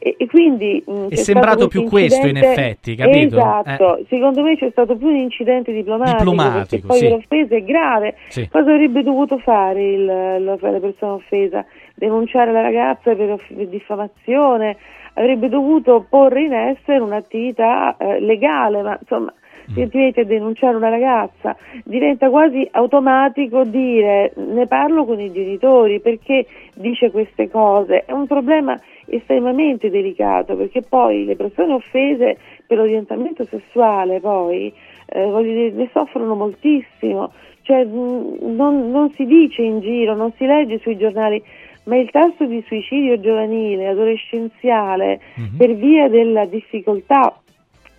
E, 0.04 0.16
e 0.18 0.26
quindi 0.26 0.82
mh, 0.84 1.04
È 1.06 1.08
c'è 1.10 1.16
sembrato 1.16 1.68
più 1.68 1.84
questo 1.84 2.26
in 2.26 2.36
effetti, 2.36 2.96
capito? 2.96 3.36
Esatto, 3.36 3.98
Eh. 3.98 4.04
secondo 4.08 4.42
me 4.42 4.56
c'è 4.56 4.68
stato 4.70 4.96
più 4.96 5.06
un 5.06 5.14
incidente 5.14 5.72
diplomatico, 5.72 6.16
Diplomatico, 6.18 6.60
perché 6.60 6.86
poi 6.86 6.98
sì. 6.98 7.08
l'offesa 7.08 7.54
è 7.54 7.62
grave. 7.62 8.16
Sì. 8.28 8.48
Cosa 8.50 8.72
avrebbe 8.72 9.02
dovuto 9.04 9.38
fare 9.38 9.80
il- 9.82 10.04
la, 10.04 10.38
la 10.58 10.80
persona 10.80 11.12
offesa? 11.12 11.64
Denunciare 11.94 12.50
la 12.50 12.62
ragazza 12.62 13.14
per, 13.14 13.36
per 13.46 13.68
diffamazione? 13.68 14.76
Avrebbe 15.14 15.48
dovuto 15.48 16.04
porre 16.08 16.42
in 16.44 16.52
essere 16.54 16.98
un'attività 16.98 17.96
eh, 17.96 18.18
legale, 18.18 18.82
ma 18.82 18.98
insomma 19.00 19.32
A 19.74 20.24
denunciare 20.24 20.76
una 20.76 20.90
ragazza 20.90 21.56
diventa 21.84 22.28
quasi 22.28 22.68
automatico 22.70 23.64
dire 23.64 24.32
ne 24.36 24.66
parlo 24.66 25.04
con 25.04 25.18
i 25.18 25.32
genitori 25.32 26.00
perché 26.00 26.46
dice 26.74 27.10
queste 27.10 27.48
cose. 27.48 28.04
È 28.04 28.12
un 28.12 28.26
problema 28.26 28.78
estremamente 29.06 29.90
delicato 29.90 30.56
perché 30.56 30.82
poi 30.82 31.24
le 31.24 31.36
persone 31.36 31.72
offese 31.72 32.36
per 32.66 32.80
orientamento 32.80 33.44
sessuale 33.44 34.20
poi 34.20 34.72
eh, 35.06 35.24
voglio 35.26 35.52
dire, 35.52 35.70
ne 35.70 35.88
soffrono 35.92 36.34
moltissimo. 36.34 37.32
Cioè, 37.62 37.84
non, 37.84 38.90
non 38.90 39.10
si 39.12 39.24
dice 39.24 39.62
in 39.62 39.80
giro, 39.80 40.16
non 40.16 40.32
si 40.36 40.44
legge 40.46 40.78
sui 40.80 40.96
giornali, 40.96 41.42
ma 41.84 41.96
il 41.96 42.10
tasso 42.10 42.44
di 42.44 42.62
suicidio 42.66 43.20
giovanile, 43.20 43.88
adolescenziale, 43.88 45.20
per 45.56 45.74
via 45.74 46.08
della 46.08 46.44
difficoltà 46.44 47.41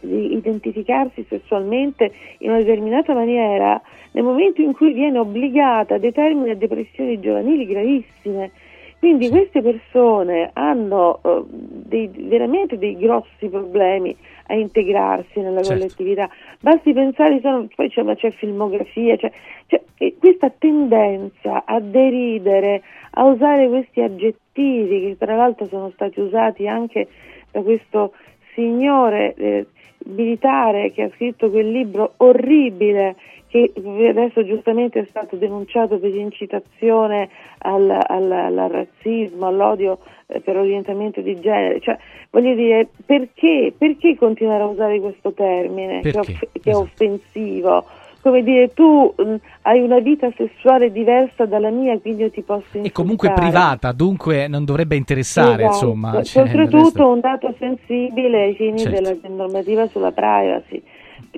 di 0.05 0.33
identificarsi 0.33 1.25
sessualmente 1.27 2.11
in 2.39 2.49
una 2.49 2.59
determinata 2.59 3.13
maniera, 3.13 3.81
nel 4.11 4.23
momento 4.23 4.61
in 4.61 4.73
cui 4.73 4.93
viene 4.93 5.17
obbligata, 5.19 5.97
determina 5.97 6.53
depressioni 6.53 7.19
giovanili 7.19 7.65
gravissime. 7.65 8.51
Quindi 8.99 9.27
queste 9.27 9.61
persone 9.61 10.51
hanno 10.53 11.19
eh, 11.23 11.41
dei- 11.49 12.09
veramente 12.15 12.77
dei 12.77 12.95
grossi 12.95 13.49
problemi 13.49 14.15
a 14.47 14.53
integrarsi 14.53 15.41
nella 15.41 15.61
Certo. 15.61 15.71
collettività. 15.73 16.29
Basti 16.61 16.93
pensare, 16.93 17.39
sono- 17.41 17.67
poi 17.75 17.89
c'è, 17.89 18.01
ma 18.01 18.15
c'è 18.15 18.31
filmografia, 18.31 19.17
c'è, 19.17 19.29
c'è- 19.67 19.81
questa 20.19 20.49
tendenza 20.57 21.63
a 21.65 21.81
deridere, 21.81 22.81
a 23.11 23.25
usare 23.25 23.67
questi 23.67 24.01
aggettivi 24.01 25.01
che 25.01 25.15
tra 25.17 25.35
l'altro 25.35 25.67
sono 25.67 25.89
stati 25.95 26.21
usati 26.21 26.65
anche 26.67 27.07
da 27.51 27.61
questo 27.61 28.13
signore 28.55 29.33
eh, 29.35 29.65
militare 30.05 30.91
che 30.91 31.03
ha 31.03 31.09
scritto 31.15 31.49
quel 31.49 31.69
libro 31.71 32.13
orribile 32.17 33.15
che 33.53 33.71
adesso 34.09 34.43
giustamente 34.43 35.01
è 35.01 35.05
stato 35.09 35.35
denunciato 35.35 35.99
per 35.99 36.11
incitazione 36.15 37.29
al, 37.59 37.87
al- 37.87 38.31
al 38.31 38.69
razzismo, 38.71 39.45
all'odio 39.45 39.99
eh, 40.25 40.39
per 40.39 40.57
orientamento 40.57 41.21
di 41.21 41.39
genere. 41.39 41.79
Cioè, 41.79 41.95
voglio 42.31 42.55
dire, 42.55 42.87
perché, 43.05 43.71
perché 43.77 44.15
continuare 44.15 44.63
a 44.63 44.67
usare 44.67 44.99
questo 44.99 45.33
termine 45.33 46.01
che 46.01 46.09
è, 46.09 46.13
Perché? 46.13 46.31
off- 46.31 46.47
che 46.63 46.71
è 46.71 46.75
offensivo? 46.75 47.85
Come 48.23 48.41
dire, 48.41 48.73
tu 48.73 49.13
mh, 49.15 49.35
hai 49.63 49.81
una 49.81 49.99
vita 49.99 50.31
sessuale 50.35 50.91
diversa 50.91 51.45
dalla 51.45 51.69
mia, 51.69 51.99
quindi 51.99 52.23
io 52.23 52.31
ti 52.31 52.41
posso 52.41 52.79
E 52.81 52.91
comunque 52.91 53.27
insultare. 53.27 53.51
privata, 53.51 53.91
dunque 53.91 54.47
non 54.47 54.63
dovrebbe 54.63 54.95
interessare, 54.95 55.65
Esatto. 55.65 55.85
insomma. 55.85 56.23
cioè, 56.23 56.41
Oltretutto 56.43 56.77
resto- 56.83 57.07
un 57.09 57.19
dato 57.19 57.53
sensibile 57.59 58.43
ai 58.43 58.55
fini 58.55 58.79
Certo. 58.79 58.95
della 58.95 59.35
normativa 59.35 59.85
sulla 59.87 60.11
privacy. 60.11 60.81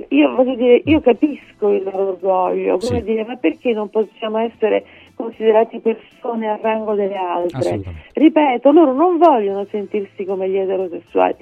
Io 0.10 0.36
voglio 0.36 0.56
dire, 0.56 0.82
io 0.86 1.00
capisco 1.02 1.70
il 1.72 1.84
loro 1.84 2.10
orgoglio, 2.10 2.78
come 2.78 3.00
Sì. 3.00 3.04
dire, 3.04 3.26
ma 3.26 3.36
perché 3.38 3.72
non 3.74 3.90
possiamo 3.90 4.38
essere 4.40 4.84
considerati 5.16 5.80
persone 5.80 6.48
a 6.50 6.60
rango 6.62 6.96
delle 6.96 7.16
altre? 7.16 7.80
Ripeto, 8.14 8.72
loro 8.72 8.94
non 8.94 9.18
vogliono 9.18 9.66
sentirsi 9.72 10.26
come 10.26 10.50
gli 10.50 10.58
eterosessuali, 10.58 11.36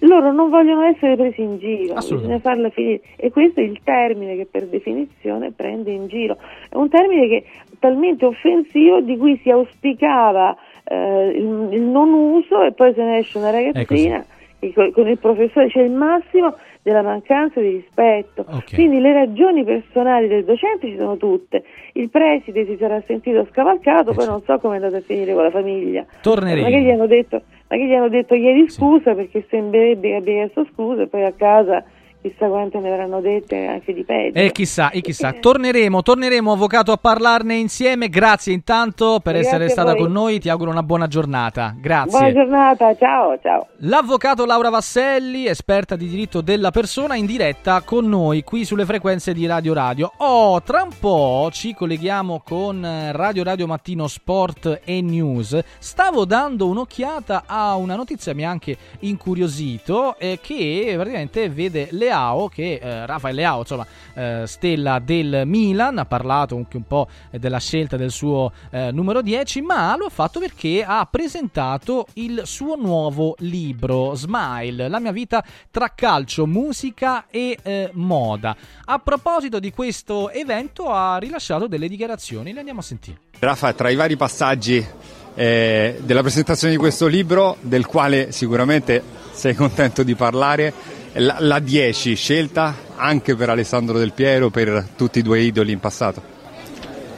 loro 0.00 0.32
non 0.32 0.50
vogliono 0.50 0.82
essere 0.82 1.16
presi 1.16 1.42
in 1.42 1.58
giro, 1.58 1.94
bisogna 1.94 2.38
farla 2.38 2.70
finire. 2.70 3.00
E 3.16 3.30
questo 3.30 3.60
è 3.60 3.62
il 3.62 3.80
termine 3.82 4.36
che 4.36 4.46
per 4.46 4.66
definizione 4.66 5.52
prende 5.52 5.90
in 5.90 6.06
giro. 6.08 6.36
È 6.68 6.76
un 6.76 6.88
termine 6.88 7.28
che 7.28 7.36
è 7.36 7.76
talmente 7.78 8.24
offensivo 8.24 9.00
di 9.00 9.16
cui 9.16 9.38
si 9.42 9.50
auspicava 9.50 10.56
eh, 10.84 11.28
il, 11.34 11.68
il 11.72 11.82
non 11.82 12.12
uso 12.12 12.62
e 12.62 12.72
poi 12.72 12.92
se 12.94 13.02
ne 13.02 13.18
esce 13.18 13.38
una 13.38 13.50
ragazzina 13.50 14.24
che 14.58 14.72
co- 14.72 14.90
con 14.92 15.08
il 15.08 15.18
professore 15.18 15.68
c'è 15.68 15.80
il 15.80 15.90
massimo 15.90 16.54
della 16.82 17.02
mancanza 17.02 17.60
di 17.60 17.70
rispetto. 17.70 18.44
Ok. 18.48 18.74
Quindi 18.74 19.00
le 19.00 19.12
ragioni 19.12 19.64
personali 19.64 20.28
del 20.28 20.44
docente 20.44 20.88
ci 20.88 20.96
sono 20.96 21.16
tutte. 21.16 21.64
Il 21.94 22.10
preside 22.10 22.64
si 22.66 22.76
sarà 22.78 23.00
sentito 23.06 23.46
scavalcato, 23.50 24.12
poi 24.12 24.26
non 24.26 24.42
so 24.44 24.58
come 24.58 24.74
è 24.74 24.76
andato 24.76 24.96
a 24.96 25.00
finire 25.00 25.32
con 25.32 25.44
la 25.44 25.50
famiglia. 25.50 26.04
Torneremo. 26.20 26.62
Magari 26.62 26.84
gli 26.84 26.90
hanno 26.90 27.06
detto, 27.06 27.42
magari 27.72 27.88
gli 27.88 27.94
hanno 27.94 28.08
detto 28.08 28.34
ieri 28.34 28.68
scusa 28.68 29.14
perché 29.14 29.46
sembrerebbe 29.48 30.08
che 30.10 30.16
abbia 30.16 30.32
chiesto 30.34 30.66
scusa 30.72 31.02
e 31.02 31.06
poi 31.06 31.24
a 31.24 31.32
casa 31.32 31.82
chissà 32.22 32.46
quante 32.46 32.78
ne 32.78 32.90
avranno 32.90 33.20
dette 33.20 33.66
anche 33.66 33.92
di 33.92 34.04
peggio. 34.04 34.38
E 34.38 34.52
chissà, 34.52 34.90
e 34.90 35.00
chissà, 35.00 35.32
torneremo, 35.32 36.02
torneremo 36.02 36.52
avvocato 36.52 36.92
a 36.92 36.96
parlarne 36.96 37.54
insieme. 37.56 38.08
Grazie 38.08 38.52
intanto 38.52 39.20
per 39.22 39.34
Grazie 39.34 39.48
essere 39.48 39.68
stata 39.68 39.96
con 39.96 40.12
noi. 40.12 40.38
Ti 40.38 40.48
auguro 40.48 40.70
una 40.70 40.82
buona 40.82 41.08
giornata. 41.08 41.74
Grazie. 41.76 42.10
Buona 42.10 42.32
giornata, 42.32 42.96
ciao 42.96 43.38
ciao. 43.42 43.66
L'avvocato 43.78 44.44
Laura 44.44 44.70
Vasselli, 44.70 45.46
esperta 45.46 45.96
di 45.96 46.08
diritto 46.08 46.40
della 46.40 46.70
persona, 46.70 47.16
in 47.16 47.26
diretta 47.26 47.82
con 47.82 48.08
noi 48.08 48.42
qui 48.44 48.64
sulle 48.64 48.86
frequenze 48.86 49.34
di 49.34 49.44
Radio 49.46 49.74
Radio. 49.74 50.12
Oh, 50.18 50.62
tra 50.62 50.82
un 50.82 50.92
po' 50.98 51.48
ci 51.52 51.74
colleghiamo 51.74 52.42
con 52.44 52.86
Radio 53.12 53.42
Radio 53.42 53.66
Mattino 53.66 54.06
Sport 54.06 54.82
e 54.84 55.02
News. 55.02 55.58
Stavo 55.78 56.24
dando 56.24 56.68
un'occhiata 56.68 57.44
a 57.46 57.74
una 57.74 57.96
notizia 57.96 58.34
mi 58.34 58.44
ha 58.44 58.50
anche 58.50 58.76
incuriosito 59.00 60.16
eh, 60.18 60.38
che 60.40 60.92
praticamente 60.94 61.48
vede 61.48 61.88
Leao, 62.12 62.48
che 62.48 62.78
eh, 62.82 63.06
Rafael 63.06 63.34
Leao, 63.34 63.60
insomma, 63.60 63.86
eh, 64.14 64.42
stella 64.46 64.98
del 64.98 65.42
Milan, 65.46 65.98
ha 65.98 66.04
parlato 66.04 66.56
anche 66.56 66.76
un 66.76 66.86
po' 66.86 67.08
della 67.30 67.58
scelta 67.58 67.96
del 67.96 68.10
suo 68.10 68.52
eh, 68.70 68.92
numero 68.92 69.22
10, 69.22 69.62
ma 69.62 69.96
lo 69.96 70.06
ha 70.06 70.10
fatto 70.10 70.38
perché 70.38 70.84
ha 70.86 71.06
presentato 71.10 72.06
il 72.14 72.42
suo 72.44 72.76
nuovo 72.76 73.34
libro, 73.38 74.14
Smile, 74.14 74.88
la 74.88 75.00
mia 75.00 75.12
vita 75.12 75.42
tra 75.70 75.92
calcio, 75.94 76.46
musica 76.46 77.26
e 77.30 77.58
eh, 77.62 77.90
moda. 77.94 78.54
A 78.84 78.98
proposito 78.98 79.58
di 79.58 79.72
questo 79.72 80.30
evento 80.30 80.90
ha 80.90 81.16
rilasciato 81.16 81.66
delle 81.66 81.88
dichiarazioni, 81.88 82.52
le 82.52 82.58
andiamo 82.58 82.80
a 82.80 82.84
sentire. 82.84 83.18
Rafa, 83.38 83.72
tra 83.72 83.88
i 83.88 83.96
vari 83.96 84.16
passaggi 84.16 84.86
eh, 85.34 85.98
della 86.00 86.20
presentazione 86.20 86.74
di 86.74 86.78
questo 86.78 87.06
libro, 87.06 87.56
del 87.60 87.86
quale 87.86 88.32
sicuramente 88.32 89.02
sei 89.32 89.54
contento 89.54 90.02
di 90.02 90.14
parlare, 90.14 91.00
la, 91.14 91.36
la 91.40 91.58
10 91.58 92.14
scelta 92.14 92.74
anche 92.96 93.34
per 93.34 93.50
Alessandro 93.50 93.98
Del 93.98 94.12
Piero, 94.12 94.50
per 94.50 94.86
tutti 94.96 95.18
i 95.18 95.22
due 95.22 95.40
idoli 95.40 95.72
in 95.72 95.80
passato. 95.80 96.22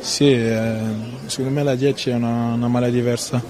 Sì, 0.01 0.33
eh, 0.33 0.77
secondo 1.27 1.51
me 1.53 1.63
la 1.63 1.75
10 1.75 2.11
è 2.11 2.15
una, 2.15 2.53
una 2.55 2.69
maglia 2.69 2.91
diversa, 2.91 3.43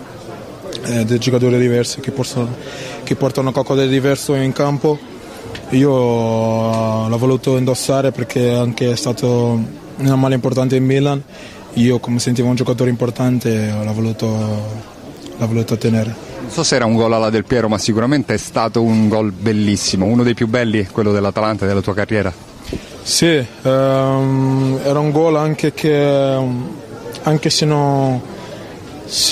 eh, 0.85 1.05
dei 1.05 1.19
giocatori 1.19 1.59
diversi 1.59 2.01
che 2.01 2.11
portano, 2.11 2.55
che 3.03 3.17
portano 3.17 3.53
qualcosa 3.53 3.83
di 3.83 3.89
diverso 3.89 4.35
in 4.35 4.53
campo. 4.53 4.99
Io 5.71 5.91
eh, 5.91 7.09
l'ho 7.09 7.19
voluto 7.19 7.57
indossare 7.57 8.13
perché 8.13 8.51
anche 8.51 8.93
è 8.93 8.97
stato 8.97 9.61
una 9.97 10.17
maglia 10.17 10.35
importante 10.35 10.77
in 10.77 10.85
Milan. 10.85 11.23
Io 11.75 11.99
come 11.99 12.21
sentivo 12.21 12.49
un 12.49 12.55
giocatore 12.55 12.91
importante 12.91 13.71
l'ho 13.71 13.93
voluto, 13.93 14.27
l'ho 15.37 15.47
voluto 15.47 15.77
tenere. 15.77 16.34
Non 16.45 16.53
so 16.53 16.63
se 16.63 16.77
era 16.77 16.85
un 16.85 16.95
gol 16.95 17.11
alla 17.11 17.31
Del 17.31 17.47
Piero, 17.47 17.71
ma 17.71 17.79
sicuramente 17.79 18.35
è 18.35 18.37
stato 18.37 18.83
un 18.83 19.09
gol 19.09 19.33
bellissimo, 19.33 20.05
uno 20.05 20.23
dei 20.23 20.35
più 20.35 20.47
belli, 20.47 20.87
quello 20.87 21.11
dell'Atalanta 21.11 21.65
della 21.65 21.81
tua 21.81 21.95
carriera. 21.95 22.31
Sì, 23.03 23.45
ehm, 23.63 24.79
era 24.85 24.99
un 24.99 25.11
gol 25.11 25.37
anche 25.37 25.73
che 25.73 26.39
anche 27.23 27.51
se 27.51 27.65
non 27.65 28.21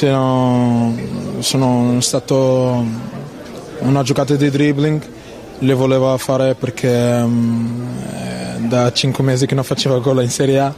non 0.03 0.97
sono 1.41 2.01
stato 2.01 2.85
una 3.81 4.03
giocata 4.03 4.35
di 4.35 4.49
dribbling 4.51 5.03
le 5.59 5.75
voleva 5.75 6.17
fare 6.17 6.55
perché 6.55 6.89
eh, 6.89 7.27
da 8.59 8.91
5 8.91 9.23
mesi 9.23 9.47
che 9.47 9.55
non 9.55 9.65
faceva 9.65 9.99
gol 9.99 10.23
in 10.23 10.31
Serie 10.31 10.59
A 10.59 10.75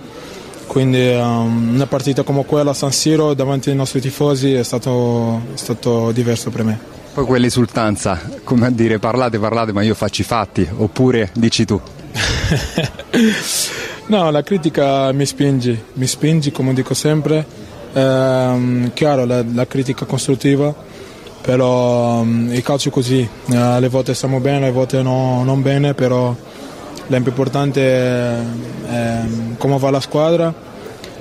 quindi 0.67 1.09
ehm, 1.09 1.75
una 1.75 1.87
partita 1.87 2.23
come 2.23 2.45
quella 2.45 2.71
a 2.71 2.75
San 2.75 2.93
Siro 2.93 3.35
davanti 3.35 3.71
ai 3.71 3.77
nostri 3.77 4.01
tifosi 4.01 4.53
è 4.53 4.63
stato, 4.63 5.41
è 5.55 5.57
stato 5.57 6.13
diverso 6.13 6.51
per 6.51 6.65
me. 6.65 6.79
Poi 7.15 7.25
quell'esultanza, 7.25 8.21
come 8.43 8.67
a 8.67 8.71
dire 8.71 8.99
parlate, 8.99 9.39
parlate, 9.39 9.73
ma 9.73 9.83
io 9.83 9.95
faccio 9.95 10.23
i 10.23 10.25
fatti, 10.25 10.69
oppure 10.77 11.31
dici 11.35 11.65
tu. 11.65 11.81
No, 14.07 14.31
la 14.31 14.43
critica 14.43 15.11
mi 15.13 15.25
spinge, 15.25 15.85
mi 15.95 16.07
spinge 16.07 16.53
come 16.53 16.75
dico 16.75 16.93
sempre. 16.93 17.45
Ehm, 17.95 18.93
chiaro, 18.93 19.25
la, 19.25 19.43
la 19.55 19.67
critica 19.67 20.05
costruttiva, 20.05 20.75
però 21.41 22.21
um, 22.21 22.51
il 22.53 22.63
calcio 22.63 22.91
è 22.91 22.93
così, 22.93 23.27
Eh, 23.51 23.57
alle 23.57 23.89
volte 23.89 24.13
stiamo 24.13 24.41
bene, 24.41 24.67
alle 24.67 24.73
volte 24.73 25.01
no- 25.01 25.43
non 25.43 25.63
bene, 25.63 25.95
però 25.95 26.37
l'importante 27.09 27.81
importante 27.81 28.45
è, 28.87 29.23
è 29.23 29.57
come 29.59 29.79
va 29.79 29.91
la 29.91 30.01
squadra 30.01 30.53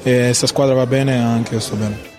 e 0.01 0.33
se 0.33 0.41
la 0.41 0.47
squadra 0.47 0.75
va 0.75 0.85
bene 0.85 1.21
anche 1.21 1.53
io 1.53 1.59
sto 1.59 1.75
bene. 1.75 2.12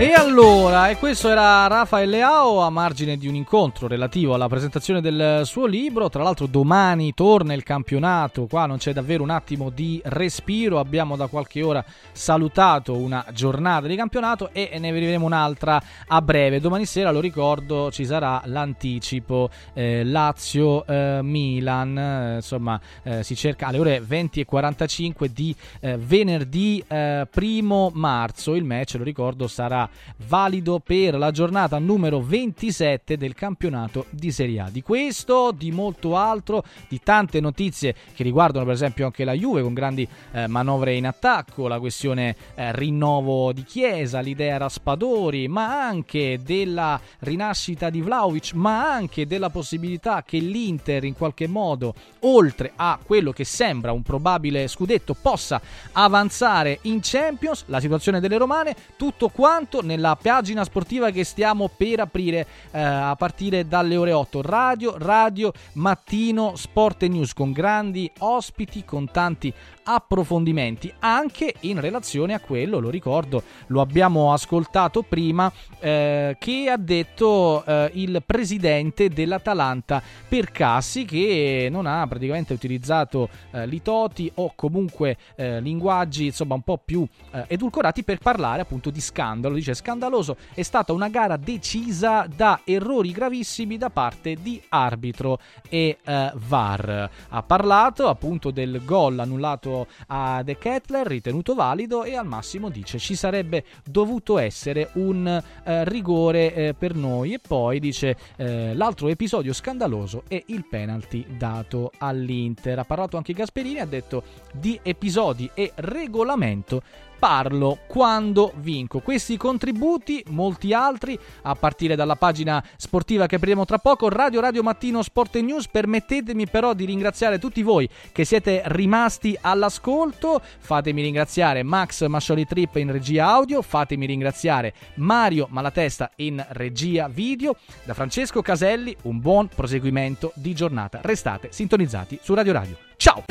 E 0.00 0.12
allora, 0.12 0.90
e 0.90 0.96
questo 0.96 1.28
era 1.28 1.66
Rafael 1.66 2.08
Leao 2.08 2.60
a 2.60 2.70
margine 2.70 3.16
di 3.16 3.26
un 3.26 3.34
incontro 3.34 3.88
relativo 3.88 4.32
alla 4.32 4.46
presentazione 4.46 5.00
del 5.00 5.40
suo 5.44 5.66
libro. 5.66 6.08
Tra 6.08 6.22
l'altro 6.22 6.46
domani 6.46 7.14
torna 7.14 7.52
il 7.52 7.64
campionato, 7.64 8.46
qua 8.46 8.66
non 8.66 8.76
c'è 8.76 8.92
davvero 8.92 9.24
un 9.24 9.30
attimo 9.30 9.70
di 9.70 10.00
respiro, 10.04 10.78
abbiamo 10.78 11.16
da 11.16 11.26
qualche 11.26 11.62
ora 11.62 11.84
salutato 12.12 12.96
una 12.96 13.26
giornata 13.32 13.88
di 13.88 13.96
campionato 13.96 14.50
e 14.52 14.76
ne 14.78 14.92
vedremo 14.92 15.26
un'altra 15.26 15.82
a 16.06 16.22
breve. 16.22 16.60
Domani 16.60 16.86
sera, 16.86 17.10
lo 17.10 17.18
ricordo, 17.18 17.90
ci 17.90 18.04
sarà 18.04 18.40
l'anticipo 18.44 19.50
eh, 19.74 20.04
Lazio-Milan, 20.04 21.98
eh, 21.98 22.34
insomma 22.36 22.80
eh, 23.02 23.24
si 23.24 23.34
cerca 23.34 23.66
alle 23.66 23.78
ore 23.80 24.00
20 24.00 24.38
e 24.38 24.44
45 24.44 25.32
di 25.32 25.52
eh, 25.80 25.96
venerdì 25.96 26.84
eh, 26.86 27.26
primo 27.28 27.90
marzo. 27.92 28.54
Il 28.54 28.62
match, 28.62 28.94
lo 28.94 29.02
ricordo, 29.02 29.48
sarà 29.48 29.86
valido 30.26 30.80
per 30.80 31.16
la 31.16 31.30
giornata 31.30 31.78
numero 31.78 32.20
27 32.20 33.16
del 33.16 33.34
campionato 33.34 34.06
di 34.10 34.30
Serie 34.30 34.60
A. 34.60 34.68
Di 34.70 34.82
questo, 34.82 35.52
di 35.52 35.70
molto 35.70 36.16
altro, 36.16 36.64
di 36.88 37.00
tante 37.02 37.40
notizie 37.40 37.94
che 38.14 38.22
riguardano 38.22 38.64
per 38.64 38.74
esempio 38.74 39.06
anche 39.06 39.24
la 39.24 39.32
Juve 39.32 39.62
con 39.62 39.74
grandi 39.74 40.06
eh, 40.32 40.46
manovre 40.46 40.94
in 40.94 41.06
attacco, 41.06 41.68
la 41.68 41.78
questione 41.78 42.36
eh, 42.54 42.72
rinnovo 42.74 43.52
di 43.52 43.64
Chiesa, 43.64 44.20
l'idea 44.20 44.56
Raspadori, 44.56 45.48
ma 45.48 45.86
anche 45.86 46.40
della 46.42 47.00
rinascita 47.20 47.90
di 47.90 48.00
Vlaovic, 48.00 48.52
ma 48.54 48.92
anche 48.92 49.26
della 49.26 49.50
possibilità 49.50 50.22
che 50.22 50.38
l'Inter 50.38 51.04
in 51.04 51.14
qualche 51.14 51.46
modo, 51.46 51.94
oltre 52.20 52.72
a 52.76 52.98
quello 53.04 53.32
che 53.32 53.44
sembra 53.44 53.92
un 53.92 54.02
probabile 54.02 54.68
scudetto, 54.68 55.14
possa 55.14 55.60
avanzare 55.92 56.78
in 56.82 57.00
Champions, 57.02 57.64
la 57.66 57.80
situazione 57.80 58.20
delle 58.20 58.36
romane, 58.36 58.74
tutto 58.96 59.28
quanto 59.28 59.77
nella 59.82 60.16
pagina 60.20 60.64
sportiva 60.64 61.10
che 61.10 61.24
stiamo 61.24 61.68
per 61.74 62.00
aprire 62.00 62.46
eh, 62.70 62.80
a 62.80 63.14
partire 63.16 63.66
dalle 63.66 63.96
ore 63.96 64.12
8. 64.12 64.42
Radio, 64.42 64.94
radio, 64.98 65.52
mattino, 65.74 66.56
sport 66.56 67.02
e 67.02 67.08
news 67.08 67.32
con 67.32 67.52
grandi 67.52 68.10
ospiti, 68.18 68.84
con 68.84 69.10
tanti 69.10 69.52
approfondimenti 69.88 70.92
anche 70.98 71.54
in 71.60 71.80
relazione 71.80 72.34
a 72.34 72.40
quello, 72.40 72.78
lo 72.78 72.90
ricordo, 72.90 73.42
lo 73.68 73.80
abbiamo 73.80 74.34
ascoltato 74.34 75.02
prima, 75.02 75.50
eh, 75.80 76.36
che 76.38 76.68
ha 76.70 76.76
detto 76.76 77.64
eh, 77.64 77.90
il 77.94 78.22
presidente 78.24 79.08
dell'Atalanta 79.08 80.02
Percassi 80.28 81.06
che 81.06 81.68
non 81.70 81.86
ha 81.86 82.06
praticamente 82.06 82.52
utilizzato 82.52 83.30
eh, 83.50 83.66
litoti 83.66 84.30
o 84.34 84.52
comunque 84.54 85.16
eh, 85.36 85.60
linguaggi 85.60 86.26
insomma 86.26 86.54
un 86.54 86.62
po' 86.62 86.78
più 86.84 87.06
eh, 87.32 87.44
edulcorati 87.48 88.04
per 88.04 88.18
parlare 88.18 88.60
appunto 88.60 88.90
di 88.90 89.00
scandalo, 89.00 89.54
dice 89.54 89.72
scandaloso, 89.72 90.36
è 90.52 90.62
stata 90.62 90.92
una 90.92 91.08
gara 91.08 91.38
decisa 91.38 92.26
da 92.34 92.60
errori 92.64 93.10
gravissimi 93.10 93.78
da 93.78 93.88
parte 93.88 94.34
di 94.34 94.60
arbitro 94.68 95.38
e 95.70 95.96
eh, 96.04 96.32
VAR. 96.34 97.10
Ha 97.28 97.42
parlato 97.42 98.08
appunto 98.08 98.50
del 98.50 98.82
gol 98.84 99.18
annullato 99.18 99.77
a 100.08 100.42
De 100.42 100.56
Kettler, 100.56 101.06
ritenuto 101.06 101.54
valido 101.54 102.04
e 102.04 102.16
al 102.16 102.26
massimo 102.26 102.68
dice 102.68 102.98
ci 102.98 103.14
sarebbe 103.14 103.64
dovuto 103.84 104.38
essere 104.38 104.90
un 104.94 105.26
eh, 105.26 105.84
rigore 105.84 106.54
eh, 106.54 106.74
per 106.74 106.94
noi 106.94 107.34
e 107.34 107.38
poi 107.38 107.80
dice 107.80 108.16
eh, 108.36 108.74
l'altro 108.74 109.08
episodio 109.08 109.52
scandaloso 109.52 110.22
è 110.28 110.42
il 110.46 110.66
penalty 110.68 111.24
dato 111.36 111.92
all'Inter. 111.98 112.78
Ha 112.78 112.84
parlato 112.84 113.16
anche 113.16 113.32
Gasperini, 113.32 113.80
ha 113.80 113.86
detto 113.86 114.22
di 114.52 114.78
episodi 114.82 115.50
e 115.54 115.72
regolamento 115.76 116.82
parlo 117.18 117.80
quando 117.86 118.52
vinco. 118.56 119.00
Questi 119.00 119.36
contributi, 119.36 120.24
molti 120.28 120.72
altri, 120.72 121.18
a 121.42 121.54
partire 121.54 121.96
dalla 121.96 122.16
pagina 122.16 122.64
sportiva 122.76 123.26
che 123.26 123.36
apriremo 123.36 123.64
tra 123.64 123.78
poco, 123.78 124.08
Radio 124.08 124.40
Radio 124.40 124.62
Mattino 124.62 125.02
Sport 125.02 125.36
e 125.36 125.42
News. 125.42 125.68
Permettetemi 125.68 126.48
però 126.48 126.74
di 126.74 126.84
ringraziare 126.84 127.38
tutti 127.38 127.62
voi 127.62 127.88
che 128.12 128.24
siete 128.24 128.62
rimasti 128.66 129.36
all'ascolto. 129.40 130.40
Fatemi 130.58 131.02
ringraziare 131.02 131.62
Max 131.62 132.06
Mascioli 132.06 132.46
Trip 132.46 132.76
in 132.76 132.92
regia 132.92 133.26
audio, 133.28 133.62
fatemi 133.62 134.06
ringraziare 134.06 134.72
Mario 134.94 135.46
Malatesta 135.50 136.10
in 136.16 136.44
regia 136.50 137.08
video. 137.08 137.56
Da 137.84 137.94
Francesco 137.94 138.42
Caselli, 138.42 138.96
un 139.02 139.20
buon 139.20 139.48
proseguimento 139.48 140.32
di 140.34 140.54
giornata. 140.54 141.00
Restate 141.02 141.48
sintonizzati 141.50 142.18
su 142.22 142.34
Radio 142.34 142.52
Radio. 142.52 142.76
Ciao! 142.96 143.24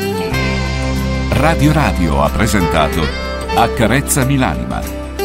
Radio 1.30 1.72
Radio 1.72 2.24
ha 2.24 2.30
presentato 2.30 3.37
Accarezzami 3.60 4.38
l'anima, 4.38 4.80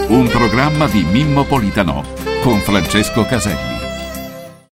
un 0.09 0.27
programma 0.27 0.89
di 0.89 1.03
Mimmo 1.03 1.45
Politano 1.45 2.03
con 2.43 2.61
Francesco 2.61 3.27
Caselli. 3.27 3.82